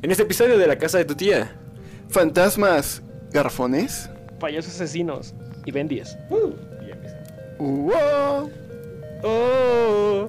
En 0.00 0.12
este 0.12 0.22
episodio 0.22 0.58
de 0.58 0.66
la 0.68 0.78
casa 0.78 0.98
de 0.98 1.04
tu 1.04 1.16
tía. 1.16 1.50
Fantasmas 2.08 3.02
garrafones. 3.32 4.08
Payasos 4.38 4.76
asesinos 4.76 5.34
y 5.64 5.72
Ben 5.72 5.88
10. 5.88 6.16
Uó. 6.30 6.54
Oh. 7.58 8.48
Hola, 9.24 10.28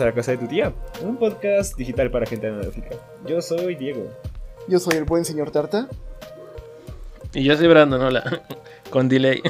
a 0.00 0.06
la 0.06 0.12
casa 0.12 0.32
de 0.32 0.38
tu 0.38 0.46
tía, 0.46 0.72
un 1.02 1.16
podcast 1.16 1.76
digital 1.76 2.10
para 2.10 2.26
gente 2.26 2.46
analógica. 2.46 2.90
Yo 3.26 3.40
soy 3.40 3.74
Diego. 3.74 4.10
Yo 4.68 4.78
soy 4.78 4.96
el 4.96 5.04
buen 5.04 5.24
señor 5.24 5.50
Tarta. 5.50 5.88
Y 7.38 7.44
yo 7.44 7.54
soy 7.56 7.66
Brandon, 7.68 8.00
hola. 8.00 8.42
Con 8.90 9.08
delay. 9.08 9.42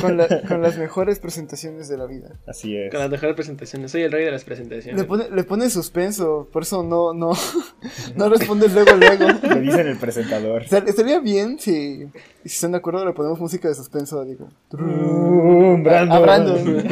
Con, 0.00 0.18
la- 0.18 0.42
con 0.48 0.60
las 0.62 0.76
mejores 0.78 1.18
presentaciones 1.18 1.88
de 1.88 1.96
la 1.96 2.04
vida. 2.06 2.28
Así 2.46 2.76
es. 2.76 2.90
Con 2.92 3.00
las 3.00 3.08
mejores 3.10 3.34
presentaciones. 3.34 3.90
Soy 3.90 4.02
el 4.02 4.12
rey 4.12 4.24
de 4.26 4.30
las 4.30 4.44
presentaciones. 4.44 5.00
Le 5.00 5.06
pone, 5.06 5.28
le 5.30 5.42
pone 5.42 5.70
suspenso, 5.70 6.46
por 6.52 6.62
eso 6.62 6.82
no, 6.82 7.12
no, 7.14 7.32
no 8.14 8.28
responde 8.28 8.68
luego, 8.68 8.92
luego. 8.94 9.26
Le 9.54 9.60
dicen 9.62 9.86
el 9.88 9.96
presentador. 9.98 10.62
Estar- 10.62 10.86
Estaría 10.86 11.18
bien 11.18 11.58
si, 11.58 12.04
si 12.44 12.54
están 12.54 12.72
de 12.72 12.78
acuerdo, 12.78 13.04
le 13.06 13.14
ponemos 13.14 13.40
música 13.40 13.68
de 13.68 13.74
suspenso, 13.74 14.22
digo. 14.24 14.48
Brandon. 14.70 16.12
A 16.12 16.18
Brandon. 16.20 16.86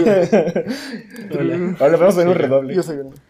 Hola. 1.38 1.76
Ahora 1.78 1.96
vamos 1.98 2.14
a 2.14 2.18
poner 2.18 2.28
un 2.28 2.34
redoble. 2.34 2.74
Yo 2.74 2.82
soy 2.82 2.96
Brandon. 2.96 3.20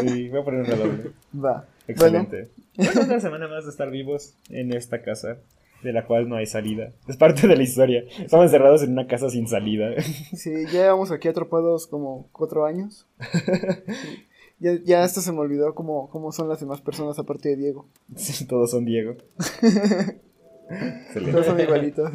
Sí, 0.00 0.28
voy 0.28 0.40
a 0.40 0.44
poner 0.44 0.60
un 0.60 0.66
redoble. 0.66 1.10
Va. 1.44 1.64
Excelente. 1.88 2.50
Bueno, 2.76 3.00
una 3.06 3.20
semana 3.20 3.48
más 3.48 3.64
de 3.64 3.70
estar 3.70 3.90
vivos 3.90 4.34
en 4.50 4.72
esta 4.72 5.02
casa, 5.02 5.38
de 5.82 5.92
la 5.92 6.06
cual 6.06 6.28
no 6.28 6.36
hay 6.36 6.46
salida. 6.46 6.92
Es 7.08 7.16
parte 7.16 7.48
de 7.48 7.56
la 7.56 7.62
historia. 7.62 8.04
Estamos 8.20 8.44
encerrados 8.46 8.82
en 8.82 8.92
una 8.92 9.06
casa 9.06 9.30
sin 9.30 9.48
salida. 9.48 9.88
Bueno, 9.88 10.02
sí, 10.34 10.52
ya 10.66 10.82
llevamos 10.82 11.10
aquí 11.10 11.28
atrapados 11.28 11.86
como 11.86 12.28
cuatro 12.32 12.64
años. 12.64 13.06
Ya, 14.60 14.72
ya 14.84 15.04
hasta 15.04 15.20
se 15.20 15.30
me 15.30 15.38
olvidó 15.38 15.72
cómo, 15.72 16.10
cómo 16.10 16.32
son 16.32 16.48
las 16.48 16.58
demás 16.58 16.80
personas 16.80 17.16
aparte 17.16 17.50
de 17.50 17.56
Diego. 17.56 17.86
Sí, 18.16 18.44
todos 18.44 18.72
son 18.72 18.84
Diego. 18.84 19.14
Todos 21.14 21.46
son 21.46 21.60
igualitos. 21.60 22.10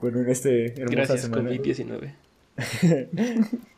Bueno, 0.00 0.20
en 0.20 0.30
este 0.30 0.72
hermosa 0.80 0.90
Gracias, 0.90 1.20
semana. 1.20 1.50
COVID-19. 1.50 2.14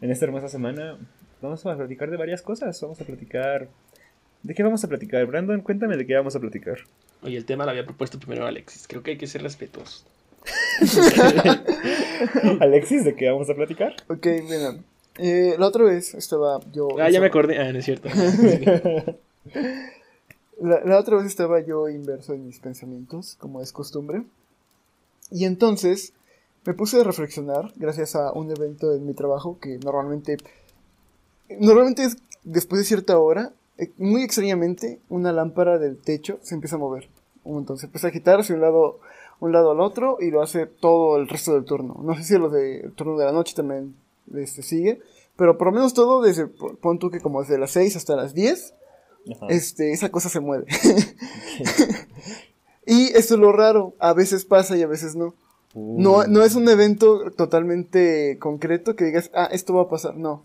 En 0.00 0.10
esta 0.10 0.24
hermosa 0.24 0.48
semana 0.48 0.98
vamos 1.42 1.66
a 1.66 1.76
platicar 1.76 2.10
de 2.10 2.16
varias 2.16 2.42
cosas. 2.42 2.80
Vamos 2.80 3.00
a 3.00 3.04
platicar. 3.04 3.68
¿De 4.42 4.54
qué 4.54 4.62
vamos 4.62 4.84
a 4.84 4.88
platicar? 4.88 5.26
Brandon, 5.26 5.60
cuéntame 5.60 5.96
de 5.96 6.06
qué 6.06 6.14
vamos 6.14 6.36
a 6.36 6.40
platicar. 6.40 6.78
Oye, 7.22 7.36
el 7.36 7.44
tema 7.44 7.64
lo 7.64 7.70
había 7.70 7.84
propuesto 7.84 8.18
primero 8.18 8.46
Alexis. 8.46 8.86
Creo 8.86 9.02
que 9.02 9.12
hay 9.12 9.18
que 9.18 9.26
ser 9.26 9.42
respetuosos. 9.42 10.06
Alexis, 12.60 13.04
¿de 13.04 13.16
qué 13.16 13.30
vamos 13.30 13.50
a 13.50 13.54
platicar? 13.54 13.94
Ok, 14.08 14.26
mira. 14.48 14.76
Eh, 15.18 15.56
la 15.58 15.66
otra 15.66 15.84
vez 15.84 16.14
estaba 16.14 16.60
yo. 16.72 16.88
Ah, 17.00 17.10
ya 17.10 17.20
me 17.20 17.26
acordé. 17.26 17.58
Ah, 17.58 17.72
no 17.72 17.78
es 17.78 17.84
cierto. 17.84 18.08
La, 20.58 20.82
la 20.84 20.98
otra 20.98 21.16
vez 21.16 21.26
estaba 21.26 21.60
yo 21.60 21.86
inverso 21.90 22.32
en 22.32 22.46
mis 22.46 22.60
pensamientos, 22.60 23.36
como 23.38 23.60
es 23.60 23.72
costumbre. 23.72 24.22
Y 25.30 25.44
entonces 25.44 26.14
me 26.64 26.72
puse 26.72 27.00
a 27.00 27.04
reflexionar 27.04 27.72
gracias 27.76 28.16
a 28.16 28.32
un 28.32 28.50
evento 28.50 28.94
en 28.94 29.04
mi 29.04 29.12
trabajo 29.12 29.58
que 29.60 29.78
normalmente. 29.78 30.38
Normalmente 31.60 32.04
es 32.04 32.16
después 32.42 32.80
de 32.80 32.86
cierta 32.86 33.18
hora, 33.18 33.52
muy 33.98 34.22
extrañamente, 34.22 35.00
una 35.08 35.32
lámpara 35.32 35.78
del 35.78 35.98
techo 35.98 36.38
se 36.42 36.54
empieza 36.54 36.76
a 36.76 36.78
mover. 36.78 37.08
Un 37.44 37.54
montón. 37.54 37.78
Se 37.78 37.86
empieza 37.86 38.08
a 38.08 38.10
agitar 38.10 38.40
hacia 38.40 38.54
un 38.54 38.60
lado, 38.60 38.98
un 39.40 39.52
lado 39.52 39.70
al 39.70 39.80
otro 39.80 40.18
y 40.20 40.30
lo 40.30 40.42
hace 40.42 40.66
todo 40.66 41.16
el 41.16 41.28
resto 41.28 41.54
del 41.54 41.64
turno. 41.64 42.00
No 42.02 42.14
sé 42.16 42.24
si 42.24 42.38
lo 42.38 42.48
del 42.48 42.92
turno 42.92 43.16
de 43.16 43.24
la 43.24 43.32
noche 43.32 43.54
también 43.54 43.94
este, 44.34 44.62
sigue. 44.62 45.00
Pero 45.36 45.58
por 45.58 45.68
lo 45.68 45.72
menos 45.74 45.94
todo 45.94 46.22
desde, 46.22 46.46
pon 46.46 46.98
tú 46.98 47.10
que 47.10 47.20
como 47.20 47.42
desde 47.42 47.58
las 47.58 47.70
6 47.72 47.96
hasta 47.96 48.16
las 48.16 48.32
10 48.32 48.74
Ajá. 49.34 49.46
este, 49.50 49.92
esa 49.92 50.08
cosa 50.10 50.30
se 50.30 50.40
mueve. 50.40 50.64
y 52.86 53.08
esto 53.16 53.34
es 53.34 53.40
lo 53.40 53.52
raro, 53.52 53.94
a 53.98 54.12
veces 54.14 54.44
pasa 54.44 54.76
y 54.76 54.82
a 54.82 54.86
veces 54.86 55.14
no. 55.14 55.34
Uh, 55.74 56.00
No, 56.00 56.26
no 56.26 56.42
es 56.42 56.54
un 56.54 56.68
evento 56.68 57.30
totalmente 57.32 58.38
concreto 58.38 58.96
que 58.96 59.04
digas, 59.04 59.30
ah, 59.34 59.48
esto 59.52 59.74
va 59.74 59.82
a 59.82 59.88
pasar, 59.88 60.16
no. 60.16 60.42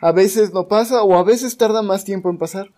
A 0.00 0.12
veces 0.12 0.52
no 0.52 0.68
pasa 0.68 1.02
o 1.02 1.14
a 1.14 1.24
veces 1.24 1.56
tarda 1.56 1.82
más 1.82 2.04
tiempo 2.04 2.30
en 2.30 2.38
pasar. 2.38 2.70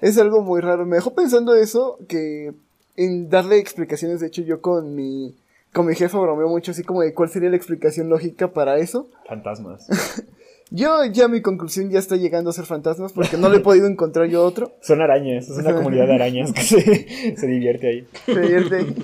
Es 0.00 0.18
algo 0.18 0.42
muy 0.42 0.60
raro. 0.60 0.84
Me 0.84 0.96
dejó 0.96 1.14
pensando 1.14 1.54
eso, 1.54 1.98
que 2.08 2.52
en 2.96 3.30
darle 3.30 3.58
explicaciones, 3.58 4.20
de 4.20 4.26
hecho 4.26 4.42
yo 4.42 4.60
con 4.60 4.94
mi, 4.94 5.34
con 5.72 5.86
mi 5.86 5.94
jefa 5.94 6.18
bromeo 6.18 6.48
mucho 6.48 6.72
así 6.72 6.82
como 6.82 7.02
de 7.02 7.14
cuál 7.14 7.30
sería 7.30 7.50
la 7.50 7.56
explicación 7.56 8.08
lógica 8.08 8.52
para 8.52 8.78
eso. 8.78 9.08
Fantasmas. 9.26 9.86
Yo 10.70 11.04
ya 11.04 11.28
mi 11.28 11.42
conclusión 11.42 11.90
ya 11.90 12.00
está 12.00 12.16
llegando 12.16 12.50
a 12.50 12.52
ser 12.52 12.64
fantasmas 12.64 13.12
porque 13.12 13.36
no 13.36 13.48
le 13.48 13.58
he 13.58 13.60
podido 13.60 13.86
encontrar 13.86 14.26
yo 14.26 14.44
otro. 14.44 14.72
Son 14.80 15.00
arañas. 15.00 15.48
Es 15.48 15.58
una 15.58 15.74
comunidad 15.74 16.08
de 16.08 16.14
arañas 16.14 16.52
que 16.52 16.62
se, 16.62 17.36
se 17.36 17.46
divierte 17.46 17.88
ahí. 17.88 18.06
Se 18.24 18.40
divierte 18.40 18.76
ahí. 18.76 18.94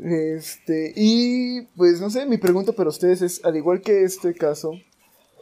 Este, 0.00 0.92
y 0.96 1.62
pues 1.76 2.00
no 2.00 2.10
sé, 2.10 2.26
mi 2.26 2.36
pregunta 2.36 2.72
para 2.72 2.88
ustedes 2.88 3.22
es, 3.22 3.44
al 3.44 3.56
igual 3.56 3.80
que 3.80 4.02
este 4.02 4.34
caso, 4.34 4.72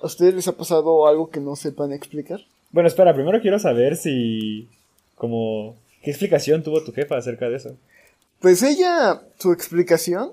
¿a 0.02 0.06
ustedes 0.06 0.34
les 0.34 0.48
ha 0.48 0.56
pasado 0.56 1.06
algo 1.06 1.30
que 1.30 1.40
no 1.40 1.56
sepan 1.56 1.92
explicar? 1.92 2.40
Bueno, 2.72 2.88
espera, 2.88 3.14
primero 3.14 3.40
quiero 3.40 3.58
saber 3.58 3.96
si. 3.96 4.68
Como. 5.14 5.76
¿Qué 6.02 6.10
explicación 6.10 6.62
tuvo 6.62 6.84
tu 6.84 6.92
jefa 6.92 7.16
acerca 7.16 7.48
de 7.48 7.56
eso? 7.56 7.76
Pues 8.40 8.62
ella, 8.62 9.22
su 9.38 9.52
explicación 9.52 10.32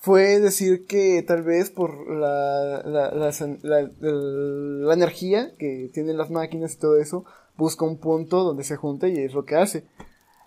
fue 0.00 0.40
decir 0.40 0.86
que 0.86 1.22
tal 1.26 1.42
vez 1.42 1.70
por 1.70 2.10
la, 2.10 2.82
la, 2.84 3.10
la, 3.12 3.90
la- 4.00 4.94
energía 4.94 5.52
que 5.58 5.88
tienen 5.92 6.16
las 6.18 6.30
máquinas 6.30 6.74
y 6.74 6.78
todo 6.78 6.98
eso, 6.98 7.24
busca 7.56 7.84
un 7.84 7.96
punto 7.98 8.42
donde 8.44 8.64
se 8.64 8.76
junta 8.76 9.08
y 9.08 9.18
es 9.18 9.34
lo 9.34 9.44
que 9.44 9.56
hace. 9.56 9.84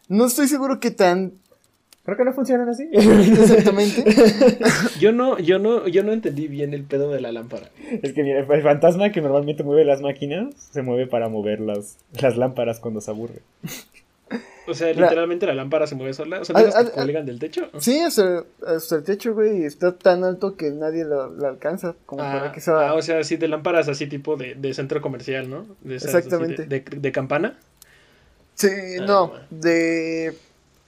No 0.09 0.25
estoy 0.25 0.47
seguro 0.47 0.79
que 0.79 0.91
tan 0.91 1.33
Creo 2.07 2.15
que 2.15 2.23
no 2.23 2.31
funcionan 2.31 2.69
así. 2.69 2.87
exactamente. 2.93 4.01
Yo 5.01 5.11
no, 5.11 5.37
yo 5.39 5.59
no, 5.59 5.87
yo 5.89 6.03
no 6.03 6.13
entendí 6.13 6.47
bien 6.47 6.73
el 6.73 6.83
pedo 6.83 7.11
de 7.11 7.19
la 7.19 7.33
lámpara. 7.33 7.69
Es 8.01 8.13
que 8.13 8.23
mira, 8.23 8.39
el 8.39 8.63
fantasma 8.63 9.11
que 9.11 9.19
normalmente 9.21 9.63
mueve 9.65 9.83
las 9.83 10.01
máquinas 10.01 10.55
se 10.71 10.81
mueve 10.83 11.05
para 11.07 11.27
mover 11.27 11.59
las, 11.59 11.97
las 12.21 12.37
lámparas 12.37 12.79
cuando 12.79 13.01
se 13.01 13.11
aburre. 13.11 13.41
O 14.67 14.73
sea, 14.73 14.87
literalmente 14.93 15.45
la 15.45 15.53
lámpara 15.53 15.85
se 15.85 15.95
mueve 15.95 16.13
sola. 16.13 16.39
O 16.39 16.45
sea, 16.45 16.53
¿no 16.57 16.65
las 16.65 16.75
que 16.85 16.91
cuelgan 16.91 17.25
del 17.25 17.39
techo? 17.39 17.69
Sí, 17.79 17.99
hasta, 17.99 18.45
hasta 18.65 18.95
el 18.95 19.03
techo, 19.03 19.33
güey, 19.33 19.65
está 19.65 19.97
tan 19.97 20.23
alto 20.23 20.55
que 20.55 20.71
nadie 20.71 21.03
lo, 21.03 21.27
lo 21.29 21.45
alcanza 21.47 21.93
como 22.05 22.21
para 22.23 22.45
Ah, 22.45 22.51
que 22.53 22.61
sea... 22.61 22.87
ah, 22.89 22.93
o 22.93 23.01
sea, 23.01 23.21
sí, 23.25 23.35
de 23.35 23.49
lámparas 23.49 23.89
así 23.89 24.07
tipo 24.07 24.37
de, 24.37 24.55
de 24.55 24.73
centro 24.73 25.01
comercial, 25.01 25.49
¿no? 25.49 25.65
De 25.81 25.97
esas 25.97 26.15
así 26.15 26.17
Exactamente. 26.27 26.65
De, 26.65 26.79
de- 26.79 26.99
de 26.99 27.11
campana. 27.11 27.57
sí, 28.55 28.67
ah, 29.01 29.05
no, 29.05 29.27
bueno. 29.27 29.43
de 29.51 30.33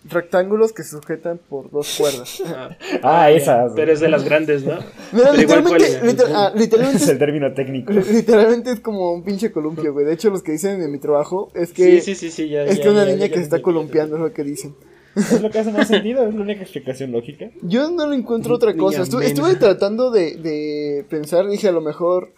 rectángulos 0.05 0.71
que 0.73 0.83
se 0.83 0.91
sujetan 0.91 1.39
por 1.49 1.69
dos 1.71 1.95
cuerdas. 1.97 2.41
Ah, 2.45 2.69
Ah, 3.03 3.29
ya. 3.29 3.37
esas. 3.37 3.73
Pero 3.75 3.91
es 3.91 3.99
de 3.99 4.09
las 4.09 4.23
grandes, 4.23 4.63
¿no? 4.63 4.79
Igual 5.13 5.37
literalmente, 5.37 6.23
ah, 6.33 6.51
literalmente, 6.55 7.03
es 7.03 7.09
el 7.09 7.19
término 7.19 7.53
técnico. 7.53 7.91
literalmente 8.11 8.71
es 8.71 8.79
como 8.79 9.11
un 9.13 9.23
pinche 9.23 9.51
columpio, 9.51 9.93
güey. 9.93 10.05
De 10.05 10.13
hecho, 10.13 10.29
los 10.29 10.41
que 10.43 10.53
dicen 10.53 10.81
en 10.81 10.91
mi 10.91 10.99
trabajo 10.99 11.51
es 11.53 11.73
que 11.73 11.99
Sí, 12.01 12.15
sí, 12.15 12.15
sí, 12.15 12.31
sí, 12.31 12.49
ya. 12.49 12.63
es 12.63 12.77
ya, 12.77 12.83
que 12.83 12.89
una 12.89 13.05
ya, 13.05 13.11
niña 13.13 13.25
ya 13.25 13.29
que 13.29 13.35
se 13.35 13.41
está 13.41 13.57
entendí. 13.57 13.63
columpiando 13.63 14.15
es 14.15 14.21
lo 14.21 14.33
que 14.33 14.43
dicen. 14.43 14.75
Es 15.15 15.41
lo 15.41 15.49
que 15.49 15.59
hace 15.59 15.71
más 15.71 15.87
sentido, 15.87 16.25
es 16.27 16.33
la 16.33 16.41
única 16.41 16.61
explicación 16.61 17.11
lógica. 17.11 17.49
Yo 17.63 17.89
no 17.91 18.07
le 18.07 18.15
encuentro 18.15 18.55
otra 18.55 18.75
cosa. 18.77 19.01
Estuve, 19.01 19.55
tratando 19.55 20.11
de, 20.11 20.35
de 20.37 21.05
pensar, 21.09 21.47
dije 21.49 21.67
a 21.67 21.71
lo 21.73 21.81
mejor, 21.81 22.31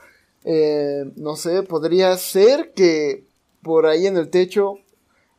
eh, 0.46 1.04
no 1.18 1.36
sé, 1.36 1.62
podría 1.64 2.16
ser 2.18 2.72
que 2.76 3.26
por 3.62 3.86
ahí 3.86 4.08
en 4.08 4.18
el 4.18 4.30
techo, 4.30 4.80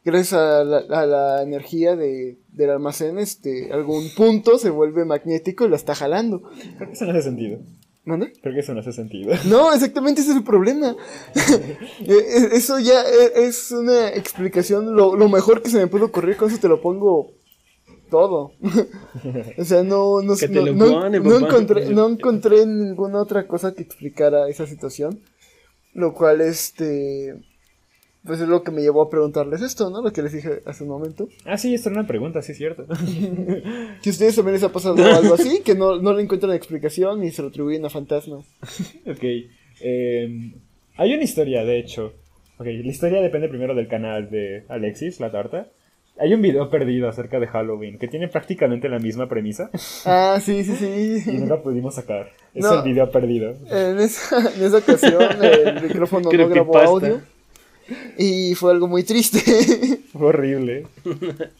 gracias 0.04 0.34
a 0.34 0.64
la, 0.64 0.78
a 0.78 1.06
la 1.06 1.42
energía 1.42 1.96
de, 1.96 2.38
del 2.48 2.70
almacén, 2.70 3.18
este, 3.18 3.72
algún 3.72 4.10
punto 4.16 4.58
se 4.58 4.70
vuelve 4.70 5.04
magnético 5.04 5.64
y 5.64 5.70
la 5.70 5.76
está 5.76 5.94
jalando. 5.94 6.42
Creo 6.76 6.88
que 6.88 6.94
eso 6.94 7.04
no 7.04 7.12
hace 7.12 7.22
sentido. 7.22 7.58
¿Mande? 8.04 8.32
Creo 8.42 8.52
que 8.52 8.60
eso 8.60 8.74
no 8.74 8.80
hace 8.80 8.92
sentido. 8.92 9.32
No, 9.46 9.72
exactamente 9.72 10.20
ese 10.22 10.32
es 10.32 10.36
el 10.38 10.44
problema. 10.44 10.96
Eh, 11.34 11.76
eh, 12.06 12.48
eso 12.52 12.78
ya 12.80 13.02
eh, 13.02 13.32
es 13.46 13.70
una 13.70 14.08
explicación, 14.08 14.96
lo, 14.96 15.14
lo 15.14 15.28
mejor 15.28 15.62
que 15.62 15.70
se 15.70 15.78
me 15.78 15.86
pudo 15.86 16.06
ocurrir, 16.06 16.36
con 16.36 16.50
eso 16.50 16.60
te 16.60 16.68
lo 16.68 16.80
pongo 16.80 17.34
todo. 18.10 18.52
o 19.58 19.64
sea, 19.64 19.82
no, 19.84 20.20
no, 20.20 20.36
Que 20.36 20.48
te 20.48 20.72
no, 20.72 20.86
pone, 20.86 21.20
no 21.20 21.38
encontré, 21.38 21.90
no 21.90 22.08
encontré 22.08 22.66
ninguna 22.66 23.20
otra 23.20 23.46
cosa 23.46 23.72
que 23.74 23.82
explicara 23.82 24.48
esa 24.48 24.66
situación. 24.66 25.20
Lo 25.94 26.12
cual, 26.14 26.40
este... 26.40 27.34
pues 28.24 28.40
es 28.40 28.48
lo 28.48 28.62
que 28.62 28.70
me 28.70 28.82
llevó 28.82 29.02
a 29.02 29.10
preguntarles 29.10 29.62
esto, 29.62 29.90
¿no? 29.90 30.00
Lo 30.02 30.12
que 30.12 30.22
les 30.22 30.32
dije 30.32 30.62
hace 30.66 30.84
un 30.84 30.90
momento. 30.90 31.28
Ah, 31.44 31.56
sí, 31.58 31.74
esto 31.74 31.88
era 31.90 31.98
una 32.00 32.08
pregunta, 32.08 32.40
sí 32.42 32.52
es 32.52 32.58
cierto. 32.58 32.86
Que 34.02 34.10
a 34.10 34.12
ustedes 34.12 34.36
también 34.36 34.54
les 34.54 34.62
ha 34.62 34.72
pasado 34.72 34.96
algo 35.04 35.34
así, 35.34 35.60
que 35.64 35.74
no, 35.74 35.96
no 36.00 36.12
le 36.12 36.22
encuentran 36.22 36.52
explicación 36.52 37.22
y 37.24 37.30
se 37.30 37.42
lo 37.42 37.48
atribuyen 37.48 37.84
a 37.84 37.90
fantasmas. 37.90 38.44
ok. 39.06 39.22
eh, 39.80 40.52
hay 40.96 41.14
una 41.14 41.22
historia, 41.22 41.64
de 41.64 41.78
hecho. 41.78 42.12
Ok, 42.58 42.66
la 42.66 42.90
historia 42.90 43.20
depende 43.20 43.48
primero 43.48 43.74
del 43.74 43.88
canal 43.88 44.30
de 44.30 44.64
Alexis, 44.68 45.18
la 45.20 45.30
tarta. 45.32 45.68
Hay 46.18 46.34
un 46.34 46.42
video 46.42 46.68
perdido 46.68 47.08
acerca 47.08 47.40
de 47.40 47.46
Halloween 47.46 47.98
que 47.98 48.06
tiene 48.06 48.28
prácticamente 48.28 48.86
la 48.90 48.98
misma 48.98 49.28
premisa 49.28 49.70
Ah, 50.04 50.38
sí, 50.42 50.62
sí, 50.62 50.72
y 50.84 51.20
sí. 51.20 51.38
no 51.38 51.46
la 51.56 51.62
pudimos 51.62 51.94
sacar. 51.94 52.28
Es 52.54 52.62
No. 52.62 52.74
el 52.74 52.82
video 52.84 53.10
perdido. 53.10 53.54
En 53.70 53.98
esa, 53.98 54.38
en 54.54 54.62
esa 54.62 54.76
ocasión 54.76 55.22
el 55.42 55.82
micrófono 55.82 56.30
no 56.30 56.48
grabó 56.48 56.76
audio. 56.78 57.22
Y 58.18 58.54
fue 58.54 58.72
algo 58.72 58.88
muy 58.88 59.02
triste. 59.04 59.38
Fue 60.12 60.28
horrible. 60.28 60.86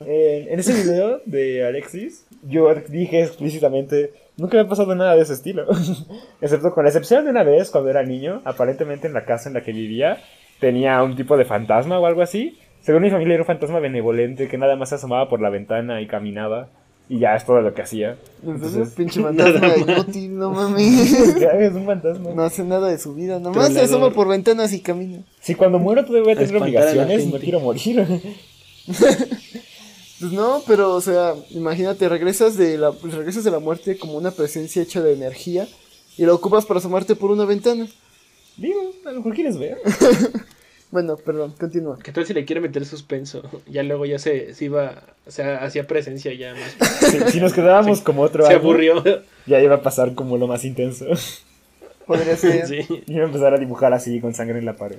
Eh, 0.05 0.49
en 0.51 0.61
ese 0.61 0.75
video 0.75 1.21
de 1.25 1.65
Alexis, 1.65 2.27
yo 2.43 2.73
dije 2.89 3.23
explícitamente, 3.23 4.13
nunca 4.37 4.57
me 4.57 4.65
ha 4.65 4.69
pasado 4.69 4.95
nada 4.95 5.17
de 5.17 5.23
ese 5.23 5.33
estilo. 5.33 5.67
Excepto 6.41 6.73
con 6.73 6.85
la 6.85 6.91
excepción 6.91 7.25
de 7.25 7.31
una 7.31 7.43
vez 7.45 7.71
cuando 7.71 7.91
era 7.91 8.03
niño, 8.03 8.43
aparentemente 8.45 9.07
en 9.07 9.15
la 9.15 9.25
casa 9.25 9.49
en 9.49 9.55
la 9.55 9.63
que 9.63 9.73
vivía, 9.73 10.19
tenía 10.61 11.03
un 11.03 11.17
tipo 11.17 11.37
de 11.37 11.45
fantasma 11.45 11.99
o 11.99 12.07
algo 12.07 12.23
así. 12.23 12.59
Según 12.81 13.03
mi 13.03 13.11
familia 13.11 13.35
era 13.35 13.43
un 13.43 13.47
fantasma 13.47 13.79
benevolente 13.79 14.49
que 14.49 14.59
nada 14.59 14.77
más 14.77 14.91
se 14.91 14.97
asomaba 14.97 15.29
por 15.29 15.41
la 15.41 15.51
ventana 15.51 16.01
y 16.01 16.07
caminaba. 16.07 16.69
Y 17.13 17.19
ya 17.19 17.37
es 17.37 17.45
todo 17.45 17.61
lo 17.61 17.75
que 17.75 17.83
hacía. 17.83 18.17
Entonces, 18.43 18.95
pinche 18.95 19.21
fantasma 19.23 19.77
inútil, 19.77 20.39
no 20.39 20.51
mames. 20.55 21.13
es 21.13 21.75
un 21.75 21.85
fantasma. 21.85 22.31
No 22.31 22.43
hace 22.43 22.65
nada 22.65 22.89
de 22.89 22.99
su 22.99 23.15
vida, 23.15 23.39
nomás 23.39 23.67
se 23.67 23.73
Troleador. 23.75 23.85
asoma 23.85 24.15
por 24.15 24.29
ventanas 24.29 24.73
y 24.73 24.81
camina. 24.81 25.19
Si 25.43 25.55
cuando 25.55 25.79
muero 25.79 26.07
todavía 26.07 26.23
voy 26.23 26.33
a 26.33 26.47
tener 26.47 26.63
obligaciones, 26.63 27.27
no 27.27 27.39
quiero 27.39 27.61
morir. 27.61 28.07
Pues 30.21 30.33
no, 30.33 30.63
pero 30.69 30.95
o 30.95 31.01
sea, 31.01 31.35
imagínate, 31.51 32.09
regresas 32.09 32.57
de 32.57 32.79
la 32.79 32.93
regresas 33.03 33.43
de 33.43 33.51
la 33.51 33.59
muerte 33.59 33.99
como 33.99 34.13
una 34.15 34.31
presencia 34.31 34.81
hecha 34.81 35.03
de 35.03 35.15
energía 35.15 35.67
y 36.17 36.25
la 36.25 36.33
ocupas 36.33 36.65
para 36.65 36.79
asomarte 36.79 37.17
por 37.17 37.33
una 37.33 37.45
ventana. 37.45 37.89
Digo, 38.57 38.93
a 39.05 39.11
lo 39.11 39.17
mejor 39.17 39.35
quieres 39.35 39.59
ver. 39.59 39.79
Bueno, 40.93 41.17
perdón, 41.17 41.55
continúa. 41.59 41.99
¿Qué 42.01 42.13
tal 42.13 42.27
si 42.27 42.35
le 42.35 42.45
quiere 42.45 42.61
meter 42.61 42.85
suspenso? 42.85 43.43
Ya 43.67 43.83
luego 43.83 44.05
ya 44.05 44.19
se, 44.19 44.55
se 44.55 44.67
iba, 44.67 45.03
o 45.27 45.31
sea, 45.31 45.65
hacía 45.65 45.87
presencia 45.87 46.33
ya 46.35 46.55
más. 46.55 46.77
Si, 47.11 47.19
si 47.33 47.41
nos 47.41 47.53
quedábamos 47.55 48.03
como 48.03 48.23
otro 48.23 48.47
Se 48.47 48.55
aburrió. 48.55 49.03
ya 49.47 49.61
iba 49.61 49.77
a 49.77 49.83
pasar 49.83 50.15
como 50.15 50.37
lo 50.37 50.47
más 50.47 50.65
intenso. 50.65 51.07
Podría 52.07 52.37
ser. 52.37 52.67
Sí. 52.67 53.03
Y 53.07 53.15
iba 53.15 53.23
a 53.23 53.27
empezar 53.27 53.55
a 53.55 53.59
dibujar 53.59 53.95
así 53.95 54.21
con 54.21 54.35
sangre 54.35 54.59
en 54.59 54.67
la 54.67 54.77
pared. 54.77 54.99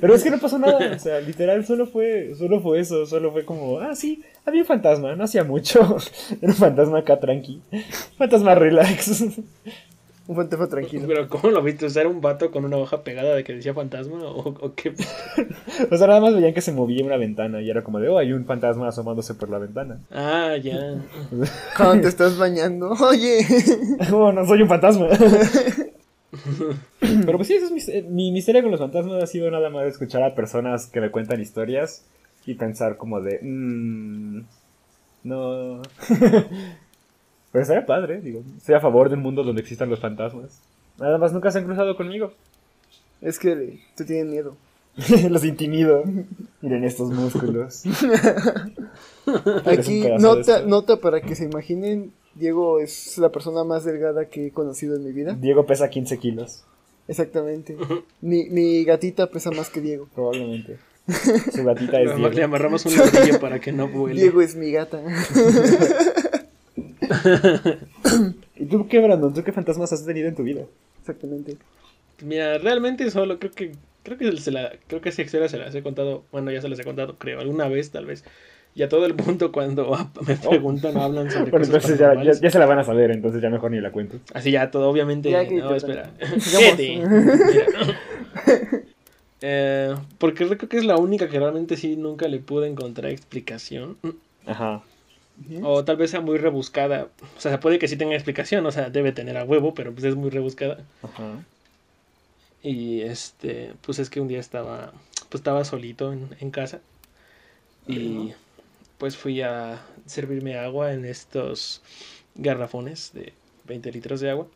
Pero 0.00 0.14
es 0.14 0.22
que 0.22 0.30
no 0.30 0.38
pasó 0.38 0.58
nada. 0.58 0.94
O 0.96 0.98
sea, 0.98 1.20
literal, 1.20 1.66
solo 1.66 1.86
fue, 1.86 2.34
solo 2.38 2.60
fue 2.60 2.80
eso. 2.80 3.04
Solo 3.04 3.30
fue 3.32 3.44
como, 3.44 3.80
ah, 3.80 3.94
sí, 3.94 4.22
había 4.46 4.62
un 4.62 4.66
fantasma. 4.66 5.14
No 5.14 5.24
hacía 5.24 5.44
mucho. 5.44 5.80
Era 6.40 6.52
un 6.52 6.56
fantasma 6.56 7.00
acá 7.00 7.20
tranqui. 7.20 7.60
Fantasma 8.16 8.54
relax. 8.54 9.24
Un 10.26 10.36
fantasma 10.36 10.68
tranquilo. 10.68 11.04
Pero 11.06 11.28
¿cómo 11.28 11.50
lo 11.50 11.62
viste? 11.62 11.84
O 11.86 11.90
sea, 11.90 12.02
¿era 12.02 12.10
un 12.10 12.20
vato 12.22 12.50
con 12.50 12.64
una 12.64 12.78
hoja 12.78 13.02
pegada 13.02 13.34
de 13.34 13.44
que 13.44 13.54
decía 13.54 13.74
fantasma? 13.74 14.22
¿O, 14.22 14.48
o 14.48 14.74
qué? 14.74 14.94
O 15.90 15.96
sea, 15.96 16.06
nada 16.06 16.20
más 16.20 16.34
veían 16.34 16.54
que 16.54 16.60
se 16.60 16.72
movía 16.72 17.04
una 17.04 17.16
ventana. 17.16 17.60
Y 17.60 17.68
era 17.68 17.82
como 17.82 18.00
de, 18.00 18.08
oh, 18.08 18.16
hay 18.16 18.32
un 18.32 18.46
fantasma 18.46 18.88
asomándose 18.88 19.34
por 19.34 19.50
la 19.50 19.58
ventana. 19.58 19.98
Ah, 20.10 20.56
ya. 20.62 21.02
Cuando 21.76 22.02
te 22.02 22.08
estás 22.08 22.38
bañando. 22.38 22.90
Oye. 22.90 23.46
Oh, 24.12 24.32
no 24.32 24.46
soy 24.46 24.62
un 24.62 24.68
fantasma. 24.68 25.08
Pero 27.00 27.36
pues 27.36 27.48
sí, 27.48 27.54
eso 27.54 27.66
es 27.66 27.72
mi, 27.72 27.80
eh, 27.92 28.06
mi 28.08 28.32
misterio 28.32 28.62
con 28.62 28.70
los 28.70 28.80
fantasmas 28.80 29.22
ha 29.22 29.26
sido 29.26 29.50
nada 29.50 29.70
más 29.70 29.86
escuchar 29.86 30.22
a 30.22 30.34
personas 30.34 30.86
que 30.86 31.00
me 31.00 31.10
cuentan 31.10 31.40
historias 31.40 32.04
y 32.46 32.54
pensar 32.54 32.96
como 32.96 33.20
de, 33.20 33.40
mmm, 33.42 34.40
no. 35.24 35.82
Pero 37.54 37.62
estaría 37.62 37.86
padre, 37.86 38.20
digo, 38.20 38.42
estoy 38.56 38.74
a 38.74 38.80
favor 38.80 39.08
de 39.08 39.14
un 39.14 39.22
mundo 39.22 39.44
donde 39.44 39.62
existan 39.62 39.88
los 39.88 40.00
fantasmas. 40.00 40.58
Nada 40.98 41.18
más 41.18 41.32
nunca 41.32 41.52
se 41.52 41.58
han 41.58 41.64
cruzado 41.66 41.96
conmigo. 41.96 42.32
Es 43.20 43.38
que 43.38 43.78
te 43.94 44.04
tienen 44.04 44.32
miedo. 44.32 44.56
los 45.30 45.44
intimido. 45.44 46.02
Miren 46.60 46.82
estos 46.82 47.12
músculos. 47.12 47.84
Aquí, 49.66 50.04
nota, 50.18 50.62
nota 50.62 50.96
para 50.96 51.20
que 51.20 51.36
se 51.36 51.44
imaginen. 51.44 52.12
Diego 52.34 52.80
es 52.80 53.18
la 53.18 53.28
persona 53.28 53.62
más 53.62 53.84
delgada 53.84 54.24
que 54.24 54.48
he 54.48 54.50
conocido 54.50 54.96
en 54.96 55.04
mi 55.04 55.12
vida. 55.12 55.36
Diego 55.40 55.64
pesa 55.64 55.88
15 55.88 56.18
kilos, 56.18 56.64
Exactamente. 57.06 57.76
Mi, 58.20 58.48
mi 58.50 58.82
gatita 58.82 59.28
pesa 59.28 59.52
más 59.52 59.70
que 59.70 59.80
Diego. 59.80 60.08
probablemente. 60.12 60.78
Su 61.54 61.62
gatita 61.62 62.00
es 62.00 62.18
Le 62.18 62.30
Diego. 62.30 62.44
amarramos 62.46 62.84
un 62.84 62.96
ladrillo 62.96 63.38
para 63.38 63.60
que 63.60 63.70
no 63.70 63.86
vuele. 63.86 64.20
Diego 64.20 64.42
es 64.42 64.56
mi 64.56 64.72
gata. 64.72 65.00
¿Y 68.56 68.66
tú 68.66 68.86
qué, 68.88 69.00
Brandon? 69.00 69.32
¿Tú 69.34 69.42
qué 69.42 69.52
fantasmas 69.52 69.92
has 69.92 70.04
tenido 70.04 70.28
en 70.28 70.34
tu 70.34 70.42
vida? 70.42 70.62
Exactamente. 71.00 71.56
Mira, 72.22 72.58
realmente 72.58 73.10
solo 73.10 73.38
creo 73.38 73.52
que 73.52 73.72
creo 74.02 74.18
que 74.18 74.36
se 74.36 74.50
la 74.50 74.72
creo 74.86 75.00
que 75.00 75.08
esa 75.08 75.22
historia 75.22 75.48
se 75.48 75.58
las 75.58 75.74
he 75.74 75.82
contado, 75.82 76.24
bueno, 76.30 76.50
ya 76.50 76.60
se 76.60 76.68
las 76.68 76.78
he 76.78 76.84
contado, 76.84 77.16
creo, 77.18 77.40
alguna 77.40 77.68
vez 77.68 77.90
tal 77.90 78.06
vez. 78.06 78.24
Y 78.76 78.82
a 78.82 78.88
todo 78.88 79.06
el 79.06 79.14
mundo 79.14 79.52
cuando 79.52 79.90
me 80.26 80.36
preguntan 80.36 80.96
o 80.96 81.02
hablan 81.02 81.30
sobre 81.30 81.50
Bueno, 81.50 81.66
cosas 81.66 81.90
entonces 81.90 81.98
ya, 81.98 82.40
ya, 82.40 82.50
se 82.50 82.58
la 82.58 82.66
van 82.66 82.78
a 82.80 82.84
saber, 82.84 83.10
entonces 83.10 83.40
ya 83.40 83.50
mejor 83.50 83.70
ni 83.70 83.80
la 83.80 83.92
cuento. 83.92 84.18
Así 84.32 84.50
ya 84.50 84.70
todo, 84.70 84.88
obviamente. 84.88 85.30
Ya, 85.30 85.46
que 85.46 85.56
no, 85.56 85.74
espera. 85.74 86.10
Mira. 86.18 87.98
Eh, 89.46 89.94
porque 90.16 90.46
creo 90.46 90.68
que 90.68 90.78
es 90.78 90.86
la 90.86 90.96
única 90.96 91.28
que 91.28 91.38
realmente 91.38 91.76
sí 91.76 91.96
nunca 91.96 92.28
le 92.28 92.38
pude 92.38 92.66
encontrar 92.66 93.10
explicación. 93.10 93.98
Ajá. 94.46 94.82
O 95.62 95.84
tal 95.84 95.96
vez 95.96 96.10
sea 96.10 96.20
muy 96.20 96.38
rebuscada. 96.38 97.08
O 97.36 97.40
sea, 97.40 97.58
puede 97.60 97.78
que 97.78 97.88
sí 97.88 97.96
tenga 97.96 98.14
explicación. 98.14 98.64
O 98.66 98.72
sea, 98.72 98.90
debe 98.90 99.12
tener 99.12 99.36
a 99.36 99.44
huevo, 99.44 99.74
pero 99.74 99.92
pues 99.92 100.04
es 100.04 100.14
muy 100.14 100.30
rebuscada. 100.30 100.78
Ajá. 101.02 101.42
Y 102.62 103.02
este, 103.02 103.72
pues 103.82 103.98
es 103.98 104.08
que 104.10 104.20
un 104.20 104.28
día 104.28 104.40
estaba, 104.40 104.92
pues 105.28 105.40
estaba 105.40 105.64
solito 105.64 106.12
en, 106.12 106.28
en 106.40 106.50
casa. 106.50 106.80
Y 107.86 108.32
pues 108.98 109.16
fui 109.16 109.42
a 109.42 109.82
servirme 110.06 110.56
agua 110.58 110.92
en 110.94 111.04
estos 111.04 111.82
garrafones 112.36 113.12
de 113.12 113.32
20 113.66 113.92
litros 113.92 114.20
de 114.20 114.30
agua. 114.30 114.46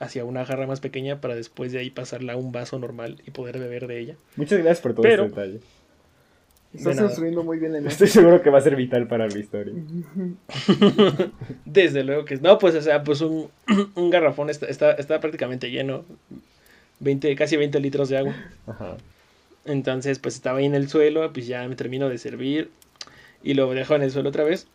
Hacia 0.00 0.24
una 0.24 0.44
jarra 0.44 0.66
más 0.68 0.78
pequeña 0.78 1.20
para 1.20 1.34
después 1.34 1.72
de 1.72 1.80
ahí 1.80 1.90
pasarla 1.90 2.34
a 2.34 2.36
un 2.36 2.52
vaso 2.52 2.78
normal 2.78 3.20
y 3.26 3.32
poder 3.32 3.58
beber 3.58 3.88
de 3.88 3.98
ella. 3.98 4.14
Muchas 4.36 4.58
gracias 4.58 4.80
por 4.80 4.92
todo 4.92 5.02
Pero- 5.02 5.24
este 5.24 5.40
detalle. 5.40 5.60
Estás 6.74 6.98
construyendo 6.98 7.42
muy 7.44 7.58
bien 7.58 7.74
el 7.74 7.86
Estoy 7.86 8.08
seguro 8.08 8.42
que 8.42 8.50
va 8.50 8.58
a 8.58 8.60
ser 8.60 8.76
vital 8.76 9.06
para 9.08 9.26
la 9.26 9.38
historia. 9.38 9.72
Desde 11.64 12.04
luego 12.04 12.24
que 12.24 12.36
no, 12.36 12.58
pues 12.58 12.74
o 12.74 12.82
sea, 12.82 13.02
pues 13.02 13.20
un, 13.20 13.48
un 13.94 14.10
garrafón 14.10 14.50
está, 14.50 14.66
está, 14.66 14.92
está 14.92 15.20
prácticamente 15.20 15.70
lleno. 15.70 16.04
20, 17.00 17.34
casi 17.36 17.56
20 17.56 17.80
litros 17.80 18.08
de 18.08 18.18
agua. 18.18 18.34
Ajá. 18.66 18.96
Entonces, 19.64 20.18
pues 20.18 20.34
estaba 20.34 20.58
ahí 20.58 20.66
en 20.66 20.74
el 20.74 20.88
suelo, 20.88 21.32
pues 21.32 21.46
ya 21.46 21.66
me 21.68 21.76
termino 21.76 22.08
de 22.08 22.18
servir 22.18 22.70
y 23.42 23.54
lo 23.54 23.72
dejo 23.72 23.94
en 23.94 24.02
el 24.02 24.10
suelo 24.10 24.30
otra 24.30 24.44
vez 24.44 24.66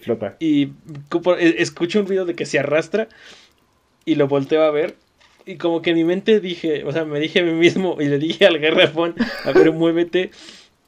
Flota. 0.00 0.36
y 0.40 0.64
e- 0.64 1.54
escucho 1.58 2.00
un 2.00 2.06
ruido 2.06 2.24
de 2.24 2.34
que 2.34 2.44
se 2.46 2.58
arrastra 2.58 3.08
y 4.04 4.16
lo 4.16 4.28
volteo 4.28 4.62
a 4.62 4.70
ver 4.70 4.96
y 5.44 5.56
como 5.56 5.80
que 5.80 5.90
en 5.90 5.96
mi 5.96 6.04
mente 6.04 6.40
dije, 6.40 6.84
o 6.84 6.92
sea, 6.92 7.04
me 7.04 7.20
dije 7.20 7.40
a 7.40 7.42
mí 7.44 7.52
mismo 7.52 7.96
y 8.00 8.06
le 8.06 8.18
dije 8.18 8.46
al 8.46 8.58
garrafón, 8.58 9.14
a 9.44 9.52
ver, 9.52 9.72
muévete 9.72 10.30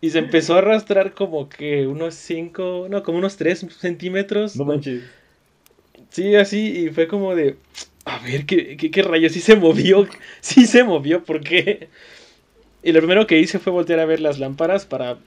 y 0.01 0.11
se 0.11 0.19
empezó 0.21 0.55
a 0.55 0.59
arrastrar 0.59 1.13
como 1.13 1.49
que 1.49 1.87
unos 1.87 2.15
5, 2.15 2.87
no, 2.89 3.03
como 3.03 3.19
unos 3.19 3.37
3 3.37 3.67
centímetros. 3.79 4.57
No 4.57 4.65
manches. 4.65 5.03
Sí, 6.11 6.35
así, 6.37 6.87
y 6.87 6.91
fue 6.91 7.09
como 7.09 7.35
de, 7.35 7.57
a 8.05 8.19
ver, 8.21 8.47
¿qué, 8.47 8.77
qué, 8.77 8.91
qué 8.91 9.03
rayos? 9.03 9.33
Sí 9.33 9.41
se 9.41 9.57
movió, 9.57 10.07
sí 10.41 10.67
se 10.67 10.85
movió, 10.85 11.23
¿por 11.25 11.41
qué? 11.41 11.89
Y 12.83 12.93
lo 12.93 13.01
primero 13.01 13.27
que 13.27 13.39
hice 13.39 13.59
fue 13.59 13.73
voltear 13.73 13.99
a 14.01 14.07
ver 14.07 14.21
las 14.21 14.39
lámparas 14.39 14.87
para, 14.87 15.19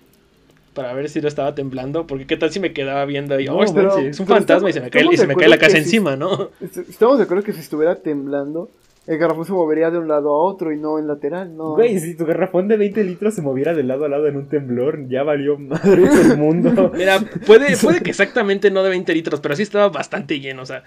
para 0.73 0.93
ver 0.93 1.09
si 1.09 1.21
no 1.21 1.27
estaba 1.27 1.53
temblando, 1.53 2.07
porque 2.07 2.25
qué 2.25 2.37
tal 2.37 2.51
si 2.51 2.59
me 2.59 2.73
quedaba 2.73 3.05
viendo 3.05 3.39
y, 3.39 3.45
No, 3.45 3.57
oh, 3.57 3.63
es, 3.63 3.71
pero- 3.71 3.97
es 3.99 4.19
un 4.19 4.27
fantasma 4.27 4.69
y 4.69 4.73
se 4.73 4.79
me 4.81 4.89
cae, 4.89 5.01
y 5.01 5.03
estamos 5.03 5.15
se 5.17 5.21
de 5.23 5.27
me 5.27 5.35
cae 5.39 5.49
la 5.49 5.57
casa 5.57 5.77
encima, 5.77 6.15
¿no? 6.15 6.49
Est- 6.61 6.77
Estamos 6.89 7.17
de 7.17 7.25
acuerdo 7.25 7.43
que 7.43 7.53
si 7.53 7.59
estuviera 7.59 7.95
temblando, 7.95 8.69
el 9.11 9.17
garrafón 9.17 9.45
se 9.45 9.51
movería 9.51 9.91
de 9.91 9.97
un 9.97 10.07
lado 10.07 10.29
a 10.29 10.41
otro 10.41 10.71
y 10.71 10.77
no 10.77 10.97
en 10.97 11.07
lateral, 11.07 11.55
¿no? 11.55 11.75
Güey, 11.75 11.99
si 11.99 12.15
tu 12.15 12.25
garrafón 12.25 12.67
de 12.67 12.77
20 12.77 13.03
litros 13.03 13.33
se 13.33 13.41
moviera 13.41 13.73
de 13.73 13.83
lado 13.83 14.05
a 14.05 14.09
lado 14.09 14.27
en 14.27 14.37
un 14.37 14.47
temblor, 14.47 15.07
ya 15.09 15.23
valió 15.23 15.57
madre 15.57 16.03
el 16.03 16.37
mundo. 16.37 16.91
Mira, 16.95 17.19
puede, 17.45 17.75
puede 17.77 18.01
que 18.01 18.09
exactamente 18.09 18.71
no 18.71 18.83
de 18.83 18.89
20 18.89 19.13
litros, 19.13 19.39
pero 19.41 19.55
sí 19.55 19.63
estaba 19.63 19.89
bastante 19.89 20.39
lleno, 20.39 20.61
o 20.61 20.65
sea, 20.65 20.83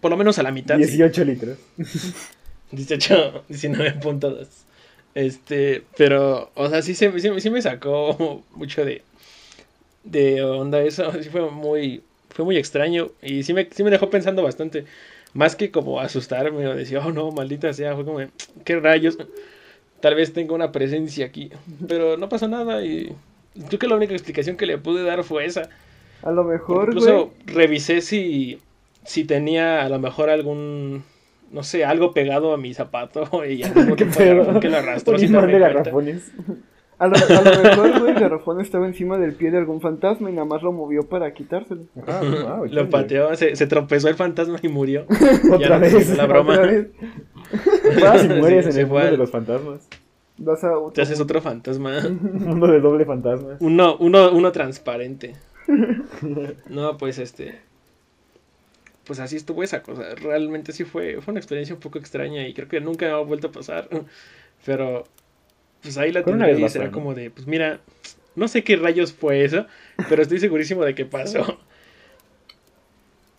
por 0.00 0.10
lo 0.10 0.16
menos 0.16 0.38
a 0.38 0.42
la 0.42 0.50
mitad. 0.50 0.76
sí. 0.76 0.82
18 0.82 1.24
litros. 1.24 1.58
18, 2.72 3.44
19.2. 3.48 4.46
Este, 5.14 5.82
pero, 5.96 6.50
o 6.54 6.68
sea, 6.68 6.82
sí, 6.82 6.94
se, 6.94 7.18
sí, 7.18 7.28
sí 7.38 7.50
me 7.50 7.60
sacó 7.60 8.44
mucho 8.54 8.84
de, 8.84 9.02
de 10.04 10.42
onda 10.42 10.80
eso. 10.82 11.12
Sí 11.22 11.28
fue 11.28 11.50
muy, 11.50 12.02
fue 12.30 12.44
muy 12.44 12.56
extraño 12.56 13.10
y 13.20 13.42
sí 13.42 13.52
me, 13.52 13.68
sí 13.70 13.82
me 13.84 13.90
dejó 13.90 14.08
pensando 14.10 14.42
bastante. 14.42 14.84
Más 15.34 15.56
que 15.56 15.70
como 15.70 16.00
asustarme 16.00 16.66
o 16.66 16.74
decir, 16.74 16.98
oh 16.98 17.12
no, 17.12 17.30
maldita 17.30 17.72
sea, 17.72 17.94
fue 17.94 18.04
como, 18.04 18.18
¿qué 18.64 18.80
rayos? 18.80 19.16
tal 20.00 20.14
vez 20.14 20.32
tenga 20.32 20.54
una 20.54 20.72
presencia 20.72 21.26
aquí. 21.26 21.50
Pero 21.86 22.16
no 22.16 22.28
pasó 22.28 22.48
nada 22.48 22.84
y 22.84 23.14
creo 23.68 23.78
que 23.78 23.86
la 23.86 23.96
única 23.96 24.12
explicación 24.12 24.56
que 24.56 24.66
le 24.66 24.78
pude 24.78 25.04
dar 25.04 25.22
fue 25.24 25.44
esa. 25.44 25.68
A 26.22 26.30
lo 26.30 26.44
mejor, 26.44 26.88
incluso 26.88 27.26
güey. 27.26 27.30
revisé 27.46 28.00
si, 28.00 28.58
si 29.04 29.24
tenía 29.24 29.82
a 29.82 29.88
lo 29.88 29.98
mejor 29.98 30.28
algún, 30.28 31.04
no 31.50 31.62
sé, 31.62 31.84
algo 31.84 32.12
pegado 32.12 32.52
a 32.52 32.56
mi 32.56 32.74
zapato 32.74 33.44
y 33.48 33.58
ya 33.58 33.72
no 33.72 33.96
que 34.60 34.68
lo 34.68 34.76
arrastró 34.76 35.18
sin 35.18 35.32
darme 35.32 35.58
cuenta. 35.58 35.92
A 37.00 37.06
lo, 37.08 37.16
a 37.16 37.42
lo 37.42 37.62
mejor, 37.62 38.00
güey, 38.00 38.12
el 38.12 38.20
garrafón 38.20 38.60
estaba 38.60 38.86
encima 38.86 39.16
del 39.16 39.32
pie 39.34 39.50
de 39.50 39.56
algún 39.58 39.80
fantasma 39.80 40.28
y 40.30 40.34
nada 40.34 40.44
más 40.44 40.62
lo 40.62 40.70
movió 40.70 41.02
para 41.02 41.32
quitárselo. 41.32 41.84
Ah, 42.06 42.20
wow, 42.22 42.66
Lo 42.70 42.90
pateó, 42.90 43.34
se, 43.36 43.56
se 43.56 43.66
tropezó 43.66 44.08
el 44.08 44.16
fantasma 44.16 44.58
y 44.62 44.68
murió. 44.68 45.06
Otra 45.50 45.58
Ya 45.58 45.78
no 45.78 45.80
vez. 45.80 46.16
la 46.16 46.26
broma. 46.26 46.52
Otra 46.52 46.66
vez, 46.66 46.88
Vas 48.02 48.24
y 48.24 48.28
mueres 48.28 48.66
Sí, 48.66 48.72
en 48.72 48.78
el 48.78 48.86
mundo 48.86 49.04
de 49.06 49.16
los 49.16 49.30
fantasmas. 49.30 49.88
Vas 50.36 50.62
a 50.62 50.76
otro 50.76 50.92
Te 50.92 51.02
haces 51.02 51.20
otro 51.20 51.40
fantasma. 51.40 51.98
Un 52.06 52.44
mundo 52.46 52.66
de 52.66 52.80
doble 52.80 53.04
fantasmas. 53.06 53.56
Uno, 53.60 53.96
uno, 53.98 54.30
uno 54.32 54.52
transparente. 54.52 55.34
No, 56.68 56.98
pues 56.98 57.18
este. 57.18 57.60
Pues 59.04 59.20
así 59.20 59.36
estuvo 59.36 59.62
esa 59.62 59.82
cosa. 59.82 60.14
Realmente 60.16 60.72
sí 60.72 60.84
fue, 60.84 61.20
fue 61.22 61.32
una 61.32 61.40
experiencia 61.40 61.74
un 61.74 61.80
poco 61.80 61.98
extraña 61.98 62.46
y 62.46 62.52
creo 62.54 62.68
que 62.68 62.80
nunca 62.80 63.06
me 63.06 63.12
ha 63.12 63.16
vuelto 63.18 63.48
a 63.48 63.52
pasar. 63.52 63.88
Pero, 64.64 65.04
pues 65.82 65.98
ahí 65.98 66.12
la 66.12 66.24
tendré 66.24 66.58
y 66.58 66.68
será 66.68 66.86
¿no? 66.86 66.92
como 66.92 67.14
de, 67.14 67.30
pues 67.30 67.46
mira, 67.46 67.80
no 68.36 68.48
sé 68.48 68.64
qué 68.64 68.76
rayos 68.76 69.12
fue 69.12 69.44
eso, 69.44 69.66
pero 70.08 70.22
estoy 70.22 70.40
segurísimo 70.40 70.84
de 70.84 70.94
que 70.94 71.04
pasó. 71.04 71.58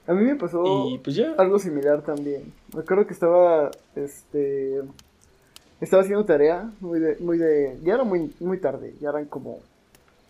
A 0.08 0.14
mí 0.14 0.24
me 0.24 0.36
pasó 0.36 0.90
Y 0.90 0.98
pues 0.98 1.16
ya. 1.16 1.34
algo 1.38 1.60
similar 1.60 2.02
también. 2.02 2.52
Me 2.74 2.82
acuerdo 2.82 3.06
que 3.06 3.14
estaba, 3.14 3.72
este, 3.96 4.82
estaba 5.80 6.04
haciendo 6.04 6.26
tarea, 6.26 6.70
muy 6.80 7.00
de, 7.00 7.18
muy 7.20 7.38
de, 7.38 7.78
ya 7.84 7.94
era 7.94 8.04
muy, 8.04 8.34
muy 8.40 8.58
tarde, 8.58 8.96
ya 9.00 9.10
eran 9.10 9.26
como 9.26 9.60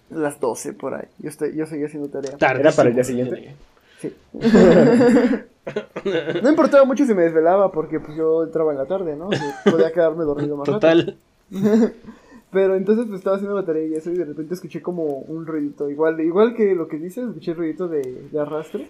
las 0.10 0.40
12 0.40 0.74
por 0.74 0.94
ahí. 0.94 1.08
Yo 1.20 1.30
estoy, 1.30 1.56
yo 1.56 1.66
seguía 1.66 1.88
haciendo 1.88 2.10
tarea. 2.10 2.38
Tardísimo. 2.38 2.76
para 2.76 2.90
el 2.90 2.96
día 2.96 3.04
siguiente? 3.04 3.56
Sí. 4.00 4.14
no 6.42 6.50
importaba 6.50 6.86
mucho 6.86 7.06
si 7.06 7.14
me 7.14 7.24
desvelaba 7.24 7.72
porque 7.72 8.00
pues 8.00 8.18
yo 8.18 8.44
entraba 8.44 8.72
en 8.72 8.78
la 8.78 8.86
tarde, 8.86 9.16
¿no? 9.16 9.30
Podía 9.72 9.92
quedarme 9.92 10.26
dormido 10.26 10.58
más 10.58 10.68
rato. 10.68 11.14
Pero 12.52 12.76
entonces 12.76 13.06
pues 13.08 13.20
estaba 13.20 13.38
haciendo 13.38 13.56
la 13.56 13.66
tarea 13.66 13.86
y 13.86 13.94
eso 13.94 14.12
y 14.12 14.18
de 14.18 14.26
repente 14.26 14.54
escuché 14.54 14.82
como 14.82 15.04
un 15.04 15.46
ruidito. 15.46 15.90
Igual, 15.90 16.20
igual 16.20 16.54
que 16.54 16.76
lo 16.76 16.88
que 16.88 16.98
dices, 16.98 17.26
escuché 17.28 17.52
el 17.52 17.58
ruidito 17.58 17.88
de, 17.88 18.02
de 18.30 18.40
arrastre. 18.40 18.90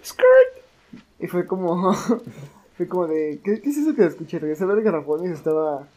Y 1.20 1.28
fue 1.28 1.46
como, 1.46 1.94
fue 2.78 2.88
como 2.88 3.08
de, 3.08 3.40
¿qué, 3.44 3.62
qué 3.62 3.70
es 3.70 3.78
eso 3.78 3.94
que 3.94 4.06
escuché? 4.06 4.40
Regresé 4.40 4.64
a 4.64 4.68
ver 4.68 4.80
el 4.80 4.84
garrafón 4.84 5.24
y 5.24 5.28
se 5.28 5.36
estaba, 5.36 5.88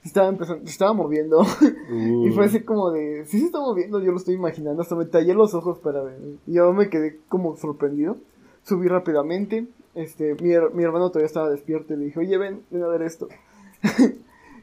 se 0.00 0.08
estaba 0.08 0.28
empezando, 0.28 0.64
se 0.64 0.70
estaba 0.70 0.92
moviendo. 0.94 1.44
Y 2.24 2.30
fue 2.30 2.46
así 2.46 2.60
como 2.60 2.90
de, 2.90 3.26
sí 3.26 3.38
se 3.38 3.46
está 3.46 3.60
moviendo, 3.60 4.00
yo 4.00 4.12
lo 4.12 4.16
estoy 4.16 4.34
imaginando, 4.34 4.80
hasta 4.80 4.94
me 4.94 5.04
tallé 5.04 5.34
los 5.34 5.52
ojos 5.52 5.78
para 5.78 6.02
ver. 6.02 6.16
Y 6.46 6.54
yo 6.54 6.72
me 6.72 6.88
quedé 6.88 7.18
como 7.28 7.56
sorprendido. 7.56 8.16
Subí 8.62 8.88
rápidamente, 8.88 9.66
este, 9.94 10.34
mi, 10.36 10.50
mi 10.74 10.84
hermano 10.84 11.08
todavía 11.08 11.26
estaba 11.26 11.50
despierto 11.50 11.92
y 11.92 11.96
le 11.98 12.04
dije, 12.06 12.20
oye, 12.20 12.38
ven, 12.38 12.60
ven 12.70 12.82
a 12.82 12.88
ver 12.88 13.02
esto. 13.02 13.28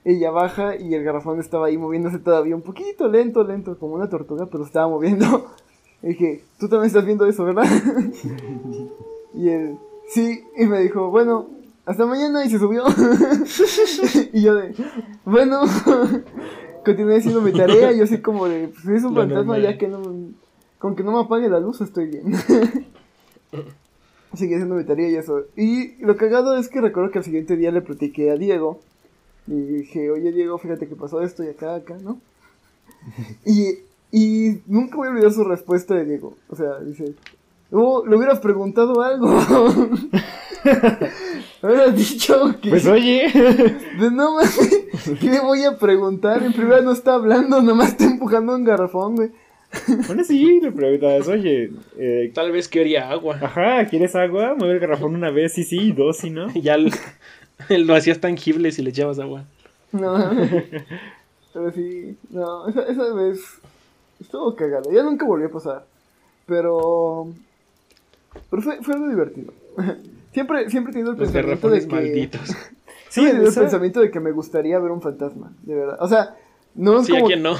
Ella 0.08 0.32
baja 0.32 0.78
y 0.78 0.94
el 0.94 1.04
garrafón 1.04 1.42
estaba 1.42 1.68
ahí 1.68 1.78
moviéndose 1.78 2.18
todavía 2.20 2.56
un 2.56 2.62
poquito 2.62 3.10
lento, 3.10 3.44
lento, 3.44 3.78
como 3.78 3.96
una 3.96 4.08
tortuga, 4.08 4.46
pero 4.46 4.64
estaba 4.64 4.88
moviendo. 4.88 5.52
Y 6.04 6.10
dije, 6.10 6.44
tú 6.60 6.70
también 6.70 6.86
estás 6.88 7.04
viendo 7.04 7.26
eso, 7.26 7.44
¿verdad? 7.44 7.66
y 9.34 9.50
él, 9.50 9.80
sí, 10.08 10.44
y 10.56 10.68
me 10.68 10.80
dijo, 10.80 11.10
bueno, 11.10 11.48
hasta 11.88 12.06
mañana 12.06 12.46
y 12.46 12.52
se 12.52 12.60
subió. 12.60 12.84
y 14.34 14.44
yo 14.44 14.54
de, 14.54 14.76
bueno, 15.26 15.64
continué 16.86 17.18
haciendo 17.18 17.42
mi 17.42 17.52
tarea 17.52 17.92
y 17.92 17.98
yo 17.98 18.04
así 18.04 18.22
como 18.22 18.48
de, 18.48 18.68
pues 18.68 18.86
es 18.86 19.04
un 19.04 19.16
fantasma 19.16 19.58
ya 19.58 19.76
que 19.80 19.88
no, 19.88 20.04
con 20.78 20.96
que 20.96 21.04
no 21.04 21.14
me 21.14 21.22
apague 21.22 21.50
la 21.50 21.60
luz 21.60 21.82
estoy 21.82 22.10
bien. 22.10 22.36
Seguí 24.36 24.54
haciendo 24.54 24.76
mi 24.76 24.84
tarea 24.84 25.10
y 25.10 25.16
eso. 25.16 25.46
Y 25.56 25.98
lo 26.06 26.16
cagado 26.16 26.56
es 26.58 26.70
que 26.70 26.80
recuerdo 26.80 27.10
que 27.10 27.18
al 27.18 27.26
siguiente 27.26 27.58
día 27.58 27.72
le 27.72 27.82
platiqué 27.82 28.30
a 28.30 28.36
Diego. 28.36 28.82
Y 29.48 29.54
dije, 29.54 30.12
oye 30.12 30.32
Diego, 30.32 30.58
fíjate 30.58 30.88
que 30.88 30.96
pasó 30.96 31.22
esto 31.22 31.44
y 31.44 31.48
acá, 31.48 31.76
acá, 31.76 31.98
¿no? 32.02 32.20
Y, 33.46 33.80
y 34.12 34.60
nunca 34.68 34.98
voy 34.98 35.08
a 35.08 35.12
olvidar 35.12 35.32
su 35.32 35.44
respuesta 35.44 35.96
de 35.96 36.06
Diego. 36.06 36.36
O 36.50 36.56
sea, 36.56 36.80
dice, 36.80 37.14
oh, 37.72 38.06
le 38.06 38.16
hubieras 38.16 38.40
preguntado 38.40 39.02
algo. 39.02 39.28
Hubieras 41.62 41.96
dicho 41.96 42.56
que... 42.62 42.70
Pues 42.70 42.86
oye. 42.88 43.32
De 44.00 44.12
no 44.12 44.36
mames, 44.36 44.86
¿qué 45.20 45.30
le 45.30 45.40
voy 45.40 45.64
a 45.64 45.78
preguntar? 45.78 46.44
En 46.44 46.54
primera 46.54 46.82
no 46.82 46.92
está 46.92 47.16
hablando, 47.16 47.62
nomás 47.62 47.90
está 47.90 48.06
empujando 48.06 48.56
un 48.56 48.64
garrafón, 48.64 49.16
güey. 49.16 49.32
Bueno, 50.08 50.24
sí, 50.24 50.62
le 50.62 50.72
preguntas, 50.72 51.28
oye, 51.28 51.72
eh, 51.98 52.32
Tal 52.34 52.52
vez 52.52 52.68
quería 52.68 53.10
agua. 53.10 53.38
ajá, 53.42 53.86
¿quieres 53.88 54.16
agua? 54.16 54.56
Mueve 54.58 54.76
el 54.76 54.80
garrafón 54.80 55.14
una 55.16 55.30
vez, 55.30 55.54
sí, 55.54 55.64
sí, 55.64 55.92
dos, 55.92 56.18
sí, 56.18 56.30
¿no? 56.30 56.48
Y 56.54 56.62
ya 56.62 56.78
lo 57.70 57.96
hacías 57.96 58.20
tangible 58.20 58.72
si 58.72 58.82
le 58.82 58.90
echabas 58.92 59.20
agua. 59.20 59.46
No. 59.92 60.18
Pero 61.54 61.72
sí, 61.72 62.18
no, 62.30 62.68
esa, 62.68 62.84
esa 62.84 63.14
vez 63.14 63.40
estuvo 64.20 64.56
cagado. 64.56 64.92
Ya 64.92 65.04
nunca 65.04 65.26
volvió 65.26 65.48
a 65.48 65.52
pasar. 65.52 65.86
Pero. 66.46 67.28
Pero 68.50 68.62
fue, 68.62 68.82
fue 68.84 68.94
algo 68.94 69.10
divertido. 69.10 69.54
Siempre, 70.34 70.70
siempre 70.70 70.92
he 70.92 70.94
tenido 70.94 71.14
el 71.14 71.18
Los 71.18 71.32
pensamiento 71.32 71.68
de 71.70 71.80
que. 71.80 71.88
malditos. 71.88 72.42
Siempre 73.10 73.32
he 73.32 73.34
tenido 73.34 73.50
el 73.50 73.56
pensamiento 73.56 74.00
de 74.02 74.12
que 74.12 74.20
me 74.20 74.32
gustaría 74.32 74.78
ver 74.78 74.92
un 74.92 75.02
fantasma, 75.02 75.52
de 75.64 75.74
verdad. 75.74 75.98
O 76.00 76.08
sea, 76.08 76.36
no 76.76 77.00
es 77.00 77.08
Sí, 77.08 77.14
como. 77.14 77.28
no. 77.38 77.56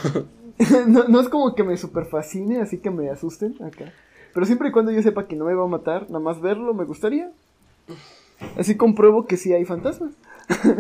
no, 0.88 1.04
no 1.08 1.20
es 1.20 1.30
como 1.30 1.56
que 1.56 1.64
me 1.64 1.76
super 1.78 2.06
fascine, 2.06 2.62
así 2.62 2.78
que 2.78 2.92
me 2.92 3.10
asusten 3.10 3.56
acá. 3.64 3.92
Pero 4.32 4.46
siempre 4.46 4.70
y 4.70 4.72
cuando 4.72 4.92
yo 4.92 5.02
sepa 5.02 5.26
que 5.28 5.36
no 5.36 5.46
me 5.46 5.56
va 5.56 5.64
a 5.64 5.68
matar, 5.68 6.04
nada 6.04 6.20
más 6.20 6.40
verlo 6.40 6.76
me 6.76 6.86
gustaría. 6.86 7.32
Así 8.58 8.76
compruebo 8.76 9.26
que 9.26 9.38
sí 9.38 9.54
hay 9.54 9.66
fantasmas. 9.66 10.12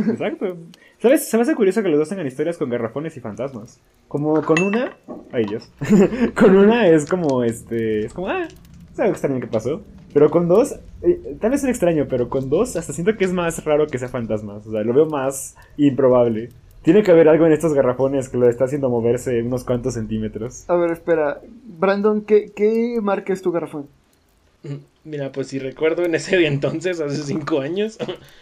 Exacto. 0.09 0.57
¿Sabes? 0.99 1.27
Se 1.27 1.37
me 1.37 1.43
hace 1.43 1.55
curioso 1.55 1.83
que 1.83 1.89
los 1.89 1.99
dos 1.99 2.09
tengan 2.09 2.27
historias 2.27 2.57
con 2.57 2.69
garrafones 2.69 3.15
y 3.17 3.19
fantasmas. 3.19 3.79
Como 4.07 4.41
con 4.43 4.61
una. 4.61 4.97
Ay, 5.31 5.45
Dios. 5.45 5.71
con 6.35 6.55
una 6.55 6.87
es 6.87 7.05
como 7.05 7.43
este. 7.43 8.05
Es 8.05 8.13
como, 8.13 8.29
ah, 8.29 8.47
es 8.93 8.99
algo 8.99 9.11
extraño 9.11 9.39
que 9.39 9.47
pasó. 9.47 9.81
Pero 10.13 10.31
con 10.31 10.47
dos, 10.47 10.79
eh, 11.01 11.37
tal 11.39 11.51
vez 11.51 11.63
es 11.63 11.69
extraño, 11.69 12.07
pero 12.09 12.29
con 12.29 12.49
dos 12.49 12.75
hasta 12.75 12.93
siento 12.93 13.15
que 13.17 13.25
es 13.25 13.33
más 13.33 13.63
raro 13.65 13.87
que 13.87 13.99
sea 13.99 14.07
fantasmas. 14.07 14.65
O 14.65 14.71
sea, 14.71 14.81
lo 14.81 14.93
veo 14.93 15.05
más 15.05 15.55
improbable. 15.75 16.49
Tiene 16.81 17.03
que 17.03 17.11
haber 17.11 17.27
algo 17.27 17.45
en 17.45 17.51
estos 17.51 17.73
garrafones 17.73 18.29
que 18.29 18.37
lo 18.37 18.47
está 18.47 18.65
haciendo 18.65 18.89
moverse 18.89 19.41
unos 19.43 19.65
cuantos 19.65 19.95
centímetros. 19.95 20.67
A 20.69 20.75
ver, 20.75 20.91
espera. 20.91 21.41
Brandon, 21.77 22.21
¿qué, 22.21 22.51
qué 22.55 22.99
marca 23.01 23.33
es 23.33 23.41
tu 23.41 23.51
garrafón? 23.51 23.87
Mira, 25.07 25.31
pues 25.31 25.47
si 25.47 25.57
recuerdo 25.59 26.03
en 26.03 26.15
ese 26.15 26.35
entonces, 26.47 26.99
hace 26.99 27.23
cinco 27.23 27.61
años, 27.61 27.97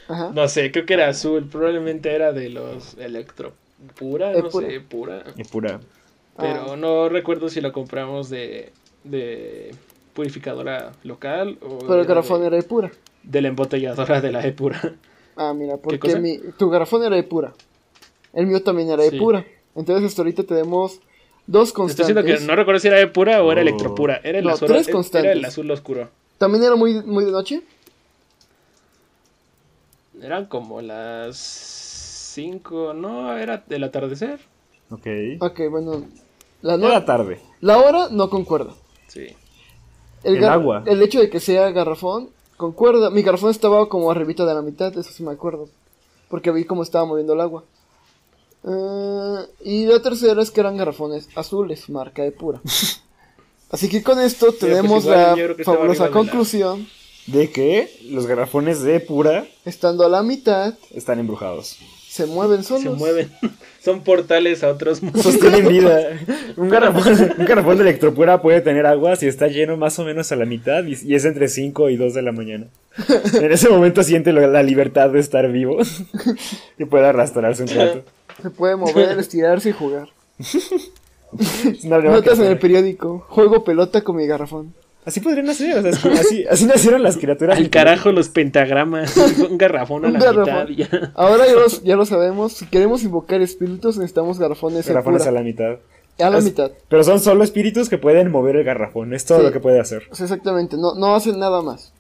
Ajá. 0.08 0.32
no 0.34 0.48
sé, 0.48 0.72
creo 0.72 0.86
que 0.86 0.96
era 0.96 1.08
azul, 1.10 1.48
probablemente 1.48 2.12
era 2.14 2.32
de 2.34 2.50
los 2.50 2.96
Electro 2.98 3.54
Pura, 4.00 4.32
no 4.34 4.50
sé, 4.50 4.80
pura. 4.82 5.24
Y 5.36 5.44
pura. 5.44 5.80
Pero 6.38 6.74
Ah. 6.74 6.76
no 6.76 7.08
recuerdo 7.08 7.50
si 7.50 7.62
lo 7.62 7.72
compramos 7.72 8.30
de, 8.30 8.72
de 9.04 9.76
purificadora 10.14 10.92
local 11.04 11.58
o 11.62 11.80
Pero 11.80 11.94
el 11.96 12.00
era 12.00 12.08
garrafón 12.08 12.42
de, 12.42 12.48
era 12.48 12.56
de 12.58 12.64
pura. 12.64 12.92
de 13.24 13.42
la 13.42 13.48
embotelladora 13.50 14.22
de 14.22 14.32
la 14.32 14.46
Epura. 14.48 14.96
Ah, 15.36 15.54
mira, 15.54 15.78
porque 15.78 16.16
mi, 16.18 16.40
tu 16.58 16.70
garrafón 16.70 17.04
era 17.04 17.16
de 17.16 17.24
pura. 17.24 17.54
El 18.34 18.48
mío 18.48 18.64
también 18.64 18.90
era 18.90 19.04
de 19.04 19.12
Sí. 19.12 19.18
pura. 19.20 19.46
Entonces 19.76 20.06
hasta 20.10 20.22
ahorita 20.24 20.44
tenemos 20.44 21.00
dos 21.46 21.68
Estoy 21.70 21.82
constantes. 21.84 22.16
diciendo 22.16 22.40
que 22.40 22.46
no 22.48 22.56
recuerdo 22.56 22.80
si 22.80 22.88
era 22.88 23.00
Epura 23.02 23.44
o 23.44 23.52
era 23.52 23.60
Oh. 23.62 23.64
Electropura. 23.64 24.20
Era 24.24 24.40
el, 24.40 24.46
No, 24.46 24.52
azul, 24.52 24.68
tres 24.70 24.88
era 24.88 24.94
constantes. 24.94 25.32
el 25.36 25.46
azul 25.46 25.70
oscuro. 25.70 26.10
¿También 26.38 26.64
era 26.64 26.76
muy, 26.76 27.02
muy 27.04 27.26
de 27.26 27.32
noche? 27.32 27.62
Eran 30.22 30.46
como 30.46 30.82
las 30.82 31.38
5, 31.38 32.94
no, 32.94 33.38
era 33.38 33.64
del 33.68 33.84
atardecer. 33.84 34.40
Ok. 34.90 35.08
Ok, 35.42 35.62
bueno. 35.70 36.06
La, 36.62 36.78
no- 36.78 36.88
Era 36.88 37.06
tarde. 37.06 37.40
la 37.62 37.78
hora 37.80 38.08
no 38.12 38.30
concuerda. 38.30 38.74
Sí. 39.08 39.28
El, 40.24 40.44
agua. 40.46 40.84
El 40.86 41.02
hecho 41.04 41.20
de 41.20 41.30
que 41.30 41.40
sea 41.40 41.70
garrafón 41.72 42.30
concuerda. 42.58 43.10
Mi 43.10 43.22
garrafón 43.22 43.52
estaba 43.52 43.88
como 43.90 44.10
arribita 44.10 44.46
de 44.46 44.54
la 44.54 44.62
mitad, 44.62 44.98
eso 44.98 45.12
sí 45.12 45.22
me 45.24 45.32
acuerdo. 45.32 45.70
Porque 46.30 46.52
vi 46.52 46.64
cómo 46.66 46.82
estaba 46.84 47.06
moviendo 47.06 47.34
el 47.34 47.42
agua. 47.42 47.64
Eh, 48.64 49.46
y 49.64 49.86
la 49.86 50.02
tercera 50.02 50.42
es 50.42 50.50
que 50.50 50.62
eran 50.62 50.78
garrafones 50.78 51.30
azules, 51.38 51.88
marca 51.90 52.24
de 52.24 52.32
pura. 52.32 52.62
Así 53.72 53.90
que 53.90 54.04
con 54.04 54.20
esto 54.20 54.52
tenemos 54.54 55.04
pues 55.04 55.16
igual 55.18 55.56
la 55.58 55.64
fabulosa 55.64 56.04
arriba 56.06 56.06
de 56.06 56.10
la- 56.12 56.12
conclusión. 56.12 56.88
De 57.28 57.50
que 57.52 57.90
los 58.12 58.28
garrafones 58.28 58.82
de 58.84 59.00
pura 59.00 59.46
Estando 59.66 60.06
a 60.06 60.10
la 60.10 60.22
mitad, 60.22 60.76
están 60.94 61.18
embrujados. 61.20 61.78
se 62.08 62.28
mueven 62.28 62.64
solos. 62.64 62.84
Se 62.84 62.90
mueven. 62.92 63.32
Son 63.84 64.02
portales 64.02 64.64
a 64.64 64.70
otros 64.70 65.02
mundos. 65.04 65.24
Sostienen 65.24 65.68
vida. 65.68 66.02
Un 66.58 66.70
garrafón, 66.70 67.34
un 67.38 67.46
garrafón 67.46 67.78
de 67.78 67.84
electropura 67.84 68.42
puede 68.42 68.62
tener 68.62 68.86
agua 68.86 69.16
si 69.16 69.28
está 69.28 69.48
lleno 69.48 69.76
más 69.78 70.00
o 70.00 70.06
menos 70.06 70.32
a 70.32 70.36
la 70.38 70.46
mitad 70.46 70.84
y, 70.86 70.96
y 71.04 71.14
es 71.16 71.26
entre 71.26 71.48
5 71.50 71.90
y 71.90 71.98
2 71.98 72.14
de 72.14 72.22
la 72.22 72.32
mañana. 72.32 72.68
En 73.34 73.52
ese 73.52 73.68
momento 73.70 74.02
siente 74.04 74.32
lo- 74.32 74.48
la 74.48 74.64
libertad 74.64 75.10
de 75.10 75.20
estar 75.20 75.52
vivo 75.52 75.78
y 76.80 76.86
puede 76.86 77.06
arrastrarse 77.08 77.64
un 77.64 77.70
rato. 77.70 78.04
Se 78.42 78.50
puede 78.52 78.76
mover, 78.76 79.20
estirarse 79.20 79.70
y 79.70 79.74
jugar. 79.74 80.10
Broma 81.84 82.12
Notas 82.12 82.40
en 82.40 82.46
el 82.46 82.60
periódico. 82.60 83.26
Juego 83.30 83.64
pelota 83.64 84.02
con 84.02 84.16
mi 84.18 84.26
garrafón. 84.28 84.74
Así 85.06 85.20
podrían 85.20 85.48
hacer, 85.50 85.78
o 85.78 85.82
sea, 85.84 85.92
es 85.92 86.00
que 86.00 86.10
así, 86.14 86.46
así 86.50 86.66
nacieron 86.66 87.04
las 87.04 87.18
criaturas. 87.18 87.58
Al 87.60 87.70
carajo 87.70 88.12
los 88.12 88.30
pentagramas. 88.30 89.16
Un 89.50 89.58
garrafón 89.58 90.04
a 90.06 90.08
Un 90.08 90.14
la 90.14 90.20
garrafón. 90.20 90.70
mitad 90.76 90.90
ya. 91.00 91.12
Ahora 91.14 91.46
ya, 91.46 91.54
los- 91.54 91.84
ya 91.84 91.96
lo 91.96 92.06
sabemos. 92.08 92.54
Si 92.54 92.66
queremos 92.66 93.04
invocar 93.04 93.40
espíritus, 93.42 93.98
necesitamos 93.98 94.40
garrafones 94.40 94.88
Garrafones 94.88 95.28
a 95.28 95.32
la 95.32 95.42
mitad. 95.42 95.76
A 96.20 96.30
la 96.32 96.40
Es- 96.40 96.46
mitad. 96.46 96.72
Pero 96.88 97.04
son 97.04 97.20
solo 97.20 97.44
espíritus 97.44 97.88
que 97.88 98.00
pueden 98.00 98.32
mover 98.32 98.56
el 98.56 98.64
garrafón. 98.64 99.14
Es 99.14 99.26
todo 99.26 99.40
Sí. 99.40 99.44
lo 99.44 99.52
que 99.52 99.60
puede 99.60 99.80
hacer. 99.80 100.04
O 100.10 100.16
sea, 100.16 100.24
exactamente. 100.26 100.76
No, 100.76 100.96
no 100.96 101.14
hacen 101.14 101.38
nada 101.38 101.62
más. 101.62 101.94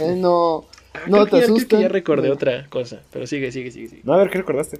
Eh, 0.00 0.14
no 0.16 0.64
no 1.08 1.24
te 1.26 1.30
que 1.32 1.36
ya- 1.40 1.42
creo 1.44 1.56
asustan. 1.56 1.80
ya 1.82 1.88
recordé 1.88 2.28
No. 2.28 2.34
otra 2.34 2.66
cosa. 2.70 3.00
Pero 3.12 3.26
sigue, 3.26 3.52
sigue, 3.52 3.70
sigue. 3.70 3.88
sigue. 3.88 4.02
No, 4.04 4.14
a 4.14 4.16
ver, 4.16 4.30
¿qué 4.30 4.38
recordaste? 4.38 4.78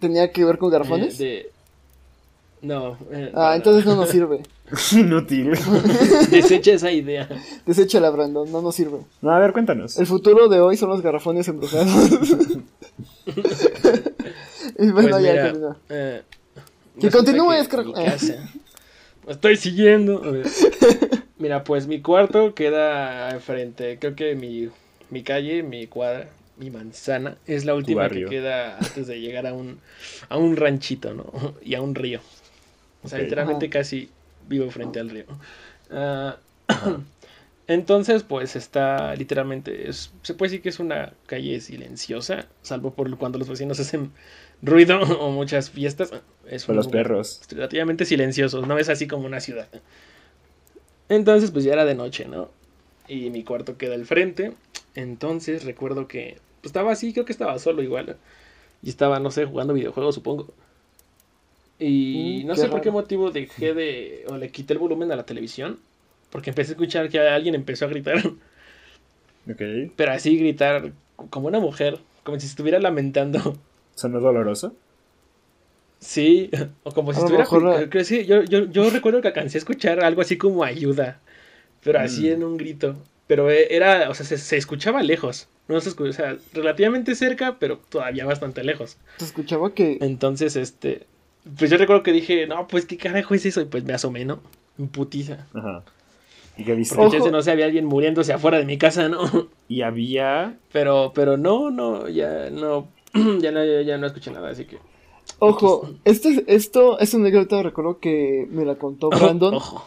¿Tenía 0.00 0.32
que 0.32 0.44
ver 0.44 0.58
con 0.58 0.70
garrafones? 0.70 1.20
Eh, 1.20 1.24
de- 1.24 1.50
No. 2.60 2.96
eh, 3.12 3.30
Ah, 3.34 3.50
no, 3.50 3.54
entonces 3.54 3.84
no 3.86 3.96
nos 3.96 4.08
sirve. 4.10 4.42
Inútil. 4.92 5.50
Desecha 6.30 6.72
esa 6.72 6.90
idea. 6.92 7.28
Deséchala, 7.66 8.10
Brandon. 8.10 8.50
No 8.50 8.60
nos 8.62 8.74
sirve. 8.74 8.98
No, 9.22 9.30
a 9.30 9.38
ver, 9.38 9.52
cuéntanos. 9.52 9.98
El 9.98 10.06
futuro 10.06 10.48
de 10.48 10.60
hoy 10.60 10.76
son 10.76 10.90
los 10.90 11.00
garrafones 11.02 11.46
embrujados. 11.48 11.88
y 14.78 14.90
bueno, 14.90 15.10
Pues 15.10 15.22
ya 15.22 15.52
mira, 15.52 15.76
eh, 15.88 16.22
Que 17.00 17.10
continúes, 17.10 17.68
Me 19.26 19.32
estoy 19.32 19.56
siguiendo. 19.56 20.22
A 20.24 20.30
ver. 20.30 20.46
Mira, 21.38 21.62
pues 21.62 21.86
mi 21.86 22.00
cuarto 22.00 22.54
queda 22.54 23.38
frente, 23.40 23.98
creo 24.00 24.16
que 24.16 24.34
mi, 24.34 24.68
mi 25.10 25.22
calle, 25.22 25.62
mi 25.62 25.86
cuadra, 25.86 26.28
mi 26.56 26.70
manzana, 26.70 27.36
es 27.46 27.64
la 27.64 27.74
última 27.76 28.08
que 28.08 28.24
queda 28.24 28.76
antes 28.78 29.06
de 29.06 29.20
llegar 29.20 29.46
a 29.46 29.52
un, 29.54 29.78
a 30.28 30.36
un 30.36 30.56
ranchito, 30.56 31.14
¿no? 31.14 31.54
Y 31.62 31.74
a 31.76 31.80
un 31.82 31.94
río. 31.94 32.20
O 33.02 33.08
sea, 33.08 33.18
literalmente 33.18 33.68
casi 33.70 34.10
vivo 34.48 34.70
frente 34.70 35.00
al 35.00 35.10
río. 35.10 35.24
Ah, 35.90 36.36
entonces, 37.66 38.22
pues 38.22 38.56
está 38.56 39.14
literalmente, 39.14 39.88
es, 39.88 40.12
se 40.22 40.34
puede 40.34 40.50
decir 40.50 40.62
que 40.62 40.68
es 40.68 40.80
una 40.80 41.12
calle 41.26 41.60
silenciosa, 41.60 42.46
salvo 42.62 42.92
por 42.92 43.16
cuando 43.18 43.38
los 43.38 43.48
vecinos 43.48 43.80
hacen 43.80 44.12
ruido 44.62 45.00
o 45.00 45.30
muchas 45.30 45.70
fiestas. 45.70 46.10
Es 46.46 46.68
un 46.68 46.76
los 46.76 46.88
perros. 46.88 47.42
relativamente 47.50 48.04
silenciosos, 48.04 48.66
no 48.66 48.78
es 48.78 48.88
así 48.88 49.06
como 49.06 49.26
una 49.26 49.40
ciudad. 49.40 49.68
Entonces, 51.08 51.50
pues 51.50 51.64
ya 51.64 51.72
era 51.72 51.84
de 51.84 51.94
noche, 51.94 52.26
¿no? 52.26 52.50
Y 53.06 53.30
mi 53.30 53.42
cuarto 53.42 53.78
queda 53.78 53.94
al 53.94 54.04
frente. 54.04 54.52
Entonces 54.94 55.64
recuerdo 55.64 56.08
que 56.08 56.38
pues, 56.60 56.70
estaba 56.70 56.92
así, 56.92 57.12
creo 57.12 57.24
que 57.24 57.32
estaba 57.32 57.58
solo 57.58 57.82
igual. 57.82 58.16
Y 58.82 58.90
estaba, 58.90 59.18
no 59.18 59.30
sé, 59.30 59.44
jugando 59.44 59.74
videojuegos, 59.74 60.14
supongo. 60.14 60.52
Y 61.78 62.42
Mm, 62.44 62.46
no 62.48 62.54
qué 62.54 62.60
sé 62.60 62.68
por 62.68 62.80
qué 62.80 62.90
motivo 62.90 63.30
dejé 63.30 63.72
de. 63.74 64.24
o 64.28 64.36
le 64.36 64.50
quité 64.50 64.72
el 64.72 64.78
volumen 64.78 65.10
a 65.12 65.16
la 65.16 65.24
televisión. 65.26 65.78
Porque 66.30 66.50
empecé 66.50 66.72
a 66.72 66.74
escuchar 66.74 67.08
que 67.08 67.18
alguien 67.20 67.54
empezó 67.54 67.84
a 67.84 67.88
gritar. 67.88 68.16
Ok. 69.50 69.62
Pero 69.96 70.12
así 70.12 70.36
gritar 70.36 70.92
como 71.30 71.48
una 71.48 71.58
mujer. 71.58 71.98
Como 72.22 72.38
si 72.38 72.46
se 72.46 72.50
estuviera 72.52 72.78
lamentando. 72.80 73.56
¿Sonó 73.94 74.20
doloroso? 74.20 74.74
Sí, 76.00 76.50
o 76.84 76.92
como 76.92 77.12
si 77.12 77.20
A 77.20 77.24
estuviera. 77.24 77.86
la- 77.94 78.04
sí, 78.04 78.24
yo, 78.26 78.42
yo, 78.44 78.66
yo 78.66 78.90
recuerdo 78.90 79.20
que 79.20 79.28
alcancé 79.28 79.56
a 79.56 79.60
escuchar 79.60 80.04
algo 80.04 80.20
así 80.20 80.36
como 80.36 80.62
ayuda, 80.64 81.18
pero 81.82 81.98
así 81.98 82.28
Mm. 82.28 82.32
en 82.32 82.44
un 82.44 82.56
grito. 82.56 82.96
Pero 83.26 83.50
eh, 83.50 83.68
era, 83.74 84.08
o 84.08 84.14
sea, 84.14 84.24
se, 84.24 84.38
se 84.38 84.56
escuchaba 84.56 85.02
lejos. 85.02 85.48
No 85.66 85.80
se 85.80 85.88
escuchaba, 85.88 86.10
o 86.10 86.12
sea, 86.36 86.36
relativamente 86.52 87.14
cerca, 87.14 87.56
pero 87.58 87.78
todavía 87.88 88.24
bastante 88.26 88.62
lejos. 88.62 88.96
Se 89.18 89.24
escuchaba 89.24 89.74
que. 89.74 89.98
Entonces, 90.00 90.56
este. 90.56 91.06
Pues 91.56 91.70
yo 91.70 91.76
recuerdo 91.76 92.02
que 92.02 92.12
dije, 92.12 92.46
no, 92.46 92.66
pues 92.66 92.86
qué 92.86 92.96
carajo 92.96 93.34
es 93.34 93.46
eso. 93.46 93.60
Y 93.60 93.66
pues 93.66 93.84
me 93.84 93.92
asomé, 93.92 94.24
¿no? 94.24 94.40
En 94.78 94.88
putiza. 94.88 95.46
Ajá. 95.54 95.84
¿Y 96.56 96.64
qué 96.64 96.74
viste? 96.74 96.96
Porque 96.96 97.16
Ojo. 97.16 97.16
chance, 97.18 97.30
no 97.30 97.42
sé, 97.42 97.52
había 97.52 97.66
alguien 97.66 97.84
muriéndose 97.84 98.32
afuera 98.32 98.58
de 98.58 98.64
mi 98.64 98.78
casa, 98.78 99.08
¿no? 99.08 99.20
Y 99.68 99.82
había... 99.82 100.58
Pero, 100.72 101.12
pero 101.14 101.36
no, 101.36 101.70
no, 101.70 102.08
ya 102.08 102.50
no. 102.50 102.88
Ya 103.40 103.52
no, 103.52 103.64
ya, 103.64 103.82
ya 103.82 103.98
no 103.98 104.06
escuché 104.06 104.30
nada, 104.30 104.50
así 104.50 104.64
que. 104.64 104.78
Ojo, 105.40 105.88
este, 106.04 106.44
esto 106.48 106.98
es 106.98 107.14
una 107.14 107.28
anécdota, 107.28 107.62
recuerdo 107.62 107.98
que 108.00 108.48
me 108.50 108.64
la 108.64 108.74
contó 108.76 109.10
Brandon 109.10 109.54
Ojo. 109.54 109.84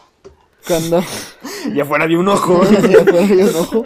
cuando 0.67 1.01
Y 1.75 1.79
afuera 1.79 2.05
había 2.05 2.19
un 2.19 2.27
ojo. 2.29 2.61
Ya 2.89 3.01
afuera 3.01 3.23
había 3.23 3.45
un 3.45 3.55
ojo. 3.55 3.83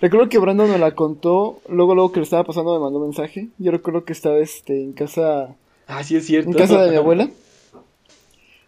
Recuerdo 0.00 0.28
que 0.30 0.38
Brandon 0.38 0.70
me 0.70 0.78
la 0.78 0.92
contó, 0.94 1.60
luego 1.68 1.94
luego 1.94 2.12
que 2.12 2.20
le 2.20 2.24
estaba 2.24 2.44
pasando 2.44 2.72
me 2.72 2.80
mandó 2.80 2.98
un 2.98 3.06
mensaje. 3.06 3.48
Yo 3.58 3.70
recuerdo 3.70 4.04
que 4.04 4.12
estaba 4.14 4.38
este 4.38 4.82
en 4.82 4.92
casa 4.94 5.56
Ah, 5.90 6.02
sí 6.04 6.16
es 6.16 6.26
cierto. 6.26 6.50
en 6.50 6.56
casa 6.56 6.82
de 6.84 6.90
mi 6.90 6.96
abuela. 6.96 7.28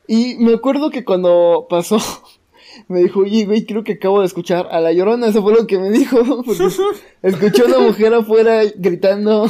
Y 0.09 0.37
me 0.39 0.55
acuerdo 0.55 0.91
que 0.91 1.05
cuando 1.05 1.67
pasó 1.71 1.99
me 2.89 3.01
dijo, 3.03 3.21
"Oye, 3.21 3.45
güey, 3.47 3.65
creo 3.65 3.85
que 3.85 3.93
acabo 3.93 4.21
de 4.21 4.27
escuchar 4.27 4.67
a 4.71 4.81
la 4.81 4.93
Llorona", 4.93 5.29
eso 5.29 5.43
fue 5.43 5.55
lo 5.55 5.67
que 5.67 5.79
me 5.79 5.91
dijo, 5.91 6.19
porque 6.45 6.65
escuchó 7.23 7.65
a 7.65 7.69
una 7.69 7.79
mujer 7.79 8.13
afuera 8.15 8.63
gritando 8.77 9.47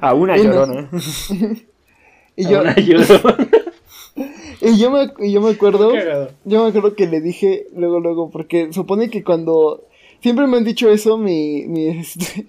A 0.00 0.14
una 0.14 0.36
llorona. 0.36 0.90
y 2.36 2.44
yo 2.48 2.60
Una 2.60 2.74
llorona. 2.76 3.48
y 4.60 4.78
yo 4.78 4.90
me 4.90 5.12
y 5.26 5.32
yo 5.32 5.40
me 5.40 5.50
acuerdo. 5.50 5.92
Yo 6.44 6.62
me 6.64 6.68
acuerdo 6.68 6.94
que 6.94 7.06
le 7.06 7.20
dije 7.20 7.66
luego, 7.76 8.00
luego, 8.00 8.30
porque 8.30 8.72
supone 8.72 9.08
que 9.10 9.22
cuando... 9.22 9.84
Siempre 10.20 10.46
me 10.46 10.56
han 10.56 10.62
dicho 10.64 10.88
eso 10.88 11.18
mi, 11.18 11.64
mi, 11.66 11.88
este, 11.88 12.46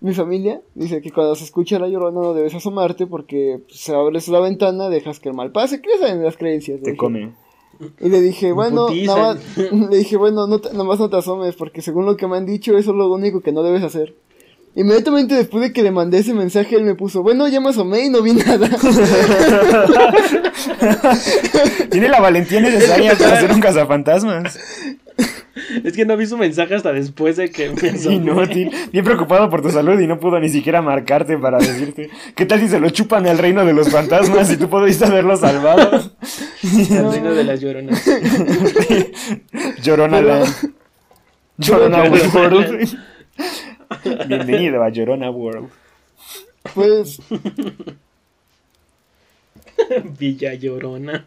mi 0.00 0.14
familia. 0.14 0.62
Dice 0.74 1.00
que 1.02 1.10
cuando 1.10 1.34
se 1.34 1.44
escucha 1.44 1.78
la 1.78 1.88
llorona 1.88 2.20
no 2.20 2.34
debes 2.34 2.54
asomarte 2.54 3.06
porque 3.06 3.60
pues, 3.66 3.80
se 3.80 3.94
abres 3.94 4.28
la 4.28 4.40
ventana, 4.40 4.88
dejas 4.88 5.20
que 5.20 5.28
el 5.28 5.34
mal 5.34 5.52
pase. 5.52 5.80
¿Qué 5.80 5.90
saben 5.98 6.22
las 6.24 6.36
creencias? 6.36 6.80
Te 6.80 6.90
dije. 6.92 6.96
come. 6.96 7.34
Y 8.00 8.08
le 8.10 8.20
dije, 8.20 8.52
bueno, 8.52 8.88
nada 9.06 9.34
más, 9.34 9.56
le 9.90 9.96
dije, 9.96 10.16
bueno, 10.18 10.46
no 10.46 10.58
te- 10.58 10.70
nada 10.72 10.84
más 10.84 10.98
no 11.00 11.08
te 11.08 11.16
asomes 11.16 11.56
porque 11.56 11.80
según 11.80 12.04
lo 12.04 12.16
que 12.16 12.26
me 12.26 12.36
han 12.36 12.44
dicho 12.44 12.76
eso 12.76 12.90
es 12.90 12.96
lo 12.96 13.10
único 13.10 13.40
que 13.40 13.52
no 13.52 13.62
debes 13.62 13.82
hacer. 13.82 14.14
Inmediatamente 14.76 15.34
después 15.34 15.62
de 15.62 15.72
que 15.72 15.82
le 15.82 15.90
mandé 15.90 16.18
ese 16.18 16.32
mensaje, 16.32 16.76
él 16.76 16.84
me 16.84 16.94
puso, 16.94 17.22
bueno, 17.22 17.48
ya 17.48 17.60
me 17.60 17.70
asomé 17.70 18.06
y 18.06 18.08
no 18.08 18.22
vi 18.22 18.34
nada. 18.34 18.68
Tiene 21.90 22.08
la 22.08 22.20
valentía 22.20 22.60
necesaria 22.60 23.16
para 23.16 23.32
hacer 23.32 23.50
un 23.52 23.60
cazafantasmas. 23.60 24.58
Es 25.84 25.94
que 25.94 26.04
no 26.04 26.16
vi 26.16 26.26
su 26.26 26.36
mensaje 26.38 26.74
hasta 26.76 26.92
después 26.92 27.36
de 27.36 27.50
que 27.50 27.70
me 27.70 27.88
asomé. 27.94 28.14
Inútil. 28.14 28.70
Bien 28.92 29.04
preocupado 29.04 29.50
por 29.50 29.60
tu 29.60 29.70
salud 29.70 29.98
y 29.98 30.06
no 30.06 30.20
pudo 30.20 30.38
ni 30.38 30.48
siquiera 30.48 30.80
marcarte 30.82 31.36
para 31.36 31.58
decirte. 31.58 32.08
¿Qué 32.36 32.46
tal 32.46 32.60
si 32.60 32.68
se 32.68 32.78
lo 32.78 32.90
chupan 32.90 33.26
al 33.26 33.38
reino 33.38 33.64
de 33.64 33.72
los 33.72 33.90
fantasmas 33.90 34.50
y 34.52 34.56
tú 34.56 34.68
pudiste 34.70 35.04
haberlo 35.04 35.36
salvado? 35.36 36.00
El 36.62 37.10
reino 37.12 37.34
de 37.34 37.44
las 37.44 37.60
lloronas. 37.60 38.04
Llorona. 39.82 40.20
Llorona. 41.58 42.04
Bienvenido 44.28 44.82
a 44.82 44.88
Llorona 44.88 45.30
World. 45.30 45.68
Pues, 46.74 47.20
Villa 50.18 50.54
Llorona. 50.54 51.24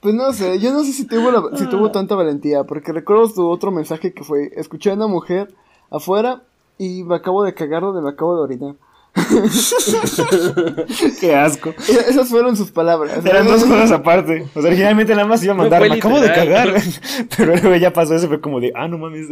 Pues 0.00 0.14
no 0.14 0.32
sé, 0.32 0.58
yo 0.58 0.72
no 0.72 0.82
sé 0.82 0.92
si 0.92 1.06
tuvo, 1.06 1.30
la- 1.30 1.56
si 1.56 1.66
tuvo 1.66 1.90
tanta 1.90 2.14
valentía, 2.14 2.64
porque 2.64 2.92
recuerdo 2.92 3.28
su 3.28 3.48
otro 3.48 3.70
mensaje 3.70 4.12
que 4.12 4.24
fue, 4.24 4.50
escuché 4.56 4.90
a 4.90 4.94
una 4.94 5.06
mujer 5.06 5.52
afuera 5.90 6.42
y 6.78 7.04
me 7.04 7.16
acabo 7.16 7.44
de 7.44 7.54
cagar 7.54 7.82
donde 7.82 8.00
me 8.00 8.10
acabo 8.10 8.34
de 8.36 8.42
orinar. 8.42 8.74
Qué 11.20 11.34
asco. 11.34 11.74
Esas 11.78 12.28
fueron 12.28 12.56
sus 12.56 12.70
palabras. 12.70 13.24
Eran 13.24 13.46
dos 13.46 13.64
cosas 13.64 13.90
aparte. 13.90 14.46
O 14.54 14.60
sea, 14.60 14.70
originalmente 14.70 15.14
nada 15.14 15.26
más 15.26 15.42
iba 15.42 15.52
a 15.52 15.56
mandar, 15.56 15.88
me 15.88 15.96
acabo 15.96 16.20
de 16.20 16.28
cagar. 16.28 16.74
Pero 17.36 17.56
luego 17.56 17.76
ya 17.76 17.92
pasó 17.92 18.14
eso, 18.14 18.28
fue 18.28 18.40
como 18.40 18.60
de, 18.60 18.72
ah, 18.74 18.88
no 18.88 18.98
mames. 18.98 19.28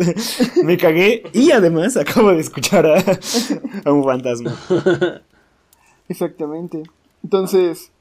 Me 0.65 0.77
cagué 0.77 1.23
y 1.33 1.53
además 1.53 1.97
acabo 1.97 2.33
de 2.33 2.41
escuchar 2.41 2.87
a, 2.87 3.03
a 3.85 3.93
un 3.93 4.05
fantasma. 4.05 4.55
Exactamente. 6.09 6.83
Entonces, 7.23 7.93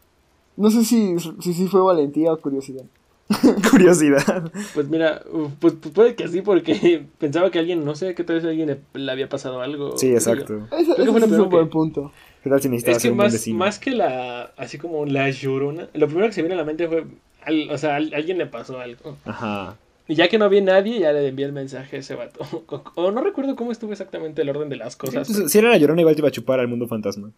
no 0.55 0.71
sé 0.71 0.83
si, 0.83 1.15
si, 1.41 1.53
si 1.53 1.67
fue 1.67 1.81
valentía 1.81 2.33
o 2.33 2.39
curiosidad. 2.39 2.85
Curiosidad. 3.71 4.51
Pues 4.73 4.87
mira, 4.87 5.21
pues, 5.59 5.73
pues 5.81 5.93
puede 5.93 6.15
que 6.15 6.27
sí, 6.27 6.41
porque 6.41 7.05
pensaba 7.19 7.51
que 7.51 7.59
alguien, 7.59 7.83
no 7.83 7.95
sé, 7.95 8.15
que 8.15 8.23
tal 8.23 8.37
vez 8.37 8.45
a 8.45 8.49
alguien 8.49 8.67
le, 8.67 8.79
le 8.99 9.11
había 9.11 9.27
pasado 9.27 9.61
algo. 9.61 9.97
Sí, 9.97 10.11
exacto. 10.13 10.67
Ese, 10.71 10.95
que 10.95 11.05
fue 11.11 11.19
es 11.19 11.25
un 11.31 11.49
buen 11.49 11.65
que- 11.65 11.71
punto. 11.71 12.11
¿Qué 12.43 12.49
tal 12.49 12.61
si 12.61 12.69
necesitaba 12.69 12.95
Es 12.97 12.97
que 12.97 13.01
ser 13.01 13.11
un 13.11 13.17
buen 13.17 13.31
más, 13.31 13.47
más 13.49 13.79
que 13.79 13.91
la, 13.91 14.43
así 14.55 14.77
como 14.77 15.05
la 15.05 15.29
llorona, 15.29 15.89
lo 15.93 16.07
primero 16.07 16.27
que 16.27 16.33
se 16.33 16.41
viene 16.41 16.55
a 16.55 16.57
la 16.57 16.63
mente 16.63 16.87
fue, 16.87 17.05
al- 17.43 17.69
o 17.71 17.77
sea, 17.77 17.93
a 17.93 17.97
alguien 17.97 18.37
le 18.37 18.45
pasó 18.45 18.79
algo. 18.79 19.17
Ajá. 19.25 19.75
Y 20.07 20.15
ya 20.15 20.29
que 20.29 20.37
no 20.37 20.47
vi 20.47 20.61
nadie, 20.61 20.99
ya 21.01 21.11
le 21.11 21.27
envié 21.27 21.45
el 21.47 21.51
mensaje 21.51 21.97
a 21.97 21.99
ese 21.99 22.15
vato. 22.15 22.45
O, 22.69 22.83
o 22.95 23.11
no 23.11 23.21
recuerdo 23.21 23.57
cómo 23.57 23.73
estuvo 23.73 23.91
exactamente 23.91 24.41
el 24.41 24.49
orden 24.49 24.69
de 24.69 24.77
las 24.77 24.95
cosas. 24.95 25.27
Si 25.27 25.57
era 25.57 25.69
la 25.69 25.77
llorona, 25.77 25.99
igual 26.01 26.15
te 26.15 26.21
iba 26.21 26.29
a 26.29 26.31
chupar 26.31 26.61
al 26.61 26.69
mundo 26.69 26.87
fantasma. 26.87 27.31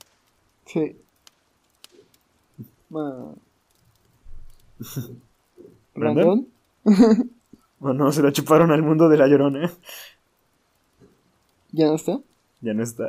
Sí. 0.67 0.95
Ma- 2.89 3.33
¿Brandon? 5.99 6.47
¿Brandon? 6.83 7.29
O 7.81 7.93
no, 7.93 8.11
se 8.11 8.21
la 8.21 8.33
chuparon 8.33 8.71
al 8.71 8.81
mundo 8.83 9.07
de 9.07 9.15
la 9.15 9.27
llorona. 9.27 9.71
¿Ya 11.71 11.85
no 11.85 11.95
está? 11.95 12.19
Ya 12.59 12.73
no 12.73 12.83
está. 12.83 13.07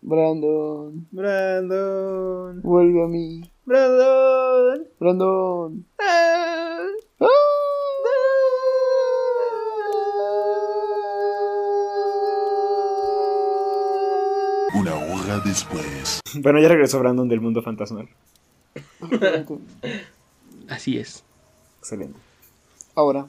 Brandon, 0.00 1.08
Brandon. 1.10 2.62
vuelve 2.62 3.02
a 3.02 3.08
mí. 3.08 3.50
Brandon. 3.66 4.86
Brandon. 5.00 5.84
Ah. 5.98 6.86
Una 14.74 14.94
hora 14.94 15.40
después. 15.44 16.20
Bueno, 16.40 16.60
ya 16.60 16.68
regresó 16.68 17.00
Brandon 17.00 17.28
del 17.28 17.40
mundo 17.40 17.60
fantasmal. 17.60 18.08
Así 20.70 20.96
es. 20.98 21.24
Excelente. 21.80 22.18
Ahora, 22.94 23.26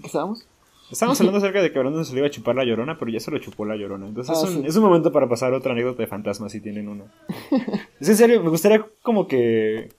¿qué 0.00 0.06
estábamos? 0.06 0.46
Estábamos 0.90 1.20
hablando 1.20 1.38
acerca 1.38 1.60
de 1.62 1.70
que 1.70 1.78
Brandon 1.78 2.04
se 2.04 2.12
le 2.14 2.18
iba 2.20 2.26
a 2.28 2.30
chupar 2.30 2.56
la 2.56 2.64
llorona, 2.64 2.98
pero 2.98 3.10
ya 3.10 3.20
se 3.20 3.30
lo 3.30 3.38
chupó 3.38 3.64
la 3.66 3.76
llorona. 3.76 4.06
Entonces 4.06 4.34
Ah, 4.34 4.40
es, 4.42 4.48
un, 4.54 4.62
sí. 4.62 4.68
es 4.68 4.76
un 4.76 4.82
momento 4.84 5.12
para 5.12 5.28
pasar 5.28 5.52
otra 5.52 5.72
anécdota 5.72 6.02
de 6.02 6.06
fantasmas 6.06 6.52
si 6.52 6.60
tienen 6.60 6.88
uno. 6.88 7.04
es 8.00 8.08
en 8.08 8.16
serio, 8.16 8.42
me 8.42 8.48
gustaría 8.50 8.86
como 9.02 9.26
que 9.26 9.90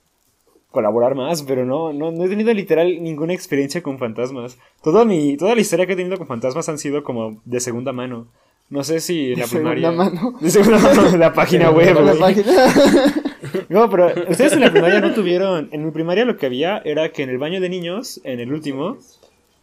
colaborar 0.72 1.15
más, 1.15 1.43
pero 1.43 1.65
no, 1.65 1.93
no, 1.93 2.12
no 2.12 2.26
he 2.26 2.30
tenido 2.30 2.54
literal 2.54 3.02
ninguna 3.04 3.34
experiencia 3.34 3.84
con 3.84 4.00
fantasmas. 4.00 4.58
Toda, 4.84 5.06
mi, 5.06 5.38
toda 5.38 5.54
la 5.56 5.62
historia 5.62 5.86
que 5.86 5.93
he 5.93 5.95
tenido 5.95 6.17
con 6.17 6.28
fantasmas 6.28 6.69
han 6.69 6.78
sido 6.80 7.04
como 7.04 7.41
de 7.45 7.60
segunda 7.60 7.93
mano. 7.93 8.28
No 8.69 8.84
sé 8.84 8.99
si 8.99 9.34
en 9.34 9.39
la 9.39 9.47
primaria. 9.47 9.91
mano. 9.91 10.36
De 10.41 10.49
segunda 10.51 10.77
mano 10.79 11.12
de 11.12 11.17
la 11.17 11.34
página 11.34 11.71
web, 11.71 11.99
la 12.03 12.13
página. 12.13 12.45
No, 13.67 13.89
pero 13.89 14.08
ustedes 14.29 14.53
en 14.53 14.62
la 14.62 14.71
primaria 14.71 14.99
no 14.99 15.13
tuvieron. 15.13 15.69
En 15.71 15.86
mi 15.86 15.91
primaria 15.91 16.23
lo 16.25 16.38
que 16.38 16.45
había 16.45 16.79
era 16.86 17.10
que 17.10 17.23
en 17.23 17.29
el 17.29 17.38
baño 17.39 17.60
de 17.62 17.69
niños, 17.69 18.19
en 18.23 18.39
el 18.39 18.51
último. 18.53 18.97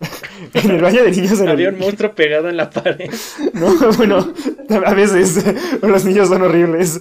en 0.54 0.70
el 0.72 0.82
baño 0.82 1.02
de 1.04 1.10
niños, 1.10 1.40
en 1.40 1.48
Había 1.48 1.68
el. 1.68 1.74
un 1.74 1.80
monstruo 1.80 2.12
pegado 2.12 2.48
en 2.48 2.56
la 2.56 2.68
pared. 2.70 3.08
No, 3.54 3.74
bueno, 3.96 4.32
a 4.84 4.94
veces 4.94 5.44
los 5.82 6.04
niños 6.04 6.28
son 6.28 6.42
horribles. 6.42 6.98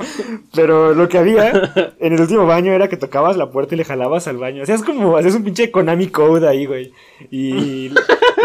Pero 0.54 0.94
lo 0.94 1.10
que 1.10 1.18
había 1.18 1.74
en 2.00 2.14
el 2.14 2.22
último 2.22 2.46
baño 2.46 2.72
era 2.74 2.88
que 2.88 2.98
tocabas 2.98 3.36
la 3.36 3.50
puerta 3.50 3.74
y 3.76 3.78
le 3.80 3.86
jalabas 3.86 4.28
al 4.28 4.38
baño. 4.38 4.64
Hacías 4.64 4.84
como, 4.84 5.18
hacías 5.18 5.36
un 5.36 5.44
pinche 5.44 5.72
Konami 5.72 6.08
Code 6.08 6.48
ahí, 6.48 6.66
güey. 6.66 6.94
Y, 7.32 7.88
y 7.88 7.94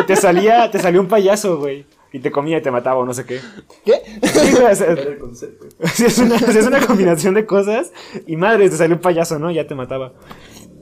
te 0.06 0.16
salía, 0.16 0.70
te 0.70 0.78
salía 0.78 1.00
un 1.00 1.08
payaso, 1.08 1.58
güey. 1.58 1.84
Y 2.12 2.18
te 2.18 2.32
comía 2.32 2.58
y 2.58 2.62
te 2.62 2.70
mataba 2.70 2.98
o 3.00 3.06
no 3.06 3.14
sé 3.14 3.24
qué. 3.24 3.40
¿Qué? 3.84 4.02
Sí, 4.22 4.56
Era 4.56 4.92
el 4.92 5.18
concepto. 5.18 5.66
Hacías 5.82 6.18
una, 6.18 6.36
hacías 6.36 6.66
una 6.66 6.84
combinación 6.84 7.34
de 7.34 7.46
cosas 7.46 7.92
y 8.26 8.36
madre, 8.36 8.68
te 8.68 8.76
salió 8.76 8.96
un 8.96 9.02
payaso, 9.02 9.38
¿no? 9.38 9.50
Ya 9.50 9.66
te 9.66 9.74
mataba. 9.74 10.12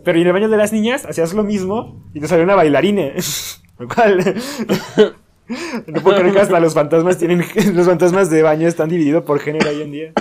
Pero 0.05 0.19
en 0.19 0.27
el 0.27 0.33
baño 0.33 0.49
de 0.49 0.57
las 0.57 0.73
niñas 0.73 1.05
hacías 1.05 1.35
lo 1.35 1.45
mismo 1.45 2.03
y 2.15 2.21
te 2.21 2.29
salió 2.29 2.45
una 2.45 2.55
bailarina. 2.55 3.13
Lo 3.79 3.89
cual. 3.89 4.35
No 5.87 6.03
puedo 6.03 6.19
creer 6.19 6.35
que 6.35 6.41
hasta 6.41 6.61
los 6.61 6.75
fantasmas 6.75 7.17
tienen. 7.17 7.43
Los 7.73 7.87
fantasmas 7.87 8.29
de 8.29 8.43
baño 8.43 8.69
están 8.69 8.91
divididos 8.91 9.25
por 9.25 9.41
género 9.41 9.71
hoy 9.71 9.81
en 9.81 9.93
día. 9.93 10.13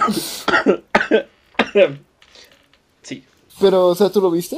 Sí. 3.02 3.24
Pero, 3.60 3.88
o 3.88 3.96
sea, 3.96 4.10
¿tú 4.10 4.22
lo 4.22 4.32
viste? 4.32 4.58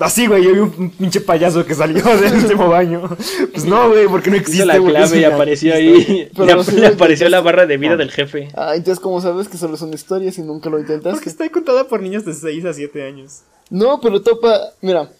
Así, 0.00 0.26
güey, 0.26 0.44
yo 0.44 0.52
vi 0.52 0.58
un, 0.60 0.90
pinche 0.90 1.20
payaso 1.20 1.64
que 1.66 1.74
salió 1.74 2.02
del 2.16 2.34
último 2.44 2.68
baño. 2.68 3.08
Pues 3.52 3.64
no, 3.64 3.88
güey, 3.88 4.06
porque 4.06 4.30
no 4.30 4.36
existe. 4.36 4.64
la 4.64 4.78
clave 4.78 5.18
y 5.20 5.24
apareció 5.24 5.74
ahí. 5.74 6.30
Pero 6.36 6.62
Le, 6.72 6.86
apareció 6.86 7.28
la 7.28 7.40
barra 7.40 7.66
de 7.66 7.76
vida 7.76 7.96
del 7.96 8.10
jefe. 8.10 8.48
Ah, 8.54 8.74
entonces, 8.76 9.00
¿cómo 9.00 9.20
sabes 9.20 9.48
que 9.48 9.56
solo 9.58 9.76
son 9.76 9.92
historias 9.92 10.38
y 10.38 10.42
nunca 10.42 10.70
lo 10.70 10.78
intentaste? 10.78 11.16
Porque 11.16 11.28
está 11.30 11.48
contada 11.50 11.84
por 11.84 12.00
niños 12.02 12.24
de 12.24 12.34
6 12.34 12.64
a 12.64 12.72
7 12.72 13.02
años. 13.06 13.40
No, 13.70 14.00
pero 14.00 14.22
topa, 14.22 14.58
mira, 14.80 15.10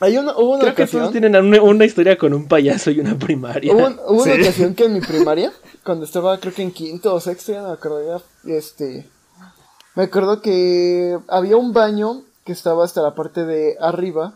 hay 0.00 0.16
una, 0.18 0.32
hubo 0.36 0.50
una 0.54 0.60
Creo 0.60 0.74
que 0.74 0.82
ocasión, 0.82 1.02
todos 1.02 1.12
tienen 1.12 1.34
una, 1.36 1.62
una 1.62 1.84
historia 1.84 2.16
con 2.18 2.34
un 2.34 2.46
payaso 2.46 2.90
y 2.90 3.00
una 3.00 3.18
primaria. 3.18 3.72
hubo, 3.74 3.86
un- 3.86 3.98
hubo 4.06 4.22
una 4.24 4.34
ocasión 4.34 4.74
que 4.74 4.84
en 4.84 4.94
mi 4.94 5.00
primaria, 5.06 5.52
cuando 5.84 6.04
estaba 6.04 6.38
creo 6.38 6.52
que 6.52 6.62
en 6.62 6.70
quinto 6.72 7.14
o 7.14 7.20
sexto, 7.20 7.52
ya 7.52 7.62
no 7.62 7.68
me 7.68 7.74
acuerdo, 7.74 8.20
ya, 8.44 8.52
este, 8.56 9.06
me 9.94 10.02
acuerdo 10.04 10.40
que 10.42 11.16
había 11.28 11.56
un 11.56 11.72
baño 11.72 12.22
que 12.48 12.52
estaba 12.54 12.82
hasta 12.84 13.02
la 13.02 13.14
parte 13.14 13.44
de 13.44 13.76
arriba 13.78 14.32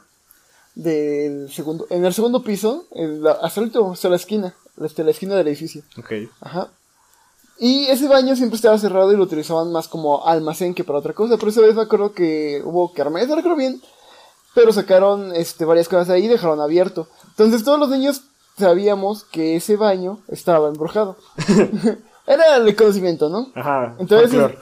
del 0.74 1.50
segundo, 1.50 1.86
en 1.90 2.04
el 2.04 2.12
segundo 2.14 2.42
piso, 2.42 2.84
en 2.92 3.22
la- 3.22 3.32
hasta 3.32 3.60
el 3.60 3.66
último, 3.66 3.92
hasta 3.92 4.08
la 4.08 4.16
esquina, 4.16 4.54
hasta 4.82 5.02
la 5.02 5.10
esquina 5.10 5.34
del 5.34 5.48
edificio. 5.48 5.82
Ok. 5.98 6.12
Ajá. 6.40 6.68
Y 7.58 7.86
ese 7.86 8.08
baño 8.08 8.34
siempre 8.36 8.56
estaba 8.56 8.76
cerrado 8.78 9.12
y 9.12 9.16
lo 9.16 9.22
utilizaban 9.22 9.72
más 9.72 9.88
como 9.88 10.26
almacén 10.26 10.74
que 10.74 10.84
para 10.84 10.98
otra 10.98 11.12
cosa. 11.14 11.36
Pero 11.36 11.48
esa 11.50 11.60
vez 11.60 11.74
me 11.74 11.82
acuerdo 11.82 12.12
que 12.12 12.60
hubo 12.64 12.92
kermés, 12.92 13.28
no 13.28 13.36
recuerdo 13.36 13.56
bien. 13.58 13.80
Pero 14.54 14.72
sacaron 14.72 15.34
este, 15.34 15.64
varias 15.64 15.88
cosas 15.88 16.10
ahí 16.10 16.24
y 16.24 16.28
dejaron 16.28 16.60
abierto. 16.60 17.06
Entonces 17.28 17.64
todos 17.64 17.78
los 17.78 17.88
niños 17.88 18.22
sabíamos 18.58 19.24
que 19.24 19.56
ese 19.56 19.76
baño 19.76 20.18
estaba 20.28 20.68
embrujado. 20.68 21.16
Era 22.26 22.56
el 22.56 22.76
conocimiento, 22.76 23.28
¿no? 23.28 23.50
Ajá. 23.54 23.94
Entonces. 23.98 24.52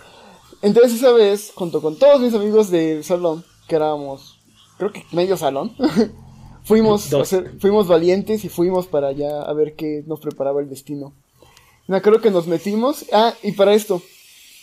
Entonces 0.63 0.95
esa 0.95 1.13
vez, 1.13 1.53
junto 1.55 1.81
con 1.81 1.97
todos 1.97 2.21
mis 2.21 2.35
amigos 2.35 2.71
del 2.71 3.03
salón, 3.05 3.45
que 3.69 3.77
éramos, 3.77 4.39
creo 4.79 4.93
que 4.93 5.05
medio 5.13 5.37
salón, 5.37 5.75
fuimos, 6.65 7.13
a 7.13 7.25
fuimos 7.59 7.87
valientes 7.87 8.45
y 8.45 8.49
fuimos 8.49 8.87
para 8.87 9.09
allá 9.09 9.43
a 9.43 9.53
ver 9.53 9.75
qué 9.75 10.03
nos 10.07 10.21
preparaba 10.21 10.61
el 10.61 10.69
destino. 10.69 11.13
Me 11.87 11.97
acuerdo 11.97 12.21
que 12.21 12.31
nos 12.31 12.47
metimos, 12.47 13.05
ah, 13.13 13.35
y 13.43 13.53
para 13.53 13.75
esto, 13.75 14.03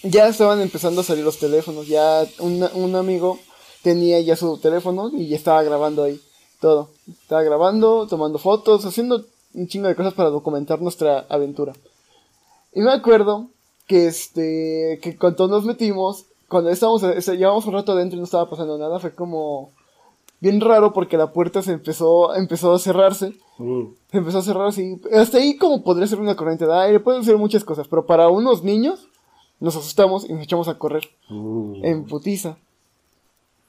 ya 0.03 0.27
estaban 0.27 0.61
empezando 0.61 1.01
a 1.01 1.03
salir 1.03 1.23
los 1.25 1.39
teléfonos, 1.39 1.87
ya 1.87 2.25
una- 2.39 2.71
un 2.73 2.95
amigo 2.95 3.39
tenía 3.81 4.19
ya 4.21 4.35
su 4.35 4.57
teléfono 4.59 5.11
y 5.13 5.27
ya 5.27 5.35
estaba 5.35 5.63
grabando 5.63 6.03
ahí 6.03 6.21
todo. 6.61 6.89
Estaba 7.21 7.43
grabando, 7.43 8.07
tomando 8.07 8.37
fotos, 8.39 8.85
haciendo 8.85 9.25
un 9.53 9.67
chingo 9.67 9.87
de 9.87 9.95
cosas 9.95 10.13
para 10.13 10.29
documentar 10.29 10.81
nuestra 10.81 11.25
aventura. 11.29 11.73
Y 12.73 12.81
me 12.81 12.91
acuerdo 12.91 13.49
que 13.87 14.07
este 14.07 14.99
que 15.01 15.17
cuando 15.17 15.47
nos 15.47 15.63
metimos, 15.65 16.25
cuando 16.49 16.69
estábamos 16.69 17.01
llevábamos 17.01 17.65
un 17.65 17.73
rato 17.73 17.93
adentro 17.93 18.15
y 18.17 18.19
no 18.19 18.25
estaba 18.25 18.49
pasando 18.49 18.77
nada, 18.77 18.99
fue 18.99 19.15
como 19.15 19.71
bien 20.39 20.61
raro 20.61 20.93
porque 20.93 21.17
la 21.17 21.31
puerta 21.33 21.61
se 21.61 21.71
empezó 21.71 22.35
empezó 22.35 22.73
a 22.73 22.79
cerrarse. 22.79 23.33
Uh. 23.59 23.87
Se 24.11 24.17
empezó 24.19 24.37
a 24.37 24.41
cerrar 24.43 24.67
así. 24.67 25.01
Hasta 25.11 25.39
ahí 25.39 25.57
como 25.57 25.83
podría 25.83 26.05
ser 26.07 26.19
una 26.19 26.35
corriente 26.35 26.67
de 26.67 26.73
aire, 26.77 26.99
pueden 26.99 27.23
ser 27.23 27.37
muchas 27.37 27.63
cosas, 27.63 27.87
pero 27.87 28.05
para 28.05 28.27
unos 28.29 28.63
niños 28.63 29.07
nos 29.59 29.75
asustamos 29.75 30.29
y 30.29 30.33
nos 30.33 30.43
echamos 30.43 30.67
a 30.67 30.77
correr 30.77 31.03
Uh. 31.29 31.79
en 31.83 32.05
putiza. 32.05 32.57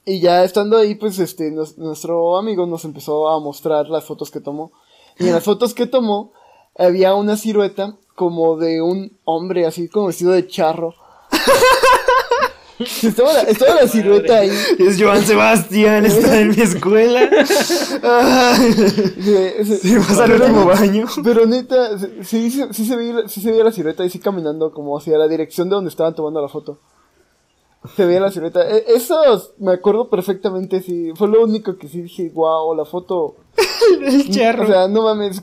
Y 0.05 0.19
ya 0.21 0.43
estando 0.43 0.77
ahí, 0.77 0.95
pues 0.95 1.17
este 1.19 1.51
nos- 1.51 1.77
nuestro 1.77 2.37
amigo 2.37 2.65
nos 2.65 2.85
empezó 2.85 3.29
a 3.29 3.39
mostrar 3.39 3.89
las 3.89 4.05
fotos 4.05 4.31
que 4.31 4.39
tomó. 4.39 4.71
Y 5.19 5.27
en 5.27 5.33
las 5.33 5.43
fotos 5.43 5.73
que 5.73 5.85
tomó 5.87 6.31
había 6.77 7.13
una 7.15 7.35
silueta 7.37 7.95
como 8.15 8.57
de 8.57 8.81
un 8.81 9.17
hombre 9.25 9.65
así 9.65 9.87
como 9.89 10.07
vestido 10.07 10.31
de 10.31 10.47
charro. 10.47 10.93
estaba, 13.03 13.33
la, 13.33 13.41
estaba 13.41 13.75
la 13.81 13.87
silueta 13.87 14.37
ahí. 14.39 14.51
Es 14.79 15.01
Joan 15.01 15.25
Sebastián, 15.25 16.05
está 16.05 16.39
en 16.39 16.49
mi 16.49 16.61
escuela. 16.61 17.29
Se- 17.45 17.99
se- 19.65 19.77
Sí, 19.77 19.95
vas 19.97 20.17
al 20.19 20.31
último 20.33 20.65
baño. 20.65 21.05
Pero 21.23 21.45
neta, 21.45 21.97
sí, 22.23 22.49
se- 22.51 22.73
sí 22.73 22.85
se 22.85 22.95
veía, 22.95 23.27
sí 23.27 23.41
se 23.41 23.51
veía 23.51 23.63
la 23.65 23.71
silueta 23.71 24.03
ahí 24.03 24.09
sí 24.09 24.19
caminando 24.19 24.71
como 24.71 24.97
hacia 24.97 25.17
la 25.17 25.27
dirección 25.27 25.69
de 25.69 25.75
donde 25.75 25.89
estaban 25.89 26.15
tomando 26.15 26.41
la 26.41 26.47
foto. 26.47 26.79
Se 27.95 28.05
veía 28.05 28.19
la 28.21 28.31
silueta. 28.31 28.69
E- 28.69 28.85
Eso 28.87 29.15
me 29.59 29.73
acuerdo 29.73 30.09
perfectamente, 30.09 30.81
sí. 30.81 31.11
Fue 31.15 31.27
lo 31.27 31.43
único 31.43 31.77
que 31.77 31.87
sí 31.87 32.01
dije, 32.03 32.29
wow, 32.33 32.73
la 32.75 32.85
foto. 32.85 33.35
El 34.01 34.29
charro. 34.29 34.63
O 34.63 34.67
sea, 34.67 34.87
no 34.87 35.03
mames. 35.03 35.41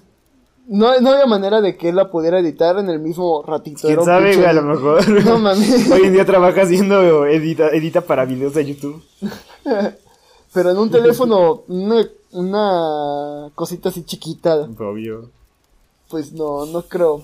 No, 0.69 1.01
no 1.01 1.13
había 1.13 1.27
manera 1.27 1.61
de 1.61 1.77
que 1.77 1.91
él 1.91 1.97
la 1.97 2.11
pudiera 2.11 2.41
editar 2.41 2.77
en 2.79 2.89
el 2.91 2.99
mismo 2.99 3.43
ratito. 3.47 3.83
¿Quién 3.87 4.05
sabe, 4.05 4.33
pinche- 4.33 4.37
güey? 4.37 4.47
A 4.49 4.53
lo 4.53 4.63
mejor. 4.63 5.09
No 5.25 5.39
mames. 5.39 5.91
Hoy 5.91 6.03
en 6.05 6.13
día 6.13 6.25
trabaja 6.27 6.63
haciendo 6.63 7.25
edita, 7.27 7.69
edita 7.69 8.01
para 8.01 8.25
videos 8.25 8.55
de 8.55 8.67
YouTube. 8.67 9.03
Pero 10.53 10.71
en 10.71 10.79
un 10.79 10.91
teléfono, 10.91 11.63
una, 11.69 12.07
una 12.33 13.51
cosita 13.55 13.91
así 13.91 14.03
chiquita. 14.05 14.69
Obvio. 14.79 15.31
Pues 16.09 16.33
no, 16.33 16.67
no 16.67 16.83
creo. 16.83 17.23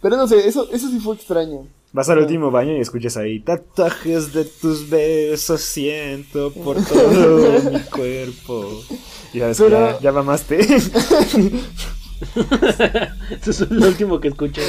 Pero 0.00 0.16
no 0.16 0.28
sé, 0.28 0.46
eso, 0.48 0.68
eso 0.72 0.88
sí 0.88 0.98
fue 1.00 1.16
extraño. 1.16 1.66
Vas 1.92 2.08
al 2.10 2.18
último 2.18 2.50
baño 2.50 2.72
y 2.76 2.80
escuchas 2.80 3.16
ahí 3.16 3.40
tatuajes 3.40 4.32
de 4.32 4.44
tus 4.44 4.88
besos 4.88 5.60
siento 5.62 6.52
por 6.52 6.76
todo 6.84 7.70
mi 7.70 7.80
cuerpo. 7.80 8.68
Y 9.32 9.40
sabes 9.40 9.58
que 9.58 9.64
Pero- 9.64 9.90
ya, 9.92 10.00
ya 10.00 10.12
mamaste. 10.12 10.58
Eso 13.46 13.64
es 13.64 13.70
lo 13.70 13.88
último 13.88 14.20
que 14.20 14.28
escuché. 14.28 14.62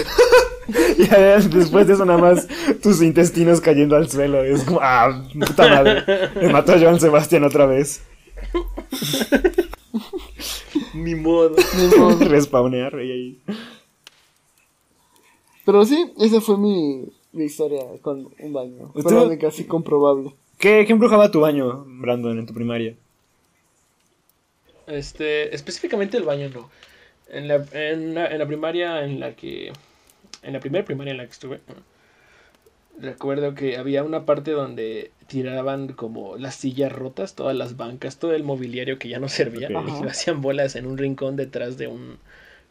ya 0.97 1.39
después 1.39 1.87
de 1.87 1.93
eso 1.93 2.05
nada 2.05 2.19
más 2.19 2.47
tus 2.81 3.01
intestinos 3.01 3.61
cayendo 3.61 3.95
al 3.95 4.09
suelo. 4.09 4.43
Es 4.43 4.63
como, 4.63 4.79
ah, 4.81 5.23
puta 5.33 5.67
madre. 5.67 6.03
Me 6.35 6.49
mató 6.49 6.73
a 6.73 6.79
Joan 6.79 6.99
Sebastián 6.99 7.43
otra 7.43 7.65
vez. 7.65 8.03
Ni 10.93 11.15
modo. 11.15 11.55
Ni 11.77 11.97
modo. 11.97 12.25
Respawnear 12.25 12.93
y 13.01 13.11
ahí. 13.11 13.41
Pero 15.65 15.85
sí, 15.85 16.13
esa 16.19 16.41
fue 16.41 16.57
mi, 16.57 17.05
mi 17.31 17.45
historia 17.45 17.83
con 18.01 18.29
un 18.39 18.53
baño. 18.53 18.91
Fue 18.93 19.11
la 19.11 19.23
única 19.23 19.47
así 19.47 19.65
comprobable. 19.65 20.33
¿Qué, 20.57 20.83
¿Qué 20.85 20.91
embrujaba 20.91 21.31
tu 21.31 21.41
baño, 21.41 21.85
Brandon, 21.87 22.37
en 22.37 22.45
tu 22.45 22.53
primaria? 22.53 22.95
Este, 24.87 25.53
específicamente 25.53 26.17
el 26.17 26.23
baño 26.23 26.49
no. 26.49 26.69
En 27.31 27.47
la, 27.47 27.63
en 27.73 28.15
la, 28.15 28.27
en 28.27 28.39
la 28.39 28.45
primaria 28.45 29.03
en 29.03 29.19
la 29.19 29.33
que... 29.33 29.71
En 30.43 30.53
la 30.53 30.59
primera 30.59 30.85
primaria 30.85 31.11
en 31.11 31.17
la 31.17 31.25
que 31.25 31.31
estuve... 31.31 31.59
recuerdo 32.99 33.55
que 33.55 33.77
había 33.77 34.03
una 34.03 34.25
parte 34.25 34.51
donde 34.51 35.11
tiraban 35.27 35.93
como 35.93 36.37
las 36.37 36.55
sillas 36.55 36.91
rotas, 36.91 37.35
todas 37.35 37.55
las 37.55 37.77
bancas, 37.77 38.17
todo 38.17 38.33
el 38.33 38.43
mobiliario 38.43 38.99
que 38.99 39.09
ya 39.09 39.19
no 39.19 39.29
servía, 39.29 39.69
y 39.69 39.73
lo 39.73 40.09
hacían 40.09 40.41
bolas 40.41 40.75
en 40.75 40.85
un 40.85 40.97
rincón 40.97 41.35
detrás 41.35 41.77
de 41.77 41.87
un, 41.87 42.17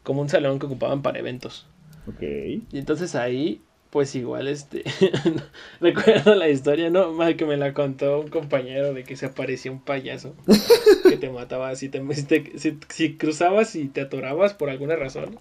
como 0.03 0.21
un 0.21 0.29
salón 0.29 0.59
que 0.59 0.65
ocupaban 0.65 1.01
para 1.01 1.19
eventos. 1.19 1.65
Ok. 2.07 2.21
Y 2.21 2.77
entonces 2.77 3.15
ahí, 3.15 3.61
pues 3.89 4.13
igual, 4.15 4.47
este, 4.47 4.83
recuerdo 5.81 6.35
la 6.35 6.49
historia, 6.49 6.89
no, 6.89 7.11
mal 7.11 7.35
que 7.37 7.45
me 7.45 7.57
la 7.57 7.73
contó 7.73 8.19
un 8.21 8.29
compañero 8.29 8.93
de 8.93 9.03
que 9.03 9.15
se 9.15 9.25
aparecía 9.27 9.71
un 9.71 9.81
payaso 9.81 10.35
que 11.09 11.17
te 11.17 11.29
mataba 11.29 11.75
si 11.75 11.89
te, 11.89 12.01
si, 12.13 12.59
si- 12.59 12.77
si 12.89 13.17
cruzabas 13.17 13.75
y 13.75 13.87
te 13.87 14.01
atorabas 14.01 14.53
por 14.53 14.69
alguna 14.69 14.95
razón. 14.95 15.39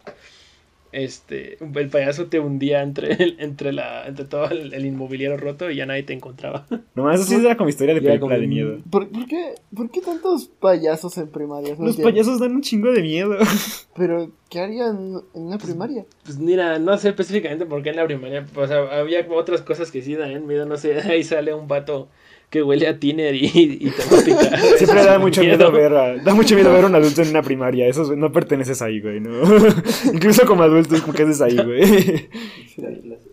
Este, 0.90 1.58
el 1.60 1.88
payaso 1.90 2.26
te 2.26 2.40
hundía 2.40 2.82
entre, 2.82 3.12
el- 3.22 3.36
entre, 3.40 3.72
la, 3.72 4.06
entre 4.06 4.24
todo 4.24 4.48
el, 4.50 4.72
el 4.72 4.86
inmobiliario 4.86 5.36
roto 5.36 5.70
y 5.70 5.76
ya 5.76 5.84
nadie 5.86 6.02
te 6.02 6.14
encontraba. 6.14 6.66
Nomás 6.94 7.20
eso 7.20 7.28
sí 7.28 7.34
era 7.36 7.56
como 7.56 7.68
historia 7.68 7.94
de 7.94 8.00
película 8.00 8.34
como- 8.36 8.40
de 8.40 8.46
miedo. 8.46 8.78
¿Por, 8.90 9.08
por 9.08 9.26
qué, 9.26 9.54
¿Por 9.74 9.90
qué 9.90 10.00
tantos 10.00 10.46
payasos 10.46 11.16
en 11.18 11.28
primaria? 11.28 11.74
No 11.76 11.84
Los 11.84 11.96
entiendo. 11.96 12.10
payasos 12.10 12.40
dan 12.40 12.52
un 12.52 12.62
chingo 12.62 12.90
de 12.92 13.02
miedo. 13.02 13.36
Pero, 13.96 14.30
¿qué 14.48 14.60
harían 14.60 15.20
en 15.34 15.42
una 15.42 15.58
primaria? 15.58 16.06
Pues 16.24 16.38
mira, 16.38 16.78
no 16.78 16.96
sé 16.96 17.08
específicamente 17.10 17.66
por 17.66 17.82
qué 17.82 17.90
en 17.90 17.96
la 17.96 18.06
primaria, 18.06 18.46
o 18.54 18.66
sea, 18.66 18.98
había 18.98 19.26
otras 19.30 19.62
cosas 19.62 19.90
que 19.90 20.02
sí 20.02 20.14
dan 20.14 20.46
miedo, 20.46 20.64
no 20.66 20.76
sé, 20.76 20.98
ahí 21.10 21.22
sale 21.24 21.52
un 21.52 21.68
vato 21.68 22.08
que 22.50 22.62
huele 22.62 22.88
a 22.88 22.98
tiner 22.98 23.34
y, 23.34 23.46
y 23.54 23.90
te 23.90 24.02
va 24.14 24.20
a 24.20 24.24
picar. 24.24 24.60
Siempre 24.78 25.04
da 25.04 25.18
mucho 25.18 25.42
miedo 25.42 25.70
ver 25.70 25.92
a, 25.94 26.16
da 26.16 26.34
mucho 26.34 26.54
miedo 26.54 26.72
ver 26.72 26.84
a 26.84 26.86
un 26.86 26.94
adulto 26.94 27.22
en 27.22 27.28
una 27.28 27.42
primaria. 27.42 27.86
Eso 27.86 28.02
es- 28.02 28.16
no 28.18 28.32
perteneces 28.32 28.80
ahí, 28.82 29.00
güey, 29.00 29.20
no. 29.20 29.42
Incluso 30.12 30.46
como 30.46 30.62
adulto 30.62 30.94
es 30.94 31.02
como 31.02 31.12
que 31.12 31.24
haces 31.24 31.40
ahí, 31.42 31.56
güey. 31.64 32.28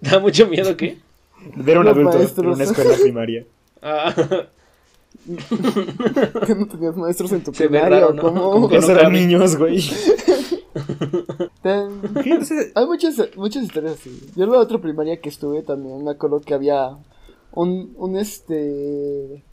Da 0.02 0.20
mucho 0.20 0.48
miedo 0.48 0.76
que. 0.76 0.98
Ver 1.56 1.78
a 1.78 1.80
un 1.82 1.86
Los 1.86 1.98
adulto 1.98 2.42
en 2.42 2.48
una 2.48 2.64
escuela 2.64 2.96
primaria. 3.02 3.46
Ah, 3.88 4.14
¿Que 6.46 6.56
no 6.56 6.66
tenías 6.68 6.96
maestros 6.98 7.32
en 7.32 7.44
tu 7.44 7.54
Se 7.54 7.68
primaria 7.68 8.00
raro, 8.00 8.08
o 8.10 8.14
¿no? 8.14 8.22
cómo? 8.22 8.70
Que 8.70 8.80
no 8.80 8.86
eran 8.90 9.04
cabe. 9.06 9.20
niños, 9.20 9.56
güey. 9.58 9.80
Ten- 11.62 12.02
Hay 12.76 12.86
muchas, 12.86 13.16
muchas 13.36 13.64
historias 13.64 13.94
así. 13.94 14.20
Yo 14.36 14.44
en 14.46 14.52
la 14.52 14.60
otra 14.60 14.78
primaria 14.80 15.18
que 15.20 15.30
estuve 15.30 15.62
también 15.62 16.04
me 16.04 16.12
acuerdo 16.12 16.42
que 16.42 16.54
había 16.54 16.98
un, 17.56 17.94
un 17.98 18.18
este 18.18 19.44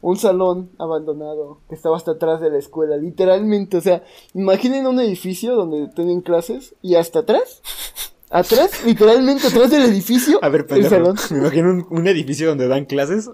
un 0.00 0.16
salón 0.18 0.68
abandonado 0.78 1.60
que 1.68 1.74
estaba 1.74 1.96
hasta 1.96 2.10
atrás 2.10 2.38
de 2.42 2.50
la 2.50 2.58
escuela, 2.58 2.96
literalmente, 2.98 3.78
o 3.78 3.80
sea, 3.80 4.02
imaginen 4.34 4.86
un 4.86 5.00
edificio 5.00 5.54
donde 5.56 5.88
tienen 5.94 6.20
clases 6.20 6.74
y 6.82 6.96
hasta 6.96 7.20
atrás, 7.20 7.62
atrás, 8.30 8.84
literalmente 8.84 9.46
atrás 9.46 9.70
del 9.70 9.84
edificio, 9.84 10.38
A 10.42 10.50
ver, 10.50 10.66
el 10.68 10.88
salón. 10.90 11.16
Me 11.30 11.38
imagino 11.38 11.70
un, 11.70 11.86
un 11.88 12.06
edificio 12.06 12.48
donde 12.48 12.68
dan 12.68 12.84
clases. 12.84 13.30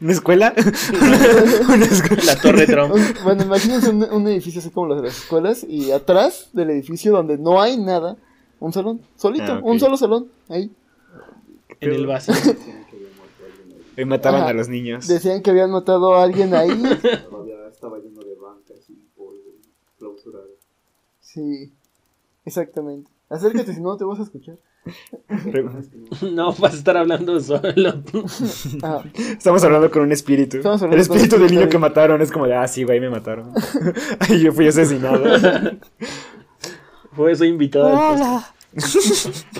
¿Una 0.00 0.12
escuela? 0.12 0.54
Una 1.68 1.84
escuela. 1.84 2.22
la 2.24 2.36
Torre 2.40 2.66
Trump. 2.66 2.94
Un- 2.94 3.14
bueno, 3.22 3.42
imagínense 3.42 3.90
un, 3.90 4.02
un 4.04 4.26
edificio 4.28 4.60
así 4.60 4.70
como 4.70 4.86
los 4.86 5.02
de 5.02 5.08
las 5.08 5.18
escuelas 5.18 5.66
y 5.68 5.90
atrás 5.90 6.48
del 6.54 6.70
edificio 6.70 7.12
donde 7.12 7.36
no 7.36 7.60
hay 7.60 7.76
nada, 7.76 8.16
un 8.58 8.72
salón, 8.72 9.02
solito, 9.16 9.52
Ah, 9.52 9.60
un 9.62 9.78
solo 9.78 9.98
salón, 9.98 10.28
ahí. 10.48 10.70
En 11.80 11.92
el 11.92 12.06
vacío. 12.06 12.34
Y 13.96 14.04
mataban 14.04 14.42
Ajá. 14.42 14.50
a 14.50 14.54
los 14.54 14.68
niños. 14.68 15.06
Decían 15.06 15.42
que 15.42 15.50
habían 15.50 15.70
matado 15.70 16.14
a 16.14 16.22
alguien 16.22 16.54
ahí. 16.54 16.68
Todavía 17.30 17.68
estaba 17.70 17.98
lleno 17.98 18.20
de 18.22 18.34
bancas 18.36 18.88
y 18.88 18.94
polvo 19.16 19.52
clausurado. 19.98 20.48
Sí, 21.20 21.72
exactamente. 22.44 23.10
Acércate, 23.28 23.74
si 23.74 23.80
no 23.80 23.96
te 23.96 24.04
vas 24.04 24.18
a 24.20 24.22
escuchar. 24.24 24.56
No 26.22 26.52
vas 26.54 26.72
a 26.74 26.76
estar 26.76 26.96
hablando 26.96 27.38
solo. 27.40 27.62
Ah, 28.82 29.04
Estamos 29.14 29.62
hablando 29.62 29.90
con 29.90 30.02
un 30.02 30.12
espíritu. 30.12 30.58
El 30.58 30.98
espíritu 31.00 31.38
del 31.38 31.50
niño 31.54 31.68
que 31.68 31.78
mataron 31.78 32.20
es 32.22 32.32
como 32.32 32.46
de, 32.46 32.54
ah, 32.54 32.66
sí, 32.66 32.84
güey, 32.84 32.98
me 33.00 33.10
mataron. 33.10 33.52
Ay, 34.20 34.40
yo 34.40 34.52
fui 34.52 34.66
asesinado. 34.66 35.22
Fue 37.12 37.34
soy 37.36 37.48
invitado 37.48 37.88
al 37.88 38.14
Hola, 38.16 38.54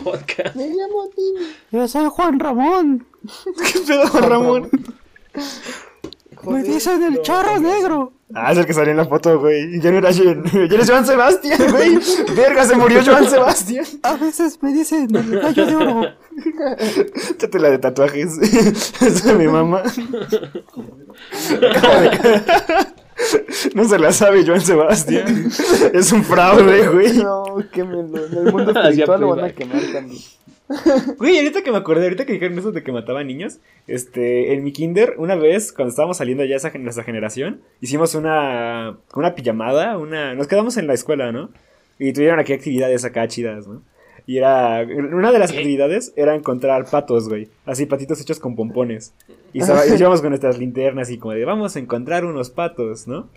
podcast. 0.05 0.55
me 0.55 0.69
llamo 0.69 1.09
Timmy. 1.15 1.47
yo 1.71 1.89
soy 1.89 2.09
Juan 2.09 2.39
Ramón. 2.39 3.07
¿Qué 3.73 3.81
pedo, 3.81 4.07
Juan 4.09 4.25
Ramón? 4.25 4.71
Me 6.47 6.63
dicen 6.63 7.03
el 7.03 7.21
charro 7.23 7.59
negro. 7.61 8.13
Ah, 8.33 8.53
es 8.53 8.59
el 8.59 8.67
que 8.67 8.73
salió 8.73 8.93
en 8.93 8.97
la 8.97 9.05
foto, 9.07 9.41
güey. 9.41 9.81
Ya 9.81 9.91
no 9.91 9.99
era 9.99 10.13
Jean. 10.13 10.45
Ya 10.53 10.77
eres 10.77 10.89
Joan 10.89 11.05
Sebastián, 11.05 11.59
güey. 11.71 11.99
Verga, 12.37 12.65
se 12.65 12.77
murió 12.77 13.03
Joan 13.05 13.29
Sebastián. 13.29 13.85
A 14.03 14.15
veces 14.15 14.63
me 14.63 14.73
dicen 14.73 15.15
el 15.15 15.41
gallo 15.41 15.67
de 15.67 15.77
oro. 15.77 16.03
Échate 17.31 17.59
la 17.59 17.71
de 17.71 17.79
tatuajes. 17.79 18.39
Esa 18.39 19.07
es 19.07 19.25
mi 19.37 19.49
mamá. 19.49 19.83
No 23.75 23.85
se 23.89 23.99
la 23.99 24.13
sabe 24.13 24.45
Joan 24.47 24.61
Sebastián. 24.61 25.51
Es 25.95 26.13
un 26.13 26.25
fraude, 26.25 26.89
güey. 26.89 27.19
No, 27.19 27.45
quémelo. 27.73 28.27
En 28.27 28.47
el 28.47 28.53
mundo 28.53 28.73
espiritual 28.73 29.21
lo 29.21 29.29
van 29.29 29.45
a 29.45 29.51
quemar 29.51 29.83
también. 29.93 30.21
Güey, 31.19 31.37
ahorita 31.37 31.63
que 31.63 31.73
me 31.73 31.79
acordé, 31.79 32.05
ahorita 32.05 32.25
que 32.25 32.35
dijeron 32.35 32.57
eso 32.57 32.71
de 32.71 32.85
que 32.85 32.93
mataban 32.93 33.27
niños, 33.27 33.59
este, 33.89 34.55
en 34.55 34.63
mi 34.63 34.73
kinder, 34.73 35.15
una 35.19 35.35
vez, 35.35 35.73
cuando 35.73 35.91
estábamos 35.91 36.19
saliendo 36.19 36.45
ya 36.45 36.55
esa, 36.55 36.71
nuestra 36.79 37.03
generación, 37.03 37.61
hicimos 37.81 38.15
una, 38.15 38.97
una 39.15 39.35
pijamada, 39.35 39.99
una, 39.99 40.37
nos 40.37 40.47
quedamos 40.47 40.77
en 40.77 40.87
la 40.87 40.95
escuela, 40.95 41.33
¿no? 41.33 41.51
Y 41.99 42.13
tuvieron 42.13 42.39
aquí 42.39 42.53
actividades 42.53 43.05
acá 43.05 43.27
chidas, 43.27 43.67
¿no? 43.67 43.83
Y 44.31 44.39
era, 44.39 44.87
una 44.87 45.33
de 45.33 45.41
las 45.41 45.51
actividades 45.51 46.13
era 46.15 46.37
encontrar 46.37 46.89
patos, 46.89 47.29
güey, 47.29 47.49
así 47.67 47.87
patitos 47.87 48.21
hechos 48.21 48.39
con 48.39 48.55
pompones. 48.55 49.13
Y, 49.53 49.59
y 49.63 49.99
íbamos 49.99 50.21
con 50.21 50.29
nuestras 50.29 50.57
linternas 50.57 51.11
y 51.11 51.19
como 51.19 51.35
de, 51.35 51.45
vamos 51.45 51.75
a 51.75 51.81
encontrar 51.81 52.25
unos 52.25 52.49
patos, 52.49 53.09
¿no? 53.09 53.29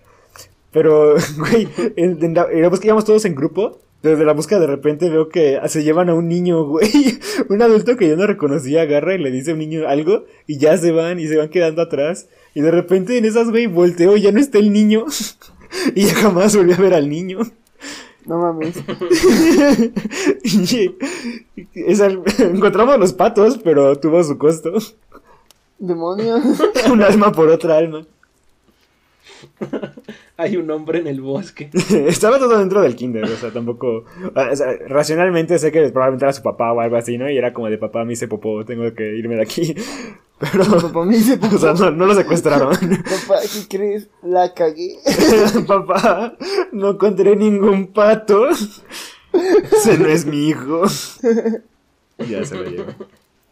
Pero, 0.71 1.15
güey, 1.39 1.67
en, 1.95 2.23
en 2.23 2.35
la, 2.35 2.45
en 2.51 2.61
la 2.61 2.69
búsqueda 2.69 2.89
íbamos 2.89 3.05
todos 3.05 3.25
en 3.25 3.33
grupo. 3.33 3.79
Desde 4.03 4.23
la 4.23 4.33
búsqueda 4.33 4.59
de 4.59 4.67
repente 4.67 5.09
veo 5.09 5.29
que 5.29 5.59
se 5.65 5.83
llevan 5.83 6.09
a 6.09 6.13
un 6.13 6.27
niño, 6.27 6.63
güey. 6.63 6.91
Un 7.49 7.63
adulto 7.63 7.97
que 7.97 8.07
yo 8.07 8.15
no 8.15 8.27
reconocía 8.27 8.83
agarra 8.83 9.15
y 9.15 9.17
le 9.17 9.31
dice 9.31 9.49
a 9.49 9.53
un 9.55 9.61
niño 9.61 9.87
algo 9.87 10.25
y 10.45 10.59
ya 10.59 10.77
se 10.77 10.91
van 10.91 11.19
y 11.19 11.27
se 11.27 11.37
van 11.37 11.49
quedando 11.49 11.81
atrás. 11.81 12.29
Y 12.53 12.61
de 12.61 12.69
repente 12.69 13.17
en 13.17 13.25
esas, 13.25 13.49
güey, 13.49 13.65
volteo 13.65 14.15
y 14.15 14.21
ya 14.21 14.31
no 14.31 14.39
está 14.39 14.59
el 14.59 14.71
niño. 14.71 15.05
Y 15.95 16.05
ya 16.05 16.13
jamás 16.13 16.55
volví 16.55 16.71
a 16.73 16.77
ver 16.77 16.93
al 16.93 17.09
niño. 17.09 17.39
No 18.25 18.37
mames. 18.39 18.75
Es 21.73 22.01
al- 22.01 22.21
encontramos 22.39 22.97
los 22.99 23.13
patos, 23.13 23.59
pero 23.63 23.97
tuvo 23.99 24.23
su 24.23 24.37
costo. 24.37 24.71
Demonios. 25.79 26.41
Un 26.91 27.03
alma 27.03 27.31
por 27.31 27.49
otra 27.49 27.77
alma. 27.77 28.05
Hay 30.37 30.57
un 30.57 30.69
hombre 30.71 30.99
en 30.99 31.07
el 31.07 31.21
bosque. 31.21 31.69
Estaba 32.07 32.39
todo 32.39 32.57
dentro 32.57 32.81
del 32.81 32.95
kinder, 32.95 33.23
o 33.23 33.35
sea, 33.35 33.51
tampoco... 33.51 34.05
o 34.35 34.55
sea, 34.55 34.67
racionalmente 34.87 35.57
sé 35.59 35.71
que 35.71 35.89
probablemente 35.89 36.25
era 36.25 36.33
su 36.33 36.41
papá 36.41 36.71
o 36.71 36.79
algo 36.79 36.95
así, 36.95 37.17
¿no? 37.17 37.29
Y 37.29 37.37
era 37.37 37.53
como 37.53 37.69
de 37.69 37.77
papá, 37.77 38.03
me 38.05 38.13
hice 38.13 38.27
popó, 38.27 38.65
tengo 38.65 38.93
que 38.93 39.15
irme 39.15 39.35
de 39.35 39.41
aquí. 39.41 39.75
Pero... 40.39 40.65
Papá 40.65 41.05
me 41.05 41.15
dice, 41.15 41.39
O 41.41 41.57
sea, 41.57 41.73
no, 41.73 41.91
no 41.91 42.05
lo 42.05 42.15
secuestraron. 42.15 42.71
papá, 42.71 43.41
¿qué 43.41 43.77
crees? 43.77 44.09
La 44.21 44.53
cagué. 44.53 44.97
papá, 45.67 46.35
no 46.71 46.91
encontré 46.91 47.35
ningún 47.35 47.87
pato. 47.87 48.49
Ese 48.49 49.97
no 49.97 50.07
es 50.07 50.25
mi 50.25 50.49
hijo. 50.49 50.83
Ya 52.29 52.45
se 52.45 52.55
lo 52.55 52.63
llevo. 52.63 52.91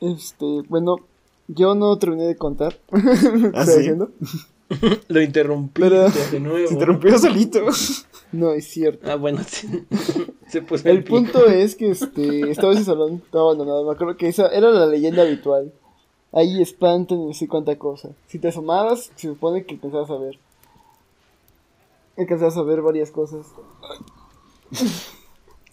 Este, 0.02 0.46
bueno, 0.68 0.98
yo 1.48 1.76
no 1.76 1.98
terminé 1.98 2.26
de 2.26 2.36
contar. 2.36 2.80
¿Ah, 3.54 3.64
¿Estoy 3.64 3.84
sí? 3.84 3.92
Lo 5.08 5.22
interrumpí 5.22 5.82
Pero- 5.82 6.10
de 6.10 6.40
nuevo. 6.40 6.68
Se 6.68 6.74
interrumpió 6.76 7.18
solito. 7.18 7.62
No, 8.34 8.54
es 8.54 8.66
cierto. 8.70 9.12
Ah, 9.12 9.16
bueno, 9.16 9.42
sí. 9.46 9.68
Se 10.48 10.62
puso 10.62 10.88
El 10.88 11.04
punto 11.04 11.48
es 11.48 11.76
que 11.76 11.92
este, 11.92 12.50
estaba 12.50 12.72
ese 12.72 12.86
salón, 12.86 13.22
estaba 13.26 13.44
abandonado. 13.44 13.84
Me 13.86 13.92
acuerdo 13.92 14.16
que 14.16 14.30
esa 14.30 14.48
era 14.48 14.70
la 14.72 14.86
leyenda 14.86 15.24
habitual. 15.24 15.74
Ahí 16.32 16.62
espantan 16.62 17.20
y 17.20 17.26
no 17.26 17.34
sé 17.34 17.50
cuánta 17.50 17.78
cosa. 17.78 18.12
Si 18.28 18.40
te 18.40 18.48
asomabas, 18.48 19.12
se 19.18 19.28
supone 19.28 19.66
que 19.66 19.74
alcanzabas 19.76 20.10
a 20.12 20.18
ver. 20.18 20.40
Alcanzabas 22.18 22.56
a 22.56 22.62
ver 22.64 22.82
varias 22.82 23.12
cosas. 23.12 23.48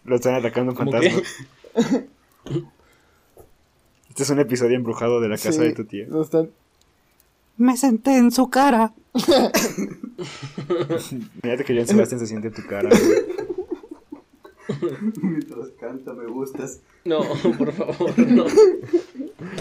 Lo 0.03 0.17
están 0.17 0.35
atacando 0.35 0.73
un 0.73 0.77
¿Cómo 0.79 0.91
fantasma. 0.91 1.23
Este 4.09 4.23
es 4.25 4.31
un 4.31 4.41
episodio 4.41 4.75
embrujado 4.77 5.21
de 5.21 5.29
la 5.29 5.37
casa 5.37 5.53
Sí, 5.53 5.59
de 5.61 5.75
tu 5.75 5.85
tía. 5.85 6.07
no 6.09 6.23
están- 6.23 6.51
Me 7.59 7.77
senté 7.77 8.17
en 8.17 8.31
su 8.31 8.49
cara. 8.49 8.95
Mírate 11.43 11.65
que 11.65 11.75
Joan 11.75 11.87
Sebastián 11.87 12.21
se 12.21 12.27
siente 12.27 12.49
en 12.49 12.55
tu 12.55 12.63
cara. 12.67 12.89
Mientras 15.23 15.69
canta 15.81 16.13
me 16.13 16.27
gustas. 16.27 16.81
No, 17.05 17.21
por 17.59 17.73
favor, 17.73 18.19
no. 18.19 18.45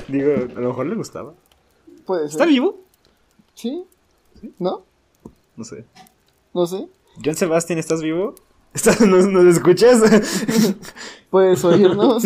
Digo, 0.08 0.32
a 0.56 0.60
lo 0.60 0.68
mejor 0.70 0.86
le 0.88 0.96
gustaba. 0.96 1.34
Puede 2.06 2.26
¿Está 2.26 2.40
ser. 2.40 2.48
vivo? 2.50 2.80
¿Sí? 3.54 3.84
¿No? 4.60 4.84
No 5.56 5.64
sé. 5.64 5.86
No 6.54 6.68
sé. 6.68 6.88
John 7.24 7.36
Sebastián, 7.36 7.80
¿estás 7.80 8.02
vivo? 8.02 8.36
¿Estás- 8.74 9.02
¿Nos, 9.02 9.28
nos 9.28 9.46
escuchas? 9.46 10.02
Puedes 11.32 11.64
oírnos. 11.64 12.24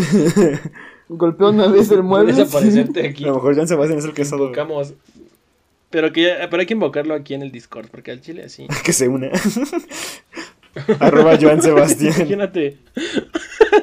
Golpeó 1.09 1.49
una 1.49 1.67
vez 1.67 1.91
el 1.91 2.03
mueble. 2.03 2.33
Puedes 2.33 2.49
aparecerte 2.49 3.05
A 3.05 3.09
aquí. 3.09 3.23
lo 3.23 3.35
mejor 3.35 3.55
Joan 3.55 3.67
Sebastián 3.67 3.99
es 3.99 4.05
el 4.05 4.13
que, 4.13 4.25
solo- 4.25 4.45
Invocamos. 4.45 4.93
Pero, 5.91 6.11
que, 6.13 6.33
pero 6.49 6.61
hay 6.61 6.65
que 6.65 6.73
invocarlo 6.73 7.13
aquí 7.13 7.33
en 7.33 7.41
el 7.41 7.51
Discord, 7.51 7.87
porque 7.91 8.11
al 8.11 8.21
chile 8.21 8.43
así. 8.45 8.67
que 8.83 8.93
se 8.93 9.07
una. 9.07 9.29
Arroba 10.99 11.37
Joan 11.39 11.61
Sebastián. 11.61 12.13
Imagínate. 12.15 12.77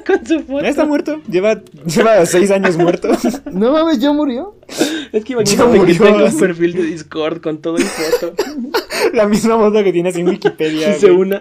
Con 0.06 0.26
su 0.26 0.40
foto. 0.40 0.62
Ya 0.62 0.68
está 0.70 0.86
muerto. 0.86 1.20
Lleva, 1.28 1.62
lleva 1.84 2.24
seis 2.24 2.50
años 2.50 2.78
muerto. 2.78 3.10
No 3.52 3.72
mames, 3.72 3.98
ya 3.98 4.12
murió. 4.12 4.56
Es 5.12 5.22
que 5.24 5.34
imagínate 5.34 5.84
que 5.84 5.94
tenga 5.94 6.24
un 6.24 6.38
perfil 6.38 6.72
de 6.72 6.82
Discord 6.84 7.42
con 7.42 7.60
todo 7.60 7.76
y 7.78 7.82
foto. 7.82 8.34
La 9.12 9.28
misma 9.28 9.58
foto 9.58 9.84
que 9.84 9.92
tienes 9.92 10.16
en 10.16 10.28
Wikipedia. 10.28 10.96
y 10.96 10.98
se 10.98 11.10
güey. 11.10 11.28
una. 11.28 11.40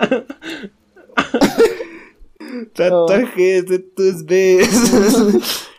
Tatuajes 2.74 3.66
de 3.68 3.80
tus 3.80 4.26
besos. 4.26 5.70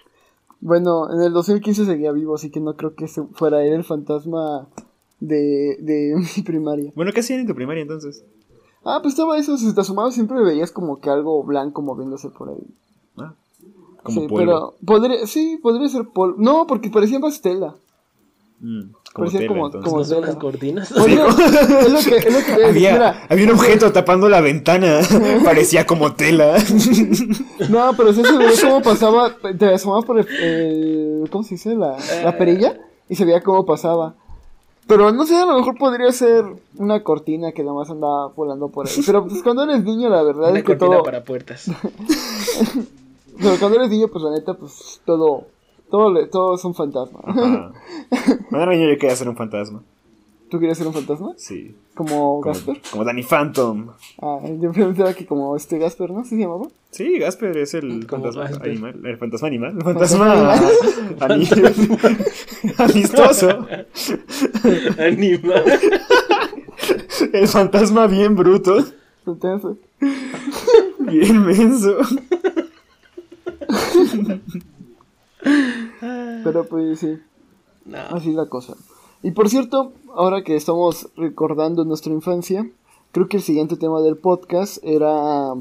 Bueno, 0.60 1.12
en 1.12 1.20
el 1.20 1.32
2015 1.32 1.84
seguía 1.84 2.12
vivo, 2.12 2.34
así 2.34 2.50
que 2.50 2.60
no 2.60 2.74
creo 2.76 2.94
que 2.94 3.06
se 3.08 3.22
fuera 3.34 3.64
él 3.64 3.74
el 3.74 3.84
fantasma 3.84 4.68
de, 5.20 5.76
de 5.80 6.14
mi 6.36 6.42
primaria. 6.42 6.92
bueno, 6.94 7.12
¿qué 7.12 7.20
hacían 7.20 7.40
en 7.40 7.46
tu 7.46 7.54
primaria 7.54 7.82
entonces? 7.82 8.24
Ah, 8.84 9.00
pues 9.02 9.14
estaba 9.14 9.38
eso, 9.38 9.56
si 9.58 9.74
te 9.74 9.80
asomabas 9.80 10.14
siempre 10.14 10.40
veías 10.42 10.72
como 10.72 11.00
que 11.00 11.10
algo 11.10 11.42
blanco 11.44 11.82
moviéndose 11.82 12.30
por 12.30 12.48
ahí. 12.50 12.66
Ah, 13.18 13.34
como 14.02 14.20
sí, 14.22 14.28
polvo. 14.28 14.36
pero 14.36 14.74
podría, 14.84 15.26
sí, 15.26 15.58
podría 15.62 15.88
ser 15.88 16.08
polvo. 16.08 16.36
No, 16.38 16.66
porque 16.66 16.88
parecía 16.90 17.18
más 17.18 17.40
tela. 17.40 17.74
Mm, 18.60 18.90
como 19.12 19.26
parecía 19.26 19.40
tela, 19.40 19.48
como- 19.48 19.70
como- 19.70 19.98
¿No 19.98 20.04
son 20.04 20.20
las 20.22 20.36
cortinas? 20.36 20.92
Podría- 20.92 21.26
es 21.28 21.90
lo 21.92 21.98
que, 22.00 22.16
es 22.16 22.32
lo 22.32 22.38
que 22.40 22.52
te 22.56 22.64
Había, 22.66 22.92
mira, 22.92 23.26
había 23.28 23.44
un 23.44 23.50
objeto 23.52 23.92
tapando 23.92 24.28
la 24.28 24.40
ventana. 24.40 25.00
Parecía 25.44 25.86
como 25.86 26.14
tela. 26.14 26.56
No, 27.68 27.92
pero 27.96 28.12
sí 28.12 28.22
se 28.24 28.36
veía 28.36 28.50
cómo 28.62 28.82
pasaba, 28.82 29.34
te 29.58 29.74
asomabas 29.74 30.04
por 30.04 30.18
el, 30.20 30.26
el- 30.28 31.28
¿cómo 31.30 31.44
se 31.44 31.54
dice? 31.54 31.74
La, 31.74 31.96
la 32.24 32.36
perilla 32.38 32.78
y 33.08 33.14
se 33.16 33.24
veía 33.24 33.42
cómo 33.42 33.64
pasaba. 33.66 34.14
Pero 34.86 35.12
no 35.12 35.26
sé, 35.26 35.36
a 35.36 35.44
lo 35.44 35.56
mejor 35.58 35.76
podría 35.76 36.10
ser 36.12 36.44
una 36.78 37.02
cortina 37.04 37.52
que 37.52 37.62
nomás 37.62 37.90
andaba 37.90 38.28
volando 38.28 38.68
por 38.68 38.86
ahí. 38.86 38.94
Pero 39.04 39.26
pues 39.26 39.42
cuando 39.42 39.64
eres 39.64 39.84
niño, 39.84 40.08
la 40.08 40.22
verdad 40.22 40.50
Una 40.50 40.58
es 40.60 40.64
que 40.64 40.72
cortina 40.78 40.96
todo... 40.96 41.02
para 41.04 41.22
puertas. 41.24 41.70
Pero 43.38 43.56
cuando 43.60 43.76
eres 43.78 43.90
niño, 43.90 44.08
pues 44.08 44.24
la 44.24 44.30
neta, 44.30 44.54
pues 44.54 45.00
todo... 45.04 45.44
Todo, 45.90 46.12
le- 46.12 46.26
todo 46.26 46.54
es 46.54 46.64
un 46.64 46.74
fantasma. 46.74 47.20
Ajá. 47.24 47.72
Cuando 48.50 48.62
era 48.62 48.72
niño 48.72 48.90
yo 48.90 48.98
quería 48.98 49.16
ser 49.16 49.28
un 49.28 49.36
fantasma. 49.36 49.82
¿Tú 50.50 50.58
querías 50.58 50.78
ser 50.78 50.86
un 50.86 50.94
fantasma? 50.94 51.32
Sí. 51.36 51.74
¿Como 51.94 52.08
Como, 52.08 52.40
Gasper? 52.40 52.80
como 52.90 53.04
Danny 53.04 53.22
Phantom. 53.22 53.88
Ah, 54.22 54.38
yo 54.60 54.72
pensaba 54.72 55.12
que 55.12 55.26
como 55.26 55.54
este 55.56 55.78
Gasper, 55.78 56.10
¿no? 56.10 56.24
¿Sí 56.24 56.30
se 56.30 56.36
llamaba? 56.42 56.66
Sí, 56.90 57.18
Gasper 57.18 57.56
es 57.58 57.74
el 57.74 58.06
fantasma 58.06 58.44
Gasper. 58.44 58.70
animal. 58.70 59.00
El 59.04 59.16
fantasma 59.18 59.48
animal. 59.48 59.74
El 59.76 59.82
Fantasma 59.82 60.54
fantasma 61.18 61.26
ani- 61.34 61.48
amistoso. 62.78 63.66
Animal. 64.98 65.64
El 67.32 67.48
fantasma 67.48 68.06
bien 68.06 68.34
bruto. 68.36 68.84
Bien 71.10 71.44
menso. 71.44 71.96
pero 76.44 76.66
pues 76.66 76.98
sí. 77.00 77.18
No. 77.84 77.98
Así 77.98 78.30
es 78.30 78.34
la 78.34 78.46
cosa. 78.46 78.74
Y 79.22 79.32
por 79.32 79.48
cierto, 79.48 79.92
ahora 80.14 80.42
que 80.42 80.56
estamos 80.56 81.08
recordando 81.16 81.84
nuestra 81.84 82.12
infancia, 82.12 82.68
creo 83.12 83.28
que 83.28 83.38
el 83.38 83.42
siguiente 83.42 83.76
tema 83.76 84.00
del 84.00 84.16
podcast 84.16 84.78
era 84.84 85.54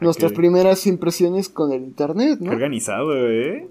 nuestras 0.00 0.32
qué- 0.32 0.36
primeras 0.36 0.86
impresiones 0.86 1.48
con 1.48 1.72
el 1.72 1.82
internet, 1.82 2.38
Qué 2.38 2.44
¿no? 2.44 2.52
organizado, 2.52 3.12
¿eh? 3.28 3.66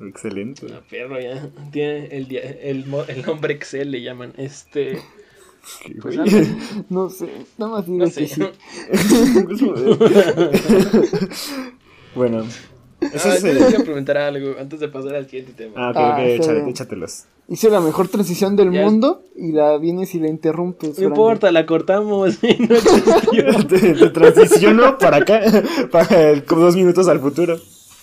Excelente. 0.00 0.66
No, 0.66 0.80
perro 0.90 1.20
ya. 1.20 1.48
Tiene 1.70 2.06
el, 2.06 2.34
el, 2.34 2.90
nombre 3.24 3.54
Excel, 3.54 3.92
le 3.92 4.02
llaman. 4.02 4.32
Este. 4.36 4.98
Qué 5.86 5.94
Pues. 6.02 6.16
No 6.90 7.08
sé, 7.08 7.28
nada 7.58 7.70
más 7.72 7.86
digo 7.86 7.98
No 7.98 8.04
que 8.06 8.10
sé. 8.10 8.26
sí. 8.26 8.42
bueno, 12.16 12.44
ese 13.12 13.28
Ah, 13.28 13.34
es 13.36 13.42
yo 13.42 13.48
el- 13.48 13.58
les 13.58 13.70
iba 13.70 13.80
a 13.80 13.84
preguntar 13.84 14.16
algo 14.18 14.54
antes 14.60 14.80
de 14.80 14.88
pasar 14.88 15.14
al 15.14 15.26
siguiente 15.28 15.52
tema. 15.52 15.72
Ah, 15.76 15.90
ok, 15.90 15.96
Ah, 15.98 16.24
échale- 16.24 16.68
échatelos. 16.70 17.24
Hice 17.48 17.70
la 17.70 17.80
mejor 17.80 18.08
transición 18.08 18.54
del 18.56 18.70
Ya. 18.72 18.84
mundo 18.84 19.22
y 19.36 19.52
la 19.52 19.76
vienes 19.78 20.14
y 20.14 20.20
la 20.20 20.28
interrumpes. 20.28 20.98
no 20.98 21.08
importa, 21.08 21.50
la 21.52 21.66
cortamos. 21.66 22.38
y 22.42 22.56
no 23.42 23.66
te, 23.68 23.94
te 23.94 24.10
transiciono 24.10 24.96
para 24.98 25.18
acá, 25.18 25.40
para 25.90 26.30
el- 26.30 26.44
como 26.44 26.62
dos 26.62 26.76
minutos 26.76 27.08
al 27.08 27.20
futuro. 27.20 27.56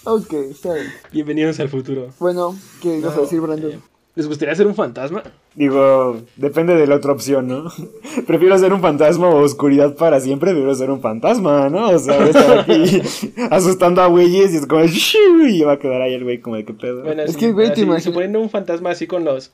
Ok, 0.06 0.34
está 0.34 0.74
bien. 0.74 0.88
Bienvenidos 1.12 1.60
al 1.60 1.70
futuro. 1.70 2.10
Bueno, 2.20 2.56
¿qué 2.82 2.98
ibas 3.00 3.18
a 3.18 3.22
decir, 3.22 3.42
Brandon? 3.42 3.82
¿Les 4.20 4.28
gustaría 4.28 4.54
ser 4.54 4.68
un 4.68 4.76
fantasma? 4.76 5.24
Digo, 5.56 6.18
depende 6.36 6.76
de 6.76 6.86
la 6.88 6.96
otra 6.98 7.14
opción, 7.14 7.48
¿no? 7.48 7.72
Prefiero 8.28 8.58
ser 8.58 8.74
un 8.74 8.82
fantasma 8.82 9.30
o 9.30 9.42
oscuridad 9.42 9.96
para 9.96 10.20
siempre, 10.20 10.52
prefiero 10.52 10.76
ser 10.76 10.92
un 10.92 11.00
fantasma, 11.00 11.70
¿no? 11.70 11.88
O 11.92 11.98
sea, 12.00 12.18
voy 12.18 12.26
a 12.28 12.30
estar 12.32 12.60
aquí 12.60 13.02
asustando 13.50 14.02
a 14.02 14.08
güeyes 14.08 14.52
y 14.54 14.58
es 14.58 14.66
como, 14.68 14.82
y 14.84 15.62
va 15.62 15.72
a 15.72 15.80
quedar 15.80 16.02
ahí 16.02 16.16
el 16.16 16.26
güey 16.26 16.42
como 16.42 16.58
de 16.58 16.66
qué 16.66 16.74
pedo. 16.74 17.04
Bueno, 17.04 17.24
Es 17.24 17.32
sí, 17.32 17.40
que, 17.40 17.54
güey, 17.54 17.74
te 17.74 17.80
imaginas- 17.80 18.04
suponiendo 18.04 18.42
un 18.42 18.50
fantasma 18.50 18.90
así 18.90 19.08
con 19.08 19.24
los. 19.24 19.54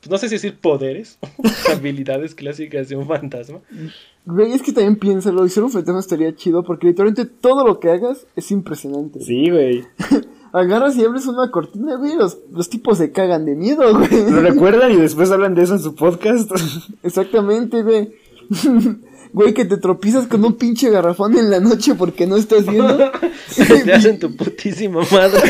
pues, 0.00 0.10
no 0.10 0.18
sé 0.18 0.28
si 0.28 0.34
decir 0.34 0.58
poderes, 0.60 1.18
habilidades 1.74 2.34
clásicas 2.34 2.90
de 2.90 2.96
un 2.96 3.06
fantasma. 3.06 3.60
Güey, 4.26 4.52
es 4.52 4.60
que 4.60 4.72
también 4.72 4.96
piénsalo, 4.96 5.46
y 5.46 5.48
ser 5.48 5.62
un 5.64 5.70
fantasma 5.72 6.00
estaría 6.00 6.36
chido 6.36 6.62
porque 6.64 6.88
literalmente 6.88 7.24
todo 7.24 7.66
lo 7.66 7.80
que 7.80 7.88
hagas 7.88 8.26
es 8.36 8.50
impresionante. 8.50 9.20
Sí, 9.20 9.48
güey. 9.48 9.84
Agarras 10.52 10.96
y 10.96 11.04
abres 11.04 11.26
una 11.26 11.50
cortina, 11.50 11.96
güey, 11.96 12.14
los, 12.16 12.38
los 12.52 12.68
tipos 12.68 12.98
se 12.98 13.12
cagan 13.12 13.44
de 13.44 13.54
miedo, 13.54 13.82
güey. 13.96 14.30
¿Lo 14.30 14.40
recuerdan 14.40 14.92
y 14.92 14.96
después 14.96 15.30
hablan 15.30 15.54
de 15.54 15.62
eso 15.62 15.74
en 15.74 15.80
su 15.80 15.94
podcast? 15.94 16.50
Exactamente, 17.02 17.82
güey. 17.82 18.14
Güey, 19.32 19.52
que 19.52 19.66
te 19.66 19.76
tropiezas 19.76 20.26
con 20.28 20.42
un 20.44 20.54
pinche 20.54 20.88
garrafón 20.88 21.36
en 21.36 21.50
la 21.50 21.60
noche 21.60 21.94
porque 21.94 22.26
no 22.26 22.36
estás 22.36 22.64
viendo. 22.64 22.96
Te 23.84 23.92
hacen 23.92 24.18
tu 24.18 24.34
putísima 24.34 25.00
madre. 25.12 25.42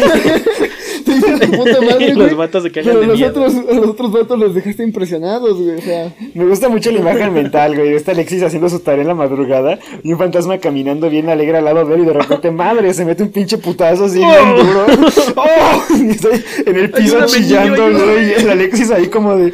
Te 1.07 1.14
dicen 1.14 1.38
tu 1.40 1.51
puta 1.57 1.81
madre, 1.81 2.05
Y 2.07 2.09
los 2.14 2.16
güey. 2.16 2.35
vatos 2.35 2.62
se 2.64 2.71
cagan 2.73 2.88
Pero 2.88 3.01
de 3.01 3.07
los 3.07 3.16
miedo. 3.19 3.31
otros, 3.31 3.55
a 3.55 3.73
los 3.75 3.87
otros 3.87 4.12
vatos 4.12 4.38
los 4.38 4.55
dejaste 4.55 4.83
impresionados, 4.83 5.57
güey. 5.59 5.77
O 5.77 5.81
sea, 5.81 6.12
Me 6.35 6.45
gusta 6.45 6.69
mucho 6.69 6.90
la 6.90 6.99
imagen 6.99 7.33
mental, 7.33 7.77
güey. 7.77 7.95
Está 7.95 8.12
Alexis 8.12 8.42
haciendo 8.42 8.69
su 8.69 8.81
tarea 8.81 9.03
en 9.03 9.09
la 9.09 9.14
madrugada 9.14 9.79
y 10.03 10.12
un 10.12 10.19
fantasma 10.19 10.59
caminando 10.59 11.09
bien 11.09 11.29
alegre 11.29 11.59
al 11.59 11.64
lado 11.64 11.85
de 11.85 11.95
él 11.95 12.03
y 12.03 12.07
de 12.07 12.12
repente, 12.12 12.51
madre, 12.51 12.92
se 12.92 13.05
mete 13.05 13.23
un 13.23 13.31
pinche 13.31 13.57
putazo 13.59 14.07
así 14.07 14.19
bien 14.19 14.57
duro. 14.57 14.87
¡Oh! 15.37 15.83
Y 15.97 16.11
está 16.11 16.29
en 16.66 16.77
el 16.77 16.90
piso 16.90 17.16
Ayúdame, 17.19 17.33
chillando, 17.33 17.88
niño, 17.88 18.05
güey. 18.05 18.29
Y 18.29 18.33
el 18.33 18.51
Alexis 18.51 18.90
ahí 18.90 19.07
como 19.07 19.37
de, 19.37 19.53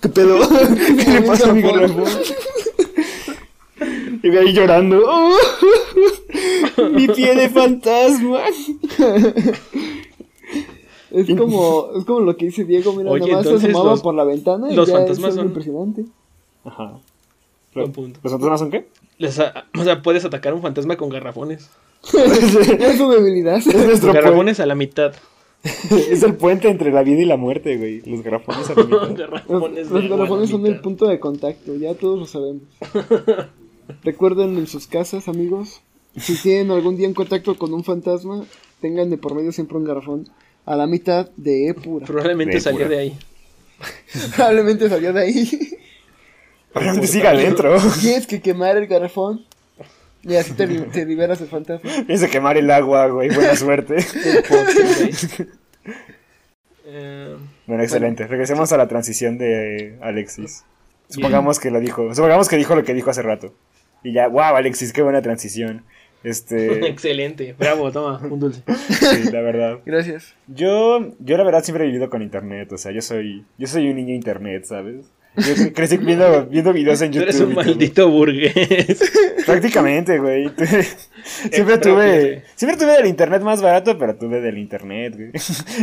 ¿qué 0.00 0.08
pedo? 0.08 0.38
¿Qué 1.04 1.10
le 1.10 1.22
pasa 1.22 1.50
a 1.50 1.52
mi 1.52 1.62
garrafón? 1.62 2.04
Y 4.22 4.30
ve 4.30 4.38
ahí 4.38 4.52
llorando. 4.52 5.02
¡Oh! 5.04 5.36
Mi 6.92 7.08
pie 7.08 7.34
de 7.34 7.48
fantasma. 7.48 8.38
Es 11.12 11.26
como, 11.38 11.90
es 11.96 12.04
como 12.04 12.20
lo 12.20 12.36
que 12.36 12.46
dice 12.46 12.64
Diego, 12.64 12.92
mira, 12.94 13.10
Oye, 13.10 13.30
nada 13.32 13.42
más 13.42 13.60
se 13.60 13.68
asomaba 13.68 13.90
los- 13.92 14.02
por 14.02 14.14
la 14.14 14.24
ventana 14.24 14.70
y 14.70 14.74
los 14.74 14.88
ya 14.88 14.94
fantasmas 14.98 15.30
es 15.30 15.34
son- 15.36 15.46
impresionante. 15.46 16.04
Ajá. 16.64 16.98
Buen 17.74 17.92
punto. 17.92 18.20
¿Los 18.22 18.32
fantasmas 18.32 18.60
son 18.60 18.70
qué? 18.70 18.86
Les 19.18 19.38
a- 19.38 19.64
o 19.78 19.84
sea, 19.84 20.02
puedes 20.02 20.24
atacar 20.24 20.52
a 20.52 20.56
un 20.56 20.62
fantasma 20.62 20.96
con 20.96 21.08
garrafones. 21.08 21.70
Es 22.12 22.98
su 22.98 23.08
debilidad. 23.10 23.56
Es 23.58 23.66
nuestro 23.66 24.10
puente. 24.10 24.12
Garrafones 24.12 24.58
a 24.60 24.66
la 24.66 24.74
mitad. 24.74 25.12
Es 25.90 26.22
el 26.24 26.34
puente 26.34 26.68
entre 26.68 26.90
la 26.92 27.02
vida 27.04 27.20
y 27.22 27.24
la 27.24 27.36
muerte, 27.36 27.76
güey. 27.76 28.00
Los 28.02 28.22
garrafones 28.22 28.68
a 28.70 28.74
la 28.74 28.84
mitad. 28.84 29.00
Los, 29.08 29.18
garrafones 30.08 30.50
los 30.50 30.50
son 30.50 30.66
el 30.66 30.80
punto 30.80 31.06
de 31.06 31.20
contacto, 31.20 31.74
ya 31.76 31.94
todos 31.94 32.18
lo 32.18 32.26
sabemos. 32.26 32.62
Recuerden 34.02 34.56
en 34.58 34.66
sus 34.66 34.86
casas, 34.86 35.28
amigos, 35.28 35.80
si 36.16 36.36
tienen 36.36 36.70
algún 36.70 36.96
día 36.96 37.06
en 37.06 37.14
contacto 37.14 37.56
con 37.56 37.72
un 37.74 37.84
fantasma, 37.84 38.44
tengan 38.80 39.10
de 39.10 39.18
por 39.18 39.34
medio 39.34 39.52
siempre 39.52 39.76
un 39.78 39.84
garrafón 39.84 40.28
a 40.64 40.76
la 40.76 40.86
mitad 40.86 41.28
de 41.36 41.68
Epura. 41.68 42.06
Probablemente 42.06 42.54
De 42.54 42.60
salió 42.60 42.88
de 42.88 42.98
ahí. 42.98 43.18
Probablemente 44.36 44.88
salió 44.88 45.12
de 45.12 45.20
ahí. 45.22 45.78
Probablemente 46.72 47.08
siga 47.08 47.30
adentro. 47.30 47.76
Tienes 48.00 48.26
que 48.26 48.40
quemar 48.40 48.76
el 48.76 48.86
garrafón 48.86 49.44
y 50.22 50.36
así 50.36 50.52
te, 50.52 50.66
te 50.66 51.04
liberas 51.04 51.40
del 51.40 51.48
fantasma. 51.48 51.90
Piensa 52.06 52.28
quemar 52.28 52.56
el 52.56 52.70
agua, 52.70 53.08
güey. 53.08 53.28
Buena 53.34 53.56
suerte. 53.56 53.96
Eh, 56.84 57.36
Bueno, 57.66 57.82
excelente. 57.82 58.26
Regresemos 58.26 58.72
a 58.72 58.76
la 58.76 58.88
transición 58.88 59.38
de 59.38 59.98
Alexis. 60.02 60.64
Supongamos 61.08 61.58
que 61.60 61.70
lo 61.70 61.80
dijo. 61.80 62.14
Supongamos 62.14 62.48
que 62.48 62.56
dijo 62.56 62.74
lo 62.74 62.84
que 62.84 62.92
dijo 62.92 63.10
hace 63.10 63.22
rato. 63.22 63.54
Y 64.02 64.12
ya, 64.12 64.28
wow, 64.28 64.56
Alexis, 64.56 64.92
qué 64.92 65.00
buena 65.00 65.22
transición. 65.22 65.84
Este, 66.24 66.86
Excelente. 66.88 67.54
Bravo, 67.58 67.90
toma, 67.92 68.20
un 68.28 68.38
dulce. 68.40 68.62
sí, 68.88 69.30
la 69.32 69.40
verdad. 69.40 69.78
Gracias. 69.84 70.34
Yo, 70.46 71.12
yo 71.18 71.36
la 71.36 71.44
verdad 71.44 71.62
siempre 71.64 71.84
he 71.84 71.88
vivido 71.88 72.08
con 72.10 72.22
internet, 72.22 72.72
o 72.72 72.78
sea, 72.78 72.92
yo 72.92 73.00
soy, 73.02 73.44
yo 73.58 73.66
soy 73.66 73.88
un 73.88 73.96
niño 73.96 74.14
internet, 74.14 74.64
¿sabes? 74.64 75.06
Yo 75.36 75.54
cre- 75.54 75.72
crecí 75.74 75.96
viendo, 75.96 76.46
viendo 76.46 76.72
videos 76.72 77.00
en 77.02 77.10
Tú 77.10 77.18
YouTube. 77.18 77.28
eres 77.28 77.40
un 77.40 77.54
maldito 77.54 78.10
burgués. 78.10 79.10
Prácticamente, 79.46 80.18
güey. 80.18 80.50
siempre 81.50 81.78
tuve, 81.78 82.42
siempre 82.54 82.78
tuve 82.78 82.92
del 82.96 83.06
internet 83.06 83.42
más 83.42 83.62
barato, 83.62 83.96
pero 83.98 84.14
tuve 84.16 84.40
del 84.40 84.58
internet, 84.58 85.14
güey. 85.16 85.30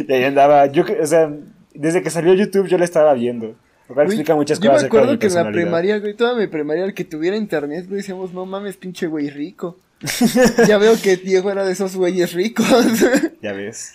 Y 0.07 0.13
ahí 0.13 0.23
andaba, 0.23 0.67
yo, 0.67 0.83
o 1.01 1.05
sea, 1.05 1.31
desde 1.73 2.01
que 2.01 2.09
salió 2.09 2.33
YouTube 2.33 2.67
yo 2.67 2.77
lo 2.77 2.83
estaba 2.83 3.13
viendo. 3.13 3.55
Lo 3.87 3.95
cual 3.95 4.05
Güey, 4.05 4.17
explica 4.17 4.35
muchas 4.35 4.59
Yo 4.59 4.69
cosas. 4.69 4.83
me 4.83 4.87
acerca 4.87 4.97
de 4.97 5.01
acuerdo 5.03 5.19
que 5.19 5.27
en 5.27 5.33
la 5.33 5.51
primaria, 5.51 5.97
güey, 5.99 6.13
toda 6.13 6.35
mi 6.35 6.45
primaria, 6.45 6.85
el 6.85 6.93
que 6.93 7.03
tuviera 7.05 7.35
internet, 7.35 7.85
güey, 7.87 7.97
decíamos, 7.97 8.31
no 8.33 8.45
mames, 8.45 8.77
pinche 8.77 9.07
güey 9.07 9.31
rico. 9.31 9.79
ya 10.67 10.77
veo 10.77 10.99
que 11.01 11.17
Diego 11.17 11.51
era 11.51 11.65
de 11.65 11.73
esos 11.73 11.95
güeyes 11.95 12.33
ricos. 12.33 12.67
Ya 13.41 13.53
ves. 13.53 13.93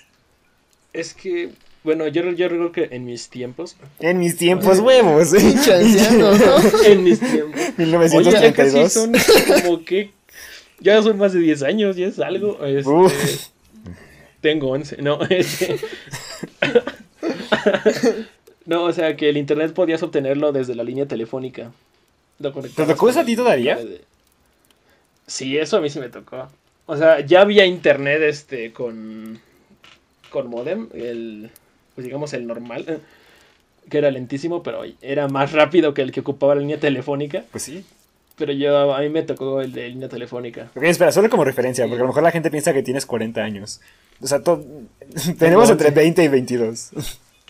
es 0.95 1.13
que, 1.13 1.51
bueno, 1.83 2.09
yo, 2.09 2.23
yo 2.33 2.49
recuerdo 2.49 2.73
que 2.73 2.89
en 2.93 3.05
mis 3.05 3.29
tiempos. 3.29 3.77
En 4.01 4.19
mis 4.19 4.37
tiempos 4.37 4.79
huevos. 4.81 5.33
pinche 5.33 5.75
ancianos, 5.75 6.41
¿no? 6.41 6.57
En 6.87 7.05
mis 7.05 7.21
tiempos. 7.21 7.61
Oye, 8.15 8.31
ya 8.31 8.53
casi 8.53 8.79
1932. 8.79 8.93
son 8.93 9.13
como 9.63 9.85
que. 9.85 10.13
Ya 10.81 11.03
son 11.03 11.19
más 11.19 11.33
de 11.33 11.41
10 11.41 11.63
años, 11.63 11.97
ya 11.97 12.07
es 12.07 12.19
algo. 12.19 12.65
Este, 12.65 12.91
tengo 14.41 14.71
11, 14.71 15.03
no, 15.03 15.23
este. 15.31 15.79
no, 18.67 18.85
o 18.85 18.93
sea 18.93 19.17
que 19.17 19.29
el 19.29 19.37
internet 19.37 19.73
podías 19.73 20.03
obtenerlo 20.03 20.53
desde 20.53 20.75
la 20.75 20.85
línea 20.85 21.07
telefónica. 21.07 21.73
¿Te 22.39 22.87
tocó 22.87 23.09
eso 23.09 23.21
a 23.21 23.25
ti 23.25 23.37
todavía? 23.37 23.79
Sí, 25.27 25.57
eso 25.59 25.77
a 25.79 25.81
mí 25.81 25.89
sí 25.91 26.01
me 26.01 26.09
tocó. 26.09 26.49
O 26.87 26.97
sea, 26.97 27.21
ya 27.21 27.41
había 27.41 27.65
internet 27.67 28.21
este 28.23 28.73
con 28.73 29.41
con 30.31 30.49
modem, 30.49 30.89
el 30.95 31.51
pues 31.95 32.05
digamos 32.05 32.33
el 32.35 32.47
normal, 32.47 33.01
que 33.91 33.99
era 33.99 34.11
lentísimo, 34.11 34.63
pero 34.63 34.83
era 35.01 35.29
más 35.29 35.53
rápido 35.53 35.95
que 35.95 36.03
el 36.03 36.13
que 36.13 36.21
ocupaba 36.21 36.55
la 36.55 36.61
línea 36.61 36.79
telefónica, 36.81 37.45
Pues 37.53 37.63
sí. 37.63 37.85
pero 38.37 38.53
yo 38.53 38.93
a 38.95 39.01
mí 39.01 39.09
me 39.11 39.23
tocó 39.23 39.61
el 39.61 39.73
de 39.73 39.89
línea 39.91 40.09
telefónica. 40.09 40.71
Ok, 40.75 40.83
espera, 40.85 41.13
solo 41.13 41.31
como 41.31 41.45
referencia, 41.45 41.85
porque 41.85 42.01
a 42.01 42.03
lo 42.03 42.09
mejor 42.09 42.23
la 42.25 42.33
gente 42.33 42.51
piensa 42.51 42.73
que 42.73 42.83
tienes 42.83 43.07
40 43.07 43.41
años. 43.43 43.81
O 44.21 44.27
sea, 44.27 44.41
tenemos 45.39 45.71
entre 45.71 45.91
20 45.91 46.25
y 46.25 46.29
22. 46.29 46.91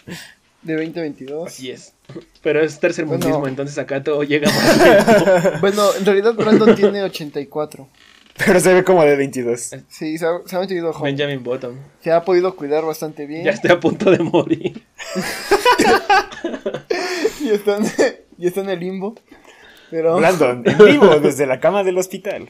De 0.65 0.75
2022. 0.75 1.47
Así 1.47 1.71
es. 1.71 1.93
Pero 2.43 2.61
es 2.61 2.79
tercermundismo, 2.81 3.35
Bueno. 3.39 3.49
entonces 3.49 3.79
acá 3.79 4.03
todo 4.03 4.23
llega 4.25 4.51
más. 4.51 5.61
Bueno, 5.61 5.95
en 5.99 6.05
realidad 6.05 6.35
Brandon 6.35 6.75
tiene 6.75 7.03
84. 7.03 7.89
Pero 8.47 8.59
se 8.61 8.75
ve 8.75 8.83
como 8.83 9.05
de 9.05 9.15
22. 9.17 9.71
Sí, 9.89 10.19
se 10.19 10.27
ha, 10.27 10.31
se 10.45 10.57
ha 10.57 10.59
mantenido 10.59 10.93
joven. 10.93 11.15
Benjamin 11.17 11.45
Button. 11.45 11.79
Se 12.03 12.11
ha 12.11 12.25
podido 12.25 12.57
cuidar 12.57 12.85
bastante 12.85 13.27
bien. 13.27 13.45
Ya 13.45 13.53
estoy 13.53 13.71
a 13.71 13.79
punto 13.81 14.11
de 14.11 14.19
morir. 14.19 14.83
Y 17.41 17.51
está 17.51 17.77
en, 17.77 17.85
y 18.39 18.47
está 18.47 18.61
en 18.62 18.71
el 18.71 18.81
limbo. 18.81 19.15
Pero. 19.91 20.17
Brandon, 20.17 20.62
en 20.67 20.79
vivo 20.79 21.21
desde 21.21 21.47
la 21.47 21.61
cama 21.61 21.85
del 21.85 21.99
hospital. 21.99 22.49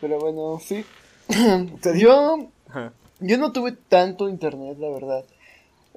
Pero 0.00 0.18
bueno, 0.18 0.60
sí. 0.64 0.84
yo, 1.96 2.48
Ajá. 2.68 2.92
Yo 3.20 3.38
no 3.38 3.52
tuve 3.52 3.72
tanto 3.72 4.28
internet, 4.28 4.76
la 4.78 4.88
verdad. 4.90 5.24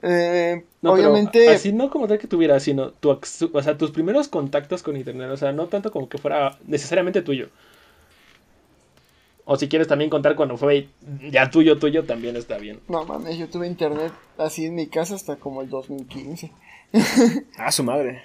Eh, 0.02 0.64
No, 0.82 0.92
obviamente, 0.94 1.40
pero 1.46 1.52
así 1.56 1.72
no 1.72 1.90
como 1.90 2.08
tal 2.08 2.20
que 2.20 2.28
tuviera, 2.28 2.60
sino 2.60 2.92
tu, 2.92 3.10
acceso- 3.12 3.50
o 3.54 3.62
sea, 3.64 3.78
tus 3.78 3.92
primeros 3.92 4.28
contactos 4.28 4.84
con 4.84 4.98
internet, 4.98 5.30
o 5.32 5.38
sea, 5.38 5.52
no 5.54 5.68
tanto 5.68 5.92
como 5.92 6.10
que 6.10 6.18
fuera 6.18 6.58
necesariamente 6.68 7.22
tuyo. 7.22 7.50
O 9.46 9.58
si 9.58 9.68
quieres 9.68 9.88
también 9.90 10.10
contar 10.10 10.36
cuando 10.36 10.58
fue 10.58 10.88
ya 11.30 11.50
tuyo, 11.50 11.78
tuyo, 11.78 12.06
también 12.06 12.36
está 12.38 12.58
bien. 12.58 12.80
no 12.88 13.04
mames, 13.06 13.38
yo 13.38 13.50
tuve 13.50 13.68
internet 13.68 14.14
así 14.38 14.66
en 14.66 14.76
mi 14.76 14.88
casa 14.88 15.16
hasta 15.16 15.36
como 15.36 15.62
el 15.62 15.70
2015. 15.70 16.52
Ah, 17.58 17.72
su 17.72 17.84
madre. 17.84 18.22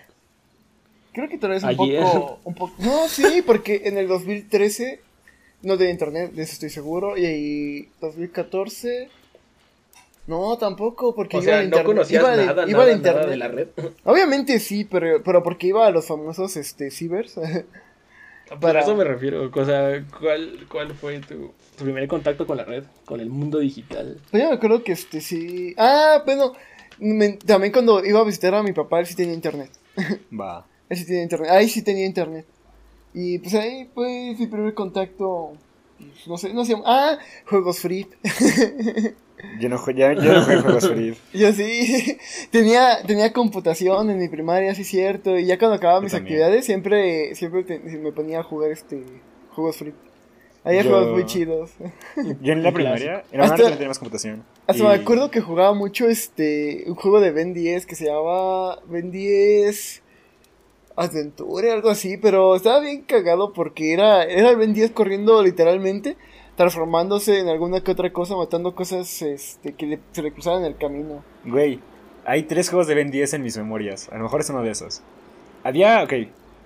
Creo 1.12 1.28
que 1.28 1.38
tal 1.38 1.50
vez 1.50 1.62
un 1.62 1.70
Ayer. 1.70 2.02
poco, 2.02 2.38
un 2.44 2.54
poco. 2.54 2.74
No, 2.78 3.08
sí, 3.08 3.42
porque 3.44 3.82
en 3.86 3.96
el 3.98 4.06
2013 4.08 5.00
no 5.62 5.76
tenía 5.76 5.92
internet, 5.92 6.32
de 6.32 6.42
eso 6.42 6.52
estoy 6.54 6.70
seguro. 6.70 7.16
Y 7.16 7.26
ahí 7.26 7.88
2014. 8.00 9.08
No, 10.26 10.58
tampoco, 10.58 11.14
porque 11.14 11.38
O 11.38 11.42
iba 11.42 11.44
sea, 11.52 11.54
a 11.54 11.58
no 11.60 11.64
internet. 11.64 11.86
conocías 11.86 12.22
iba 12.22 12.36
de- 12.36 12.46
nada, 12.46 12.68
iba 12.68 12.78
nada, 12.78 12.84
de 12.84 12.96
nada 12.96 12.96
internet. 12.96 13.28
de 13.30 13.36
la 13.36 13.48
red. 13.48 13.68
Obviamente 14.04 14.58
sí, 14.60 14.84
pero, 14.84 15.22
pero 15.22 15.42
porque 15.42 15.68
iba 15.68 15.86
a 15.86 15.90
los 15.90 16.06
famosos 16.06 16.56
este, 16.56 16.90
cibers. 16.90 17.34
Por 18.48 18.60
Para- 18.60 18.80
eso 18.80 18.94
me 18.96 19.04
refiero. 19.04 19.50
O 19.54 19.64
sea, 19.64 20.02
¿cuál, 20.20 20.66
cuál 20.70 20.94
fue 20.94 21.18
tu, 21.20 21.52
tu 21.76 21.84
primer 21.84 22.08
contacto 22.08 22.46
con 22.46 22.56
la 22.56 22.64
red? 22.64 22.84
Con 23.04 23.20
el 23.20 23.28
mundo 23.28 23.58
digital. 23.58 24.18
Pues 24.30 24.42
yo 24.42 24.48
me 24.50 24.54
acuerdo 24.56 24.82
que 24.82 24.92
este 24.92 25.20
sí. 25.20 25.74
Ah, 25.76 26.22
bueno. 26.24 26.52
me- 26.98 27.32
también 27.34 27.72
cuando 27.72 28.02
iba 28.04 28.20
a 28.20 28.24
visitar 28.24 28.54
a 28.54 28.62
mi 28.62 28.72
papá, 28.72 29.00
él 29.00 29.06
sí 29.06 29.14
tenía 29.14 29.34
internet. 29.34 29.70
Va. 30.38 30.66
Él 30.88 30.96
sí 30.96 31.04
tenía 31.06 31.22
internet. 31.22 31.50
Ahí 31.50 31.68
sí 31.68 31.82
tenía 31.82 32.06
internet. 32.06 32.46
Y 33.14 33.38
pues 33.38 33.54
ahí 33.54 33.88
fue 33.94 34.34
mi 34.38 34.46
primer 34.46 34.74
contacto. 34.74 35.52
pues, 35.98 36.26
No 36.28 36.36
sé, 36.38 36.52
no 36.54 36.64
sé. 36.64 36.74
Ah, 36.84 37.18
juegos 37.46 37.80
free. 37.80 38.06
Yo 39.60 39.68
no, 39.68 39.78
ya, 39.92 40.12
yo 40.14 40.32
no 40.32 40.42
juego 40.44 40.62
juegos 40.62 40.88
free. 40.88 41.16
Yo 41.32 41.52
sí. 41.52 42.18
tenía, 42.50 43.02
tenía 43.06 43.32
computación 43.32 44.10
en 44.10 44.18
mi 44.18 44.28
primaria, 44.28 44.74
sí, 44.74 44.82
cierto. 44.84 45.38
Y 45.38 45.46
ya 45.46 45.58
cuando 45.58 45.76
acababa 45.76 46.00
Yo 46.00 46.04
mis 46.04 46.12
también. 46.12 46.34
actividades, 46.42 46.64
siempre, 46.64 47.34
siempre 47.36 47.62
te- 47.62 47.78
me 47.78 48.10
ponía 48.12 48.40
a 48.40 48.42
jugar 48.42 48.72
este 48.72 49.02
juegos 49.52 49.76
free. 49.76 49.94
Había 50.64 50.82
Yo- 50.82 50.90
juegos 50.90 51.12
muy 51.14 51.24
chidos. 51.26 51.70
Yo 52.42 52.52
en 52.52 52.62
la 52.64 52.72
primaria, 52.72 53.22
en 53.30 53.38
la 53.38 53.44
Hasta- 53.44 53.54
primaria 53.54 53.56
también 53.56 53.72
teníamos 53.78 53.98
computación. 54.00 54.44
Hasta 54.66 54.82
Y- 54.82 54.86
me 54.86 54.94
acuerdo 54.94 55.30
que 55.30 55.40
jugaba 55.40 55.72
mucho 55.72 56.08
este 56.08 56.82
un 56.88 56.96
juego 56.96 57.20
de 57.20 57.30
Ben 57.30 57.54
10 57.54 57.86
que 57.86 57.94
se 57.94 58.06
llamaba 58.06 58.80
Ben 58.88 59.12
10 59.12 60.02
Adventure, 61.00 61.70
algo 61.72 61.90
así, 61.90 62.16
pero 62.16 62.54
estaba 62.56 62.80
bien 62.80 63.02
cagado 63.02 63.52
porque 63.52 63.92
era, 63.92 64.24
era 64.24 64.50
el 64.50 64.56
Ben 64.56 64.72
10 64.74 64.90
corriendo 64.92 65.42
literalmente, 65.42 66.16
transformándose 66.56 67.38
en 67.40 67.48
alguna 67.48 67.82
que 67.82 67.92
otra 67.92 68.12
cosa, 68.12 68.36
matando 68.36 68.74
cosas 68.74 69.22
este, 69.22 69.74
que 69.74 69.86
le- 69.86 70.00
se 70.12 70.22
le 70.22 70.32
cruzaban 70.32 70.60
en 70.64 70.66
el 70.72 70.76
camino. 70.76 71.22
Güey, 71.44 71.80
hay 72.24 72.42
tres 72.42 72.68
juegos 72.68 72.86
de 72.88 72.94
Ben 72.94 73.10
10 73.10 73.32
en 73.34 73.42
mis 73.42 73.56
memorias. 73.56 74.08
A 74.10 74.16
lo 74.16 74.24
mejor 74.24 74.40
es 74.40 74.50
uno 74.50 74.62
de 74.62 74.70
esos. 74.72 75.02
Había, 75.64 76.02
ok, 76.02 76.12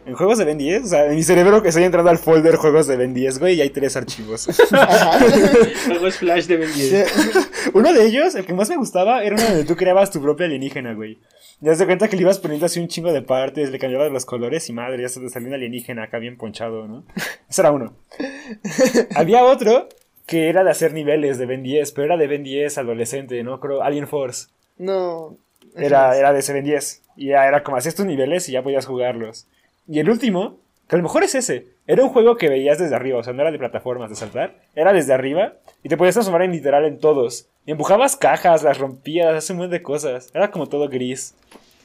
en 0.04 0.14
juegos 0.14 0.38
de 0.38 0.44
Ben 0.44 0.58
10, 0.58 0.84
o 0.84 0.86
sea, 0.86 1.06
en 1.06 1.14
mi 1.14 1.22
cerebro 1.22 1.62
que 1.62 1.68
estoy 1.68 1.84
entrando 1.84 2.10
al 2.10 2.18
folder 2.18 2.56
juegos 2.56 2.86
de 2.86 2.96
Ben 2.96 3.14
10, 3.14 3.38
güey, 3.38 3.54
y 3.54 3.60
hay 3.60 3.70
tres 3.70 3.96
archivos. 3.96 4.46
Juegos 5.86 6.16
Flash 6.16 6.46
de 6.46 6.56
Ben 6.56 6.72
10. 6.72 7.70
uno 7.74 7.92
de 7.92 8.04
ellos, 8.04 8.34
el 8.34 8.44
que 8.44 8.52
más 8.52 8.68
me 8.68 8.76
gustaba, 8.76 9.22
era 9.22 9.36
uno 9.36 9.44
donde 9.44 9.64
tú 9.64 9.76
creabas 9.76 10.10
tu 10.10 10.20
propia 10.20 10.46
alienígena, 10.46 10.94
güey. 10.94 11.18
Ya 11.60 11.70
das 11.70 11.82
cuenta 11.84 12.08
que 12.08 12.16
le 12.16 12.22
ibas 12.22 12.40
poniendo 12.40 12.66
así 12.66 12.80
un 12.80 12.88
chingo 12.88 13.12
de 13.12 13.22
partes, 13.22 13.70
le 13.70 13.78
cambiabas 13.78 14.10
los 14.10 14.24
colores 14.24 14.68
y 14.68 14.72
madre, 14.72 15.02
ya 15.02 15.08
se 15.08 15.20
te 15.20 15.28
salió 15.28 15.48
un 15.48 15.54
alienígena 15.54 16.04
acá 16.04 16.18
bien 16.18 16.36
ponchado, 16.36 16.88
¿no? 16.88 17.04
Ese 17.48 17.62
era 17.62 17.70
uno. 17.70 17.94
Había 19.14 19.44
otro 19.44 19.88
que 20.26 20.48
era 20.48 20.64
de 20.64 20.70
hacer 20.70 20.92
niveles 20.92 21.38
de 21.38 21.46
Ben 21.46 21.62
10, 21.62 21.92
pero 21.92 22.06
era 22.06 22.16
de 22.16 22.26
Ben 22.26 22.42
10 22.42 22.78
adolescente, 22.78 23.42
¿no? 23.44 23.60
Creo, 23.60 23.82
Alien 23.82 24.08
Force. 24.08 24.48
no. 24.78 25.36
Era, 25.74 26.18
era 26.18 26.34
de 26.34 26.40
ese 26.40 26.52
Ben 26.52 26.64
10. 26.64 27.02
Y 27.16 27.28
ya 27.28 27.46
era 27.46 27.62
como 27.62 27.78
hacías 27.78 27.94
tus 27.94 28.04
niveles 28.04 28.46
y 28.48 28.52
ya 28.52 28.62
podías 28.62 28.84
jugarlos. 28.84 29.46
Y 29.88 29.98
el 30.00 30.08
último, 30.10 30.60
que 30.88 30.96
a 30.96 30.98
lo 30.98 31.02
mejor 31.02 31.24
es 31.24 31.34
ese, 31.34 31.66
era 31.86 32.02
un 32.02 32.10
juego 32.10 32.36
que 32.36 32.48
veías 32.48 32.78
desde 32.78 32.94
arriba, 32.94 33.18
o 33.18 33.22
sea, 33.22 33.32
no 33.32 33.42
era 33.42 33.50
de 33.50 33.58
plataformas 33.58 34.10
de 34.10 34.16
saltar, 34.16 34.60
era 34.74 34.92
desde 34.92 35.12
arriba 35.12 35.54
y 35.82 35.88
te 35.88 35.96
podías 35.96 36.14
transformar 36.14 36.42
en 36.42 36.52
literal 36.52 36.84
en 36.84 36.98
todos. 36.98 37.48
Y 37.66 37.72
empujabas 37.72 38.16
cajas, 38.16 38.62
las 38.62 38.78
rompías, 38.78 39.34
hace 39.34 39.52
un 39.52 39.58
montón 39.60 39.72
de 39.72 39.82
cosas. 39.82 40.30
Era 40.34 40.50
como 40.50 40.68
todo 40.68 40.88
gris. 40.88 41.34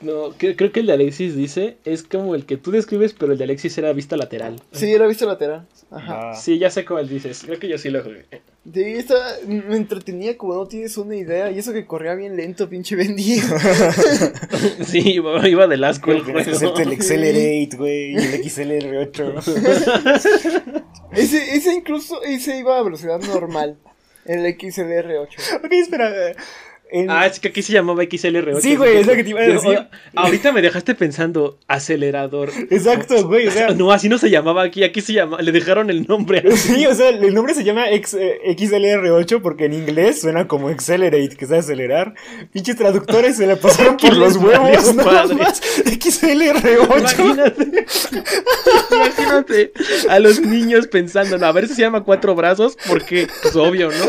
No, 0.01 0.29
que- 0.37 0.55
creo 0.55 0.71
que 0.71 0.81
el 0.81 0.85
de 0.85 0.93
Alexis 0.93 1.35
dice 1.35 1.77
es 1.83 2.03
como 2.03 2.35
el 2.35 2.45
que 2.45 2.57
tú 2.57 2.69
describes, 2.69 3.13
pero 3.13 3.31
el 3.31 3.37
de 3.39 3.45
Alexis 3.45 3.75
era 3.79 3.93
vista 3.93 4.15
lateral. 4.15 4.61
Sí, 4.71 4.91
era 4.93 5.07
visto 5.07 5.25
lateral. 5.25 5.65
Ajá. 5.89 6.31
Ah. 6.31 6.33
Sí, 6.35 6.59
ya 6.59 6.69
sé 6.69 6.85
cuál 6.85 7.09
dices. 7.09 7.41
Creo 7.45 7.57
que 7.59 7.67
yo 7.67 7.77
sí 7.79 7.89
lo 7.89 8.03
jugué. 8.03 8.25
Sí, 8.73 8.83
esta, 8.83 9.15
me 9.47 9.77
entretenía 9.77 10.37
como 10.37 10.53
no 10.53 10.67
tienes 10.67 10.97
una 10.97 11.15
idea. 11.15 11.49
Y 11.51 11.59
eso 11.59 11.71
que 11.71 11.85
corría 11.85 12.15
bien 12.15 12.35
lento, 12.35 12.67
pinche 12.67 12.95
Ben 12.95 13.15
10. 13.15 13.45
Sí, 14.85 15.13
iba, 15.13 15.47
iba 15.47 15.67
de 15.67 15.85
asco 15.85 16.11
el 16.11 16.23
juego. 16.23 16.39
hacerte 16.39 16.83
el 16.83 16.91
Accelerate, 16.91 17.77
güey, 17.77 18.13
y 18.13 18.17
el 18.17 18.43
XLR8. 18.43 20.83
ese, 21.13 21.55
ese 21.55 21.73
incluso, 21.73 22.21
ese 22.23 22.59
iba 22.59 22.77
a 22.77 22.83
velocidad 22.83 23.21
normal. 23.21 23.77
El 24.25 24.45
XLR8. 24.45 25.63
ok, 25.63 25.71
espera. 25.71 26.11
En- 26.91 27.09
Ah, 27.09 27.25
es 27.25 27.39
que 27.39 27.49
aquí 27.49 27.61
se 27.61 27.73
llamaba 27.73 28.03
XLR8. 28.03 28.61
Sí, 28.61 28.75
güey, 28.75 28.97
es 28.97 29.07
lo 29.07 29.13
que 29.13 29.23
te 29.23 29.29
iba 29.31 29.41
a 29.41 29.43
decir. 29.47 29.79
ahorita 30.15 30.51
me 30.51 30.61
dejaste 30.61 30.95
pensando 30.95 31.59
acelerador. 31.67 32.49
Exacto, 32.69 33.27
güey, 33.27 33.47
o 33.47 33.51
sea. 33.51 33.67
No, 33.77 33.91
así 33.91 34.09
no 34.09 34.17
se 34.17 34.29
llamaba 34.29 34.63
aquí, 34.63 34.83
aquí 34.83 35.01
se 35.01 35.13
llama, 35.13 35.41
le 35.41 35.51
dejaron 35.51 35.89
el 35.89 36.05
nombre. 36.07 36.43
Sí, 36.57 36.85
o 36.85 36.93
sea, 36.95 37.09
el 37.09 37.33
nombre 37.33 37.53
se 37.53 37.63
llama 37.63 37.89
X- 37.91 38.15
eh, 38.19 38.39
XLR8 38.57 39.41
porque 39.41 39.65
en 39.65 39.73
inglés 39.73 40.21
suena 40.21 40.47
como 40.47 40.67
Accelerate, 40.69 41.35
que 41.37 41.45
es 41.45 41.51
acelerar. 41.51 42.13
Pinches 42.51 42.75
traductores 42.75 43.37
se 43.37 43.47
le 43.47 43.55
pasaron 43.57 43.97
¿Qué 43.97 44.07
por 44.09 44.17
los 44.17 44.35
huevos, 44.37 44.95
nada 44.95 45.27
más. 45.33 45.61
XLR8. 45.61 46.97
Imagínate, 46.99 47.85
imagínate 48.91 49.71
a 50.09 50.19
los 50.19 50.39
niños 50.39 50.87
pensando, 50.87 51.37
no, 51.37 51.45
a 51.45 51.51
ver 51.51 51.67
si 51.67 51.75
se 51.75 51.81
llama 51.81 52.03
cuatro 52.03 52.35
brazos, 52.35 52.77
porque, 52.87 53.27
pues 53.41 53.55
obvio, 53.55 53.89
¿no? 53.89 54.05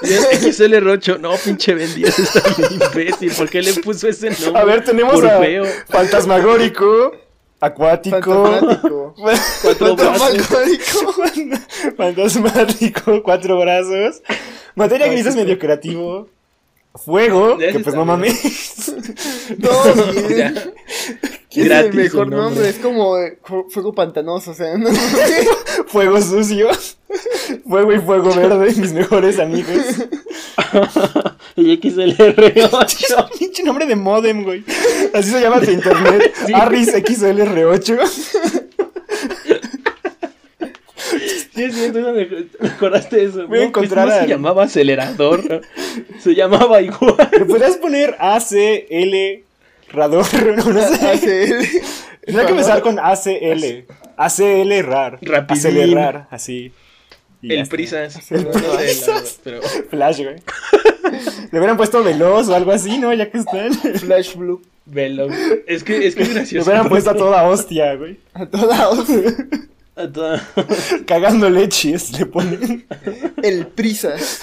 XL 0.52 0.76
Rocho. 0.80 1.18
No, 1.18 1.34
pinche 1.36 1.74
Ben 1.74 1.94
10 1.94 2.18
está 2.18 2.42
bien 2.56 2.72
imbécil. 2.72 3.32
¿Por 3.32 3.48
qué 3.48 3.62
le 3.62 3.74
puso 3.74 4.08
ese 4.08 4.30
nombre? 4.30 4.60
A 4.60 4.64
ver, 4.64 4.84
tenemos 4.84 5.14
Por 5.14 5.26
a 5.26 5.38
feo. 5.38 5.64
Fantasmagórico, 5.88 7.12
Acuático, 7.60 8.18
Fantasmático. 8.18 9.14
Cuatro 9.62 9.96
brazos. 9.96 10.48
Fantasmático. 11.96 13.22
Cuatro 13.22 13.58
brazos. 13.60 14.22
Materia 14.74 15.06
gris 15.06 15.26
es 15.26 15.36
medio 15.36 15.58
creativo. 15.58 16.28
Fuego, 16.94 17.56
que 17.56 17.78
pues 17.80 17.94
no 17.94 18.04
mames. 18.04 18.92
No, 19.58 19.70
¿Quién 21.52 21.70
es 21.72 21.78
el 21.84 21.92
mejor 21.94 22.28
nombre? 22.28 22.38
nombre. 22.40 22.68
Es 22.68 22.76
como 22.78 23.18
eh, 23.18 23.38
fu- 23.44 23.66
fuego 23.70 23.94
pantanoso, 23.94 24.50
o 24.52 24.54
sea, 24.54 24.76
no 24.78 24.88
Fuego 25.88 26.20
sucio. 26.20 26.68
Fuego 27.68 27.92
y 27.92 27.98
fuego 27.98 28.34
verde, 28.34 28.66
mis 28.76 28.92
mejores 28.92 29.38
amigos. 29.38 29.76
Y 31.54 31.76
XLR8. 31.78 33.28
Pinche 33.38 33.62
nombre 33.62 33.84
de 33.84 33.94
modem, 33.94 34.42
güey. 34.42 34.64
Así 35.12 35.30
se 35.30 35.40
llama 35.42 35.60
tu 35.60 35.70
internet. 35.70 36.32
Sí. 36.46 36.52
Arris 36.54 36.94
XLR8. 36.94 38.00
Sí, 41.54 41.64
es 41.64 41.74
cierto, 41.74 41.98
eso 41.98 42.12
me, 42.12 42.26
me 42.60 42.68
acordaste 42.68 43.16
de 43.16 43.24
eso. 43.24 43.46
Voy 43.46 43.58
a 43.58 43.64
encontrar 43.64 44.10
al- 44.10 44.20
se 44.22 44.28
llamaba 44.28 44.64
acelerador. 44.64 45.60
Se 46.20 46.34
llamaba 46.34 46.80
igual. 46.80 47.16
Le 47.32 47.44
podrías 47.44 47.76
poner 47.76 48.16
ACL 48.18 49.42
Rador. 49.92 50.24
No, 50.56 50.72
no 50.72 50.82
sé. 50.82 51.58
Tendría 52.24 52.46
que 52.46 52.52
empezar 52.52 52.82
con 52.82 52.98
ACL. 52.98 53.84
ACL 54.16 54.82
rar. 54.84 55.18
Rapidín. 55.22 55.58
Acelerar, 55.58 56.28
así. 56.30 56.72
Y 57.40 57.52
El 57.52 57.60
está. 57.60 57.70
prisas. 57.74 58.30
El 58.32 58.44
No 58.44 58.50
pero 59.42 59.60
Flash, 59.90 60.20
güey. 60.22 60.36
Le 61.50 61.58
hubieran 61.58 61.76
puesto 61.76 62.02
veloz 62.04 62.48
o 62.48 62.54
algo 62.54 62.70
así, 62.72 62.98
¿no? 62.98 63.12
Ya 63.12 63.30
que 63.30 63.38
están. 63.38 63.72
Flash 63.74 64.36
Blue 64.36 64.62
velo. 64.86 65.26
Es 65.66 65.82
que 65.82 66.06
es 66.06 66.14
que 66.14 66.22
es 66.22 66.28
Le 66.28 66.34
gracioso. 66.34 66.70
hubieran 66.70 66.88
puesto 66.88 67.10
a 67.10 67.16
toda 67.16 67.42
hostia, 67.48 67.94
güey. 67.96 68.18
a 68.34 68.46
toda 68.46 68.88
hostia. 68.90 69.34
A 69.96 70.06
toda- 70.08 70.42
Cagando 71.06 71.50
leches, 71.50 72.18
le 72.18 72.26
ponen. 72.26 72.86
El 73.42 73.66
Prisas. 73.66 74.42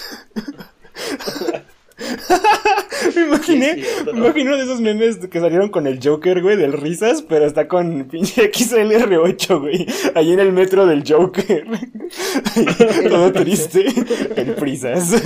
Me 3.16 3.22
imaginé, 3.22 3.76
Sí, 3.76 3.84
me 4.06 4.20
imagino 4.20 4.58
de 4.58 4.64
esos 4.64 4.82
memes 4.82 5.18
que 5.18 5.40
salieron 5.40 5.70
con 5.70 5.88
el 5.88 6.00
Joker, 6.04 6.42
güey, 6.42 6.58
del 6.58 6.74
risas, 6.74 7.22
pero 7.22 7.46
está 7.46 7.68
con 7.68 8.06
pinche 8.12 8.52
XLR8, 8.52 9.60
güey. 9.60 9.88
Ahí 10.16 10.34
en 10.34 10.40
el 10.40 10.52
metro 10.52 10.86
del 10.86 11.04
Joker. 11.08 11.66
Todo 13.10 13.32
triste. 13.32 13.86
El 14.36 14.56
prisas. 14.56 15.22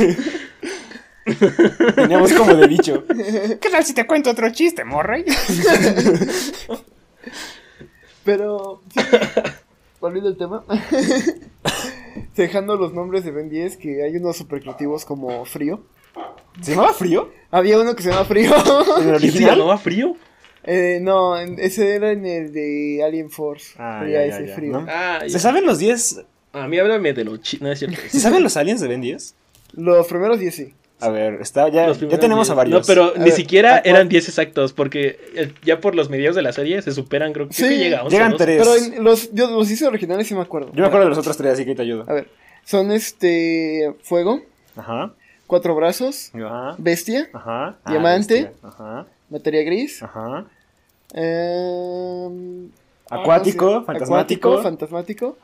Teníamos 1.96 2.34
como 2.34 2.54
de 2.54 2.68
bicho. 2.68 3.06
¿Qué 3.08 3.70
tal 3.70 3.84
si 3.84 3.94
te 3.94 4.06
cuento 4.06 4.30
otro 4.30 4.52
chiste, 4.52 4.84
morrey? 4.84 5.26
Pero, 8.24 8.82
sí, 8.94 9.00
volviendo 10.00 10.30
al 10.30 10.38
tema, 10.38 10.64
dejando 12.36 12.78
los 12.78 12.94
nombres 12.94 13.24
de 13.26 13.32
Ben 13.32 13.50
10, 13.50 13.78
que 13.78 14.04
hay 14.04 14.16
unos 14.16 14.38
super 14.38 14.62
creativos 14.62 15.06
como 15.06 15.44
Frío. 15.46 15.82
¿Se 16.62 16.72
llamaba 16.72 16.94
frío? 16.94 17.32
Había 17.52 17.80
uno 17.80 17.96
que 17.96 18.04
se 18.04 18.10
llama 18.10 18.26
Frío. 18.26 18.52
¿En 19.02 19.10
el 19.10 19.20
¿Quién 19.20 19.20
se 19.20 19.28
original? 19.28 19.58
llamaba 19.58 19.78
frío? 19.78 20.16
eh, 20.64 21.00
no, 21.02 21.38
ese 21.38 21.96
era 21.96 22.12
en 22.12 22.26
el 22.26 22.54
de 22.54 23.02
Alien 23.06 23.30
Force. 23.30 23.74
Ah, 23.78 24.04
ya, 24.06 24.26
ya, 24.26 24.38
ese 24.38 24.48
ya, 24.48 24.56
Frío. 24.56 24.72
¿no? 24.74 24.86
Ah, 24.90 25.20
¿Se 25.22 25.30
ya. 25.30 25.40
saben 25.40 25.66
los 25.66 25.78
10? 25.80 26.22
A 26.54 26.68
mí 26.68 26.78
háblame 26.80 27.14
de 27.14 27.24
los 27.26 27.42
chi... 27.42 27.58
No 27.60 27.72
es 27.72 27.80
cierto. 27.80 27.98
¿Se 28.08 28.20
saben 28.20 28.44
los 28.44 28.56
aliens 28.58 28.80
de 28.82 28.88
Ben 28.88 29.02
10? 29.02 29.36
Los 29.74 30.08
primeros 30.08 30.40
10 30.40 30.56
sí. 30.56 30.74
A 31.00 31.10
ver, 31.10 31.40
está, 31.42 31.68
ya, 31.68 31.92
ya 31.92 32.18
tenemos 32.20 32.50
a 32.50 32.54
diez. 32.54 32.58
varios. 32.58 32.80
No, 32.82 32.86
pero 32.88 33.14
A 33.14 33.18
ni 33.18 33.26
ver, 33.26 33.34
siquiera 33.34 33.76
¿a 33.78 33.80
eran 33.80 34.08
10 34.08 34.30
exactos, 34.30 34.72
porque 34.72 35.20
el- 35.36 35.54
ya 35.64 35.82
por 35.82 35.96
los 35.96 36.10
medios 36.10 36.34
de 36.36 36.44
la 36.44 36.54
serie 36.54 36.82
se 36.82 36.92
superan, 36.94 37.34
creo, 37.34 37.48
creo 37.50 37.58
Sí, 37.58 37.68
que 37.68 37.78
llega 37.84 38.00
a 38.00 38.04
11. 38.04 38.16
Llegan 38.16 38.32
¿no? 38.32 38.38
tres. 38.38 38.58
Pero 38.66 38.76
en 38.98 39.04
los, 39.04 39.34
yo, 39.34 39.50
los 39.52 39.68
10 39.68 39.82
originales 39.82 40.28
sí 40.28 40.36
me 40.36 40.42
acuerdo. 40.42 40.72
Yo 40.74 40.82
me 40.82 40.88
acuerdo 40.88 41.06
de 41.06 41.10
los 41.10 41.18
otros 41.18 41.36
tres, 41.36 41.54
así 41.54 41.66
que 41.66 41.76
te 41.76 41.82
ayudo. 41.82 42.06
A 42.08 42.14
ver, 42.14 42.30
son 42.64 42.92
este. 42.92 43.94
Fuego, 44.04 44.42
Ajá, 44.78 45.14
Cuatro 45.54 45.76
Brazos, 45.76 46.32
ajá, 46.34 46.74
Bestia, 46.80 47.30
ajá. 47.32 47.76
Ah, 47.86 47.92
Diamante. 47.92 48.34
bestia, 48.46 48.54
Ajá, 48.70 49.06
Materia 49.30 49.62
Gris, 49.62 50.02
ajá. 50.02 50.46
em, 51.14 52.70
Acuático, 53.08 53.66
no 53.66 53.80
sé, 53.82 53.86
fantasmático. 53.86 54.50
acuático, 54.50 54.64
fantasmático. 54.64 55.38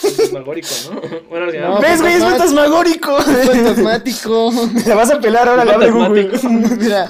Fantasmagórico, 0.00 0.68
¿no? 0.94 1.00
Bueno, 1.28 1.50
se 1.50 1.58
llama- 1.58 1.74
No, 1.74 1.80
¿Ves, 1.82 2.00
güey? 2.00 2.14
Es 2.14 2.24
fantasmagórico. 2.24 3.18
Fantasmático. 3.20 4.50
La 4.86 4.94
vas 4.94 5.10
a 5.10 5.20
pelar 5.20 5.46
ahora, 5.46 5.64
le 5.66 5.72
abre 5.74 5.90
Google. 5.90 6.30
Fantasmático. 6.30 6.76
Mira, 6.80 7.08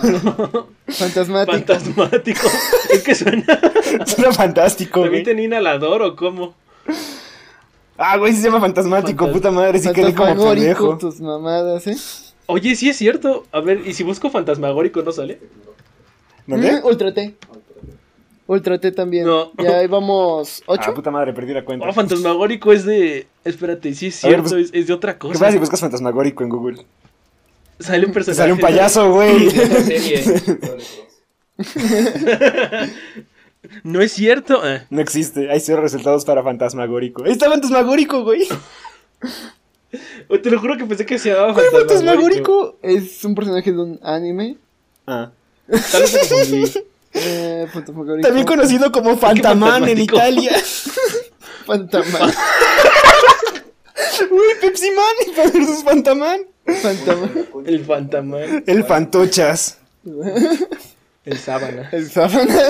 fantasmático. 0.89 1.53
Fantasmático. 1.57 2.49
es 2.93 3.03
que 3.05 3.15
suena. 3.15 3.45
Suena 4.07 4.33
fantástico, 4.33 5.03
¿También 5.03 5.23
tenía 5.23 5.45
inhalador 5.45 6.03
o 6.03 6.17
cómo? 6.17 6.55
Ah, 7.99 8.17
güey, 8.17 8.33
se 8.33 8.43
llama 8.43 8.61
fantasmático, 8.61 9.25
Fantas- 9.27 9.33
puta 9.33 9.51
madre, 9.51 9.79
sí 9.79 9.89
quedé 9.93 10.15
como 10.15 10.29
Fantasmagórico, 10.29 10.65
pendejo. 10.65 10.99
tus 10.99 11.21
mamadas, 11.21 11.87
¿eh? 11.87 11.97
Oye, 12.47 12.75
sí 12.75 12.89
es 12.89 12.97
cierto. 12.97 13.47
A 13.53 13.61
ver, 13.61 13.83
¿y 13.87 13.93
si 13.95 14.03
busco 14.03 14.29
fantasmagórico 14.31 15.03
no 15.03 15.13
sale? 15.13 15.39
¿Dónde? 16.47 16.81
Mm, 16.81 16.87
Ultra 16.87 17.15
T. 17.15 17.35
Ultra 18.49 18.79
T 18.81 18.91
también. 18.93 19.25
No. 19.27 19.53
Ya 19.63 19.79
ahí 19.79 19.87
vamos. 19.87 20.61
Ah, 20.63 20.73
¿Ocho? 20.73 20.93
puta 20.95 21.11
madre, 21.11 21.33
perdí 21.33 21.53
la 21.55 21.65
cuenta. 21.65 21.87
Oh, 21.89 21.93
fantasmagórico 21.93 22.73
es 22.73 22.85
de. 22.85 23.27
Espérate, 23.45 23.95
sí 23.95 24.09
es 24.09 24.21
ver, 24.23 24.33
cierto, 24.33 24.51
pues, 24.51 24.67
es, 24.67 24.75
es 24.75 24.87
de 24.89 24.93
otra 24.93 25.13
¿Qué 25.15 25.19
cosa. 25.21 25.39
pasa 25.39 25.53
si 25.53 25.59
buscas 25.59 25.81
fantasmagórico 25.81 26.43
en 26.43 26.49
Google? 26.51 26.85
Sale 27.79 28.05
un 28.07 28.13
personaje. 28.13 28.39
sale 28.39 28.53
un 28.53 28.59
payaso, 28.59 29.13
güey. 29.13 29.49
no 33.83 34.01
es 34.01 34.13
cierto. 34.13 34.61
Ah, 34.63 34.85
No 34.91 35.01
existe, 35.01 35.51
hay 35.51 35.61
cero 35.61 35.83
resultados 35.83 36.25
para 36.25 36.43
fantasmagórico. 36.43 37.25
Ahí 37.25 37.33
está 37.33 37.49
fantasmagórico, 37.51 38.23
güey. 38.25 38.49
te 40.43 40.51
lo 40.51 40.59
juro 40.61 40.77
que 40.77 40.85
pensé 40.87 41.07
que 41.07 41.19
se 41.19 41.31
llamaba 41.31 41.55
¿Cuál 41.55 41.67
fantasmagórico. 41.71 42.77
fantasmagórico? 42.79 42.79
Es 42.83 43.25
un 43.25 43.35
personaje 43.35 43.73
de 43.73 43.79
un 43.79 44.01
anime. 44.03 44.57
Ah. 45.07 45.31
Tal 45.91 46.03
vez. 46.03 46.83
Eh, 47.15 47.67
fantasmagórico. 47.71 48.27
También 48.27 48.47
conocido 48.47 48.91
como 48.91 49.19
Fantaman 49.19 49.87
en. 49.87 49.99
Italia. 49.99 50.51
Fantaman. 51.67 52.33
Uy, 54.31 54.41
Pepsi 54.63 54.91
Man 54.93 55.15
y 55.27 55.31
versus 55.53 55.85
Fantaman. 55.85 56.41
Fantaman. 56.65 57.49
El 57.67 57.85
fantamán. 57.85 58.65
El 58.67 58.85
Fantochas. 58.85 59.77
El 61.27 61.39
sábana. 61.39 61.91
El 61.93 62.11
sábana. 62.11 62.63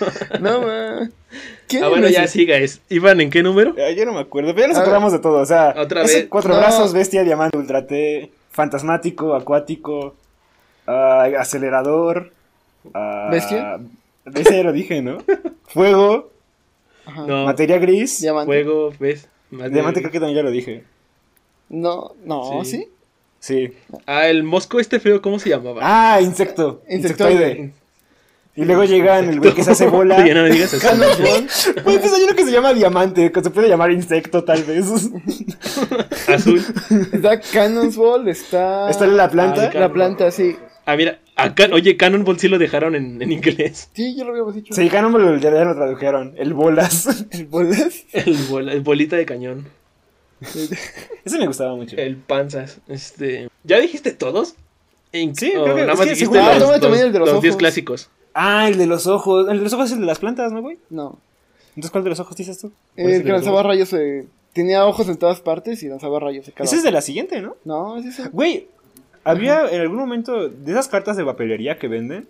no, 0.40 0.60
ma. 0.62 1.08
¿Quién 1.68 1.84
Ah, 1.84 1.88
bueno, 1.88 2.08
ya 2.08 2.26
siga. 2.26 2.56
Es, 2.56 2.80
¿Iban 2.88 3.20
en 3.20 3.30
qué 3.30 3.42
número? 3.42 3.74
Ay, 3.78 3.94
yo 3.96 4.04
no 4.04 4.12
me 4.12 4.20
acuerdo, 4.20 4.54
pero 4.54 4.62
ya 4.62 4.68
nos 4.68 4.78
acordamos 4.78 5.12
de 5.12 5.18
todo. 5.20 5.38
O 5.38 5.46
sea, 5.46 5.74
Otra 5.76 6.02
vez. 6.02 6.26
cuatro 6.28 6.52
No. 6.54 6.58
brazos, 6.58 6.92
bestia, 6.92 7.22
diamante, 7.24 7.56
ultra 7.56 7.86
T, 7.86 8.30
fantasmático, 8.50 9.34
acuático, 9.34 10.14
ah, 10.86 11.28
acelerador. 11.38 12.32
ah, 12.94 13.28
¿Bestia? 13.30 13.78
Bestia 14.24 14.56
ya 14.58 14.62
lo 14.64 14.72
dije, 14.72 15.02
¿no? 15.02 15.18
Fuego, 15.68 16.30
Ajá. 17.06 17.26
No. 17.26 17.44
materia 17.44 17.78
gris. 17.78 18.20
Diamante. 18.20 18.46
Fuego, 18.46 18.92
¿ves? 18.98 19.28
Más 19.50 19.72
Diamante 19.72 20.00
creo 20.00 20.12
que 20.12 20.18
también 20.20 20.36
ya 20.36 20.42
lo 20.42 20.50
dije. 20.50 20.84
No, 21.68 22.12
no, 22.24 22.64
Sí. 22.64 22.70
¿sí? 22.70 22.88
Sí. 23.38 23.72
Ah, 24.06 24.26
el 24.28 24.42
mosco 24.42 24.80
este 24.80 25.00
feo, 25.00 25.22
¿cómo 25.22 25.38
se 25.38 25.48
llamaba? 25.48 25.80
Ah, 25.82 26.20
insecto. 26.20 26.82
Insectoide. 26.88 27.72
Y 28.56 28.64
luego 28.64 28.84
llegan 28.84 29.28
el 29.28 29.38
güey 29.40 29.54
que 29.54 29.62
se 29.62 29.70
hace 29.70 29.86
bola. 29.86 30.26
ya 30.26 30.34
no 30.34 30.42
me 30.42 30.50
digas 30.50 30.74
así. 30.74 30.86
Güey, 31.84 31.98
pues 31.98 32.12
hay 32.12 32.24
uno 32.24 32.34
que 32.34 32.44
se 32.44 32.50
llama 32.52 32.74
diamante, 32.74 33.30
que 33.30 33.42
se 33.42 33.50
puede 33.50 33.68
llamar 33.68 33.92
insecto 33.92 34.44
tal 34.44 34.62
vez. 34.64 34.86
Azul. 36.28 36.62
Está 37.12 37.40
Cannonball, 37.40 38.28
está. 38.28 38.90
Está 38.90 39.04
en 39.04 39.16
la 39.16 39.30
planta. 39.30 39.70
Ah, 39.74 39.78
La 39.78 39.92
planta, 39.92 40.30
sí. 40.30 40.56
Ah, 40.86 40.96
mira. 40.96 41.18
Acá, 41.36 41.68
oye, 41.72 41.96
Cannonball 41.96 42.38
sí 42.38 42.48
lo 42.48 42.58
dejaron 42.58 42.94
en, 42.96 43.22
en 43.22 43.32
inglés. 43.32 43.88
Sí, 43.94 44.14
ya 44.16 44.24
lo 44.24 44.30
habíamos 44.32 44.54
dicho. 44.54 44.74
Sí, 44.74 44.88
Cannonball 44.90 45.40
ya 45.40 45.50
lo 45.50 45.74
tradujeron. 45.74 46.34
El 46.36 46.52
bolas. 46.52 47.26
El 47.30 47.46
bolas. 47.46 48.04
El, 48.12 48.36
bola- 48.48 48.72
el 48.72 48.80
bolita 48.82 49.16
de 49.16 49.24
cañón. 49.26 49.68
Ese 51.24 51.38
me 51.38 51.46
gustaba 51.46 51.74
mucho. 51.76 51.96
El 51.96 52.16
panzas. 52.16 52.78
Este. 52.88 53.48
¿Ya 53.64 53.78
dijiste 53.78 54.12
todos? 54.12 54.54
En- 55.12 55.34
Sí, 55.36 55.50
creo 55.50 55.64
que- 55.76 55.80
nada 55.82 55.92
es 55.92 55.98
más 55.98 56.06
que 56.08 56.14
dijiste 56.14 56.38
Ah, 56.38 56.58
los, 56.58 56.80
los- 56.82 57.00
el 57.00 57.12
de 57.12 57.18
los 57.18 57.28
los 57.32 57.42
10 57.42 57.52
ojos. 57.52 57.58
clásicos. 57.58 58.10
Ah, 58.34 58.68
el 58.68 58.78
de 58.78 58.86
los 58.86 59.06
ojos. 59.06 59.48
El 59.48 59.58
de 59.58 59.64
los 59.64 59.72
ojos 59.72 59.86
es 59.86 59.92
el 59.94 60.00
de 60.00 60.06
las 60.06 60.18
plantas, 60.18 60.52
¿no, 60.52 60.62
güey? 60.62 60.78
No. 60.90 61.18
Entonces, 61.70 61.90
¿cuál 61.90 62.04
de 62.04 62.10
los 62.10 62.20
ojos 62.20 62.36
dices 62.36 62.58
tú? 62.58 62.72
¿Cuál 62.94 63.06
es 63.08 63.14
el 63.14 63.20
El 63.20 63.26
que 63.26 63.32
lanzaba 63.32 63.56
ojos? 63.60 63.66
rayos. 63.66 63.92
eh, 63.92 64.26
tenía 64.52 64.84
ojos 64.86 65.08
en 65.08 65.16
todas 65.16 65.40
partes 65.40 65.82
y 65.82 65.88
lanzaba 65.88 66.18
rayos 66.20 66.46
de 66.46 66.52
cada 66.52 66.64
Ese 66.64 66.76
es 66.76 66.82
de 66.82 66.90
la 66.90 67.00
siguiente, 67.00 67.40
¿no? 67.40 67.56
No, 67.64 67.96
es 67.98 68.06
ese. 68.06 68.28
Güey, 68.30 68.66
había 69.24 69.68
en 69.70 69.80
algún 69.80 69.98
momento 69.98 70.48
de 70.48 70.72
esas 70.72 70.88
cartas 70.88 71.16
de 71.16 71.24
papelería 71.24 71.78
que 71.78 71.88
venden. 71.88 72.28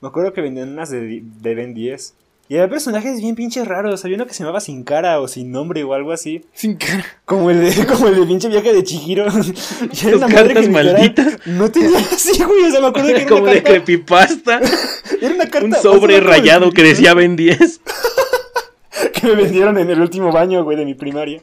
Me 0.00 0.08
acuerdo 0.08 0.32
que 0.34 0.40
vendían 0.42 0.70
unas 0.70 0.90
de, 0.90 1.22
de 1.24 1.54
Ben 1.54 1.72
10. 1.74 2.14
Y 2.54 2.58
había 2.58 2.70
personajes 2.70 3.20
bien 3.20 3.34
pinches 3.34 3.66
raros. 3.66 4.04
Había 4.04 4.14
uno 4.16 4.26
que 4.28 4.32
se 4.32 4.44
llamaba 4.44 4.60
Sin 4.60 4.84
Cara 4.84 5.18
o 5.20 5.26
Sin 5.26 5.50
Nombre 5.50 5.82
o 5.82 5.92
algo 5.92 6.12
así. 6.12 6.44
Sin 6.52 6.76
cara. 6.76 7.04
Como 7.24 7.50
el 7.50 7.60
de, 7.60 7.84
como 7.92 8.06
el 8.06 8.14
de 8.14 8.26
pinche 8.26 8.46
viaje 8.48 8.72
de 8.72 8.84
Chihiro. 8.84 9.26
Y 9.92 10.06
era 10.06 10.16
una 10.18 10.28
madre 10.28 10.54
que 10.54 10.68
malditas. 10.68 11.38
No 11.46 11.68
tenía 11.72 11.98
así, 12.12 12.40
güey. 12.44 12.62
O 12.66 12.70
sea, 12.70 12.80
me 12.80 12.86
acuerdo 12.86 13.08
que 13.08 13.16
era 13.16 13.26
Como 13.26 13.42
una 13.42 13.50
de 13.54 13.62
carta. 13.64 13.70
creepypasta. 13.84 14.60
Era 15.20 15.34
una 15.34 15.48
carta 15.50 15.66
Un 15.66 15.74
sobre 15.82 16.20
rayado 16.20 16.70
que 16.70 16.84
decía 16.84 17.12
Ben 17.14 17.34
10. 17.34 17.80
que 19.14 19.26
me 19.26 19.34
vendieron 19.34 19.76
en 19.78 19.90
el 19.90 20.00
último 20.00 20.30
baño, 20.30 20.62
güey, 20.62 20.76
de 20.76 20.84
mi 20.84 20.94
primaria. 20.94 21.42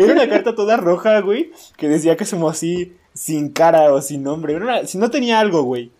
Era 0.00 0.12
una 0.12 0.28
carta 0.28 0.56
toda 0.56 0.76
roja, 0.76 1.20
güey, 1.20 1.52
que 1.76 1.86
decía 1.88 2.16
que 2.16 2.24
somos 2.24 2.50
así, 2.56 2.94
sin 3.14 3.50
cara 3.50 3.92
o 3.92 4.02
sin 4.02 4.24
nombre. 4.24 4.56
Una- 4.56 4.84
si 4.86 4.98
no 4.98 5.08
tenía 5.08 5.38
algo, 5.38 5.62
güey. 5.62 5.92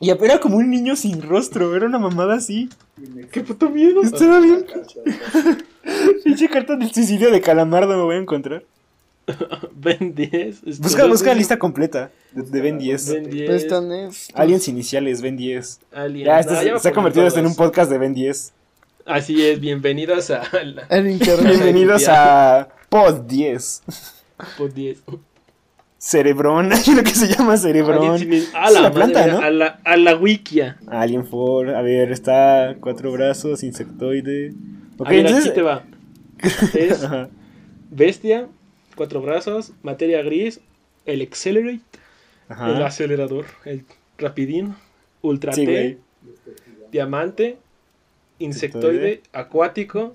Y 0.00 0.10
era 0.10 0.38
como 0.38 0.56
un 0.58 0.70
niño 0.70 0.94
sin 0.94 1.22
rostro, 1.22 1.74
era 1.74 1.86
una 1.86 1.98
mamada 1.98 2.34
así. 2.36 2.68
Qué 3.32 3.40
puto 3.42 3.68
miedo. 3.70 4.02
Estaba 4.02 4.38
bien. 4.40 4.64
Pinche 6.24 6.48
carta 6.48 6.76
del 6.76 6.92
suicidio 6.92 7.30
de 7.30 7.40
Calamardo 7.40 7.96
me 7.96 8.02
voy 8.02 8.16
a 8.16 8.18
encontrar. 8.18 8.62
Ben 9.74 10.14
10. 10.14 10.32
este, 10.32 10.82
Busca, 10.82 11.02
¿dónde 11.02 11.12
busca 11.14 11.32
es? 11.32 11.36
lista 11.38 11.58
completa 11.58 12.10
de, 12.32 12.42
de 12.42 12.60
Ben 12.62 12.78
10. 12.78 13.12
Ben 13.12 13.30
10. 13.30 13.66
Pues 13.66 14.28
Aliens 14.34 14.68
iniciales, 14.68 15.20
Ben 15.20 15.36
10. 15.36 15.80
Alien. 15.92 16.26
Ya, 16.26 16.40
este 16.40 16.52
No, 16.54 16.58
se- 16.60 16.66
ya 16.66 16.78
se 16.78 16.88
ha 16.88 16.92
convertido 16.92 17.26
esto 17.26 17.40
en 17.40 17.46
un 17.46 17.54
podcast 17.56 17.90
de 17.90 17.98
Ben 17.98 18.14
10. 18.14 18.52
Así 19.04 19.44
es, 19.46 19.58
bienvenidos 19.60 20.30
a 20.30 20.42
la 20.64 20.84
El 20.90 21.10
internet. 21.10 21.46
Bienvenidos 21.46 22.04
a 22.08 22.68
Pod 22.88 23.22
10. 23.26 23.82
Pod 24.56 24.72
10. 24.72 24.98
Cerebrón, 25.98 26.72
hay 26.72 26.94
lo 26.94 27.02
que 27.02 27.10
se 27.10 27.26
llama 27.28 27.56
Cerebrón. 27.56 28.18
Sin- 28.18 28.32
A 28.54 28.68
Es 28.68 28.74
la, 28.74 28.80
la 28.82 28.92
planta, 28.92 29.18
madre, 29.20 29.32
¿no? 29.32 29.38
A 29.40 29.50
la, 29.50 29.80
a 29.84 29.96
la 29.96 30.16
wikia. 30.16 30.78
Alien 30.86 31.22
4, 31.24 31.76
a 31.76 31.82
ver, 31.82 32.12
está 32.12 32.76
cuatro 32.80 33.10
brazos, 33.12 33.62
insectoide. 33.62 34.54
Ok, 34.96 35.06
a 35.06 35.10
ver, 35.10 35.18
entonces. 35.26 35.46
aquí 35.46 35.54
te 35.54 35.62
va. 35.62 35.84
Es 36.74 37.04
bestia, 37.90 38.46
cuatro 38.94 39.20
brazos, 39.20 39.72
materia 39.82 40.22
gris, 40.22 40.60
el 41.04 41.22
accelerate, 41.22 41.80
el 42.48 42.82
acelerador, 42.82 43.46
el 43.64 43.84
rapidín, 44.18 44.74
ultra 45.22 45.52
Sí, 45.52 45.66
T, 45.66 45.98
diamante, 46.92 47.58
insectoide, 48.38 49.22
acuático. 49.32 50.12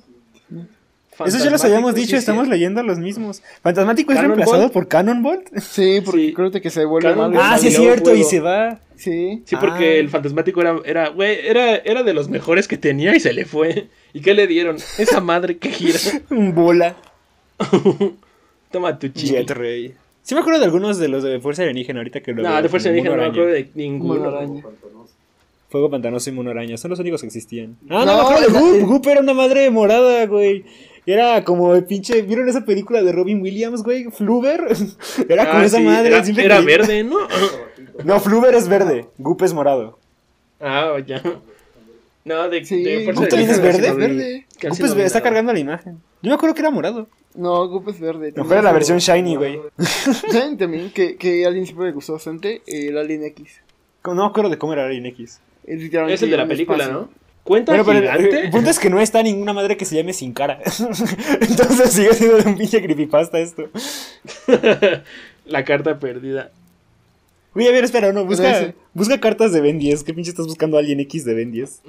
Eso 1.25 1.37
ya 1.43 1.49
los 1.51 1.63
habíamos 1.63 1.93
sí, 1.95 2.01
dicho, 2.01 2.11
sí. 2.11 2.17
estamos 2.17 2.47
leyendo 2.47 2.81
los 2.83 2.97
mismos. 2.99 3.41
¿Fantasmático 3.61 4.11
es 4.13 4.19
reemplazado 4.19 4.71
por 4.71 4.87
Cannonbolt? 4.87 5.57
Sí, 5.59 6.01
porque 6.03 6.27
Sí. 6.27 6.33
creo 6.33 6.51
que 6.51 6.69
se 6.69 6.85
vuelve 6.85 7.15
malo. 7.15 7.39
Ah, 7.41 7.57
sí 7.57 7.67
es 7.67 7.75
cierto, 7.75 8.13
y 8.15 8.23
se 8.23 8.39
va. 8.39 8.79
Sí. 8.95 9.41
Sí, 9.45 9.55
porque 9.59 9.95
Ah. 9.95 9.99
el 9.99 10.09
fantasmático 10.09 10.61
era, 10.61 10.75
era, 10.85 11.09
güey, 11.09 11.37
era, 11.45 11.75
era 11.77 12.03
de 12.03 12.13
los 12.13 12.29
mejores 12.29 12.67
que 12.67 12.77
tenía 12.77 13.15
y 13.15 13.19
se 13.19 13.33
le 13.33 13.45
fue. 13.45 13.87
¿Y 14.13 14.21
qué 14.21 14.33
le 14.33 14.47
dieron? 14.47 14.77
Esa 14.97 15.19
madre 15.21 15.57
que 15.57 15.69
gira. 15.69 15.99
Un 16.29 16.53
bola. 16.55 16.95
Toma 18.71 18.97
tu 18.97 19.07
chicle. 19.09 19.39
Jet 19.39 19.51
Ray. 19.51 19.93
Sí 20.23 20.35
me 20.35 20.41
acuerdo 20.41 20.59
de 20.59 20.65
algunos 20.65 20.97
de 20.99 21.09
los 21.09 21.21
de 21.23 21.39
Fuerza 21.39 21.63
Alienígena 21.63 21.99
ahorita 21.99 22.21
que 22.21 22.31
lo 22.33 22.43
No, 22.43 22.49
veo, 22.53 22.61
de 22.61 22.69
fuerza 22.69 22.89
alienígena 22.89 23.17
no 23.17 23.21
me 23.23 23.27
acuerdo 23.29 23.49
de 23.51 23.69
ninguno. 23.75 24.29
Araña. 24.29 24.63
Fuego 25.69 25.89
Pantanoso 25.89 26.29
y 26.29 26.33
Mono 26.33 26.51
Araña, 26.51 26.77
son 26.77 26.91
los 26.91 26.99
únicos 26.99 27.21
que 27.21 27.27
existían. 27.27 27.75
Ah, 27.89 28.05
no, 28.05 28.05
No, 28.05 28.15
me 28.15 28.21
acuerdo 28.21 28.41
de 28.41 28.59
Goop. 28.79 28.89
Goop 28.89 29.07
era 29.07 29.19
una 29.21 29.33
madre 29.33 29.69
morada, 29.69 30.25
güey. 30.27 30.63
Era 31.05 31.43
como 31.43 31.75
el 31.75 31.83
pinche. 31.85 32.21
¿Vieron 32.21 32.47
esa 32.47 32.63
película 32.65 33.01
de 33.03 33.11
Robin 33.11 33.41
Williams, 33.41 33.83
güey? 33.83 34.05
Fluver. 34.05 34.61
Era 35.29 35.47
como 35.49 35.59
Ah, 35.59 35.65
esa 35.65 35.77
sí, 35.77 35.83
madre. 35.83 36.07
Era, 36.07 36.23
siempre 36.23 36.45
era 36.45 36.57
creí- 36.59 36.65
verde, 36.65 37.03
¿no? 37.03 37.17
No, 38.05 38.19
Fluver 38.19 38.55
es 38.55 38.67
verde. 38.67 39.05
Goop 39.19 39.41
es 39.43 39.53
morado. 39.53 39.99
Ah, 40.59 40.95
ya. 41.05 41.21
No, 42.25 42.47
de, 42.49 42.63
Sí. 42.65 42.81
de 42.83 43.05
¿Goop 43.11 43.27
también 43.27 43.49
es 43.51 43.61
verde? 43.61 43.91
verde. 43.93 44.45
casi 44.59 44.69
Goop 44.69 44.79
no 44.79 44.85
es- 44.87 44.95
vi 44.95 45.01
está 45.01 45.21
cargando 45.21 45.51
la 45.53 45.59
imagen. 45.59 45.99
Yo 46.21 46.29
me 46.29 46.35
acuerdo 46.35 46.55
que 46.55 46.61
era 46.61 46.71
morado. 46.71 47.07
No, 47.35 47.67
Goop 47.67 47.89
es 47.89 47.99
verde. 47.99 48.31
Mejor 48.35 48.53
era 48.53 48.61
la 48.61 48.71
versión 48.71 48.97
shiny, 48.99 49.35
güey. 49.35 49.59
¿Saben 50.31 50.57
también 50.57 50.91
que, 50.91 51.17
que 51.17 51.43
a 51.43 51.47
alguien 51.49 51.65
siempre 51.65 51.87
le 51.87 51.91
gustó 51.91 52.13
bastante? 52.13 52.61
El 52.65 52.97
Alien 52.97 53.23
X. 53.25 53.59
No 54.05 54.15
me 54.15 54.25
acuerdo 54.25 54.49
de 54.49 54.57
cómo 54.57 54.73
era 54.73 54.85
Alien 54.85 55.05
X. 55.07 55.39
Es, 55.65 55.81
el 55.81 56.29
de 56.31 56.37
la 56.37 56.47
película, 56.47 56.83
espacio. 56.83 57.01
¿no? 57.01 57.22
¿Cuenta 57.43 57.73
Bueno, 57.73 57.85
pero 57.85 57.99
gigante? 58.01 58.45
el 58.45 58.49
punto 58.51 58.69
es 58.69 58.79
que 58.79 58.89
no 58.89 59.01
está 59.01 59.21
ninguna 59.21 59.51
madre 59.51 59.75
que 59.75 59.83
se 59.85 59.95
llame 59.97 60.13
sin 60.13 60.31
cara. 60.33 60.59
Entonces 61.41 61.91
sigue 61.91 62.13
siendo 62.13 62.37
de 62.37 62.49
un 62.49 62.57
pinche 62.57 62.81
creepypasta 62.81 63.39
esto. 63.39 63.69
la 65.45 65.63
carta 65.65 65.99
perdida. 65.99 66.51
Güey, 67.53 67.67
a 67.67 67.71
ver, 67.71 67.83
espera, 67.83 68.11
no, 68.13 68.25
busca, 68.25 68.59
ese. 68.61 68.75
busca 68.93 69.19
cartas 69.19 69.51
de 69.51 69.61
Ben 69.61 69.77
10. 69.77 70.03
¿Qué 70.03 70.13
pinche 70.13 70.31
estás 70.31 70.47
buscando 70.47 70.77
Alien 70.77 71.01
X 71.01 71.25
de 71.25 71.33
Ben 71.33 71.51
10? 71.51 71.81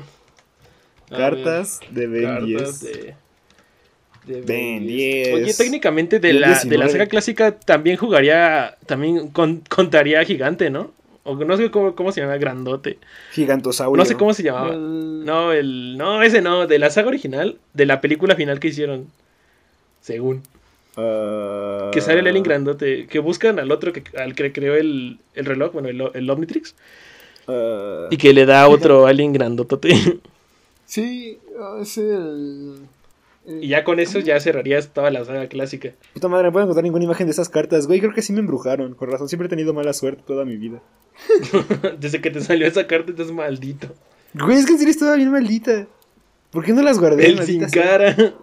A 1.11 1.17
Cartas 1.17 1.81
de 1.91 2.07
Ben 2.07 2.25
cartas 2.25 2.81
10. 2.81 2.81
de... 2.81 3.15
de 4.27 4.41
Ben 4.43 4.87
10. 4.87 5.27
10. 5.29 5.35
Oye, 5.35 5.55
técnicamente 5.55 6.19
de 6.19 6.29
Ben 6.33 6.41
la, 6.41 6.49
de 6.49 6.55
la 6.55 6.59
19. 6.87 6.91
saga 6.93 7.07
clásica 7.07 7.59
también 7.61 7.97
jugaría, 7.97 8.77
también 8.87 9.29
con- 9.29 9.63
contaría 9.69 10.23
gigante, 10.25 10.69
¿no? 10.69 10.93
O 11.25 11.35
no 11.37 11.57
sé 11.57 11.71
cómo, 11.71 11.95
cómo 11.95 12.13
se 12.13 12.21
llama, 12.21 12.37
grandote. 12.37 12.99
Gigantosaurio. 13.33 13.97
No 13.99 14.05
sé 14.05 14.15
cómo 14.15 14.35
se 14.35 14.43
llamaba. 14.43 14.71
El- 14.75 15.25
No, 15.25 15.53
el. 15.53 15.97
No, 15.97 16.23
ese 16.23 16.41
no, 16.43 16.67
de 16.67 16.79
la 16.79 16.91
saga 16.91 17.09
original, 17.09 17.59
de 17.73 17.87
la 17.87 18.01
película 18.01 18.37
final 18.37 18.61
que 18.61 18.69
hicieron. 18.69 19.07
Según. 20.03 20.43
Ah, 20.97 21.91
Que 21.93 22.01
sale 22.01 22.21
el 22.21 22.27
alien 22.29 22.45
grandote. 22.45 23.07
Que 23.07 23.19
buscan 23.19 23.59
al 23.59 23.73
otro 23.73 23.93
que, 23.93 24.05
al 24.19 24.35
que 24.35 24.53
creó 24.53 24.75
el, 24.77 25.19
el 25.35 25.45
reloj, 25.47 25.73
bueno, 25.73 25.89
el, 25.89 26.01
el 26.15 26.31
Omnitrix. 26.31 26.75
ah, 27.49 28.07
Y 28.11 28.17
que 28.19 28.33
le 28.35 28.45
da 28.47 28.69
otro 28.69 29.07
alien 29.07 29.33
grandotote. 29.33 29.91
Sí, 30.87 31.39
es 31.81 31.97
el... 31.97 32.75
y 33.47 33.69
ya 33.69 33.85
con 33.85 34.01
eso 34.01 34.19
ya 34.21 34.39
cerrarías 34.41 34.89
toda 34.93 35.11
la 35.11 35.25
saga 35.25 35.49
clásica. 35.49 35.93
Puta 36.15 36.29
madre, 36.29 36.47
no 36.47 36.53
puedo 36.53 36.65
encontrar 36.65 36.85
ninguna 36.85 37.05
imagen 37.05 37.27
de 37.27 37.33
esas 37.33 37.49
cartas. 37.49 37.87
Güey, 37.87 38.01
creo 38.01 38.13
que 38.15 38.23
sí 38.23 38.33
me 38.33 38.41
embrujaron. 38.41 38.95
Con 38.95 39.11
razón, 39.11 39.29
siempre 39.29 39.47
he 39.47 39.51
tenido 39.51 39.75
mala 39.75 39.93
suerte 39.93 40.23
toda 40.27 40.45
mi 40.45 40.57
vida. 40.57 40.83
Desde 42.01 42.21
que 42.21 42.31
te 42.31 42.41
salió 42.41 42.67
esa 42.67 42.87
carta, 42.87 43.11
estás 43.11 43.31
maldito. 43.31 43.89
Güey, 44.35 44.57
es 44.59 44.67
que 44.67 44.73
en 44.73 44.79
serio 44.79 44.91
estaba 44.93 45.17
bien 45.17 45.31
maldita. 45.31 45.87
¿Por 46.51 46.65
qué 46.65 46.73
no 46.73 46.83
las 46.83 46.99
guardé? 46.99 47.27
El 47.27 47.43
sin 47.45 47.69
sea? 47.69 47.83
cara. 47.83 48.17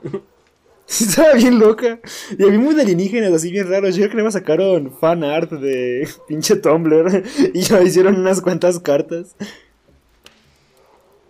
Estaba 0.87 1.33
bien 1.35 1.57
loca. 1.57 1.99
Y 2.37 2.43
había 2.43 2.59
muy 2.59 2.75
de 2.75 2.81
alienígenas 2.81 3.31
así 3.31 3.49
bien 3.49 3.69
raros. 3.69 3.95
Yo 3.95 4.01
creo 4.01 4.09
que 4.09 4.15
nada 4.17 4.25
más 4.25 4.33
sacaron 4.33 4.91
fan 4.99 5.23
art 5.23 5.49
de 5.51 6.05
pinche 6.27 6.57
Tumblr. 6.57 7.23
Y 7.53 7.61
ya 7.61 7.81
hicieron 7.81 8.19
unas 8.19 8.41
cuantas 8.41 8.77
cartas. 8.79 9.35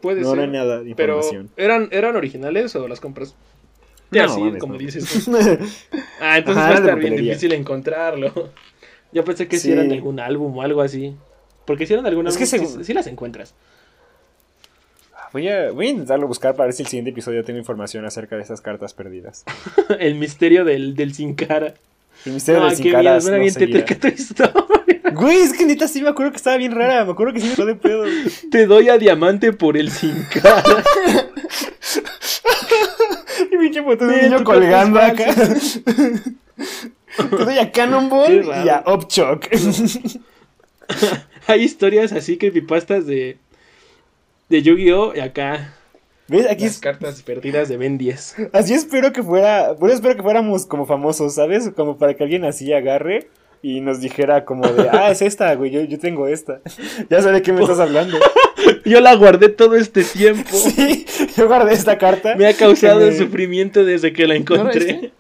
Puede 0.02 0.22
No, 0.22 0.30
no 0.30 0.34
ser. 0.36 0.44
hay 0.46 0.50
nada 0.52 0.82
de 0.82 0.96
pero, 0.96 1.18
información. 1.18 1.52
¿eran, 1.58 1.90
¿eran 1.92 2.16
originales 2.16 2.76
o 2.76 2.88
las 2.88 3.00
compras? 3.00 3.36
Ya, 4.12 4.28
No, 4.28 4.36
sí, 4.36 4.42
mames, 4.42 4.60
como 4.60 4.74
no. 4.74 4.80
dices. 4.80 5.28
Ah, 6.20 6.38
entonces 6.38 6.62
Ajá, 6.64 6.70
va 6.70 6.76
a 6.76 6.80
estar 6.80 7.00
bien 7.00 7.16
difícil 7.16 7.54
encontrarlo. 7.54 8.52
Yo 9.14 9.24
pensé 9.26 9.48
que 9.48 9.58
si 9.58 9.64
Sí. 9.68 9.72
eran 9.72 9.90
de 9.90 9.96
algún 9.96 10.20
álbum 10.20 10.56
o 10.58 10.62
algo 10.62 10.82
así. 10.82 11.16
Porque 11.66 11.86
si 11.88 11.94
eran 11.94 12.04
de 12.04 12.10
algún 12.10 12.28
Es 12.28 12.34
álbum, 12.36 12.40
que 12.40 12.46
sí, 12.46 12.58
según- 12.66 12.84
sí 12.86 12.94
las 12.94 13.08
encuentras. 13.08 13.54
Voy 15.34 15.48
a, 15.48 15.72
voy 15.72 15.88
a 15.88 15.90
intentarlo 15.92 16.28
buscar 16.28 16.56
para 16.56 16.66
ver 16.68 16.74
si 16.74 16.84
el 16.84 16.90
siguiente 16.90 17.12
episodio 17.12 17.44
tengo 17.46 17.58
información 17.58 18.04
acerca 18.06 18.36
de 18.36 18.42
esas 18.44 18.60
cartas 18.62 18.94
perdidas. 18.94 19.46
El 20.00 20.16
misterio 20.16 20.66
del, 20.66 20.94
del 20.96 21.14
sin 21.14 21.36
cara. 21.36 21.74
El 22.26 22.34
misterio 22.34 22.62
Ah, 22.62 22.66
del 22.68 22.76
sin 22.76 22.84
qué 22.84 22.90
bien, 22.90 23.04
caras 23.04 23.24
suena 23.24 23.38
no 23.38 23.42
bien 23.44 23.54
seguirá. 23.54 23.86
tétrica 23.86 24.02
tu 24.10 24.14
historia. 24.14 25.02
Güey, 25.14 25.38
es 25.38 25.54
que 25.54 25.66
neta 25.66 25.88
sí 25.88 26.02
me 26.02 26.10
acuerdo 26.10 26.32
que 26.32 26.38
estaba 26.38 26.58
bien 26.58 26.74
rara. 26.74 27.06
Me 27.06 27.12
acuerdo 27.14 27.34
que 27.34 27.40
sí 27.40 27.54
me 27.58 27.66
de 27.66 27.76
pedo. 27.76 28.04
Te 28.52 28.66
doy 28.66 28.90
a 28.90 28.98
diamante 28.98 29.54
por 29.54 29.78
el 29.78 29.90
sin 29.90 30.22
cara. 30.26 30.84
Y 33.50 33.58
pinche 33.58 33.82
foto 33.84 34.06
de 34.06 34.24
niño 34.24 34.44
colgando 34.44 35.00
acá. 35.00 35.34
Te 37.18 37.38
doy 37.38 37.58
a 37.58 37.72
Cannonball 37.72 38.46
y 38.66 38.70
a 38.70 38.84
Upchuck. 38.86 39.48
Hay 41.48 41.62
historias 41.62 42.12
así 42.12 42.38
creepypastas 42.38 43.06
de. 43.06 43.38
De 44.50 44.62
Yu-Gi-Oh! 44.62 45.14
y 45.16 45.20
acá. 45.20 45.74
¿Ves? 46.28 46.50
Aquí 46.50 46.64
Las 46.64 46.74
es, 46.74 46.80
cartas 46.80 47.22
perdidas 47.24 47.68
de 47.68 47.78
Ben 47.78 47.98
10. 47.98 48.36
así 48.54 48.74
espero 48.74 49.12
que 49.12 49.24
fuera. 49.24 49.76
Por 49.76 49.90
eso 49.90 49.98
espero 49.98 50.16
que 50.16 50.24
fuéramos 50.24 50.66
como 50.66 50.86
famosos, 50.86 51.36
¿sabes? 51.36 51.70
Como 51.76 51.98
para 51.98 52.14
que 52.14 52.24
alguien 52.24 52.46
así 52.46 52.72
agarre 52.74 53.28
y 53.62 53.82
nos 53.82 54.02
dijera 54.02 54.46
como 54.46 54.68
de, 54.68 54.90
ah, 54.90 55.12
es 55.12 55.22
esta, 55.22 55.54
güey, 55.56 55.72
yo, 55.72 55.82
yo 55.82 56.00
tengo 56.00 56.28
esta. 56.28 56.62
ya 57.10 57.22
sé 57.22 57.32
de 57.32 57.42
qué 57.42 57.54
me 57.54 57.62
estás 57.62 57.80
hablando. 57.80 58.18
Yo 58.86 59.00
la 59.00 59.16
guardé 59.16 59.50
todo 59.50 59.76
este 59.76 60.04
tiempo. 60.04 60.50
sí, 60.54 61.06
yo 61.38 61.48
guardé 61.48 61.74
esta 61.74 61.98
carta. 61.98 62.36
Me 62.36 62.46
ha 62.48 62.54
causado 62.54 63.02
me- 63.02 63.18
sufrimiento 63.18 63.84
desde 63.86 64.14
que 64.14 64.28
la 64.28 64.34
¿No 64.36 64.40
encontré. 64.42 65.12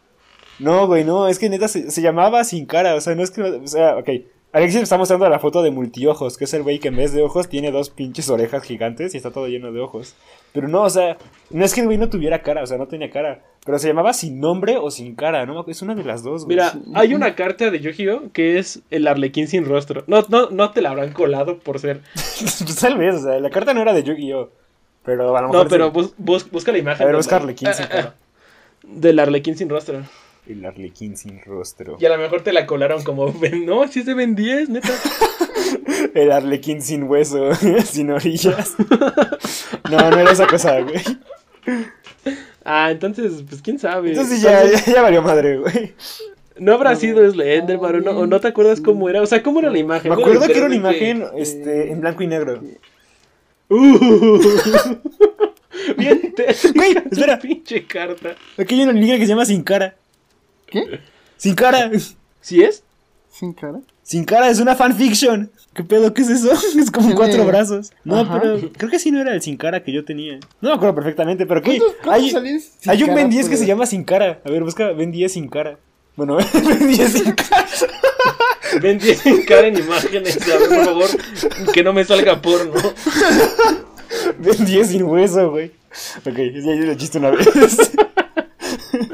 No, 0.59 0.85
güey, 0.87 1.03
no, 1.03 1.27
es 1.27 1.39
que 1.39 1.49
neta 1.49 1.67
se, 1.67 1.89
se 1.89 2.01
llamaba 2.01 2.43
sin 2.43 2.65
cara, 2.65 2.93
o 2.95 3.01
sea, 3.01 3.15
no 3.15 3.23
es 3.23 3.31
que, 3.31 3.41
o 3.41 3.67
sea, 3.67 3.97
ok. 3.97 4.09
Alexis 4.53 4.77
me 4.79 4.83
está 4.83 4.97
mostrando 4.97 5.29
la 5.29 5.39
foto 5.39 5.63
de 5.63 5.71
multiojos, 5.71 6.37
que 6.37 6.43
es 6.43 6.53
el 6.53 6.63
güey 6.63 6.79
que 6.79 6.89
en 6.89 6.97
vez 6.97 7.13
de 7.13 7.21
ojos 7.21 7.47
tiene 7.47 7.71
dos 7.71 7.89
pinches 7.89 8.29
orejas 8.29 8.63
gigantes 8.63 9.13
y 9.13 9.17
está 9.17 9.31
todo 9.31 9.47
lleno 9.47 9.71
de 9.71 9.79
ojos. 9.79 10.13
Pero 10.51 10.67
no, 10.67 10.81
o 10.83 10.89
sea, 10.89 11.17
no 11.51 11.63
es 11.63 11.73
que 11.73 11.79
el 11.79 11.85
güey 11.87 11.97
no 11.97 12.09
tuviera 12.09 12.41
cara, 12.41 12.61
o 12.61 12.67
sea, 12.67 12.77
no 12.77 12.87
tenía 12.87 13.09
cara. 13.09 13.43
Pero 13.65 13.79
se 13.79 13.87
llamaba 13.87 14.11
sin 14.11 14.41
nombre 14.41 14.77
o 14.77 14.91
sin 14.91 15.15
cara, 15.15 15.45
¿no? 15.45 15.63
Es 15.67 15.81
una 15.81 15.95
de 15.95 16.03
las 16.03 16.23
dos, 16.23 16.43
güey. 16.43 16.57
Mira, 16.57 16.73
hay 16.95 17.13
una 17.13 17.33
carta 17.35 17.71
de 17.71 17.79
Yu-Gi-Oh! 17.79 18.31
que 18.33 18.59
es 18.59 18.81
el 18.89 19.07
arlequín 19.07 19.47
sin 19.47 19.63
rostro. 19.65 20.03
No, 20.07 20.25
no, 20.27 20.49
no 20.49 20.71
te 20.71 20.81
la 20.81 20.89
habrán 20.89 21.13
colado 21.13 21.59
por 21.59 21.79
ser. 21.79 22.01
pues 22.13 22.75
tal 22.75 22.97
vez, 22.97 23.15
o 23.15 23.19
sea, 23.19 23.39
la 23.39 23.49
carta 23.51 23.73
no 23.73 23.81
era 23.81 23.93
de 23.93 24.03
Yu-Gi-Oh! 24.03 24.49
Pero 25.05 25.35
a 25.37 25.41
lo 25.41 25.47
mejor. 25.47 25.63
No, 25.63 25.69
pero 25.69 25.85
sí. 25.87 25.91
bus- 25.93 26.13
bus- 26.17 26.51
busca 26.51 26.71
la 26.71 26.77
A 26.77 26.81
imagen. 26.81 27.03
A 27.03 27.05
ver, 27.07 27.15
busca 27.15 27.37
Arlequín 27.37 27.73
sin 27.73 27.85
Ah, 27.85 27.87
ah, 27.89 27.95
cara. 27.95 28.15
ah, 28.17 28.21
Del 28.83 29.17
Arlequín 29.19 29.57
sin 29.57 29.69
rostro. 29.69 30.01
El 30.47 30.65
Arlequín 30.65 31.15
sin 31.17 31.41
rostro. 31.43 31.97
Y 31.99 32.05
a 32.05 32.09
lo 32.09 32.17
mejor 32.17 32.41
te 32.41 32.51
la 32.51 32.65
colaron 32.65 33.03
como. 33.03 33.27
No, 33.65 33.87
si 33.87 33.99
es 33.99 34.05
de 34.05 34.13
Ben 34.13 34.35
10, 34.35 34.69
neta. 34.69 34.89
El 36.13 36.31
Arlequín 36.31 36.81
sin 36.81 37.03
hueso, 37.03 37.53
sin 37.85 38.11
orillas. 38.11 38.75
No, 39.89 40.09
no 40.09 40.19
era 40.19 40.31
esa 40.31 40.47
cosa, 40.47 40.79
güey. 40.81 41.01
Ah, 42.65 42.91
entonces, 42.91 43.43
pues 43.47 43.61
quién 43.61 43.79
sabe. 43.79 44.09
Entonces 44.09 44.41
ya, 44.41 44.65
ya, 44.65 44.83
ya 44.85 45.01
valió 45.01 45.21
madre, 45.21 45.57
güey. 45.57 45.93
No 46.57 46.73
habrá 46.73 46.95
sido 46.95 47.27
Slenderman, 47.31 47.95
o 47.95 47.99
no, 48.01 48.11
o 48.11 48.27
no 48.27 48.39
te 48.39 48.47
acuerdas 48.49 48.81
cómo 48.81 49.09
era. 49.09 49.21
O 49.21 49.25
sea, 49.25 49.41
¿cómo 49.41 49.59
era 49.59 49.69
la 49.69 49.79
imagen? 49.79 50.13
Me 50.13 50.21
acuerdo 50.21 50.45
que 50.45 50.57
era 50.57 50.65
una 50.67 50.75
imagen 50.75 51.25
este, 51.37 51.91
en 51.91 52.01
blanco 52.01 52.23
y 52.23 52.27
negro. 52.27 52.61
Uh. 53.69 54.39
Bien, 55.97 56.33
te 56.35 56.47
Güey, 56.75 56.97
espera. 57.09 57.39
pinche 57.39 57.85
carta. 57.87 58.35
Aquí 58.57 58.75
hay 58.75 58.83
una 58.83 58.91
liga 58.91 59.15
que 59.15 59.23
se 59.23 59.29
llama 59.29 59.45
Sin 59.45 59.63
Cara. 59.63 59.95
¿Qué? 60.71 60.99
Sin 61.37 61.53
Cara. 61.53 61.91
¿Sí 62.41 62.63
es? 62.63 62.83
¿Sin 63.29 63.53
cara? 63.53 63.79
Sin 64.03 64.25
Cara 64.25 64.49
es 64.49 64.59
una 64.59 64.75
fanfiction. 64.75 65.51
¿Qué 65.73 65.83
pedo? 65.83 66.13
¿Qué 66.13 66.21
es 66.23 66.29
eso? 66.29 66.51
Es 66.77 66.89
como 66.91 67.07
Tiene- 67.07 67.15
cuatro 67.15 67.45
brazos. 67.45 67.91
No, 68.03 68.19
Ajá. 68.19 68.39
pero 68.41 68.71
creo 68.75 68.89
que 68.89 68.99
sí 68.99 69.11
no 69.11 69.21
era 69.21 69.33
el 69.33 69.41
Sin 69.41 69.55
Cara 69.57 69.83
que 69.83 69.91
yo 69.93 70.03
tenía. 70.03 70.39
No 70.59 70.69
me 70.69 70.75
acuerdo 70.75 70.95
perfectamente, 70.95 71.45
pero 71.45 71.61
¿qué? 71.61 71.77
¿Cuántos, 71.77 71.95
cuántos 72.03 72.35
Hay, 72.43 72.59
sin 72.59 72.89
hay 72.89 73.03
un 73.03 73.15
Ben 73.15 73.29
10 73.29 73.47
que 73.49 73.57
se 73.57 73.65
llama 73.65 73.85
Sin 73.85 74.03
Cara. 74.03 74.41
A 74.43 74.49
ver, 74.49 74.63
busca 74.63 74.91
Ben 74.91 75.11
10 75.11 75.31
Sin 75.31 75.47
Cara. 75.47 75.77
Bueno, 76.15 76.37
Ben 76.53 76.87
10 76.87 77.11
Sin 77.11 77.31
Cara. 77.33 77.67
Ven, 78.81 78.99
tienen 78.99 79.43
cara 79.45 79.67
en 79.67 79.77
imágenes, 79.77 80.39
a 80.49 80.57
ver, 80.57 80.69
por 80.69 80.85
favor, 80.85 81.09
que 81.73 81.83
no 81.83 81.91
me 81.91 82.05
salga 82.05 82.41
porno. 82.41 82.71
Ben 84.39 84.65
10 84.65 84.87
sin 84.87 85.03
hueso, 85.03 85.51
güey. 85.51 85.71
Ok, 86.25 86.37
ya 86.37 86.61
ya 86.75 86.85
lo 86.85 86.95
chiste 86.95 87.17
una 87.17 87.31
vez. 87.31 87.47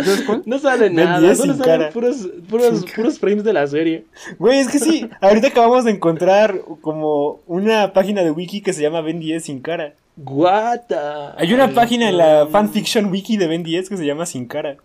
¿Sabes 0.08 0.22
cuál? 0.24 0.43
No 0.45 0.60
sale 0.60 0.86
Ven, 0.86 0.95
nada, 0.95 1.36
solo 1.36 1.53
salen 1.55 1.80
cara. 1.80 1.89
puros, 1.91 2.28
puros, 2.49 2.86
puros 2.95 3.20
frames 3.20 3.43
de 3.43 3.53
la 3.53 3.68
serie. 3.68 4.05
Güey, 4.39 4.60
es 4.60 4.70
que 4.70 4.80
sí. 4.80 5.10
Ahorita 5.22 5.47
acabamos 5.47 5.86
de 5.86 5.91
encontrar 5.91 6.62
como 6.82 7.39
una 7.47 7.93
página 7.93 8.24
de 8.24 8.32
wiki 8.32 8.62
que 8.62 8.74
se 8.74 8.82
llama 8.82 9.01
Ben 9.01 9.20
10 9.20 9.43
sin 9.43 9.62
cara. 9.62 9.93
Guata. 10.18 11.36
Hay 11.38 11.53
una 11.53 11.70
página 11.74 12.10
en 12.10 12.18
la 12.18 12.47
fanfiction 12.47 13.12
wiki 13.12 13.38
de 13.38 13.47
Ben 13.47 13.64
10 13.64 13.89
que 13.89 13.97
se 13.97 14.05
llama 14.05 14.26
Sin 14.26 14.47
Cara. 14.47 14.78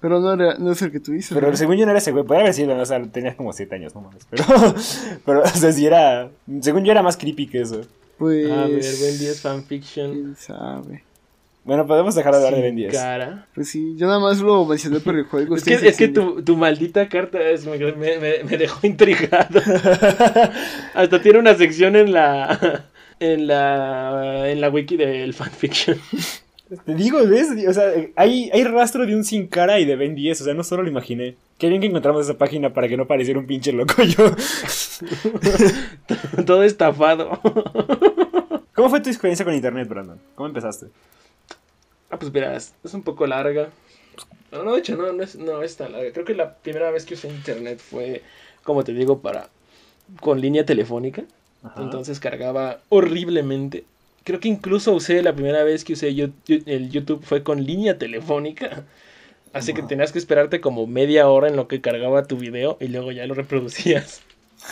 Pero 0.00 0.18
no, 0.18 0.32
era, 0.32 0.56
no 0.58 0.72
es 0.72 0.82
el 0.82 0.90
que 0.90 0.98
tú 0.98 1.12
dices. 1.12 1.32
Pero 1.32 1.50
¿no? 1.50 1.56
según 1.56 1.76
yo 1.76 1.84
no 1.84 1.90
era 1.92 1.98
ese 1.98 2.10
güey, 2.10 2.24
podría 2.24 2.42
haber 2.42 2.54
sido, 2.54 2.76
o 2.76 2.86
sea, 2.86 3.02
tenías 3.02 3.36
como 3.36 3.52
7 3.52 3.74
años, 3.74 3.94
no 3.94 4.00
mames. 4.00 4.26
Pero, 4.30 4.44
pero, 5.26 5.42
o 5.42 5.46
sea, 5.46 5.72
sí 5.72 5.86
era. 5.86 6.30
Según 6.60 6.84
yo 6.84 6.90
era 6.90 7.02
más 7.02 7.16
creepy 7.16 7.46
que 7.46 7.60
eso. 7.60 7.82
Pues. 8.18 8.50
A 8.50 8.66
ver, 8.66 8.82
Ben 8.82 9.18
10 9.18 9.40
fanfiction. 9.40 10.12
¿Quién 10.12 10.36
sabe? 10.36 11.04
Bueno, 11.64 11.86
podemos 11.86 12.14
dejar 12.14 12.32
de 12.32 12.38
hablar 12.38 12.54
de 12.54 12.62
Ben 12.62 12.70
Sin 12.70 12.76
10. 12.88 12.92
cara. 12.94 13.46
Pues 13.54 13.68
sí, 13.68 13.94
yo 13.96 14.06
nada 14.06 14.18
más 14.18 14.40
lo 14.40 14.64
mencioné 14.64 15.00
por 15.00 15.14
el 15.14 15.24
juego. 15.24 15.56
Es 15.56 15.62
que, 15.64 15.74
es 15.74 15.96
que 15.96 16.08
tu, 16.08 16.42
tu 16.42 16.56
maldita 16.56 17.08
carta 17.08 17.38
es- 17.40 17.66
me, 17.66 17.76
me- 17.78 18.18
me- 18.18 18.44
me 18.44 18.56
dejó 18.56 18.86
intrigado. 18.86 19.60
Hasta 20.94 21.20
tiene 21.22 21.38
una 21.38 21.54
sección 21.54 21.96
en 21.96 22.12
la 22.12 22.84
en 23.20 23.46
la 23.46 24.48
en 24.50 24.60
la 24.60 24.68
wiki 24.70 24.96
del 24.96 25.34
fanfiction. 25.34 25.98
Te 26.86 26.94
digo, 26.94 27.18
¿ves? 27.26 27.48
O 27.68 27.72
sea, 27.72 27.92
hay, 28.16 28.48
hay 28.52 28.64
rastro 28.64 29.04
de 29.04 29.14
un 29.14 29.24
Sin 29.24 29.48
Cara 29.48 29.80
y 29.80 29.84
de 29.84 29.96
Ben 29.96 30.14
10, 30.14 30.40
o 30.40 30.44
sea, 30.44 30.54
no 30.54 30.62
solo 30.64 30.84
lo 30.84 30.88
imaginé. 30.88 31.34
Qué 31.58 31.68
bien 31.68 31.80
que 31.80 31.88
encontramos 31.88 32.24
esa 32.24 32.38
página 32.38 32.72
para 32.72 32.86
que 32.88 32.96
no 32.96 33.06
pareciera 33.06 33.38
un 33.40 33.46
pinche 33.46 33.72
loco 33.72 34.02
yo. 34.04 34.30
Todo 36.46 36.62
estafado. 36.62 37.40
¿Cómo 38.74 38.88
fue 38.88 39.00
tu 39.00 39.10
experiencia 39.10 39.44
con 39.44 39.52
internet, 39.54 39.88
Brandon? 39.88 40.18
¿Cómo 40.34 40.46
empezaste? 40.48 40.86
Ah, 42.10 42.18
pues 42.18 42.32
verás, 42.32 42.74
es 42.84 42.94
un 42.94 43.02
poco 43.02 43.26
larga. 43.26 43.70
No, 44.52 44.64
no, 44.64 44.72
de 44.74 44.80
hecho, 44.80 44.96
no, 44.96 45.12
no 45.12 45.22
es, 45.22 45.36
no 45.36 45.62
es 45.62 45.76
tan 45.76 45.92
larga. 45.92 46.12
Creo 46.12 46.24
que 46.24 46.34
la 46.34 46.54
primera 46.56 46.90
vez 46.90 47.04
que 47.06 47.14
usé 47.14 47.28
internet 47.28 47.78
fue, 47.78 48.22
como 48.64 48.82
te 48.84 48.92
digo, 48.92 49.20
para 49.20 49.48
con 50.20 50.40
línea 50.40 50.66
telefónica. 50.66 51.22
Ajá. 51.62 51.82
Entonces 51.82 52.18
cargaba 52.18 52.80
horriblemente. 52.88 53.84
Creo 54.24 54.40
que 54.40 54.48
incluso 54.48 54.92
usé 54.92 55.22
la 55.22 55.34
primera 55.34 55.62
vez 55.62 55.84
que 55.84 55.92
usé 55.92 56.08
el 56.08 56.90
YouTube 56.90 57.22
fue 57.24 57.42
con 57.42 57.64
línea 57.64 57.96
telefónica. 57.98 58.84
Así 59.52 59.72
que 59.74 59.82
tenías 59.82 60.12
que 60.12 60.18
esperarte 60.18 60.60
como 60.60 60.86
media 60.86 61.28
hora 61.28 61.48
en 61.48 61.56
lo 61.56 61.66
que 61.68 61.80
cargaba 61.80 62.24
tu 62.24 62.36
video 62.36 62.76
y 62.80 62.88
luego 62.88 63.12
ya 63.12 63.26
lo 63.26 63.34
reproducías. 63.34 64.20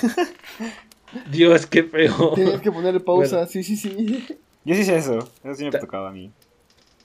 Dios, 1.30 1.66
qué 1.66 1.84
feo. 1.84 2.32
Tenías 2.34 2.61
que 2.61 2.70
ponerle 2.70 3.01
pausa, 3.01 3.36
Bueno. 3.36 3.51
sí, 3.51 3.62
sí, 3.62 3.76
sí. 3.76 4.26
Yo 4.64 4.74
sí 4.74 4.84
sé 4.84 4.97
eso. 4.97 5.18
Eso 5.43 5.55
sí 5.55 5.64
me 5.64 5.70
Ta- 5.70 5.80
tocaba 5.80 6.11
a 6.11 6.12
mí. 6.12 6.30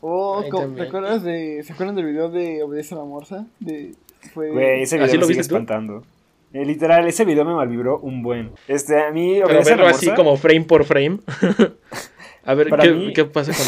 Oh, 0.06 0.42
Ahí 0.44 0.50
¿cómo- 0.50 0.76
¿te 0.76 0.82
acuerdas 0.82 1.24
de. 1.24 1.64
¿Se 1.66 1.72
acuerdan 1.72 1.96
del 1.96 2.06
video 2.06 2.30
de 2.30 2.62
Obedece 2.62 2.94
a 2.94 2.98
la 2.98 3.06
Morsa? 3.06 3.46
De. 3.62 3.94
Fue. 4.34 4.50
Güey, 4.52 4.82
ese 4.84 4.98
¿Así 4.98 5.06
video 5.14 5.22
lo 5.22 5.28
me 5.28 5.28
sigue 5.28 5.38
viste 5.40 5.50
tú? 5.50 5.56
espantando. 5.56 6.04
Eh, 6.52 6.66
literal, 6.66 7.08
ese 7.08 7.24
video 7.26 7.46
me 7.46 7.54
malvibró 7.54 8.00
un 8.00 8.22
buen. 8.22 8.52
Este, 8.68 9.02
a 9.02 9.12
mí, 9.12 9.36
Pero 9.36 9.48
obedece 9.48 9.74
a 9.74 9.76
la 9.78 9.84
verlo 9.84 9.96
así 9.98 10.10
como 10.12 10.36
frame 10.38 10.62
por 10.66 10.84
frame. 10.84 11.20
A 12.46 12.54
ver, 12.54 12.70
¿qué, 12.82 12.92
mí- 12.92 13.14
qué 13.14 13.24
pasa 13.24 13.54
con 13.54 13.66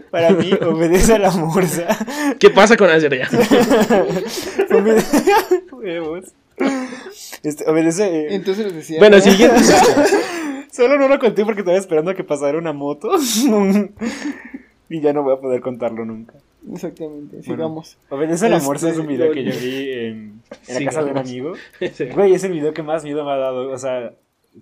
Para 0.10 0.30
mí, 0.30 0.50
obedece 0.66 1.14
a 1.14 1.18
la 1.18 1.30
morsa. 1.32 1.86
¿Qué 2.40 2.48
pasa 2.48 2.74
con 2.78 2.88
la 2.88 2.98
serie? 2.98 3.24
Obede- 4.70 5.04
Huevos. 5.70 6.24
Este, 7.42 7.68
obedece. 7.70 8.04
eh, 8.06 8.26
Entonces 8.34 8.64
les 8.66 8.74
decía. 8.74 8.98
Bueno, 8.98 9.20
siguiente. 9.20 9.60
Solo 10.72 10.98
no 10.98 11.08
lo 11.08 11.18
conté 11.18 11.44
porque 11.44 11.60
estaba 11.60 11.76
esperando 11.76 12.10
a 12.10 12.14
que 12.14 12.24
pasara 12.24 12.56
una 12.58 12.72
moto. 12.72 13.10
y 14.90 15.00
ya 15.00 15.12
no 15.12 15.22
voy 15.22 15.34
a 15.34 15.40
poder 15.40 15.60
contarlo 15.60 16.04
nunca. 16.04 16.34
Exactamente, 16.72 17.42
sigamos. 17.42 17.98
Obedece 18.10 18.46
a 18.46 18.48
la 18.50 18.56
Este, 18.58 18.90
es 18.90 18.98
un 18.98 19.06
video 19.06 19.32
que 19.32 19.44
yo 19.44 19.52
vi 19.52 19.92
en, 19.92 20.42
en 20.66 20.74
la 20.74 20.84
casa 20.84 21.04
de 21.04 21.12
un 21.12 21.18
amigo. 21.18 21.52
Güey, 22.14 22.34
es 22.34 22.44
el 22.44 22.52
video 22.52 22.74
que 22.74 22.82
más 22.82 23.04
miedo 23.04 23.24
me 23.24 23.30
ha 23.32 23.36
dado. 23.36 23.70
O 23.70 23.78
sea, 23.78 24.12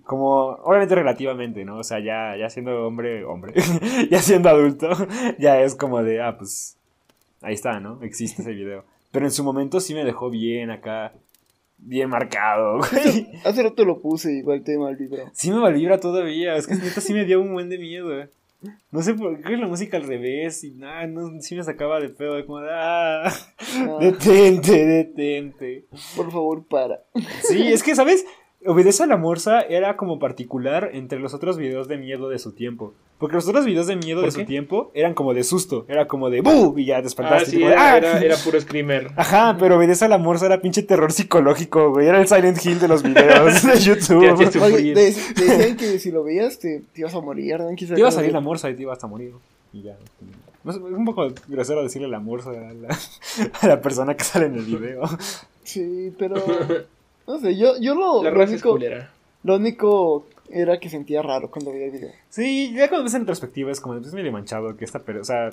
como, 0.03 0.49
obviamente 0.63 0.95
relativamente, 0.95 1.65
¿no? 1.65 1.79
O 1.79 1.83
sea, 1.83 1.99
ya, 1.99 2.35
ya 2.37 2.49
siendo 2.49 2.85
hombre, 2.85 3.25
hombre, 3.25 3.53
ya 4.11 4.19
siendo 4.19 4.49
adulto, 4.49 4.89
ya 5.39 5.59
es 5.61 5.75
como 5.75 6.03
de, 6.03 6.21
ah, 6.21 6.37
pues, 6.37 6.77
ahí 7.41 7.53
está, 7.55 7.79
¿no? 7.79 8.01
Existe 8.03 8.41
ese 8.41 8.53
video. 8.53 8.83
Pero 9.11 9.25
en 9.25 9.31
su 9.31 9.43
momento 9.43 9.79
sí 9.79 9.93
me 9.93 10.05
dejó 10.05 10.29
bien 10.29 10.69
acá, 10.69 11.13
bien 11.77 12.09
marcado, 12.09 12.77
güey. 12.77 13.27
Hace 13.43 13.63
rato 13.63 13.85
lo 13.85 13.99
puse, 14.01 14.33
igual 14.33 14.63
te 14.63 14.77
malvibró. 14.77 15.23
Sí 15.33 15.51
me 15.51 15.59
malvibra 15.59 15.99
todavía, 15.99 16.55
es 16.55 16.67
que 16.67 16.75
neta 16.75 17.01
sí 17.01 17.13
me 17.13 17.25
dio 17.25 17.41
un 17.41 17.53
buen 17.53 17.69
de 17.69 17.79
miedo. 17.79 18.19
eh. 18.19 18.29
No 18.91 19.01
sé 19.03 19.13
por 19.13 19.41
qué 19.43 19.55
la 19.55 19.67
música 19.67 19.97
al 19.97 20.07
revés 20.07 20.63
y 20.63 20.71
nada, 20.71 21.05
no, 21.07 21.39
sí 21.41 21.55
me 21.55 21.63
sacaba 21.63 21.99
de 21.99 22.09
pedo, 22.09 22.35
de 22.35 22.45
como 22.45 22.59
de, 22.61 22.69
ah, 22.71 23.23
Ah, 23.27 23.97
detente, 23.99 24.85
detente. 24.85 25.85
por 26.15 26.31
favor, 26.31 26.65
para. 26.67 27.03
Sí, 27.43 27.67
es 27.71 27.83
que, 27.83 27.95
¿sabes? 27.95 28.25
Obedece 28.67 29.03
a 29.03 29.07
la 29.07 29.17
Morsa 29.17 29.61
era 29.61 29.97
como 29.97 30.19
particular 30.19 30.89
entre 30.93 31.19
los 31.19 31.33
otros 31.33 31.57
videos 31.57 31.87
de 31.87 31.97
miedo 31.97 32.29
de 32.29 32.37
su 32.39 32.51
tiempo. 32.51 32.93
Porque 33.17 33.35
los 33.35 33.47
otros 33.47 33.65
videos 33.65 33.87
de 33.87 33.95
miedo 33.95 34.19
de 34.19 34.25
¿Por 34.27 34.31
su 34.33 34.39
qué? 34.39 34.45
tiempo 34.45 34.91
eran 34.93 35.13
como 35.15 35.33
de 35.33 35.43
susto. 35.43 35.85
Era 35.87 36.07
como 36.07 36.29
de 36.29 36.41
¡bu! 36.41 36.73
Y 36.77 36.85
ya 36.85 36.97
te 36.97 37.03
Ah, 37.03 37.07
espantaste. 37.07 37.45
sí, 37.51 37.55
como 37.57 37.67
de, 37.69 37.73
era, 37.73 37.93
"Ah". 37.93 37.97
era, 37.97 38.19
era 38.21 38.35
puro 38.37 38.59
screamer. 38.61 39.07
Ajá, 39.15 39.55
pero 39.59 39.77
Obedece 39.77 40.05
a 40.05 40.07
la 40.07 40.17
Morsa 40.19 40.45
era 40.45 40.61
pinche 40.61 40.83
terror 40.83 41.11
psicológico, 41.11 41.91
güey. 41.91 42.07
Era 42.07 42.21
el 42.21 42.27
Silent 42.27 42.63
Hill 42.63 42.79
de 42.79 42.87
los 42.87 43.01
videos 43.01 43.63
de 43.63 43.71
Te 43.73 43.79
YouTube. 43.79 44.35
sufrir. 44.51 44.61
Oye, 44.63 44.93
te, 44.93 45.13
te 45.33 45.45
decían 45.45 45.77
que 45.77 45.97
si 45.99 46.11
lo 46.11 46.23
veías 46.23 46.59
te, 46.59 46.81
te 46.93 47.01
ibas 47.01 47.15
a 47.15 47.21
morir, 47.21 47.59
¿no? 47.59 47.67
¿Quién 47.75 47.79
sabe 47.87 47.95
Te 47.95 47.99
iba 48.01 48.09
a 48.09 48.11
salir 48.11 48.31
la 48.33 48.41
Morsa 48.41 48.69
y 48.69 48.75
te 48.75 48.83
ibas 48.83 49.03
a 49.03 49.07
morir. 49.07 49.31
Y 49.73 49.81
ya. 49.81 49.97
Es 50.67 50.75
un 50.75 51.05
poco 51.05 51.27
grosero 51.47 51.81
decirle 51.81 52.07
la 52.09 52.19
Morsa 52.19 52.49
a 52.51 52.73
la, 52.73 52.97
a 53.61 53.67
la 53.67 53.81
persona 53.81 54.15
que 54.15 54.23
sale 54.23 54.47
en 54.47 54.55
el 54.55 54.65
video. 54.65 55.03
Sí, 55.63 56.13
pero. 56.19 56.35
No 57.27 57.39
sé, 57.39 57.57
yo, 57.57 57.77
yo 57.79 57.93
lo, 57.93 58.23
La 58.23 58.31
lo, 58.31 58.37
raza 58.37 58.53
único, 58.53 58.79
lo 59.43 59.55
único 59.57 60.25
era 60.49 60.79
que 60.79 60.89
sentía 60.89 61.21
raro 61.21 61.51
cuando 61.51 61.71
veía 61.71 61.87
el 61.87 61.91
video. 61.91 62.11
Sí, 62.29 62.73
ya 62.73 62.87
cuando 62.87 63.03
ves 63.03 63.13
en 63.15 63.21
retrospectiva 63.21 63.71
es 63.71 63.81
como, 63.81 63.95
es 63.95 64.13
medio 64.13 64.31
manchado 64.31 64.75
que 64.77 64.85
esta 64.85 64.99
pero 64.99 65.21
O 65.21 65.25
sea, 65.25 65.49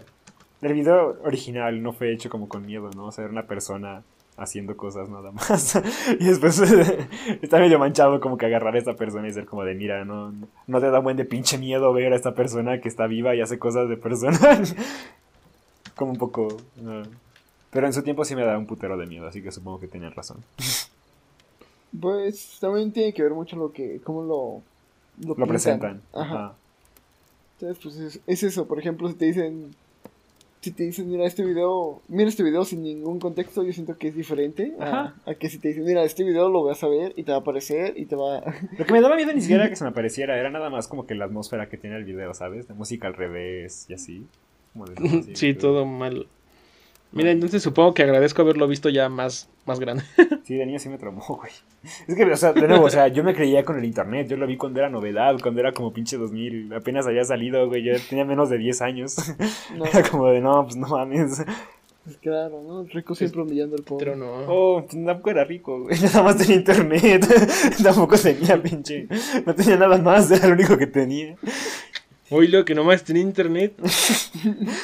el 0.63 0.73
video 0.73 1.19
original 1.25 1.83
no 1.83 1.93
fue 1.93 2.13
hecho 2.13 2.31
como 2.31 2.49
con 2.49 2.65
miedo, 2.65 2.91
¿no? 2.95 3.07
O 3.07 3.13
sea, 3.13 3.25
era 3.25 3.33
una 3.33 3.47
persona 3.47 4.03
haciendo 4.37 4.77
cosas 4.77 5.09
nada 5.09 5.33
más. 5.33 5.81
y 6.21 6.25
después 6.25 6.61
está 7.43 7.59
medio 7.59 7.79
manchado 7.79 8.21
como 8.21 8.39
que 8.39 8.47
agarrar 8.47 8.77
a 8.77 8.79
esta 8.79 8.95
persona 8.95 9.29
y 9.29 9.33
ser 9.33 9.47
como 9.47 9.65
de, 9.65 9.75
mira, 9.75 10.05
no, 10.05 10.33
no 10.67 10.81
te 10.81 10.91
da 10.91 11.01
buen 11.01 11.17
de 11.17 11.25
pinche 11.25 11.59
miedo 11.59 11.93
ver 11.93 12.13
a 12.13 12.17
esta 12.17 12.35
persona 12.35 12.81
que 12.81 12.89
está 12.89 13.07
viva 13.07 13.35
y 13.35 13.41
hace 13.41 13.59
cosas 13.59 13.89
de 13.89 13.97
persona. 13.97 14.39
como 15.97 16.13
un 16.13 16.19
poco... 16.19 16.49
no. 16.77 17.03
Pero 17.71 17.89
en 17.89 17.93
su 17.93 18.03
tiempo 18.03 18.25
sí 18.25 18.37
me 18.37 18.45
da 18.45 18.57
un 18.57 18.67
putero 18.67 18.97
de 18.97 19.05
miedo, 19.07 19.27
así 19.27 19.43
que 19.43 19.51
supongo 19.51 19.81
que 19.81 19.89
tenían 19.89 20.13
razón. 20.13 20.45
Pues 22.01 22.59
también 22.61 22.93
tiene 22.93 23.13
que 23.13 23.23
ver 23.23 23.33
mucho 23.33 23.57
lo 23.57 23.73
que. 23.73 24.01
cómo 24.03 24.23
lo. 24.23 24.63
Lo, 25.37 25.47
presentan. 25.47 26.01
Ajá. 26.13 26.35
Ajá. 26.35 26.55
Entonces, 27.61 27.83
pues 27.83 27.97
es, 27.97 28.21
es 28.27 28.43
eso. 28.43 28.67
Por 28.67 28.79
ejemplo, 28.81 29.09
si 29.09 29.15
te 29.15 29.27
dicen. 29.27 29.71
si 30.61 30.73
te 30.73 30.83
dicen, 30.85 31.09
mira 31.09 31.25
este 31.25 31.45
video, 31.45 32.01
mira 32.09 32.29
este 32.29 32.43
video 32.43 32.65
sin 32.65 32.83
ningún 32.83 33.21
contexto, 33.21 33.63
yo 33.63 33.73
siento 33.73 33.97
que 33.97 34.09
es 34.09 34.17
diferente 34.17 34.75
a, 34.81 34.85
Ajá. 34.85 35.15
a 35.27 35.35
que 35.35 35.49
si 35.49 35.59
te 35.59 35.69
dicen, 35.69 35.85
mira 35.85 36.03
este 36.03 36.25
video 36.25 36.49
lo 36.49 36.65
vas 36.65 36.83
a 36.83 36.89
ver 36.89 37.13
y 37.17 37.23
te 37.23 37.31
va 37.31 37.39
a 37.39 37.41
aparecer 37.43 37.95
y 37.97 38.07
te 38.07 38.17
va 38.17 38.39
a... 38.39 38.55
Lo 38.79 38.85
que 38.87 38.93
me 38.93 39.01
daba 39.01 39.15
miedo 39.15 39.33
ni 39.33 39.41
siquiera 39.43 39.65
era 39.65 39.71
que 39.71 39.77
se 39.77 39.85
me 39.85 39.91
apareciera, 39.91 40.37
era 40.39 40.51
nada 40.51 40.71
más 40.71 40.89
como 40.89 41.07
que 41.07 41.15
la 41.15 41.27
atmósfera 41.27 41.69
que 41.69 41.77
tiene 41.77 41.97
el 41.97 42.05
video, 42.05 42.33
¿sabes? 42.35 42.67
De 42.67 42.75
música 42.75 43.07
al 43.07 43.15
revés 43.15 43.87
y 43.89 43.95
así. 43.95 44.27
Como 44.73 44.87
de- 44.87 44.95
así, 45.21 45.37
Sí, 45.37 45.55
todo 45.55 45.85
mal. 45.87 46.27
Mira, 47.15 47.31
entonces 47.31 47.63
supongo 47.63 47.95
que 47.95 48.03
agradezco 48.03 48.43
haberlo 48.43 48.67
visto 48.67 48.89
ya 48.89 49.09
más, 49.09 49.49
más 49.67 49.81
grande. 49.81 50.05
Sí, 50.45 50.57
de 50.57 50.67
niño 50.67 50.79
sí 50.79 50.91
me 50.91 50.99
traumó, 50.99 51.25
güey. 51.27 51.53
Es 52.07 52.15
que, 52.15 52.23
o 52.25 52.37
sea, 52.37 52.53
de 52.53 52.69
nuevo, 52.69 52.85
o 52.85 52.91
sea, 52.91 53.09
yo 53.09 53.25
me 53.25 53.35
creía 53.35 53.65
con 53.65 53.79
el 53.79 53.85
internet, 53.87 54.29
yo 54.29 54.37
lo 54.37 54.47
vi 54.47 54.59
cuando 54.59 54.79
era 54.81 54.91
novedad, 54.91 55.37
cuando 55.41 55.61
era 55.61 55.73
como 55.73 55.91
pinche 55.91 56.19
2000, 56.19 56.75
apenas 56.75 57.07
había 57.07 57.25
salido, 57.25 57.67
güey, 57.67 57.83
yo 57.83 57.95
tenía 58.11 58.27
menos 58.27 58.51
de 58.51 58.59
10 58.59 58.83
años. 58.83 59.17
No, 59.75 59.87
Era 59.87 60.03
como 60.07 60.27
de, 60.29 60.43
no, 60.43 60.65
pues 60.65 60.77
no 60.77 60.87
mames. 60.89 61.43
pues 62.05 62.19
claro, 62.19 62.63
¿no? 62.63 62.83
El 62.83 62.91
rico 62.91 63.15
siempre 63.15 63.41
humillando 63.41 63.77
al 63.77 63.85
pobre. 63.85 64.05
Pero 64.05 64.17
no. 64.17 64.45
Oh, 64.49 64.83
pues 64.83 65.03
tampoco 65.03 65.31
era 65.31 65.45
rico, 65.45 65.85
güey, 65.85 65.99
nada 66.03 66.23
más 66.23 66.37
tenía 66.37 66.57
internet, 66.57 67.27
tampoco 67.83 68.19
tenía 68.19 68.63
pinche, 68.63 69.09
no 69.47 69.55
tenía 69.55 69.77
nada 69.79 69.97
más, 69.97 70.31
era 70.31 70.49
lo 70.49 70.55
único 70.55 70.77
que 70.77 70.87
tenía. 70.89 71.37
Hoy 72.31 72.49
lo 72.49 72.65
que 72.65 72.75
nomás 72.75 73.05
tenía 73.05 73.23
internet. 73.23 73.75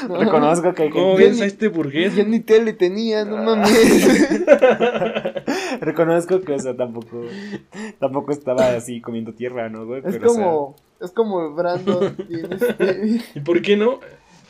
No, 0.09 0.19
Reconozco 0.21 0.75
que 0.75 0.83
hay 0.85 0.91
¿Cómo 0.91 1.17
ves 1.17 1.41
a 1.41 1.47
este 1.47 1.69
burgués? 1.69 2.15
Ya 2.15 2.25
ni 2.25 2.41
tele 2.41 2.75
tenía, 2.75 3.25
no 3.25 3.37
mames. 3.37 4.41
Reconozco 5.81 6.43
que, 6.43 6.53
o 6.53 6.59
sea, 6.59 6.77
tampoco, 6.77 7.23
tampoco 7.99 8.33
estaba 8.33 8.73
así 8.73 9.01
comiendo 9.01 9.33
tierra, 9.33 9.71
¿no, 9.71 9.87
güey? 9.87 10.03
Es 10.05 10.17
Pero, 10.17 10.31
o 10.31 10.35
sea, 10.35 10.45
como, 10.45 10.77
es 11.01 11.11
como 11.13 11.55
Brandon 11.55 12.15
este- 12.29 13.21
¿Y 13.35 13.41
por 13.41 13.63
qué 13.63 13.77
no? 13.77 14.01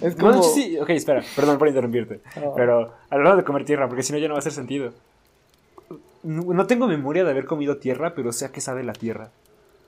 Es 0.00 0.16
como... 0.16 0.42
sí, 0.42 0.76
ok, 0.78 0.90
espera, 0.90 1.22
perdón 1.36 1.58
por 1.58 1.68
interrumpirte. 1.68 2.20
Ah. 2.34 2.52
Pero 2.56 2.92
hablando 3.08 3.36
de 3.36 3.44
comer 3.44 3.64
tierra, 3.64 3.86
porque 3.86 4.02
si 4.02 4.12
no 4.12 4.18
ya 4.18 4.26
no 4.26 4.34
va 4.34 4.38
a 4.38 4.40
hacer 4.40 4.52
sentido. 4.52 4.92
No 6.22 6.42
no 6.42 6.66
tengo 6.66 6.86
memoria 6.88 7.22
de 7.24 7.30
haber 7.30 7.44
comido 7.46 7.76
tierra, 7.76 8.14
pero 8.14 8.32
sé 8.32 8.46
a 8.46 8.52
qué 8.52 8.60
sabe 8.60 8.82
la 8.82 8.94
tierra. 8.94 9.30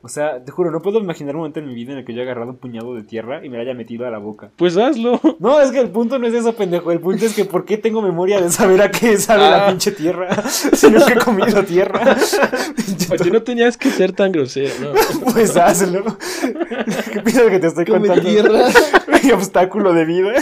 O 0.05 0.09
sea, 0.09 0.45
te 0.45 0.51
juro, 0.51 0.73
no 0.73 0.83
puedo 0.83 0.99
imaginar 0.99 1.37
un 1.37 1.43
momento 1.43 1.61
en 1.61 1.69
mi 1.69 1.75
vida 1.75 1.93
en 1.93 1.99
el 1.99 2.05
que 2.05 2.13
yo 2.13 2.23
haya 2.23 2.33
agarrado 2.33 2.51
un 2.51 2.57
puñado 2.59 2.93
de 2.97 3.05
tierra 3.05 3.45
y 3.45 3.49
me 3.49 3.57
la 3.57 3.63
haya 3.63 3.75
metido 3.75 4.05
a 4.05 4.11
la 4.11 4.19
boca. 4.19 4.51
Pues 4.57 4.77
hazlo. 4.77 5.21
No, 5.39 5.61
es 5.61 5.71
que 5.71 5.79
el 5.79 5.91
punto 5.91 6.19
no 6.19 6.27
es 6.27 6.35
eso, 6.35 6.55
pendejo. 6.55 6.91
El 6.91 6.99
punto 7.01 7.25
es 7.25 7.35
que 7.35 7.45
¿por 7.45 7.65
qué 7.65 7.77
tengo 7.79 8.03
memoria 8.03 8.41
de 8.41 8.51
saber 8.51 8.83
a 8.83 8.91
qué 8.91 9.17
sabe 9.17 9.43
la 9.49 9.67
Ah. 9.67 9.69
pinche 9.71 9.93
tierra? 9.93 10.29
Si 10.51 10.91
nunca 10.91 11.13
he 11.13 11.17
comido 11.19 11.63
tierra. 11.65 12.17
Oye, 13.11 13.31
no 13.31 13.43
tenías 13.43 13.77
que 13.77 13.91
ser 13.91 14.13
tan 14.13 14.33
grosero, 14.33 14.73
¿no? 14.81 15.33
Pues 15.33 15.57
hazlo. 15.57 16.05
¿Qué 17.13 17.21
piensas 17.21 17.49
que 17.51 17.59
te 17.61 17.67
estoy 17.69 17.85
Come 17.85 18.09
contando? 18.09 18.29
tierra. 18.31 18.69
Mi 19.23 19.31
obstáculo 19.31 19.93
de 19.93 20.05
vida. 20.05 20.33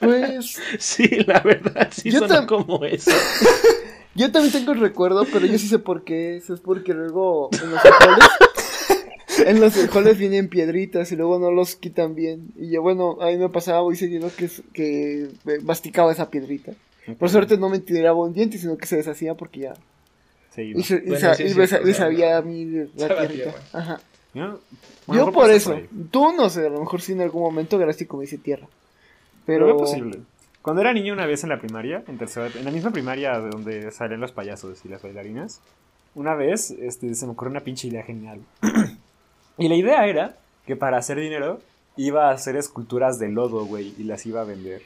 Pues 0.00 0.58
Sí, 0.78 1.08
la 1.26 1.40
verdad, 1.40 1.88
sí 1.92 2.10
Yo 2.10 2.18
suena 2.20 2.42
tam- 2.42 2.46
como 2.46 2.84
eso. 2.84 3.10
Yo 4.18 4.30
también 4.32 4.52
tengo 4.52 4.72
el 4.72 4.80
recuerdo, 4.80 5.24
pero 5.32 5.46
yo 5.46 5.58
sí 5.58 5.68
sé 5.68 5.78
por 5.78 6.04
qué. 6.04 6.36
Eso 6.36 6.52
es 6.54 6.60
porque 6.60 6.92
luego 6.94 7.48
en 7.62 7.70
los 7.70 7.80
frijoles, 7.80 8.28
en 9.46 9.60
los 9.60 9.72
frijoles 9.74 10.18
vienen 10.18 10.48
piedritas 10.48 11.10
y 11.12 11.16
luego 11.16 11.38
no 11.38 11.50
los 11.50 11.76
quitan 11.76 12.14
bien. 12.14 12.48
Y 12.56 12.70
yo, 12.70 12.82
bueno, 12.82 13.16
a 13.20 13.26
mí 13.26 13.36
me 13.36 13.48
pasaba 13.48 13.82
muy 13.82 13.96
seguido 13.96 14.30
que, 14.36 14.46
es- 14.46 14.62
que 14.72 15.28
masticaba 15.62 16.12
esa 16.12 16.30
piedrita. 16.30 16.72
Por 17.18 17.30
suerte 17.30 17.56
no 17.56 17.70
me 17.70 17.78
tiraba 17.78 18.18
un 18.18 18.34
diente, 18.34 18.58
sino 18.58 18.76
que 18.76 18.86
se 18.86 18.96
deshacía 18.96 19.34
porque 19.34 19.60
ya. 19.60 19.74
Y, 20.56 20.82
se, 20.82 21.02
y 21.06 21.16
sa- 21.16 21.34
sí, 21.34 21.44
y 21.44 21.46
es 21.46 21.52
me, 21.56 21.58
me 21.60 21.64
o 21.64 21.68
sea, 21.68 21.94
sabía 21.94 22.36
a 22.36 22.42
mí 22.42 22.64
la 22.96 23.08
sabe 23.08 23.14
a 23.14 23.28
tierrita. 23.28 23.44
tierra. 23.50 23.58
Ajá. 23.72 24.00
¿no? 24.34 24.46
yo 24.54 24.60
Bueno, 25.06 25.32
por 25.32 25.50
eso. 25.50 25.72
ahí. 25.72 25.88
Tú 26.10 26.32
no 26.32 26.50
sé, 26.50 26.66
a 26.66 26.68
lo 26.68 26.80
mejor 26.80 27.00
sí 27.00 27.12
en 27.12 27.20
algún 27.22 27.42
momento 27.42 27.76
agarraste 27.76 28.04
y 28.04 28.06
comiste 28.08 28.38
tierra. 28.38 28.66
Pero 29.46 29.66
Pero. 29.66 29.76
es 29.76 29.80
posible. 29.90 30.18
Cuando 30.62 30.82
era 30.82 30.92
niño 30.92 31.12
una 31.12 31.26
vez 31.26 31.42
en 31.44 31.50
la 31.50 31.58
primaria, 31.60 32.02
en 32.08 32.18
tercera, 32.18 32.48
en 32.54 32.64
la 32.64 32.70
misma 32.70 32.90
primaria 32.90 33.38
de 33.40 33.48
donde 33.50 33.90
salen 33.90 34.20
los 34.20 34.32
payasos 34.32 34.84
y 34.84 34.88
las 34.88 35.02
bailarinas, 35.02 35.60
una 36.14 36.34
vez 36.34 36.70
este, 36.72 37.14
se 37.14 37.26
me 37.26 37.32
ocurrió 37.32 37.50
una 37.52 37.60
pinche 37.60 37.88
idea 37.88 38.02
genial. 38.02 38.40
y 39.58 39.68
la 39.68 39.74
idea 39.74 40.06
era 40.06 40.36
que 40.66 40.76
para 40.76 40.98
hacer 40.98 41.18
dinero 41.18 41.60
iba 41.96 42.28
a 42.28 42.32
hacer 42.32 42.56
esculturas 42.56 43.18
de 43.18 43.28
lodo, 43.28 43.64
güey, 43.64 43.94
y 43.98 44.04
las 44.04 44.26
iba 44.26 44.40
a 44.40 44.44
vender. 44.44 44.82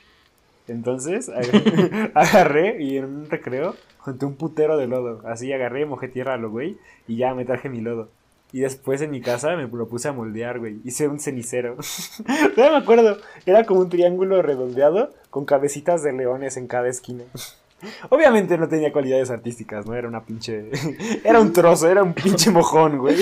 Entonces 0.69 1.29
ag- 1.29 2.11
agarré 2.15 2.83
y 2.83 2.97
en 2.99 3.05
un 3.07 3.31
recreo 3.31 3.75
junté 3.99 4.27
un 4.27 4.37
putero 4.37 4.77
de 4.77 4.87
lodo. 4.87 5.21
Así 5.27 5.53
agarré, 5.53 5.85
mojé 5.87 6.09
tierra 6.09 6.35
a 6.35 6.39
lo 6.39 6.51
güey 6.51 6.77
y 7.09 7.17
ya 7.17 7.35
me 7.35 7.45
traje 7.45 7.69
mi 7.69 7.81
lodo. 7.81 8.09
Y 8.53 8.61
después 8.61 9.01
en 9.01 9.11
mi 9.11 9.23
casa 9.23 9.57
me 9.57 9.67
lo 9.67 9.89
puse 9.89 10.09
a 10.09 10.13
moldear, 10.13 10.59
güey. 10.59 10.81
Hice 10.85 11.09
un 11.09 11.19
cenicero. 11.19 11.77
Todavía 12.55 12.79
me 12.79 12.83
acuerdo. 12.83 13.19
Era 13.47 13.65
como 13.65 13.81
un 13.81 13.89
triángulo 13.89 14.43
redondeado 14.43 15.15
con 15.31 15.47
cabecitas 15.47 16.03
de 16.03 16.13
leones 16.13 16.59
en 16.59 16.67
cada 16.67 16.89
esquina. 16.89 17.25
Obviamente 18.11 18.59
no 18.59 18.69
tenía 18.69 18.93
cualidades 18.93 19.31
artísticas, 19.31 19.87
¿no? 19.87 19.95
Era 19.95 20.07
una 20.07 20.25
pinche... 20.25 20.71
Era 21.25 21.41
un 21.41 21.53
trozo, 21.53 21.89
era 21.89 22.03
un 22.03 22.13
pinche 22.13 22.51
mojón, 22.51 22.99
güey. 22.99 23.17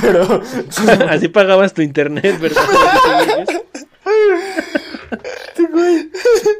Pero... 0.00 0.40
Así 1.08 1.28
pagabas 1.28 1.72
tu 1.72 1.82
internet, 1.82 2.38
¿verdad? 2.38 2.62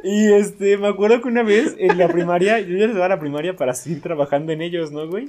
Y 0.03 0.32
este, 0.32 0.78
me 0.78 0.88
acuerdo 0.88 1.20
que 1.20 1.28
una 1.28 1.42
vez 1.42 1.74
en 1.78 1.99
la 1.99 2.09
primaria, 2.09 2.61
yo 2.61 2.76
ya 2.76 2.86
estaba 2.86 3.07
a 3.07 3.11
la 3.11 3.20
primaria 3.20 3.57
para 3.57 3.74
seguir 3.74 4.01
trabajando 4.01 4.53
en 4.53 4.62
ellos, 4.62 4.92
¿no, 4.92 5.09
güey? 5.09 5.28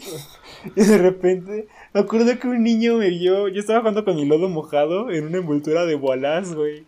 Y 0.76 0.84
de 0.84 0.98
repente, 0.98 1.68
me 1.94 2.02
acuerdo 2.02 2.38
que 2.40 2.48
un 2.48 2.64
niño 2.64 2.98
me 2.98 3.10
vio, 3.10 3.48
yo 3.48 3.60
estaba 3.60 3.80
jugando 3.80 4.06
con 4.06 4.16
mi 4.16 4.26
lodo 4.26 4.50
mojado 4.50 5.10
en 5.12 5.26
una 5.26 5.38
envoltura 5.38 5.86
de 5.86 5.96
bolas, 5.96 6.54
güey. 6.54 6.86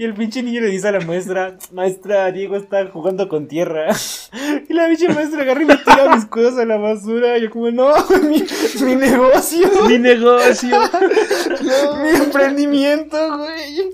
Y 0.00 0.04
el 0.04 0.14
pinche 0.14 0.42
niño 0.42 0.62
le 0.62 0.68
dice 0.68 0.88
a 0.88 0.92
la 0.92 1.00
maestra, 1.00 1.58
maestra, 1.72 2.32
Diego 2.32 2.56
está 2.56 2.86
jugando 2.86 3.28
con 3.28 3.48
tierra. 3.48 3.92
Y 4.66 4.72
la 4.72 4.88
pinche 4.88 5.08
maestra 5.10 5.42
agarra 5.42 5.62
y 5.62 5.66
me 5.66 5.76
tira 5.76 6.16
mis 6.16 6.24
cosas 6.24 6.56
a 6.58 6.64
la 6.64 6.78
basura. 6.78 7.36
Y 7.36 7.42
yo 7.42 7.50
como, 7.50 7.70
no, 7.70 7.92
mi, 8.22 8.42
mi 8.86 8.94
negocio, 8.96 9.68
Mi 9.88 9.98
negocio. 9.98 10.78
mi 12.02 12.08
emprendimiento, 12.08 13.36
güey. 13.36 13.90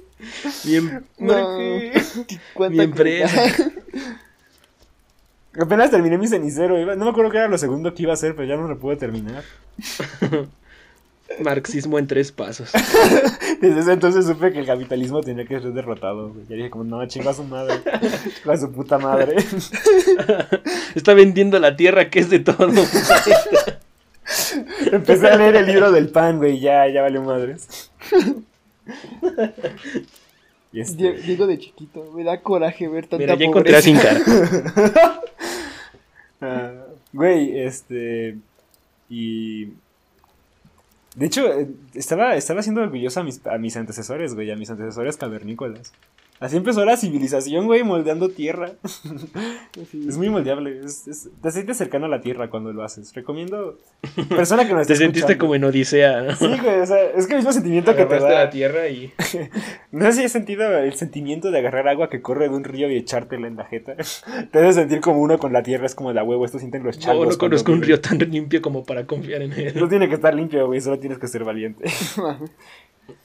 Mi, 0.64 0.76
em- 0.76 1.02
No. 1.18 1.32
Porque- 1.32 1.92
¿Cuánta 2.54 2.76
mi 2.76 2.84
empresa. 2.84 3.42
Apenas 5.61 5.90
terminé 5.90 6.18
mi 6.18 6.28
cenicero. 6.28 6.78
iba- 6.80 6.94
No 6.94 7.07
me 7.07 7.11
acuerdo 7.11 7.32
qué 7.32 7.38
era 7.38 7.48
lo 7.48 7.59
segundo 7.59 7.92
que 7.94 8.02
iba 8.04 8.12
a 8.12 8.14
hacer, 8.14 8.36
pero 8.36 8.46
ya 8.46 8.57
no 8.57 8.68
lo 8.68 8.78
pude 8.78 8.94
terminar. 8.94 9.42
Marxismo 11.40 11.98
en 11.98 12.06
tres 12.06 12.32
pasos. 12.32 12.70
Desde 13.60 13.80
ese 13.80 13.92
entonces 13.92 14.26
supe 14.26 14.52
que 14.52 14.60
el 14.60 14.66
capitalismo 14.66 15.20
tenía 15.22 15.44
que 15.44 15.60
ser 15.60 15.72
derrotado. 15.72 16.30
güey. 16.30 16.46
Ya 16.48 16.56
dije 16.56 16.70
como, 16.70 16.84
no, 16.84 17.04
chinga 17.06 17.30
a 17.30 17.34
su 17.34 17.44
madre. 17.44 17.74
Chinga 18.42 18.54
a 18.54 18.56
su 18.56 18.70
puta 18.72 18.98
madre. 18.98 19.36
Está 20.94 21.14
vendiendo 21.14 21.58
la 21.58 21.76
tierra 21.76 22.10
que 22.10 22.20
es 22.20 22.30
de 22.30 22.38
todo. 22.40 22.68
Empecé 24.92 25.28
a 25.28 25.36
leer 25.36 25.56
el 25.56 25.66
libro 25.66 25.90
del 25.92 26.08
pan, 26.08 26.38
güey. 26.38 26.60
Ya, 26.60 26.86
ya 26.88 27.02
valió 27.02 27.22
madres. 27.22 27.90
Y 30.72 30.80
este- 30.80 31.12
Diego 31.14 31.46
de 31.46 31.58
chiquito, 31.58 32.12
me 32.14 32.22
da 32.24 32.40
coraje 32.40 32.88
ver 32.88 33.06
tanta 33.06 33.18
Mira, 33.18 33.34
ya 33.34 33.46
encontré 33.46 33.76
a. 33.76 33.82
Sin 33.82 33.96
Cara. 33.98 34.20
Ah, 36.38 36.70
güey, 37.14 37.60
este. 37.60 38.36
Y. 39.08 39.68
De 41.16 41.26
hecho, 41.26 41.50
eh, 41.50 41.68
estaba, 41.94 42.36
estaba 42.36 42.62
siendo 42.62 42.82
orgulloso 42.82 43.20
a 43.20 43.24
mis, 43.24 43.44
a 43.46 43.56
mis 43.56 43.76
antecesores, 43.76 44.34
güey, 44.34 44.50
a 44.50 44.56
mis 44.56 44.70
antecesores 44.70 45.16
cavernícolas. 45.16 45.92
Así 46.39 46.57
empezó 46.57 46.84
la 46.84 46.97
civilización, 46.97 47.64
güey, 47.66 47.82
moldeando 47.82 48.28
tierra. 48.28 48.72
Sí. 49.91 50.07
Es 50.09 50.16
muy 50.16 50.30
moldeable. 50.30 50.80
Es, 50.84 51.07
es- 51.07 51.28
te 51.43 51.51
sientes 51.51 51.76
cercano 51.76 52.07
a 52.07 52.09
la 52.09 52.20
tierra 52.22 52.49
cuando 52.49 52.72
lo 52.72 52.82
haces. 52.82 53.14
Recomiendo. 53.14 53.78
Persona 54.30 54.66
que 54.66 54.72
no 54.72 54.82
Te 54.84 54.97
sentiste 54.97 55.37
como 55.37 55.55
en 55.55 55.64
Odisea, 55.64 56.22
¿no? 56.22 56.34
Sí, 56.37 56.47
güey, 56.47 56.80
o 56.80 56.87
sea, 56.87 57.03
es 57.14 57.26
que 57.26 57.34
el 57.34 57.39
mismo 57.39 57.53
sentimiento 57.53 57.91
que 57.93 57.99
te 58.07 58.14
Agarraste 58.14 58.32
da. 58.32 58.45
la 58.45 58.51
tierra 58.51 58.89
y... 58.89 59.12
No 59.93 60.07
sé 60.07 60.12
si 60.12 60.24
has 60.24 60.32
sentido 60.32 60.66
el 60.78 60.95
sentimiento 60.95 61.51
de 61.51 61.59
agarrar 61.59 61.89
agua 61.89 62.09
que 62.11 62.20
corre 62.22 62.49
de 62.49 62.55
un 62.55 62.64
río 62.64 62.91
y 62.91 62.97
echártela 62.97 63.47
en 63.47 63.57
la 63.57 63.64
jeta. 63.66 63.95
Te 64.51 64.59
debes 64.59 64.74
sentir 64.76 65.01
como 65.01 65.20
uno 65.20 65.39
con 65.39 65.53
la 65.53 65.62
tierra, 65.62 65.87
es 65.87 65.95
como 65.95 66.12
de 66.12 66.20
a 66.20 66.24
huevo. 66.24 66.45
Esto 66.45 66.59
sienten 66.59 66.82
los 66.82 66.97
Yo 66.99 67.03
chavos. 67.03 67.20
no 67.20 67.24
cuando 67.26 67.39
conozco 67.39 67.72
un 67.72 67.82
río 67.82 68.01
tan 68.01 68.18
limpio 68.18 68.61
como 68.62 68.84
para 68.84 69.07
confiar 69.07 69.43
en 69.43 69.53
él. 69.53 69.72
No 69.76 69.89
tiene 69.89 70.09
que 70.09 70.14
estar 70.16 70.34
limpio, 70.34 70.66
güey, 70.66 70.80
solo 70.80 70.99
tienes 70.99 71.18
que 71.18 71.28
ser 71.28 71.45
valiente. 71.45 71.84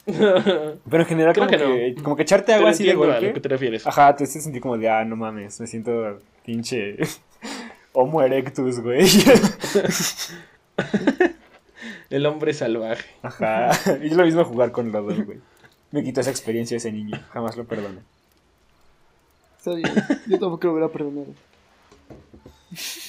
Pero 0.04 1.02
en 1.02 1.06
general, 1.06 1.34
Creo 1.34 1.46
como 1.46 1.58
que 1.58 1.94
que, 1.94 2.02
como 2.02 2.16
que 2.16 2.22
echarte 2.22 2.46
Pero 2.46 2.58
agua 2.58 2.70
así 2.70 2.84
de 2.84 2.90
entiendo 2.90 3.12
a 3.12 3.16
golpe. 3.16 3.28
lo 3.28 3.34
que 3.34 3.40
te 3.40 3.48
refieres. 3.48 3.86
Ajá, 3.86 4.14
te 4.14 4.24
haces 4.24 4.42
sentir 4.42 4.60
como 4.60 4.76
de, 4.78 4.88
ah, 4.88 5.04
no 5.04 5.16
mames, 5.16 5.60
me 5.60 5.66
siento 5.66 6.18
pinche 6.44 6.96
Homo 7.92 8.22
erectus, 8.22 8.80
güey. 8.80 9.06
El 12.10 12.26
hombre 12.26 12.52
salvaje. 12.54 13.04
Ajá. 13.22 13.70
Y 14.02 14.06
es 14.08 14.16
lo 14.16 14.24
mismo 14.24 14.44
jugar 14.44 14.72
con 14.72 14.92
lodo, 14.92 15.14
güey. 15.24 15.40
Me 15.90 16.02
quitó 16.02 16.20
esa 16.20 16.30
experiencia 16.30 16.76
ese 16.76 16.90
niño, 16.92 17.18
jamás 17.30 17.56
lo 17.56 17.64
perdoné. 17.64 18.00
Está 19.58 19.74
bien, 19.74 19.92
yo 20.26 20.38
tampoco 20.38 20.66
lo 20.66 20.72
hubiera 20.72 20.88
perdonado. 20.88 21.26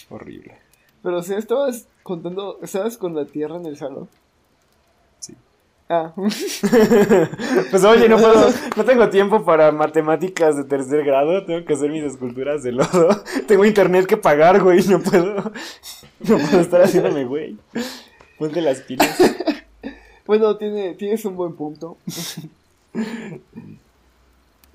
Horrible. 0.09 0.57
Pero 1.01 1.17
o 1.17 1.23
sea, 1.23 1.37
estabas 1.37 1.87
contando, 2.03 2.59
estabas 2.61 2.97
con 2.97 3.15
la 3.15 3.25
tierra 3.25 3.55
en 3.55 3.65
el 3.65 3.77
salón. 3.77 4.09
Sí. 5.19 5.35
Ah, 5.89 6.13
Pues 7.69 7.83
oye, 7.83 8.07
no 8.09 8.17
puedo, 8.17 8.49
no 8.77 8.85
tengo 8.85 9.09
tiempo 9.09 9.43
para 9.43 9.71
matemáticas 9.71 10.55
de 10.55 10.63
tercer 10.63 11.03
grado, 11.03 11.45
tengo 11.45 11.65
que 11.65 11.73
hacer 11.73 11.89
mis 11.91 12.03
esculturas 12.03 12.63
de 12.63 12.71
lodo. 12.71 13.23
Tengo 13.47 13.65
internet 13.65 14.05
que 14.05 14.17
pagar, 14.17 14.61
güey, 14.61 14.81
no 14.87 14.99
puedo, 15.01 15.35
no 16.21 16.37
puedo 16.37 16.59
estar 16.61 16.81
haciéndome, 16.81 17.25
güey. 17.25 17.57
Ponte 18.39 18.61
las 18.61 18.79
pilas. 18.81 19.17
bueno, 20.25 20.55
tiene, 20.57 20.93
tienes 20.95 21.23
un 21.25 21.35
buen 21.35 21.53
punto. 21.53 21.97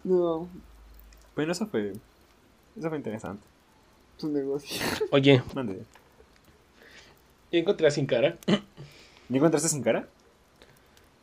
no, 0.05 0.49
Bueno, 1.35 1.53
eso 1.53 1.67
fue, 1.67 1.93
eso 2.79 2.89
fue 2.89 2.99
interesante. 2.99 3.43
tu 4.19 4.29
negocio. 4.29 4.77
Oye, 5.11 5.43
Mande. 5.55 5.83
¿y 7.51 7.59
encontré 7.59 7.87
a 7.87 7.91
sin 7.91 8.07
cara? 8.07 8.37
¿Ya 8.47 9.37
encontraste 9.37 9.69
sin 9.69 9.83
cara? 9.83 10.07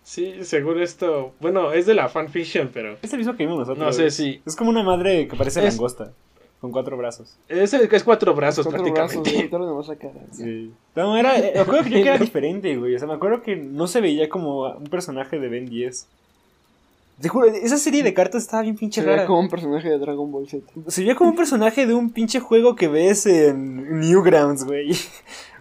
Sí, 0.08 0.44
seguro 0.44 0.84
esto. 0.84 1.34
Bueno, 1.40 1.72
es 1.74 1.88
de 1.88 1.96
la 1.96 2.08
fanfiction, 2.10 2.70
pero. 2.72 2.96
Es 3.02 3.12
el 3.12 3.18
mismo 3.18 3.36
que 3.36 3.44
vimos 3.44 3.58
nosotros. 3.58 3.84
No 3.84 3.92
sé 3.92 4.12
si. 4.12 4.40
Es 4.46 4.56
como 4.56 4.70
una 4.70 4.84
madre 4.84 5.28
que 5.28 5.36
parece 5.36 5.66
Es- 5.66 5.74
langosta, 5.74 6.12
con 6.62 6.72
cuatro 6.72 6.96
brazos. 6.96 7.36
Es 7.50 7.74
es 7.74 8.04
cuatro 8.04 8.36
brazos 8.36 8.68
Cuatro 8.68 8.84
brazos, 8.94 9.18
prácticamente. 9.24 9.50
cara. 10.00 10.14
Sí. 10.32 10.72
No, 10.96 11.18
era, 11.18 11.40
eh, 11.40 11.54
me 11.56 11.60
acuerdo 11.62 11.84
que 11.86 11.90
yo 11.90 11.96
que 12.04 12.08
era 12.10 12.18
diferente, 12.20 12.78
güey. 12.78 12.96
O 12.96 13.00
sea, 13.00 13.08
me 13.08 13.16
acuerdo 13.16 13.42
que 13.42 13.56
no 13.56 13.88
se 13.88 14.00
veía 14.00 14.30
como 14.30 14.70
un 14.70 14.86
personaje 14.86 15.40
de 15.40 15.50
Ben 15.50 15.66
10. 15.66 16.08
Te 17.20 17.30
juro, 17.30 17.48
esa 17.48 17.78
serie 17.78 18.04
de 18.04 18.14
cartas 18.14 18.44
estaba 18.44 18.62
bien 18.62 18.76
pinche 18.76 19.02
Se 19.02 19.08
rara. 19.08 19.26
como 19.26 19.40
un 19.40 19.50
personaje 19.50 19.90
de 19.90 19.98
Dragon 19.98 20.32
Ball 20.32 20.48
Z. 20.48 20.68
Se 20.88 21.02
veía 21.02 21.16
como 21.16 21.32
un 21.32 21.36
personaje 21.36 21.88
de 21.88 21.94
un 21.96 22.12
pinche 22.12 22.40
juego 22.42 22.76
que 22.76 22.90
ves 22.90 23.26
en 23.26 24.02
Newgrounds, 24.02 24.66
güey. 24.66 24.92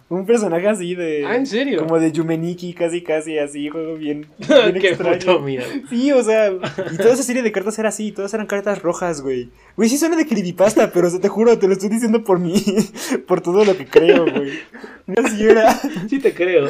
Un 0.07 0.25
personaje 0.27 0.67
así 0.67 0.93
de. 0.93 1.25
Ah, 1.25 1.35
¿en 1.35 1.47
serio? 1.47 1.79
Como 1.79 1.99
de 1.99 2.11
Yumeniki, 2.11 2.75
casi, 2.75 3.01
casi 3.01 3.39
así, 3.39 3.69
juego 3.69 3.95
bien. 3.95 4.27
bien 4.37 4.73
Qué 4.79 4.89
extraño. 4.89 5.17
puto 5.17 5.39
miedo. 5.39 5.65
Sí, 5.89 6.11
o 6.11 6.21
sea, 6.23 6.51
y 6.51 6.97
toda 6.97 7.13
esa 7.15 7.23
serie 7.23 7.41
de 7.41 7.51
cartas 7.51 7.79
era 7.79 7.89
así, 7.89 8.11
todas 8.11 8.31
eran 8.35 8.45
cartas 8.45 8.83
rojas, 8.83 9.21
güey. 9.21 9.49
Güey, 9.75 9.89
sí 9.89 9.97
suena 9.97 10.15
de 10.15 10.27
creepypasta, 10.27 10.91
pero 10.93 11.07
o 11.07 11.09
sea, 11.09 11.19
te 11.19 11.27
juro, 11.27 11.57
te 11.57 11.65
lo 11.67 11.73
estoy 11.73 11.89
diciendo 11.89 12.23
por 12.23 12.39
mí, 12.39 12.53
por 13.27 13.41
todo 13.41 13.65
lo 13.65 13.75
que 13.75 13.87
creo, 13.87 14.25
güey. 14.31 14.51
No 15.07 15.25
así 15.25 15.43
era. 15.43 15.73
Sí 16.07 16.19
te 16.19 16.35
creo. 16.35 16.67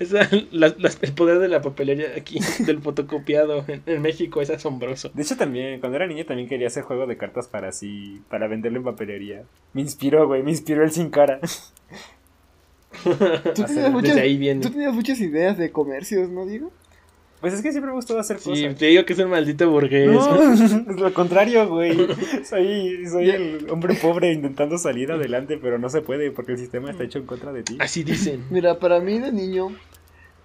Esa- 0.00 0.28
la- 0.50 0.74
la- 0.78 0.90
el 1.02 1.12
poder 1.12 1.38
de 1.40 1.48
la 1.48 1.60
papelería 1.60 2.06
aquí, 2.16 2.38
del 2.60 2.80
fotocopiado 2.80 3.64
en, 3.68 3.82
en 3.84 4.00
México 4.00 4.40
es 4.40 4.48
asombroso. 4.48 5.10
De 5.12 5.22
hecho, 5.22 5.36
también, 5.36 5.78
cuando 5.80 5.96
era 5.96 6.06
niño 6.06 6.24
también 6.24 6.48
quería 6.48 6.68
hacer 6.68 6.84
juego 6.84 7.06
de 7.06 7.18
cartas 7.18 7.48
para 7.48 7.68
así, 7.68 8.22
para 8.30 8.48
venderlo 8.48 8.78
en 8.78 8.84
papelería. 8.84 9.42
Me 9.74 9.82
inspiró, 9.82 10.26
güey, 10.26 10.42
me 10.42 10.52
inspiró 10.52 10.84
el 10.84 10.90
sin 10.90 11.10
cara. 11.10 11.38
Tú 13.02 13.62
tenías, 13.66 13.90
muchas, 13.90 14.14
desde 14.14 14.20
ahí 14.22 14.36
viene. 14.36 14.60
tú 14.60 14.70
tenías 14.70 14.92
muchas 14.94 15.20
ideas 15.20 15.56
de 15.58 15.70
comercios, 15.70 16.28
¿no, 16.30 16.46
Diego? 16.46 16.70
Pues 17.40 17.52
es 17.52 17.60
que 17.62 17.70
siempre 17.70 17.90
me 17.90 17.96
gustó 17.96 18.18
hacer 18.18 18.38
Sí, 18.38 18.48
cosas. 18.48 18.76
te 18.76 18.86
digo 18.86 19.04
que 19.04 19.12
es 19.12 19.18
un 19.18 19.28
maldito 19.30 19.70
burgués. 19.70 20.10
No, 20.10 20.52
es 20.52 20.96
lo 20.98 21.12
contrario, 21.12 21.68
güey. 21.68 21.94
Soy, 22.48 23.06
soy 23.08 23.30
el 23.30 23.66
hombre 23.70 23.94
pobre 23.94 24.32
intentando 24.32 24.78
salir 24.78 25.12
adelante, 25.12 25.58
pero 25.60 25.78
no 25.78 25.90
se 25.90 26.00
puede 26.00 26.30
porque 26.30 26.52
el 26.52 26.58
sistema 26.58 26.90
está 26.90 27.04
hecho 27.04 27.18
en 27.18 27.26
contra 27.26 27.52
de 27.52 27.62
ti. 27.62 27.76
Así 27.78 28.04
dicen. 28.04 28.44
Mira, 28.50 28.78
para 28.78 29.00
mí 29.00 29.18
de 29.18 29.32
niño, 29.32 29.68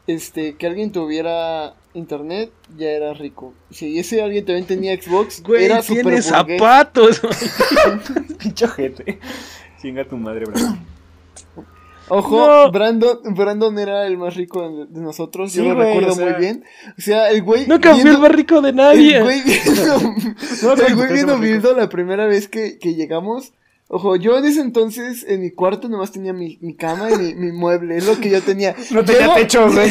este, 0.05 0.55
que 0.55 0.67
alguien 0.67 0.91
tuviera 0.91 1.75
internet 1.93 2.51
ya 2.77 2.89
era 2.89 3.13
rico. 3.13 3.53
Si 3.71 3.97
ese 3.97 4.21
alguien 4.21 4.43
también 4.45 4.65
tenía 4.67 5.01
Xbox, 5.01 5.41
Güey, 5.43 5.65
era 5.65 5.81
tiene 5.81 6.21
zapatos. 6.21 7.21
Pinche 8.37 8.65
ojete. 8.65 9.17
Chinga 9.81 10.03
tu 10.05 10.17
madre, 10.17 10.45
bro. 10.45 10.55
Ojo, 12.13 12.37
No. 12.65 12.71
Brandon, 12.71 13.19
Brandon 13.35 13.79
era 13.79 14.05
el 14.05 14.17
más 14.17 14.35
rico 14.35 14.85
de, 14.87 14.99
nosotros, 15.01 15.53
yo 15.53 15.63
lo 15.63 15.75
güey, 15.75 15.87
recuerdo 15.87 16.11
o 16.11 16.15
sea- 16.15 16.25
muy 16.31 16.39
bien. 16.39 16.63
O 16.97 17.01
sea, 17.01 17.29
el 17.29 17.41
güey 17.41 17.67
Nunca 17.67 17.95
fui 17.95 18.09
el 18.09 18.17
más 18.19 18.31
rico 18.31 18.61
de 18.61 18.73
nadie. 18.73 19.17
El 19.17 19.23
güey 19.23 19.41
viendo, 19.43 19.97
No, 20.63 20.73
el 20.87 20.95
güey 20.95 21.39
viendo 21.39 21.73
la 21.73 21.87
primera 21.89 22.25
vez 22.25 22.47
que, 22.47 22.77
que 22.79 22.95
llegamos. 22.95 23.53
Ojo, 23.87 24.15
yo 24.15 24.37
en 24.37 24.45
ese 24.45 24.61
entonces 24.61 25.25
en 25.27 25.41
mi 25.41 25.51
cuarto 25.51 25.89
nomás 25.89 26.11
tenía 26.11 26.31
mi, 26.33 26.57
mi 26.61 26.75
cama 26.75 27.11
y 27.11 27.17
mi, 27.17 27.33
mi 27.35 27.51
mueble, 27.51 27.97
es 27.97 28.05
lo 28.07 28.17
que 28.19 28.29
yo 28.29 28.41
tenía. 28.41 28.75
No 28.91 29.03
tenía 29.05 29.27
Llego- 29.27 29.35
techo, 29.35 29.71
güey. 29.71 29.89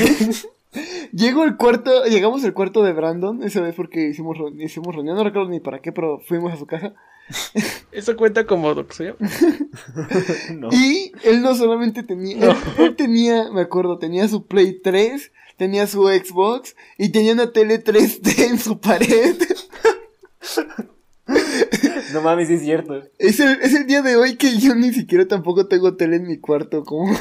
Llego 1.13 1.43
al 1.43 1.57
cuarto, 1.57 2.05
llegamos 2.05 2.45
al 2.45 2.55
cuarto 2.55 2.83
de 2.85 2.93
Brandon, 2.93 3.43
esa 3.43 3.61
vez 3.61 3.75
porque 3.75 4.09
hicimos, 4.09 4.37
hicimos 4.59 4.95
reunión, 4.95 5.17
no 5.17 5.25
recuerdo 5.25 5.49
ni 5.51 5.59
para 5.59 5.81
qué, 5.81 5.91
pero 5.91 6.21
fuimos 6.21 6.53
a 6.53 6.57
su 6.57 6.67
casa. 6.67 6.93
Eso 7.93 8.17
cuenta 8.17 8.47
como 8.47 8.75
doxeo. 8.75 9.17
No. 10.55 10.69
Y 10.73 11.13
él 11.23 11.43
no 11.43 11.55
solamente 11.55 12.03
tenía, 12.03 12.37
él, 12.37 12.57
él 12.79 12.97
tenía, 12.97 13.51
me 13.51 13.63
acuerdo, 13.63 13.99
tenía 13.99 14.29
su 14.29 14.47
Play 14.47 14.81
3, 14.81 15.33
tenía 15.57 15.87
su 15.87 16.07
Xbox 16.09 16.75
y 16.99 17.11
tenía 17.11 17.33
una 17.33 17.53
tele 17.53 17.83
3D 17.83 18.51
en 18.51 18.59
su 18.59 18.81
pared. 18.81 19.37
No 22.13 22.21
mames, 22.23 22.51
es 22.51 22.63
cierto. 22.63 23.03
Es 23.19 23.39
el, 23.41 23.61
es 23.63 23.75
el 23.75 23.87
día 23.87 24.03
de 24.03 24.17
hoy 24.17 24.37
que 24.37 24.59
yo 24.59 24.75
ni 24.75 24.93
siquiera 24.93 25.29
tampoco 25.29 25.69
tengo 25.69 25.97
tele 25.97 26.17
en 26.17 26.27
mi 26.27 26.39
cuarto, 26.39 26.85
como... 26.85 27.17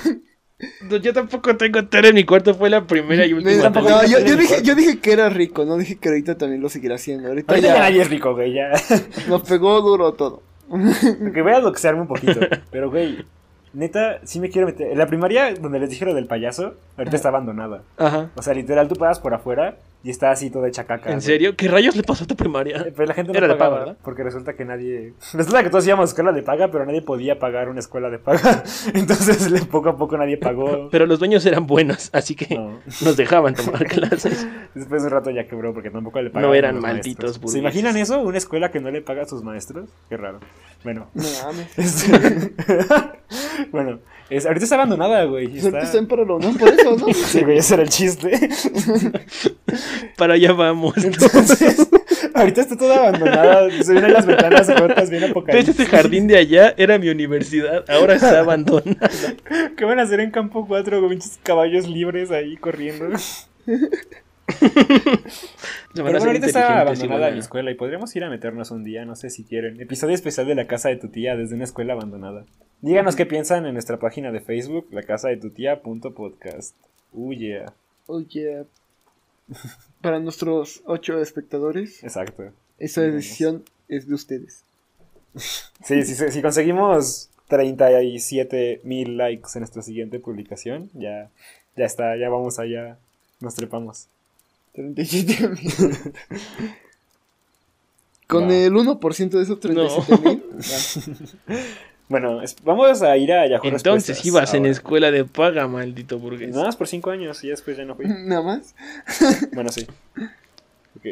No, 0.89 0.97
yo 0.97 1.13
tampoco 1.13 1.55
tengo 1.55 1.87
tele 1.87 2.09
en 2.09 2.15
mi 2.15 2.25
cuarto, 2.25 2.53
fue 2.53 2.69
la 2.69 2.85
primera 2.85 3.25
y 3.25 3.33
última. 3.33 3.69
No, 3.69 3.71
tengo 3.71 4.03
yo, 4.03 4.35
dije, 4.35 4.61
yo 4.61 4.75
dije 4.75 4.99
que 4.99 5.13
era 5.13 5.29
rico, 5.29 5.63
no 5.63 5.77
dije 5.77 5.97
que 5.97 6.09
ahorita 6.09 6.37
también 6.37 6.61
lo 6.61 6.67
seguirá 6.67 6.95
haciendo. 6.95 7.29
Ahorita 7.29 7.53
Ahorita 7.53 7.67
ya 7.69 7.75
ya 7.75 7.79
nadie 7.81 8.01
es 8.01 8.09
rico, 8.09 8.33
güey, 8.33 8.53
ya. 8.53 8.71
nos 9.29 9.43
pegó 9.43 9.79
duro 9.81 10.13
todo. 10.13 10.43
Que 11.33 11.41
voy 11.41 11.53
a 11.53 11.61
doxearme 11.61 12.01
un 12.01 12.07
poquito. 12.07 12.39
Pero, 12.71 12.89
güey, 12.91 13.25
neta, 13.73 14.19
sí 14.23 14.39
me 14.39 14.49
quiero 14.49 14.67
meter. 14.67 14.95
La 14.97 15.07
primaria, 15.07 15.53
donde 15.55 15.79
les 15.79 15.89
dije 15.89 16.05
lo 16.05 16.13
del 16.13 16.25
payaso, 16.27 16.75
ahorita 16.97 17.15
está 17.15 17.29
abandonada. 17.29 17.83
Ajá. 17.97 18.29
O 18.35 18.41
sea, 18.41 18.53
literal, 18.53 18.87
tú 18.87 18.95
pasas 18.95 19.19
por 19.19 19.33
afuera 19.33 19.75
y 20.01 20.09
está 20.11 20.31
así 20.31 20.49
todo 20.49 20.65
hecha 20.65 20.85
caca. 20.85 21.11
¿En 21.11 21.21
serio? 21.21 21.57
¿Qué 21.57 21.67
rayos 21.67 21.93
le 21.97 22.03
pasó 22.03 22.23
a 22.23 22.27
tu 22.27 22.33
Eh, 22.33 22.37
primaria? 22.37 22.85
Pero 22.95 23.05
la 23.05 23.13
gente 23.13 23.33
no 23.33 23.37
Era 23.37 23.47
de 23.49 23.55
paga, 23.55 23.79
¿verdad? 23.79 23.97
Porque 24.01 24.23
resulta 24.23 24.53
que 24.53 24.63
nadie. 24.63 25.13
Resulta 25.33 25.61
que 25.63 25.69
todos 25.69 25.85
íbamos 25.85 26.03
a 26.03 26.11
escuela 26.11 26.31
de 26.31 26.41
paga, 26.41 26.69
pero 26.71 26.85
nadie 26.85 27.01
podía 27.01 27.37
pagar 27.37 27.67
una 27.69 27.79
escuela 27.81 28.09
de 28.09 28.17
paga. 28.19 28.63
Entonces, 28.93 29.51
poco 29.65 29.89
a 29.89 29.97
poco 29.97 30.17
nadie 30.17 30.37
pagó. 30.37 30.89
Pero 30.91 31.05
los 31.05 31.19
dueños 31.19 31.45
eran 31.45 31.67
buenos, 31.67 32.09
así 32.13 32.33
que 32.35 32.55
No. 32.55 32.79
nos 33.01 33.17
dejaban 33.17 33.55
tomar 33.55 33.85
clases. 33.87 34.47
Después 34.73 35.01
de 35.01 35.07
un 35.09 35.13
rato 35.13 35.29
ya 35.31 35.45
quebró 35.47 35.73
porque 35.73 35.89
tampoco 35.91 36.21
le 36.21 36.29
pagaban. 36.29 36.49
No 36.49 36.55
eran 36.55 36.75
los 36.75 36.81
malditos. 36.83 37.39
¿Se 37.45 37.59
imaginan 37.59 37.97
eso? 37.97 38.21
¿Una 38.21 38.37
escuela 38.37 38.71
que 38.71 38.79
no 38.79 38.89
le 38.91 39.01
paga 39.01 39.23
a 39.23 39.25
sus 39.25 39.43
maestros? 39.43 39.89
Qué 40.07 40.15
raro. 40.15 40.39
Bueno. 40.83 41.07
No 41.13 41.23
mames. 41.43 41.77
Este- 41.77 42.53
bueno, 43.71 43.99
es- 44.29 44.45
ahorita 44.45 44.63
está 44.63 44.75
abandonada, 44.75 45.23
güey. 45.25 45.45
y 45.45 45.59
Ahorita 45.59 45.67
Está... 45.67 45.79
está 45.81 45.97
en 45.97 46.07
Paralón, 46.07 46.41
¿no? 46.41 46.53
Por 46.53 46.69
eso, 46.69 46.95
¿no? 46.97 47.07
Sí, 47.13 47.41
güey, 47.41 47.57
ese 47.57 47.73
era 47.75 47.83
el 47.83 47.89
chiste. 47.89 48.49
Para 50.17 50.33
allá 50.35 50.53
vamos. 50.53 50.93
Entonces, 50.97 51.87
ahorita 52.33 52.61
está 52.61 52.77
toda 52.77 52.97
abandonada. 53.07 53.69
Se 53.83 53.93
ven 53.93 54.11
las 54.13 54.25
ventanas 54.25 54.67
rotas, 54.79 55.09
bien 55.09 55.21
¿Ves 55.23 55.31
apocalípticas. 55.31 55.79
ese 55.79 55.85
jardín 55.89 56.27
de 56.27 56.37
allá? 56.37 56.73
Era 56.77 56.97
mi 56.97 57.09
universidad, 57.09 57.85
ahora 57.89 58.15
está 58.15 58.39
abandonada. 58.39 59.09
¿Qué 59.77 59.85
van 59.85 59.99
a 59.99 60.03
hacer 60.03 60.19
en 60.19 60.31
campo 60.31 60.65
4 60.67 60.99
con 61.01 61.09
pinches 61.09 61.39
caballos 61.43 61.87
libres 61.87 62.31
ahí 62.31 62.55
corriendo? 62.57 63.05
Pero 65.93 66.03
bueno, 66.03 66.19
ahorita 66.19 66.47
está 66.47 66.81
abandonada 66.81 67.27
a- 67.27 67.31
mi 67.31 67.39
escuela 67.39 67.71
y 67.71 67.75
podríamos 67.75 68.15
ir 68.15 68.23
a 68.23 68.29
meternos 68.29 68.71
un 68.71 68.83
día, 68.83 69.05
no 69.05 69.15
sé 69.15 69.29
si 69.29 69.43
quieren. 69.43 69.79
Episodio 69.81 70.15
especial 70.15 70.47
de 70.47 70.55
la 70.55 70.67
casa 70.67 70.89
de 70.89 70.97
tu 70.97 71.09
tía 71.09 71.35
desde 71.35 71.55
una 71.55 71.63
escuela 71.63 71.93
abandonada. 71.93 72.45
Díganos 72.81 73.15
qué 73.15 73.25
piensan 73.25 73.65
en 73.65 73.73
nuestra 73.73 73.97
página 73.99 74.31
de 74.31 74.39
Facebook, 74.41 74.87
la 74.91 75.03
casa 75.03 75.29
de 75.29 75.37
tu 75.37 75.49
tía 75.49 75.81
punto 75.81 76.13
podcast. 76.13 76.75
Uh, 77.11 77.33
yeah. 77.33 77.73
Para 80.01 80.19
nuestros 80.19 80.81
ocho 80.85 81.19
espectadores, 81.21 82.03
Exacto. 82.03 82.51
esa 82.77 83.01
decisión 83.01 83.63
es 83.87 84.07
de 84.07 84.13
ustedes. 84.13 84.63
Sí, 85.35 85.53
sí, 86.03 86.15
sí, 86.15 86.31
si 86.31 86.41
conseguimos 86.41 87.29
37 87.47 88.81
mil 88.83 89.17
likes 89.17 89.49
en 89.55 89.61
nuestra 89.61 89.81
siguiente 89.81 90.19
publicación, 90.19 90.89
ya, 90.93 91.29
ya 91.75 91.85
está, 91.85 92.15
ya 92.17 92.29
vamos 92.29 92.59
allá, 92.59 92.97
nos 93.39 93.55
trepamos. 93.55 94.07
37 94.79 95.47
mil. 95.49 95.73
Con 98.27 98.51
el 98.51 98.71
1% 98.73 99.29
de 99.29 99.41
esos 99.43 99.59
37 99.59 100.17
mil. 100.29 100.43
Bueno, 102.09 102.41
es- 102.41 102.55
vamos 102.63 103.03
a 103.03 103.15
ir 103.17 103.31
a 103.31 103.45
Yahoo 103.47 103.61
Entonces 103.67 104.25
ibas 104.25 104.51
en 104.55 104.61
ahora. 104.61 104.71
escuela 104.71 105.11
de 105.11 105.25
paga, 105.25 105.67
maldito 105.67 106.17
burgués. 106.17 106.49
Nada 106.49 106.65
más 106.65 106.75
por 106.75 106.87
5 106.87 107.11
años 107.11 107.43
y 107.43 107.49
después 107.49 107.77
ya 107.77 107.85
no 107.85 107.93
fui. 107.95 108.05
Nada 108.25 108.41
más. 108.41 108.73
Bueno, 109.53 109.69
sí. 109.69 109.85
Ok. 110.97 111.03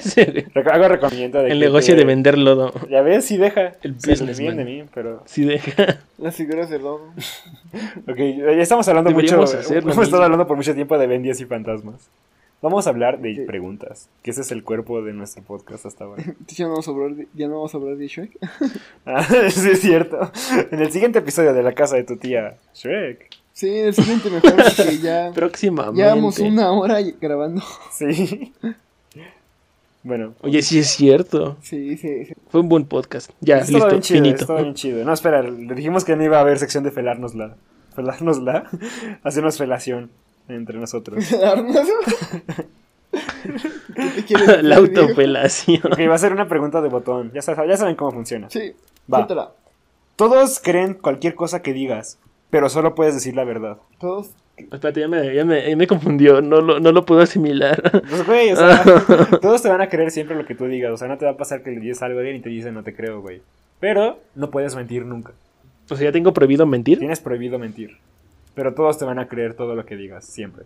Sí, 0.00 0.24
güey. 0.24 0.44
Reco- 0.54 0.70
Hago 0.70 0.86
recomiendo 0.86 1.38
de 1.40 1.46
El 1.50 1.58
que 1.58 1.64
negocio 1.64 1.94
te- 1.94 1.98
de 2.00 2.04
vender 2.06 2.38
lodo. 2.38 2.72
Ya 2.88 3.02
ves, 3.02 3.24
sí 3.24 3.36
deja. 3.36 3.72
El 3.82 3.94
businessman. 3.94 4.56
de 4.58 4.64
mí, 4.64 4.84
pero... 4.94 5.24
Sí, 5.26 5.42
deja. 5.44 5.98
Las 6.18 6.36
figuras 6.36 6.70
de 6.70 6.78
lodo. 6.78 7.12
Ok, 8.06 8.16
ya 8.16 8.62
estamos 8.62 8.86
hablando 8.86 9.10
mucho... 9.10 9.38
Deberíamos 9.44 9.70
Hemos 9.72 9.98
estado 10.04 10.22
hablando 10.22 10.46
por 10.46 10.56
mucho 10.56 10.72
tiempo 10.72 10.96
de 10.98 11.08
Ben 11.08 11.20
10 11.24 11.40
y 11.40 11.44
fantasmas. 11.46 11.96
Vamos 12.60 12.86
a 12.86 12.90
hablar 12.90 13.20
de 13.20 13.34
Sí. 13.36 13.40
preguntas, 13.42 14.08
que 14.22 14.32
ese 14.32 14.40
es 14.40 14.50
el 14.50 14.64
cuerpo 14.64 15.00
de 15.02 15.12
nuestro 15.12 15.42
podcast 15.44 15.86
hasta 15.86 16.04
ahora. 16.04 16.24
Ya 16.48 16.64
no 16.64 16.70
vamos 16.72 16.88
a 16.88 16.90
hablar 16.90 17.14
de, 17.14 17.28
ya 17.34 17.46
no 17.46 17.54
vamos 17.56 17.74
a 17.74 17.78
hablar 17.78 17.96
de 17.96 18.08
Shrek. 18.08 18.36
Ah, 19.06 19.22
sí, 19.50 19.70
es 19.70 19.80
cierto. 19.80 20.30
En 20.72 20.80
el 20.80 20.90
siguiente 20.90 21.20
episodio 21.20 21.54
de 21.54 21.62
La 21.62 21.72
Casa 21.72 21.96
de 21.96 22.04
tu 22.04 22.16
Tía, 22.16 22.56
Shrek. 22.74 23.28
Sí, 23.52 23.68
el 23.70 23.94
siguiente 23.94 24.30
mejor 24.30 24.54
porque 24.54 24.98
ya 24.98 25.30
Próximamente. 25.34 26.00
llevamos 26.02 26.38
una 26.40 26.70
hora 26.72 26.98
grabando. 27.20 27.62
Sí. 27.92 28.52
Bueno. 30.04 30.34
Oye, 30.42 30.62
sí 30.62 30.78
es 30.78 30.88
cierto. 30.90 31.56
Sí, 31.62 31.96
sí, 31.96 32.24
sí. 32.26 32.34
Fue 32.50 32.60
un 32.60 32.68
buen 32.68 32.84
podcast. 32.84 33.30
Ya, 33.40 33.58
Estuvo 33.58 33.78
listo, 33.78 33.90
bien 33.90 34.02
chido, 34.02 34.20
finito. 34.22 34.40
estuvo 34.42 34.56
bien 34.62 34.74
chido. 34.74 35.04
No, 35.04 35.12
espera, 35.12 35.42
le 35.42 35.74
dijimos 35.74 36.04
que 36.04 36.14
no 36.16 36.22
iba 36.24 36.38
a 36.38 36.40
haber 36.40 36.58
sección 36.58 36.84
de 36.84 36.90
felárnosla. 36.92 37.56
Felárnosla. 37.96 38.70
Hacernos 39.24 39.58
felación 39.58 40.10
entre 40.48 40.78
nosotros. 40.78 41.30
¿Darnos? 41.40 41.86
¿Qué 43.94 44.02
te 44.16 44.24
quieres 44.24 44.46
decir, 44.46 44.64
La 44.64 44.80
Diego? 44.80 45.00
autopelación. 45.00 45.80
Ok, 45.92 45.98
va 46.08 46.14
a 46.14 46.18
ser 46.18 46.32
una 46.32 46.48
pregunta 46.48 46.80
de 46.80 46.88
botón. 46.88 47.30
Ya, 47.32 47.42
sa- 47.42 47.66
ya 47.66 47.76
saben 47.76 47.96
cómo 47.96 48.12
funciona. 48.12 48.48
Sí, 48.50 48.72
Va. 49.12 49.18
suéltala. 49.18 49.52
Todos 50.16 50.60
creen 50.60 50.94
cualquier 50.94 51.34
cosa 51.34 51.62
que 51.62 51.72
digas, 51.72 52.18
pero 52.50 52.68
solo 52.68 52.94
puedes 52.94 53.14
decir 53.14 53.34
la 53.36 53.44
verdad. 53.44 53.78
Todos. 54.00 54.30
Espérate, 54.56 54.98
ya 55.00 55.06
me, 55.06 55.32
ya 55.34 55.44
me, 55.44 55.70
ya 55.70 55.76
me 55.76 55.86
confundió. 55.86 56.40
No 56.42 56.60
lo, 56.60 56.80
no 56.80 56.90
lo 56.90 57.06
puedo 57.06 57.20
asimilar. 57.20 57.80
Pues, 58.08 58.26
güey, 58.26 58.50
o 58.52 58.56
sea, 58.56 58.82
todos 59.40 59.62
te 59.62 59.68
van 59.68 59.80
a 59.80 59.88
creer 59.88 60.10
siempre 60.10 60.36
lo 60.36 60.44
que 60.44 60.56
tú 60.56 60.64
digas. 60.66 60.90
O 60.92 60.96
sea, 60.96 61.06
no 61.06 61.16
te 61.16 61.24
va 61.24 61.30
a 61.32 61.36
pasar 61.36 61.62
que 61.62 61.70
le 61.70 61.78
dices 61.80 62.02
algo 62.02 62.18
a 62.18 62.22
alguien 62.22 62.36
y 62.38 62.40
te 62.40 62.48
dicen 62.48 62.74
no 62.74 62.82
te 62.82 62.94
creo, 62.96 63.20
güey. 63.20 63.40
Pero 63.78 64.18
no 64.34 64.50
puedes 64.50 64.74
mentir 64.74 65.04
nunca. 65.06 65.32
O 65.88 65.94
sea, 65.94 66.06
ya 66.08 66.12
tengo 66.12 66.34
prohibido 66.34 66.66
mentir. 66.66 66.98
Tienes 66.98 67.20
prohibido 67.20 67.60
mentir. 67.60 67.96
Pero 68.58 68.74
todos 68.74 68.98
te 68.98 69.04
van 69.04 69.20
a 69.20 69.28
creer 69.28 69.54
todo 69.54 69.76
lo 69.76 69.86
que 69.86 69.94
digas, 69.94 70.24
siempre. 70.24 70.64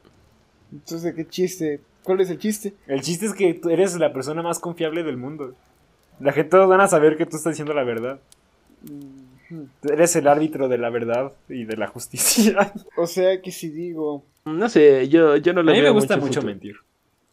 Entonces, 0.73 1.15
¿qué 1.15 1.29
chiste? 1.29 1.83
¿Cuál 2.03 2.23
es 2.23 2.31
el 2.31 2.39
chiste? 2.39 2.73
El 2.87 3.03
chiste 3.03 3.27
es 3.27 3.35
que 3.35 3.53
tú 3.53 3.69
eres 3.69 3.95
la 3.97 4.15
persona 4.15 4.43
más 4.43 4.61
confiable 4.61 5.03
del 5.03 5.19
mundo. 5.19 5.55
La 6.19 6.33
gente 6.33 6.49
todos 6.49 6.71
van 6.71 6.81
a 6.81 6.89
saber 6.89 7.19
que 7.19 7.27
tú 7.27 7.37
estás 7.37 7.53
diciendo 7.53 7.75
la 7.75 7.85
verdad. 7.85 8.19
Mhm. 8.81 9.69
Eres 9.83 10.17
el 10.17 10.27
árbitro 10.27 10.71
de 10.71 10.79
la 10.79 10.89
verdad 10.89 11.33
y 11.51 11.65
de 11.65 11.77
la 11.77 11.87
justicia. 11.87 12.73
O 12.97 13.07
sea 13.07 13.43
que 13.43 13.53
si 13.53 13.69
digo. 13.69 14.25
No 14.47 14.71
sé, 14.71 15.11
yo, 15.11 15.37
yo 15.37 15.53
no 15.53 15.61
A 15.61 15.65
le 15.65 15.73
mí 15.75 15.83
me 15.83 15.91
gusta 15.91 16.17
mucho 16.17 16.41
mentir. 16.41 16.77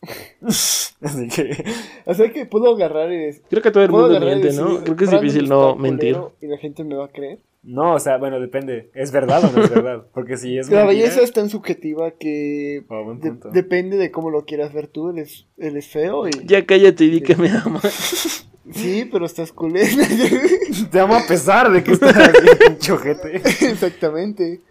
Así 0.42 1.28
que 1.30 1.64
O 2.04 2.14
sea 2.14 2.34
que 2.34 2.46
puedo 2.48 2.76
agarrar 2.76 3.10
el. 3.14 3.40
Creo 3.50 3.62
que 3.62 3.72
todo 3.72 3.84
el 3.86 3.92
mundo 3.92 4.14
y 4.14 4.20
miente, 4.20 4.52
¿no? 4.52 4.84
Creo 4.84 4.98
que 4.98 5.06
es 5.06 5.12
difícil 5.12 5.48
no 5.48 5.78
mentir. 5.78 6.18
Y 6.42 6.48
la 6.48 6.58
gente 6.58 6.84
me 6.84 6.96
va 6.96 7.06
a 7.06 7.08
creer. 7.08 7.40
No, 7.62 7.96
o 7.96 8.00
sea, 8.00 8.18
bueno, 8.18 8.40
depende. 8.40 8.90
¿Es 8.94 9.12
verdad 9.12 9.44
o 9.46 9.52
no 9.52 9.64
es 9.64 9.70
verdad? 9.70 10.06
Porque 10.14 10.38
si 10.38 10.58
es 10.58 10.70
La 10.72 10.86
mentira- 10.86 10.88
belleza 11.04 11.22
es 11.22 11.32
tan 11.34 11.50
subjetiva 11.50 12.12
que. 12.12 12.84
Oh, 12.90 13.14
de- 13.14 13.30
punto. 13.30 13.50
depende 13.52 13.98
de 13.98 14.12
cómo 14.12 14.30
lo 14.30 14.46
quieras 14.46 14.74
ver 14.74 14.88
tú. 14.88 15.10
Él 15.10 15.20
es, 15.20 15.48
él 15.58 15.78
es 15.78 15.88
feo 15.88 16.28
y. 16.28 16.32
Ya 16.46 16.66
cállate 16.66 17.04
y 17.06 17.10
di 17.10 17.22
que 17.22 17.36
me 17.36 17.50
amas. 17.50 18.46
Sí, 18.72 19.10
pero 19.12 19.26
estás 19.26 19.52
culero. 19.52 19.88
Te 20.92 21.00
amo 21.00 21.16
a 21.16 21.26
pesar 21.28 21.72
de 21.72 21.84
que 21.84 21.94
estás 21.94 22.16
aquí, 22.16 22.50
pinche 22.68 22.92
ojete. 22.92 23.38
Exactamente. 23.38 24.62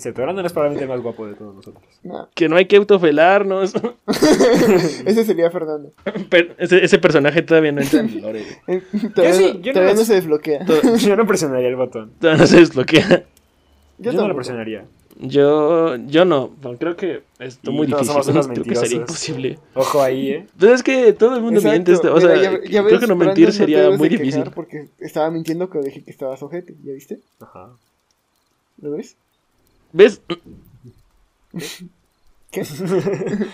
Es 0.00 0.04
cierto, 0.04 0.22
Brandon 0.22 0.46
es 0.46 0.52
probablemente 0.54 0.84
el 0.84 0.88
más 0.88 1.02
guapo 1.02 1.26
de 1.26 1.34
todos 1.34 1.54
nosotros. 1.56 1.84
No, 2.04 2.26
Que 2.34 2.48
no 2.48 2.56
hay 2.56 2.64
que 2.64 2.76
autofelarnos. 2.76 3.74
ese 5.04 5.24
sería 5.26 5.50
Fernando. 5.50 5.92
Ese, 6.56 6.82
ese 6.82 6.98
personaje 6.98 7.42
todavía 7.42 7.70
no 7.72 7.82
entra 7.82 8.00
en 8.00 8.08
el 8.08 8.22
lore. 8.22 8.44
Todavía, 9.14 9.34
sí, 9.34 9.52
no, 9.52 9.60
yo 9.60 9.66
no 9.66 9.72
todavía 9.74 9.94
no 9.94 10.04
se 10.06 10.14
desbloquea. 10.14 10.64
Yo 11.00 11.16
no 11.16 11.26
presionaría 11.26 11.68
el 11.68 11.76
botón. 11.76 12.12
Todavía 12.18 12.40
no 12.40 12.46
se 12.46 12.60
desbloquea. 12.60 13.24
Yo, 13.98 14.12
no 14.14 14.26
lo 14.26 14.34
presionaría. 14.34 14.86
Yo, 15.18 15.96
yo 15.96 16.24
no. 16.24 16.48
Creo 16.78 16.96
que 16.96 17.20
es 17.38 17.62
muy 17.64 17.86
todos 17.86 18.06
difícil. 18.06 18.22
somos 18.22 18.28
unos 18.28 18.46
Creo 18.48 18.64
que 18.64 18.76
sería 18.76 18.96
imposible. 18.96 19.58
Ojo 19.74 20.02
ahí, 20.02 20.30
¿eh? 20.30 20.46
Pero 20.58 20.72
es 20.72 20.82
que 20.82 21.12
todo 21.12 21.36
el 21.36 21.42
mundo 21.42 21.58
Exacto. 21.60 21.72
miente. 21.74 21.92
esto, 21.92 22.14
O 22.14 22.20
sea, 22.22 22.30
Mira, 22.36 22.42
ya- 22.42 22.50
ya 22.52 22.58
creo 22.80 22.84
ves, 22.84 23.00
que 23.00 23.06
no 23.06 23.16
mentir 23.16 23.52
sería 23.52 23.90
muy 23.90 24.08
difícil. 24.08 24.44
Porque 24.54 24.88
estaba 24.98 25.30
mintiendo 25.30 25.68
cuando 25.68 25.88
dije 25.88 26.02
que 26.02 26.10
estabas 26.10 26.42
ojete. 26.42 26.74
¿Ya 26.82 26.94
viste? 26.94 27.18
Ajá. 27.38 27.68
¿Lo 28.80 28.92
ves? 28.92 29.16
¿Ves? 29.92 30.22
¿Qué? 32.50 32.62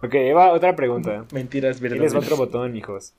Ok, 0.00 0.14
Eva, 0.14 0.52
otra 0.52 0.76
pregunta. 0.76 1.24
Mentiras 1.32 1.80
Tienes 1.80 1.98
verdaderas. 2.00 2.14
otro 2.24 2.36
botón, 2.36 2.76
hijos. 2.76 3.14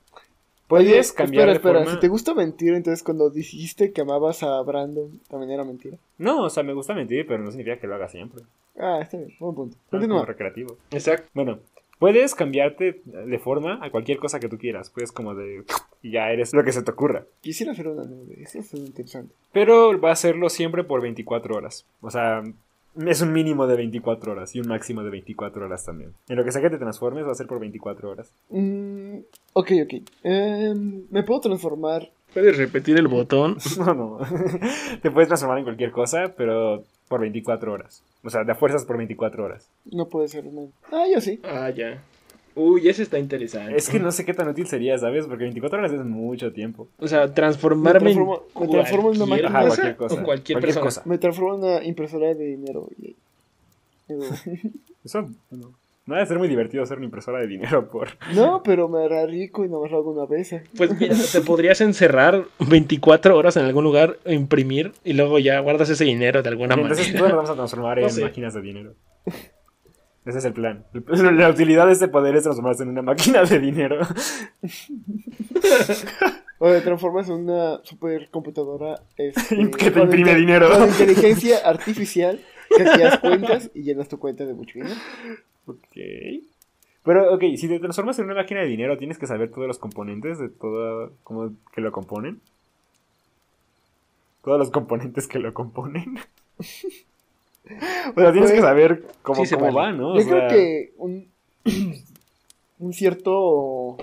Oye, 0.68 0.88
Puedes 0.88 1.12
cambiar 1.12 1.50
espera, 1.50 1.50
de 1.50 1.56
espera. 1.56 1.78
forma... 1.80 1.92
Si 1.92 2.00
te 2.00 2.08
gusta 2.08 2.32
mentir, 2.32 2.72
entonces 2.72 3.02
cuando 3.02 3.28
dijiste 3.28 3.92
que 3.92 4.00
amabas 4.00 4.42
a 4.42 4.62
Brandon, 4.62 5.20
también 5.28 5.50
era 5.50 5.62
mentira. 5.64 5.98
No, 6.16 6.44
o 6.44 6.48
sea, 6.48 6.62
me 6.62 6.72
gusta 6.72 6.94
mentir, 6.94 7.26
pero 7.26 7.42
no 7.42 7.50
significa 7.50 7.78
que 7.78 7.86
lo 7.86 7.96
haga 7.96 8.08
siempre. 8.08 8.44
Ah, 8.78 9.00
está 9.02 9.18
bien. 9.18 9.34
Buen 9.40 9.54
punto. 9.54 9.76
Es 9.92 10.00
como 10.08 10.24
recreativo. 10.24 10.78
Exacto. 10.90 11.28
Bueno, 11.34 11.58
puedes 12.00 12.34
cambiarte 12.34 13.02
de 13.04 13.38
forma 13.38 13.78
a 13.84 13.90
cualquier 13.90 14.18
cosa 14.18 14.40
que 14.40 14.48
tú 14.48 14.58
quieras. 14.58 14.90
Puedes 14.90 15.12
como 15.12 15.36
de... 15.36 15.62
Y 16.02 16.10
ya 16.10 16.32
eres 16.32 16.52
lo 16.52 16.64
que 16.64 16.72
se 16.72 16.82
te 16.82 16.90
ocurra. 16.90 17.26
Quisiera 17.42 17.72
hacer 17.72 17.86
una 17.86 18.04
nube. 18.04 18.42
Eso 18.42 18.58
es 18.58 18.74
interesante. 18.74 19.32
Pero 19.52 20.00
va 20.00 20.08
a 20.08 20.14
hacerlo 20.14 20.48
siempre 20.48 20.82
por 20.82 21.02
24 21.02 21.54
horas. 21.54 21.86
O 22.00 22.10
sea, 22.10 22.42
es 23.06 23.20
un 23.20 23.32
mínimo 23.32 23.66
de 23.66 23.76
24 23.76 24.32
horas 24.32 24.56
y 24.56 24.60
un 24.60 24.68
máximo 24.68 25.04
de 25.04 25.10
24 25.10 25.64
horas 25.64 25.84
también. 25.84 26.14
En 26.28 26.36
lo 26.36 26.44
que 26.44 26.52
sea 26.52 26.62
que 26.62 26.70
te 26.70 26.78
transformes 26.78 27.26
va 27.26 27.32
a 27.32 27.36
ser 27.36 27.46
por 27.46 27.60
24 27.60 28.10
horas. 28.10 28.32
Mm, 28.48 29.18
ok, 29.52 29.70
ok. 29.84 29.94
Em, 30.24 31.02
¿Me 31.10 31.22
puedo 31.22 31.40
transformar? 31.40 32.10
¿Puedes 32.32 32.56
repetir 32.56 32.96
el 32.96 33.08
botón? 33.08 33.58
No, 33.78 33.94
no. 33.94 34.18
te 35.02 35.10
puedes 35.10 35.28
transformar 35.28 35.58
en 35.58 35.64
cualquier 35.64 35.92
cosa, 35.92 36.32
pero 36.34 36.82
por 37.08 37.20
24 37.20 37.72
horas. 37.72 38.02
O 38.22 38.30
sea, 38.30 38.44
de 38.44 38.52
a 38.52 38.54
fuerzas 38.54 38.84
por 38.84 38.96
24 38.98 39.44
horas. 39.44 39.68
No 39.90 40.06
puede 40.08 40.28
ser 40.28 40.46
una. 40.46 40.68
Ah, 40.92 41.04
yo 41.12 41.20
sí. 41.20 41.40
Ah, 41.42 41.70
ya. 41.70 42.02
Uy, 42.54 42.88
ese 42.88 43.02
está 43.04 43.18
interesante. 43.18 43.76
Es 43.76 43.88
que 43.88 43.98
no 44.00 44.10
sé 44.10 44.24
qué 44.24 44.34
tan 44.34 44.48
útil 44.48 44.66
sería, 44.66 44.98
¿sabes? 44.98 45.26
Porque 45.26 45.44
24 45.44 45.78
horas 45.78 45.92
es 45.92 46.04
mucho 46.04 46.52
tiempo. 46.52 46.88
O 46.98 47.06
sea, 47.08 47.32
transformarme 47.32 48.00
Me 48.00 48.14
transformo- 48.14 48.42
me 48.58 48.64
en 48.64 48.70
transformo 48.70 49.12
en 49.12 49.16
una 49.16 49.26
cualquier 49.26 49.50
máquina. 49.50 49.58
Ajá, 49.58 49.66
cualquier 49.68 49.96
cosa. 49.96 50.14
o 50.14 50.24
cualquier, 50.24 50.26
Cualquier 50.56 50.60
persona. 50.60 50.84
cosa. 50.84 51.02
Me 51.06 51.18
transformo 51.18 51.54
en 51.54 51.60
una 51.76 51.84
impresora 51.84 52.34
de 52.34 52.44
dinero. 52.44 52.88
Eso 55.04 55.28
no, 55.50 55.72
no 56.10 56.16
debe 56.16 56.26
ser 56.26 56.38
muy 56.38 56.48
divertido 56.48 56.82
hacer 56.82 56.96
una 56.98 57.06
impresora 57.06 57.38
de 57.40 57.46
dinero 57.46 57.88
por... 57.90 58.08
No, 58.34 58.62
pero 58.62 58.88
me 58.88 59.02
hará 59.04 59.24
rico 59.26 59.64
y 59.64 59.68
no 59.68 59.80
me 59.80 59.88
lo 59.88 59.96
hago 59.98 60.10
una 60.12 60.26
vez. 60.26 60.52
eh. 60.52 60.64
Pues 60.76 60.98
mira, 61.00 61.14
te 61.32 61.40
podrías 61.40 61.80
encerrar 61.80 62.44
24 62.68 63.36
horas 63.36 63.56
en 63.56 63.64
algún 63.64 63.84
lugar, 63.84 64.18
e 64.24 64.34
imprimir 64.34 64.92
y 65.04 65.12
luego 65.14 65.38
ya 65.38 65.58
guardas 65.60 65.88
ese 65.88 66.04
dinero 66.04 66.42
de 66.42 66.48
alguna 66.50 66.74
Entonces 66.74 67.06
manera. 67.06 67.18
todos 67.18 67.30
nos 67.30 67.36
vamos 67.36 67.50
a 67.50 67.54
transformar 67.54 67.98
No 67.98 68.04
en 68.06 68.10
sé. 68.12 68.22
máquinas 68.22 68.52
de 68.54 68.60
dinero. 68.60 68.94
Ese 70.26 70.38
es 70.38 70.44
el 70.44 70.52
plan. 70.52 70.84
La 71.08 71.48
utilidad 71.48 71.86
de 71.86 71.92
este 71.92 72.08
poder 72.08 72.36
es 72.36 72.42
transformarse 72.42 72.82
en 72.82 72.90
una 72.90 73.02
máquina 73.02 73.44
de 73.44 73.58
dinero. 73.58 74.00
O 76.62 76.70
te 76.70 76.82
transformas 76.82 77.26
en 77.30 77.36
una 77.48 77.80
supercomputadora 77.84 79.00
este, 79.16 79.70
Que 79.70 79.90
te 79.90 79.98
imprime 80.00 80.34
dinero. 80.34 80.68
Con 80.70 80.88
inteligencia 80.88 81.56
artificial 81.64 82.38
que 82.76 82.82
hacías 82.82 83.18
cuentas 83.20 83.70
y 83.72 83.82
llenas 83.82 84.08
tu 84.08 84.18
cuenta 84.18 84.44
de 84.44 84.52
mucho 84.52 84.74
dinero. 84.74 84.94
Ok. 85.70 85.96
Pero, 87.02 87.34
ok, 87.34 87.42
si 87.56 87.66
te 87.68 87.78
transformas 87.80 88.18
en 88.18 88.26
una 88.26 88.34
máquina 88.34 88.60
de 88.60 88.66
dinero, 88.66 88.98
tienes 88.98 89.18
que 89.18 89.26
saber 89.26 89.50
todos 89.50 89.66
los 89.66 89.78
componentes 89.78 90.38
de 90.38 90.48
todo, 90.50 91.12
como 91.24 91.52
que 91.72 91.80
lo 91.80 91.92
componen. 91.92 92.40
Todos 94.44 94.58
los 94.58 94.70
componentes 94.70 95.26
que 95.26 95.38
lo 95.38 95.52
componen. 95.54 96.18
o 96.58 98.20
sea, 98.20 98.32
tienes 98.32 98.52
que 98.52 98.60
saber 98.60 99.06
cómo, 99.22 99.44
Sí 99.44 99.54
cómo 99.54 99.66
vale. 99.72 99.76
va, 99.76 99.92
¿no? 99.92 100.12
O 100.14 100.18
Yo 100.18 100.24
creo 100.26 100.38
sea, 100.40 100.48
que 100.48 100.92
un, 100.98 101.28
un 102.78 102.92
cierto. 102.92 103.96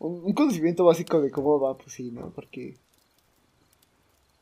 Un, 0.00 0.22
un 0.24 0.32
conocimiento 0.32 0.84
básico 0.84 1.20
de 1.20 1.30
cómo 1.30 1.58
va, 1.60 1.76
pues 1.76 1.92
sí, 1.92 2.10
¿no? 2.12 2.30
Porque. 2.30 2.76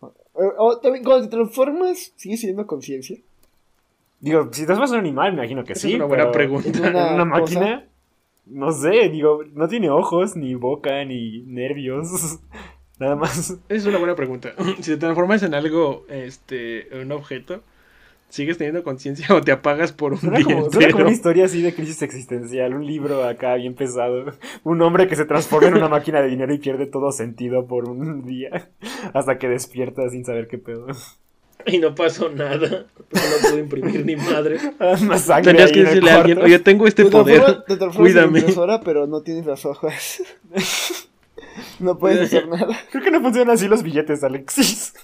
o- 0.00 0.12
o 0.58 0.78
también 0.80 1.02
cuando 1.04 1.28
te 1.28 1.34
transformas, 1.36 2.12
sigues 2.16 2.40
teniendo 2.40 2.66
conciencia. 2.66 3.18
Digo, 4.20 4.48
si 4.52 4.62
te 4.62 4.66
transformas 4.66 4.90
en 4.92 4.98
un 4.98 5.04
animal, 5.06 5.32
me 5.32 5.38
imagino 5.40 5.64
que 5.64 5.72
Esa 5.74 5.82
sí. 5.82 5.88
es 5.90 5.94
una 5.96 6.06
buena 6.06 6.30
pregunta. 6.32 6.68
En 6.68 6.74
¿En 6.76 6.90
una, 6.96 7.14
una 7.24 7.40
cosa- 7.40 7.60
máquina? 7.60 7.84
No 8.46 8.70
sé, 8.72 9.08
digo, 9.08 9.40
no 9.54 9.66
tiene 9.68 9.90
ojos, 9.90 10.36
ni 10.36 10.54
boca, 10.54 11.04
ni 11.04 11.42
nervios. 11.42 12.38
Nada 12.98 13.16
más. 13.16 13.50
Esa 13.50 13.60
es 13.68 13.86
una 13.86 13.98
buena 13.98 14.14
pregunta. 14.14 14.52
Si 14.80 14.92
te 14.92 14.96
transformas 14.96 15.42
en 15.42 15.52
algo, 15.54 16.06
este, 16.08 16.88
un 17.02 17.10
objeto, 17.12 17.62
¿sigues 18.28 18.56
teniendo 18.56 18.82
conciencia 18.84 19.26
o 19.34 19.40
te 19.42 19.52
apagas 19.52 19.92
por 19.92 20.12
un 20.12 20.18
Suena 20.20 20.38
día 20.38 20.44
como, 20.46 20.60
suena 20.60 20.70
como 20.72 20.84
entero? 20.84 21.04
una 21.06 21.10
historia 21.12 21.44
así 21.46 21.60
de 21.60 21.74
crisis 21.74 22.00
existencial, 22.02 22.72
un 22.74 22.86
libro 22.86 23.24
acá 23.24 23.54
bien 23.56 23.74
pesado. 23.74 24.32
Un 24.64 24.80
hombre 24.80 25.08
que 25.08 25.16
se 25.16 25.24
transforma 25.26 25.68
en 25.68 25.74
una 25.74 25.88
máquina 25.88 26.22
de 26.22 26.28
dinero 26.28 26.54
y 26.54 26.58
pierde 26.58 26.86
todo 26.86 27.10
sentido 27.12 27.66
por 27.66 27.88
un 27.88 28.22
día. 28.24 28.70
Hasta 29.12 29.38
que 29.38 29.48
despierta 29.48 30.08
sin 30.08 30.24
saber 30.24 30.46
qué 30.48 30.56
pedo. 30.58 30.86
Y 31.72 31.78
no 31.78 31.94
pasó 31.94 32.28
nada. 32.28 32.86
No 32.96 33.48
pude 33.50 33.58
imprimir 33.60 34.04
ni 34.06 34.16
madre. 34.16 34.58
Más 35.02 35.22
sangre 35.22 35.52
Tenías 35.52 35.72
que 35.72 35.80
en 35.80 35.84
decirle 35.86 36.10
a 36.10 36.16
alguien, 36.18 36.38
oye, 36.38 36.58
tengo 36.60 36.86
este 36.86 37.04
te 37.04 37.10
poder. 37.10 37.64
en 37.68 37.90
Cuídame. 37.90 38.38
impresora, 38.40 38.80
pero 38.80 39.06
no 39.06 39.22
tienes 39.22 39.46
las 39.46 39.64
hojas. 39.64 40.22
no 41.80 41.98
puedes 41.98 42.20
hacer 42.20 42.48
nada. 42.48 42.76
Creo 42.90 43.02
que 43.02 43.10
no 43.10 43.20
funcionan 43.20 43.54
así 43.54 43.68
los 43.68 43.82
billetes, 43.82 44.22
Alexis. 44.22 44.94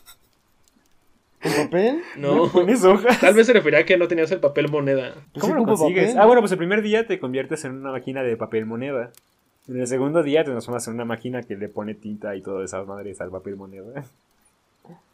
¿Con 1.43 1.53
papel? 1.65 2.03
No. 2.17 2.47
Pones 2.53 2.85
hojas. 2.85 3.19
Tal 3.19 3.35
vez 3.35 3.47
se 3.49 3.53
refería 3.53 3.81
a 3.81 3.85
que 3.85 3.97
no 3.97 4.07
tenías 4.07 4.31
el 4.31 4.39
papel 4.39 4.69
moneda. 4.69 5.15
Pues 5.33 5.41
¿Cómo 5.43 5.55
sí 5.55 5.61
lo 5.61 5.67
consigues? 5.67 6.05
papel. 6.11 6.21
Ah, 6.21 6.27
bueno, 6.27 6.41
pues 6.41 6.53
el 6.53 6.59
primer 6.59 6.83
día 6.83 7.07
te 7.07 7.19
conviertes 7.19 7.65
en 7.65 7.73
una 7.73 7.91
máquina 7.91 8.23
de 8.23 8.37
papel 8.37 8.65
moneda. 8.67 9.11
En 9.69 9.81
el 9.81 9.87
segundo 9.89 10.23
día 10.23 10.45
te 10.45 10.51
transformas 10.51 10.87
en 10.87 10.95
una 10.95 11.05
máquina 11.05 11.43
que 11.43 11.57
le 11.57 11.69
pone 11.69 11.95
tinta 11.95 12.37
y 12.37 12.43
todas 12.43 12.65
esas 12.71 12.87
madres 12.87 13.21
al 13.21 13.31
papel 13.31 13.57
moneda. 13.57 14.05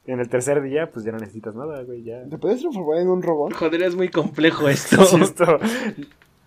En 0.08 0.18
el 0.20 0.28
tercer 0.28 0.62
día, 0.62 0.90
pues 0.90 1.04
ya 1.04 1.12
no 1.12 1.18
necesitas 1.18 1.54
nada, 1.54 1.82
güey, 1.82 2.02
ya. 2.02 2.24
¿Te 2.28 2.38
puedes 2.38 2.60
transformar 2.60 2.98
en 3.02 3.08
un 3.08 3.22
robot? 3.22 3.52
Joder, 3.52 3.82
es 3.82 3.94
muy 3.94 4.08
complejo 4.08 4.68
esto. 4.68 5.04
Sí, 5.04 5.16
esto. 5.20 5.58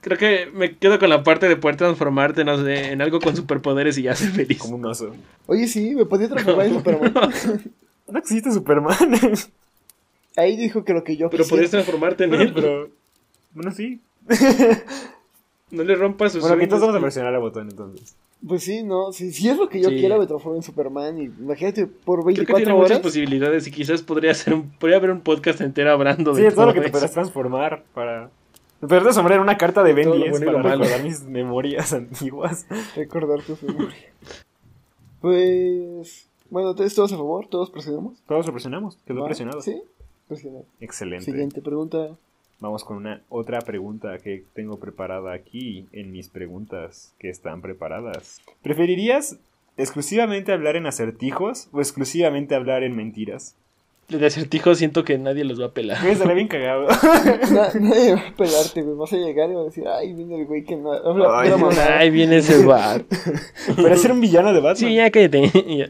Creo 0.01 0.17
que 0.17 0.47
me 0.51 0.75
quedo 0.77 0.97
con 0.97 1.09
la 1.09 1.21
parte 1.23 1.47
de 1.47 1.55
poder 1.55 1.75
transformarte, 1.77 2.43
no 2.43 2.57
sé, 2.63 2.91
en 2.91 3.01
algo 3.03 3.19
con 3.19 3.35
superpoderes 3.35 3.97
y 3.99 4.01
ya 4.03 4.15
ser 4.15 4.31
feliz. 4.31 4.57
Como 4.57 4.75
un 4.77 4.85
oso. 4.87 5.11
Oye, 5.45 5.67
sí, 5.67 5.93
me 5.95 6.05
podía 6.05 6.27
transformar 6.27 6.65
en 6.65 6.73
Superman. 6.73 7.13
No 8.11 8.19
existe 8.19 8.51
Superman. 8.51 8.97
Ahí 10.35 10.57
dijo 10.57 10.83
que 10.83 10.91
lo 10.93 11.03
que 11.03 11.15
yo 11.15 11.29
Pero 11.29 11.43
quisiera- 11.43 11.49
podrías 11.49 11.71
transformarte 11.71 12.23
en 12.25 12.33
él. 12.33 12.51
Pero. 12.53 12.89
Bueno, 13.53 13.71
sí. 13.71 14.01
No 15.69 15.83
le 15.83 15.95
rompas 15.95 16.33
sus 16.33 16.41
Bueno, 16.41 16.55
aquí 16.55 16.65
sueños. 16.65 16.81
vamos 16.81 16.95
a 16.95 16.99
presionar 16.99 17.33
el 17.33 17.39
botón 17.39 17.69
entonces. 17.69 18.15
Pues 18.47 18.63
sí, 18.63 18.81
no, 18.83 19.11
si, 19.11 19.31
si 19.31 19.49
es 19.49 19.57
lo 19.57 19.69
que 19.69 19.79
yo 19.81 19.89
Sí. 19.89 19.97
quiera 19.99 20.17
me 20.17 20.25
transformo 20.25 20.57
en 20.57 20.63
Superman 20.63 21.17
y 21.19 21.25
imagínate 21.25 21.85
por 21.85 22.23
Creo 22.23 22.25
que 22.25 22.33
24 22.41 22.55
tiene 22.57 22.73
muchas 22.73 22.91
horas. 22.91 22.99
posibilidades 23.03 23.67
y 23.67 23.71
quizás 23.71 24.01
podría 24.01 24.33
ser 24.33 24.55
un, 24.55 24.71
podría 24.71 24.97
haber 24.97 25.11
un 25.11 25.21
podcast 25.21 25.61
entero 25.61 25.91
hablando 25.91 26.33
Sí, 26.33 26.41
de 26.41 26.47
es 26.47 26.55
todo 26.55 26.65
lo 26.65 26.73
que 26.73 26.79
te 26.79 26.85
eso. 26.87 26.93
podrás 26.93 27.11
transformar 27.11 27.83
para. 27.93 28.31
Me 28.81 28.87
podrás 28.87 29.03
transformar 29.03 29.33
en 29.33 29.39
una 29.41 29.57
carta 29.57 29.83
de 29.83 29.93
Ben 29.93 30.05
Todo 30.05 30.15
lo 30.15 30.21
10 30.21 30.31
bueno 30.31 30.45
y 30.45 30.49
lo 30.49 30.53
para 30.57 30.69
malo. 30.69 30.83
recordar 30.85 31.05
mis 31.05 31.23
memorias 31.23 31.93
antiguas. 31.93 32.65
Recordar 32.95 33.43
tus 33.43 33.61
memorias. 33.61 33.93
Pues. 35.21 36.27
Bueno, 36.49 36.71
entonces 36.71 36.95
todos 36.95 37.13
a 37.13 37.17
favor, 37.17 37.47
todos 37.47 37.69
presionamos. 37.69 38.21
Todos 38.27 38.45
lo 38.45 38.51
presionamos, 38.51 38.97
quedó 39.05 39.19
¿Va? 39.21 39.25
presionado. 39.27 39.61
Sí, 39.61 39.81
presionado. 40.27 40.65
Excelente. 40.79 41.25
Siguiente 41.25 41.61
pregunta. 41.61 42.17
Vamos 42.61 42.83
con 42.83 42.97
una 42.97 43.21
otra 43.29 43.59
pregunta 43.61 44.17
que 44.19 44.43
tengo 44.53 44.77
preparada 44.79 45.33
aquí 45.33 45.87
en 45.91 46.11
mis 46.11 46.29
preguntas 46.29 47.13
que 47.19 47.29
están 47.29 47.61
preparadas. 47.61 48.39
¿Preferirías 48.61 49.37
exclusivamente 49.77 50.51
hablar 50.53 50.75
en 50.75 50.85
acertijos 50.85 51.67
o 51.71 51.79
exclusivamente 51.79 52.53
hablar 52.55 52.83
en 52.83 52.95
mentiras? 52.95 53.55
De 54.09 54.25
acertijos 54.25 54.77
siento 54.77 55.03
que 55.05 55.17
nadie 55.17 55.43
los 55.45 55.59
va 55.61 55.67
a 55.67 55.71
pelar. 55.71 55.99
Güey, 56.01 56.11
estaría 56.13 56.33
bien 56.35 56.49
cagado. 56.49 56.85
Na- 57.51 57.71
nadie 57.79 58.13
va 58.13 58.21
a 58.27 58.35
pelarte, 58.35 58.81
güey. 58.81 58.95
Vas 58.97 59.13
a 59.13 59.15
llegar 59.15 59.49
y 59.49 59.53
vas 59.53 59.61
a 59.61 59.65
decir, 59.65 59.83
ay, 59.87 60.13
viene 60.13 60.41
el 60.41 60.45
güey 60.47 60.63
que 60.65 60.75
no 60.75 60.91
habla 60.91 61.29
Ay, 61.39 61.49
pura 61.49 61.57
mamada". 61.61 61.97
Ay, 61.97 62.09
viene 62.09 62.37
ese 62.37 62.63
bar. 62.65 63.05
Para 63.81 63.95
ser 63.95 64.11
un 64.11 64.19
villano 64.21 64.53
de 64.53 64.59
Batman. 64.59 64.75
Sí, 64.75 64.95
ya 64.95 65.09
cállate. 65.09 65.49
Ya. 65.77 65.89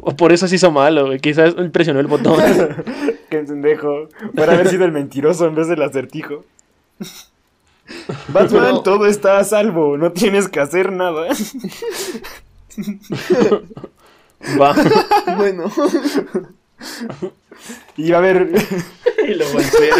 O 0.00 0.16
Por 0.16 0.32
eso 0.32 0.48
se 0.48 0.56
hizo 0.56 0.70
malo, 0.70 1.06
güey. 1.06 1.18
Quizás 1.20 1.54
él 1.56 1.70
presionó 1.70 2.00
el 2.00 2.06
botón. 2.06 2.38
Qué 3.30 3.38
pendejo. 3.38 4.08
Para 4.34 4.52
haber 4.54 4.68
sido 4.68 4.84
el 4.84 4.92
mentiroso 4.92 5.46
en 5.46 5.54
vez 5.54 5.68
del 5.68 5.82
acertijo. 5.82 6.44
Batman, 8.28 8.48
Pero- 8.50 8.82
todo 8.82 9.06
está 9.06 9.38
a 9.38 9.44
salvo. 9.44 9.96
No 9.96 10.12
tienes 10.12 10.48
que 10.48 10.60
hacer 10.60 10.92
nada. 10.92 11.28
Va. 14.60 14.74
Bueno, 15.36 15.70
Y 17.96 18.10
va 18.10 18.16
a 18.16 18.20
haber. 18.20 18.50
Y 19.28 19.34
lo 19.34 19.44
golpea. 19.52 19.94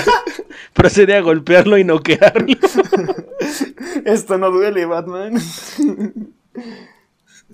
Procede 0.73 1.15
a 1.17 1.21
golpearlo 1.21 1.79
y 1.79 1.85
noquearlo. 1.85 2.57
Esto 4.05 4.39
no 4.39 4.51
duele, 4.51 4.85
Batman. 4.87 5.35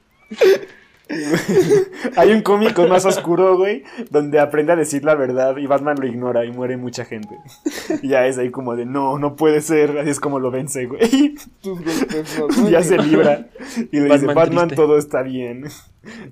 Hay 2.17 2.33
un 2.33 2.43
cómico 2.43 2.87
más 2.87 3.05
oscuro, 3.05 3.57
güey, 3.57 3.85
donde 4.11 4.41
aprende 4.41 4.73
a 4.73 4.77
decir 4.77 5.05
la 5.05 5.15
verdad 5.15 5.57
y 5.57 5.67
Batman 5.67 5.97
lo 6.01 6.07
ignora 6.07 6.45
y 6.45 6.53
muere 6.53 6.77
mucha 6.77 7.05
gente. 7.05 7.37
Y 8.03 8.09
ya 8.09 8.27
es 8.27 8.39
ahí 8.39 8.51
como 8.51 8.77
de, 8.77 8.87
no, 8.87 9.19
no 9.19 9.37
puede 9.37 9.61
ser, 9.61 9.99
así 9.99 10.11
es 10.11 10.21
como 10.21 10.39
lo 10.39 10.51
vence, 10.51 10.87
güey. 10.87 11.35
ya 12.71 12.83
se 12.83 12.99
libra. 12.99 13.49
Y 13.91 14.01
le 14.01 14.15
dice, 14.15 14.27
Batman 14.27 14.69
triste. 14.69 14.77
todo 14.77 14.97
está 14.97 15.23
bien. 15.23 15.65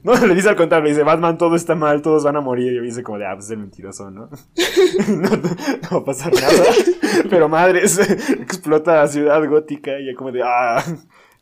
No, 0.02 0.14
le 0.14 0.34
dice 0.34 0.48
al 0.48 0.56
contrario, 0.56 0.84
le 0.84 0.90
dice, 0.90 1.04
Batman, 1.04 1.38
todo 1.38 1.56
está 1.56 1.74
mal, 1.74 2.02
todos 2.02 2.24
van 2.24 2.36
a 2.36 2.40
morir. 2.40 2.72
Y 2.72 2.80
dice 2.80 3.02
como 3.02 3.18
de, 3.18 3.26
ah, 3.26 3.34
pues 3.34 3.46
es 3.46 3.50
el 3.52 3.58
mentiroso, 3.58 4.10
¿no? 4.10 4.28
no, 5.08 5.28
no, 5.28 5.36
no 5.36 5.90
va 5.92 5.98
a 5.98 6.04
pasar 6.04 6.32
nada. 6.32 6.64
Pero 7.28 7.48
madres, 7.48 7.98
explota 8.40 8.96
la 8.96 9.08
ciudad 9.08 9.44
gótica 9.46 9.98
y 9.98 10.06
ya 10.06 10.14
como 10.14 10.32
de, 10.32 10.42
ah, 10.42 10.82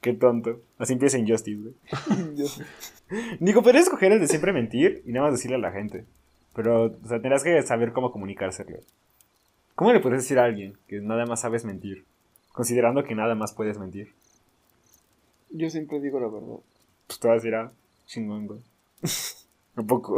qué 0.01 0.13
tonto. 0.13 0.61
Así 0.79 0.93
empieza 0.93 1.19
Injustice, 1.19 1.61
güey. 1.61 1.75
Nico, 3.41 3.63
podrías 3.63 3.85
escoger 3.85 4.13
el 4.13 4.21
de 4.21 4.29
siempre 4.29 4.53
mentir 4.53 5.03
y 5.07 5.13
nada 5.13 5.27
más 5.27 5.35
decirle 5.35 5.57
a 5.57 5.61
la 5.61 5.73
gente. 5.73 6.05
Pero, 6.55 6.87
o 6.87 7.09
sea, 7.09 7.21
tendrás 7.21 7.45
que 7.45 7.63
saber 7.63 7.93
cómo 7.93 8.13
comunicárselo. 8.13 8.79
¿Cómo 9.75 9.93
le 9.93 10.01
puedes 10.01 10.23
decir 10.23 10.39
a 10.39 10.45
alguien 10.45 10.77
que 10.89 11.01
nada 11.01 11.25
más 11.25 11.41
sabes 11.41 11.65
mentir? 11.65 12.05
Considerando 12.53 13.05
que 13.05 13.15
nada 13.15 13.35
más 13.35 13.53
puedes 13.53 13.79
mentir. 13.79 14.13
Yo 15.51 15.71
siempre 15.71 16.01
digo 16.01 16.19
la 16.19 16.29
verdad. 16.29 16.59
Pues 17.07 17.21
te 17.21 17.29
vas 17.29 17.35
a 17.35 17.37
decir, 17.37 17.55
ah, 17.55 17.73
chingón, 18.07 18.47
güey. 18.47 18.61
Un 19.77 19.87
poco. 19.87 20.17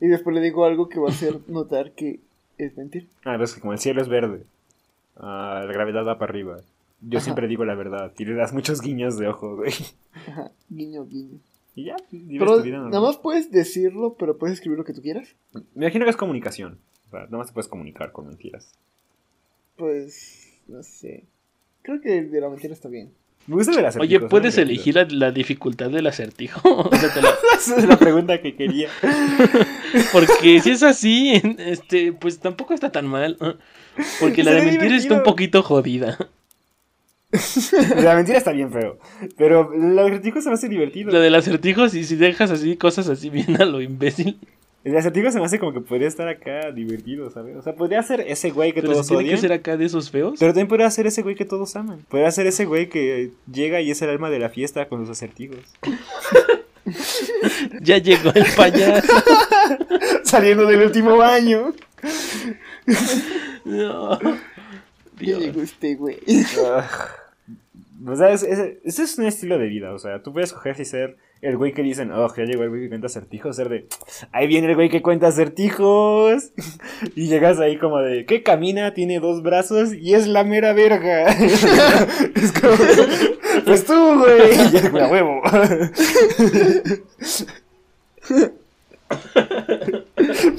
Y 0.00 0.08
después 0.08 0.34
le 0.34 0.40
digo 0.40 0.64
algo 0.64 0.88
que 0.88 0.98
va 0.98 1.08
a 1.08 1.12
hacer 1.12 1.40
notar 1.48 1.92
que 1.92 2.20
es 2.58 2.76
mentir. 2.76 3.08
Ah, 3.18 3.32
pero 3.32 3.44
es 3.44 3.54
que 3.54 3.60
como 3.60 3.72
el 3.72 3.78
cielo 3.78 4.00
es 4.00 4.08
verde, 4.08 4.44
ah, 5.16 5.62
la 5.66 5.72
gravedad 5.72 6.06
va 6.06 6.18
para 6.18 6.30
arriba. 6.30 6.56
Yo 7.06 7.18
Ajá. 7.18 7.24
siempre 7.24 7.48
digo 7.48 7.64
la 7.64 7.74
verdad. 7.74 8.12
Y 8.18 8.24
le 8.24 8.34
das 8.34 8.52
muchos 8.52 8.80
guiños 8.80 9.18
de 9.18 9.28
ojo, 9.28 9.56
güey. 9.56 9.72
Ajá, 10.14 10.50
guiño, 10.68 11.04
guiño. 11.06 11.38
Y 11.76 11.84
ya, 11.86 11.96
vives 12.10 12.38
Pero 12.38 12.56
tu 12.58 12.62
vida 12.62 12.76
normal. 12.76 12.92
nada 12.92 13.06
más 13.06 13.16
puedes 13.18 13.50
decirlo, 13.50 14.14
pero 14.18 14.38
puedes 14.38 14.54
escribir 14.54 14.78
lo 14.78 14.84
que 14.84 14.92
tú 14.94 15.02
quieras. 15.02 15.34
Me 15.74 15.86
imagino 15.86 16.04
que 16.04 16.10
es 16.10 16.16
comunicación. 16.16 16.78
O 17.06 17.10
sea, 17.10 17.20
nada 17.24 17.38
más 17.38 17.48
te 17.48 17.52
puedes 17.52 17.68
comunicar 17.68 18.12
con 18.12 18.26
mentiras. 18.28 18.72
Pues, 19.76 20.52
no 20.68 20.82
sé. 20.82 21.24
Creo 21.82 22.00
que 22.00 22.18
el 22.18 22.30
de 22.30 22.40
la 22.40 22.48
mentira 22.48 22.72
está 22.72 22.88
bien. 22.88 23.12
Me 23.46 23.56
gusta 23.56 23.72
de 23.76 23.82
las 23.82 23.96
Oye, 23.96 24.20
¿puedes 24.20 24.56
elegir 24.56 24.94
la, 24.94 25.04
la 25.10 25.30
dificultad 25.30 25.90
del 25.90 26.06
acertijo? 26.06 26.60
O 26.90 26.96
sea, 26.96 27.12
te 27.12 27.20
la- 27.20 27.28
Esa 27.58 27.76
es 27.76 27.86
la 27.86 27.98
pregunta 27.98 28.40
que 28.40 28.54
quería. 28.56 28.88
Porque 30.12 30.60
si 30.60 30.70
es 30.70 30.82
así, 30.82 31.42
este, 31.58 32.12
pues 32.12 32.38
tampoco 32.38 32.72
está 32.74 32.90
tan 32.90 33.06
mal. 33.06 33.36
Porque 34.20 34.42
la 34.44 34.52
de 34.52 34.60
Sería 34.60 34.78
mentir 34.80 34.92
está 34.96 35.14
un 35.14 35.22
poquito 35.24 35.62
jodida. 35.62 36.18
La 38.02 38.14
mentira 38.14 38.38
está 38.38 38.52
bien 38.52 38.70
feo. 38.72 38.98
Pero 39.36 39.72
el 39.72 39.98
acertijo 39.98 40.40
se 40.40 40.48
me 40.48 40.54
hace 40.54 40.68
divertido. 40.68 41.10
La 41.10 41.20
del 41.20 41.34
acertijo, 41.34 41.88
si, 41.88 42.04
si 42.04 42.16
dejas 42.16 42.50
así 42.50 42.76
cosas 42.76 43.08
así 43.08 43.30
bien 43.30 43.60
a 43.60 43.64
lo 43.64 43.80
imbécil. 43.80 44.38
El 44.84 44.96
acertijo 44.96 45.30
se 45.30 45.38
me 45.38 45.46
hace 45.46 45.58
como 45.58 45.72
que 45.72 45.80
podría 45.80 46.06
estar 46.08 46.28
acá 46.28 46.70
divertido, 46.70 47.30
¿sabes? 47.30 47.56
O 47.56 47.62
sea, 47.62 47.74
podría 47.74 48.02
ser 48.02 48.20
ese 48.20 48.50
güey 48.50 48.72
que 48.74 48.82
Pero 48.82 48.92
todos 48.92 49.06
tiene 49.08 49.22
odian. 49.22 49.34
que 49.36 49.40
ser 49.40 49.52
acá 49.52 49.76
de 49.78 49.86
esos 49.86 50.10
feos. 50.10 50.36
Pero 50.38 50.52
también 50.52 50.68
podría 50.68 50.90
ser 50.90 51.06
ese 51.06 51.22
güey 51.22 51.34
que 51.34 51.46
todos 51.46 51.74
aman. 51.74 52.00
Podría 52.08 52.30
ser 52.30 52.46
ese 52.46 52.66
güey 52.66 52.90
que 52.90 53.30
llega 53.50 53.80
y 53.80 53.90
es 53.90 54.02
el 54.02 54.10
alma 54.10 54.28
de 54.28 54.38
la 54.40 54.50
fiesta 54.50 54.86
con 54.88 55.00
los 55.00 55.10
acertijos. 55.10 55.58
Ya 57.80 57.96
llegó 57.96 58.30
el 58.34 58.44
payaso. 58.54 59.10
Saliendo 60.22 60.66
del 60.66 60.82
último 60.82 61.16
baño. 61.16 61.72
No. 63.64 64.18
Ya 64.20 64.38
Dios. 65.18 65.40
llegó 65.40 65.62
este 65.62 65.94
güey. 65.94 66.18
O 68.06 68.16
sea, 68.16 68.30
es- 68.30 68.42
es- 68.42 68.76
ese 68.84 69.02
es 69.04 69.18
un 69.18 69.26
estilo 69.26 69.58
de 69.58 69.68
vida. 69.68 69.92
O 69.94 69.98
sea, 69.98 70.22
tú 70.22 70.32
puedes 70.32 70.50
escoger 70.50 70.76
si 70.76 70.84
ser 70.84 71.16
el 71.40 71.56
güey 71.56 71.72
que 71.72 71.82
dicen, 71.82 72.10
oh, 72.12 72.32
ya 72.34 72.44
llegó 72.44 72.62
el 72.64 72.70
güey 72.70 72.82
que 72.82 72.88
cuenta 72.88 73.06
acertijos. 73.06 73.56
Ser 73.56 73.68
de, 73.68 73.86
ahí 74.32 74.46
viene 74.46 74.68
el 74.68 74.74
güey 74.74 74.88
que 74.88 75.02
cuenta 75.02 75.28
acertijos. 75.28 76.52
Y 77.16 77.28
llegas 77.28 77.60
ahí 77.60 77.76
como 77.78 77.98
de, 77.98 78.24
¿qué 78.26 78.42
camina? 78.42 78.94
Tiene 78.94 79.20
dos 79.20 79.42
brazos 79.42 79.92
y 79.94 80.14
es 80.14 80.26
la 80.26 80.42
mera 80.44 80.72
verga. 80.72 81.28
es 82.34 82.52
como, 82.60 82.76
pues 83.64 83.84
tú, 83.84 84.18
güey. 84.18 84.52
Y 84.52 84.70
ya, 84.92 85.04
"A 85.04 85.08
huevo. 85.10 85.42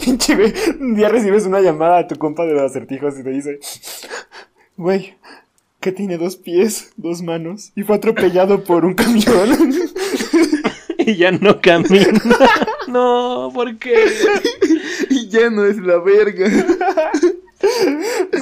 Pinche 0.04 0.36
güey, 0.36 0.54
un 0.80 0.96
día 0.96 1.10
recibes 1.10 1.46
una 1.46 1.60
llamada 1.62 2.00
a 2.00 2.08
tu 2.08 2.16
compa 2.16 2.46
de 2.46 2.54
los 2.54 2.62
acertijos 2.64 3.18
y 3.20 3.24
te 3.24 3.30
dice, 3.30 3.60
güey, 4.78 5.16
que 5.86 5.92
tiene 5.92 6.18
dos 6.18 6.36
pies, 6.36 6.94
dos 6.98 7.22
manos 7.22 7.72
y 7.76 7.84
fue 7.84 7.98
atropellado 7.98 8.64
por 8.64 8.86
un 8.86 8.96
camión. 8.96 9.72
Y 10.98 11.18
ya 11.18 11.32
no 11.32 11.62
camina. 11.62 12.20
No, 12.88 13.52
¿por 13.54 13.78
qué? 13.78 13.94
y 15.12 15.30
ya 15.30 15.52
no 15.52 15.64
es 15.66 15.78
la 15.78 16.00
verga. 16.00 16.50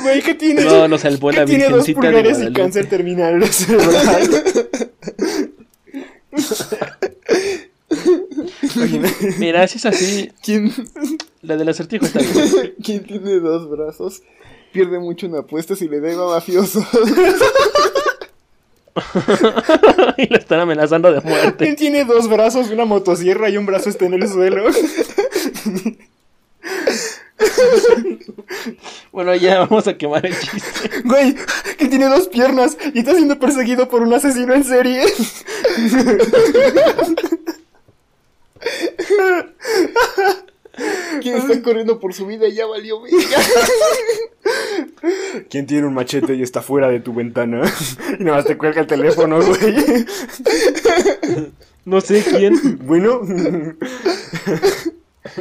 Güey, 0.01 0.21
que 0.21 0.35
tiene, 0.35 0.63
No, 0.63 0.87
lo 0.87 0.97
salvó 0.97 1.31
la 1.33 1.43
tiene 1.43 1.65
dos 1.65 1.85
Virgencita 1.85 2.07
de 2.07 2.13
pulgares 2.13 2.49
y 2.49 2.53
cáncer 2.53 2.87
terminal 2.87 3.45
cerebral. 3.51 4.29
Mira, 9.39 9.67
si 9.67 9.79
es 9.79 9.85
así, 9.85 10.31
¿Quién, 10.41 10.71
la 11.41 11.57
del 11.57 11.67
acertijo 11.67 12.05
está 12.05 12.19
bien. 12.19 12.75
¿Quién 12.81 13.03
tiene 13.03 13.39
dos 13.39 13.69
brazos? 13.69 14.21
Pierde 14.73 14.99
mucho 14.99 15.27
en 15.27 15.35
apuestas 15.35 15.81
y 15.83 15.87
le 15.87 16.01
debe 16.01 16.21
a 16.21 16.25
mafiosos. 16.25 16.83
y 20.17 20.27
lo 20.27 20.37
están 20.37 20.59
amenazando 20.61 21.13
de 21.13 21.21
muerte. 21.21 21.69
Él 21.69 21.75
tiene 21.75 22.05
dos 22.05 22.27
brazos, 22.27 22.71
una 22.71 22.85
motosierra 22.85 23.49
y 23.49 23.57
un 23.57 23.67
brazo 23.67 23.89
está 23.89 24.05
en 24.05 24.13
el 24.15 24.27
suelo. 24.27 24.63
Bueno, 29.11 29.35
ya 29.35 29.59
vamos 29.59 29.87
a 29.87 29.95
quemar 29.95 30.25
el 30.25 30.35
chiste. 30.39 30.89
Güey, 31.03 31.35
que 31.77 31.87
tiene 31.87 32.05
dos 32.05 32.27
piernas 32.27 32.75
y 32.93 32.99
está 32.99 33.13
siendo 33.13 33.37
perseguido 33.37 33.87
por 33.87 34.01
un 34.01 34.11
asesino 34.13 34.55
en 34.55 34.63
serie. 34.63 35.05
¿Quién 41.21 41.37
está 41.37 41.61
corriendo 41.61 41.99
por 41.99 42.13
su 42.13 42.25
vida? 42.25 42.47
Ya 42.49 42.65
valió 42.65 43.01
verga. 43.01 43.17
¿Quién 45.49 45.67
tiene 45.67 45.87
un 45.87 45.93
machete 45.93 46.35
y 46.35 46.41
está 46.41 46.61
fuera 46.61 46.89
de 46.89 46.99
tu 46.99 47.13
ventana? 47.13 47.61
Y 48.19 48.23
nada 48.23 48.37
más 48.37 48.45
te 48.45 48.57
cuelga 48.57 48.81
el 48.81 48.87
teléfono, 48.87 49.39
güey. 49.41 50.05
No 51.85 51.99
sé 51.99 52.23
quién. 52.23 52.79
Bueno, 52.85 53.21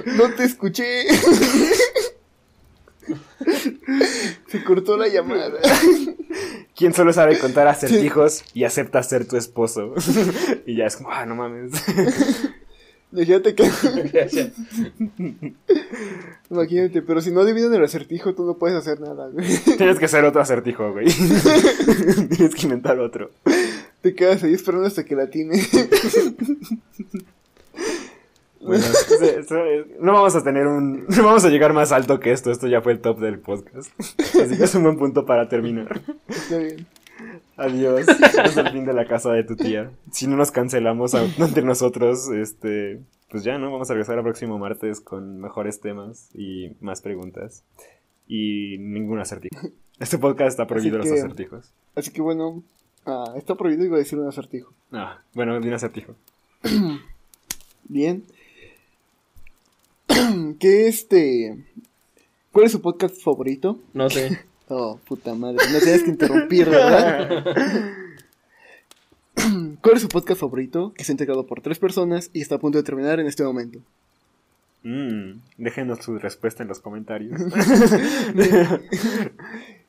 No 0.06 0.30
te 0.34 0.44
escuché. 0.44 1.04
Se 4.48 4.64
cortó 4.64 4.96
la 4.96 5.06
llamada. 5.06 5.60
¿quién 6.74 6.94
solo 6.94 7.12
sabe 7.12 7.38
contar 7.38 7.68
acertijos 7.68 8.42
y 8.54 8.64
acepta 8.64 9.02
ser 9.04 9.28
tu 9.28 9.36
esposo? 9.36 9.94
Y 10.66 10.76
ya 10.76 10.86
es 10.86 10.96
como, 10.96 11.12
ah, 11.12 11.26
no 11.26 11.36
mames. 11.36 11.70
Imagínate 13.12 13.54
que. 13.54 13.70
Imagínate, 16.50 17.02
pero 17.02 17.20
si 17.20 17.30
no 17.30 17.40
adivinan 17.40 17.74
el 17.74 17.84
acertijo, 17.84 18.34
tú 18.34 18.44
no 18.44 18.56
puedes 18.56 18.76
hacer 18.76 19.00
nada, 19.00 19.28
güey. 19.28 19.46
Tienes 19.76 19.98
que 19.98 20.06
hacer 20.06 20.24
otro 20.24 20.40
acertijo, 20.40 20.92
güey. 20.92 21.06
Tienes 22.30 22.54
que 22.54 22.62
inventar 22.62 22.98
otro. 22.98 23.30
Te 24.00 24.14
quedas 24.14 24.42
ahí 24.42 24.54
esperando 24.54 24.86
hasta 24.86 25.04
que 25.04 25.14
la 25.16 25.28
tiene. 25.28 25.60
Bueno, 28.64 28.84
no 29.98 30.12
vamos 30.12 30.36
a 30.36 30.44
tener 30.44 30.68
un. 30.68 31.04
No 31.08 31.24
vamos 31.24 31.44
a 31.44 31.48
llegar 31.48 31.72
más 31.72 31.90
alto 31.90 32.20
que 32.20 32.30
esto. 32.30 32.52
Esto 32.52 32.68
ya 32.68 32.80
fue 32.80 32.92
el 32.92 33.00
top 33.00 33.18
del 33.18 33.40
podcast. 33.40 33.90
Así 33.98 34.56
que 34.56 34.62
es 34.62 34.74
un 34.76 34.84
buen 34.84 34.98
punto 34.98 35.26
para 35.26 35.48
terminar. 35.48 36.00
Está 36.28 36.58
bien. 36.58 36.86
Adiós. 37.56 38.06
Es 38.08 38.56
el 38.56 38.70
fin 38.70 38.84
de 38.84 38.92
la 38.94 39.06
casa 39.06 39.30
de 39.32 39.44
tu 39.44 39.56
tía. 39.56 39.90
Si 40.10 40.26
no 40.26 40.36
nos 40.36 40.50
cancelamos 40.50 41.14
a- 41.14 41.24
entre 41.38 41.62
nosotros, 41.62 42.28
este. 42.30 43.00
Pues 43.30 43.44
ya, 43.44 43.56
¿no? 43.58 43.70
Vamos 43.72 43.88
a 43.90 43.94
regresar 43.94 44.18
el 44.18 44.24
próximo 44.24 44.58
martes 44.58 45.00
con 45.00 45.40
mejores 45.40 45.80
temas 45.80 46.28
y 46.34 46.72
más 46.80 47.00
preguntas. 47.02 47.62
Y 48.28 48.76
ningún 48.78 49.18
acertijo. 49.20 49.68
Este 49.98 50.18
podcast 50.18 50.50
está 50.50 50.66
prohibido 50.66 51.00
Así 51.00 51.08
los 51.08 51.14
que- 51.18 51.24
acertijos. 51.24 51.72
Así 51.94 52.10
que 52.10 52.20
bueno, 52.22 52.62
ah, 53.06 53.32
está 53.36 53.54
prohibido, 53.54 53.84
iba 53.86 53.96
a 53.96 53.98
decir 54.00 54.18
un 54.18 54.28
acertijo. 54.28 54.72
Ah, 54.92 55.20
bueno, 55.34 55.58
di 55.60 55.68
un 55.68 55.74
acertijo. 55.74 56.14
Bien. 57.84 58.24
¿Qué 60.58 60.88
este. 60.88 61.56
¿Cuál 62.52 62.66
es 62.66 62.72
su 62.72 62.80
podcast 62.82 63.20
favorito? 63.22 63.78
No 63.94 64.08
sé. 64.10 64.40
Oh, 64.74 64.98
puta 65.06 65.34
madre, 65.34 65.58
no 65.70 65.80
tienes 65.80 66.02
que 66.02 66.08
interrumpir, 66.08 66.66
¿verdad? 66.70 67.44
¿Cuál 69.82 69.96
es 69.96 70.00
su 70.00 70.08
podcast 70.08 70.40
favorito? 70.40 70.94
Que 70.94 71.02
está 71.02 71.12
integrado 71.12 71.46
por 71.46 71.60
tres 71.60 71.78
personas 71.78 72.30
y 72.32 72.40
está 72.40 72.54
a 72.54 72.58
punto 72.58 72.78
de 72.78 72.84
terminar 72.84 73.20
en 73.20 73.26
este 73.26 73.44
momento. 73.44 73.80
Mm, 74.82 75.40
déjenos 75.58 75.98
su 76.02 76.18
respuesta 76.18 76.62
en 76.62 76.70
los 76.70 76.80
comentarios. 76.80 77.38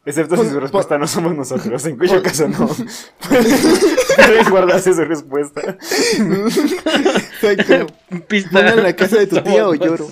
Excepto 0.05 0.35
si 0.43 0.49
su 0.49 0.59
respuesta 0.59 0.97
no 0.97 1.07
somos 1.07 1.33
nosotros, 1.33 1.85
en 1.85 1.97
cuyo 1.97 2.21
caso 2.23 2.49
no. 2.49 2.67
Pueden 2.67 4.49
guardarse 4.49 4.93
su 4.93 5.05
respuesta. 5.05 5.77
Exacto. 7.39 7.87
Pista. 8.27 8.49
Pongan 8.51 8.83
la 8.83 8.93
casa 8.93 9.19
de 9.19 9.27
tu 9.27 9.41
tía 9.41 9.65
o 9.65 9.75
lloro. 9.75 10.09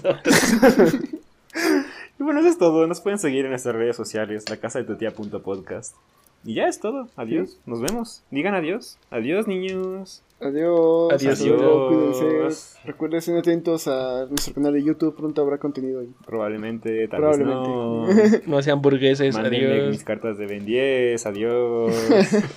Y 2.21 2.23
bueno, 2.23 2.41
eso 2.41 2.49
es 2.49 2.59
todo. 2.59 2.85
Nos 2.85 3.01
pueden 3.01 3.17
seguir 3.17 3.45
en 3.45 3.49
nuestras 3.49 3.75
redes 3.75 3.95
sociales, 3.95 4.47
la 4.47 4.57
casa 4.57 4.77
de 4.77 4.85
tu 4.85 4.95
tía 4.95 5.09
punto 5.09 5.41
podcast. 5.41 5.95
Y 6.43 6.53
ya 6.53 6.67
es 6.67 6.79
todo. 6.79 7.07
Adiós. 7.15 7.59
Nos 7.65 7.81
vemos. 7.81 8.23
Digan 8.29 8.53
adiós. 8.53 8.99
Adiós, 9.09 9.47
niños. 9.47 10.21
Adiós. 10.39 11.13
Adiós. 11.13 11.39
Cuídense. 11.39 12.27
Adiós. 12.27 12.77
Recuerden, 12.85 13.17
estén 13.17 13.37
atentos 13.37 13.87
a 13.87 14.27
nuestro 14.27 14.53
canal 14.53 14.71
de 14.73 14.83
YouTube. 14.83 15.15
Pronto 15.15 15.41
habrá 15.41 15.57
contenido 15.57 16.01
ahí. 16.01 16.13
Probablemente, 16.23 17.07
tal 17.07 17.23
vez 17.23 17.39
no. 17.39 18.03
Probablemente. 18.05 18.43
No 18.47 18.61
sean 18.61 18.83
burgueses. 18.83 19.35
Adiós. 19.35 19.89
mis 19.89 20.03
cartas 20.03 20.37
de 20.37 20.45
Ben 20.45 20.63
10. 20.63 21.25
Adiós. 21.25 21.95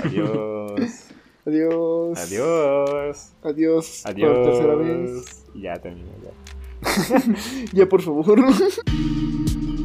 Adiós. 0.05 1.11
Adiós. 1.47 2.19
Adiós. 2.19 3.33
Adiós. 3.43 4.01
Por 4.03 4.11
Adiós. 4.11 4.45
tercera 4.45 4.75
vez. 4.75 5.47
Ya 5.55 5.73
terminó. 5.77 6.11
Ya. 6.23 6.44
Ya, 7.73 7.89
por 7.89 8.03
favor. 8.03 8.39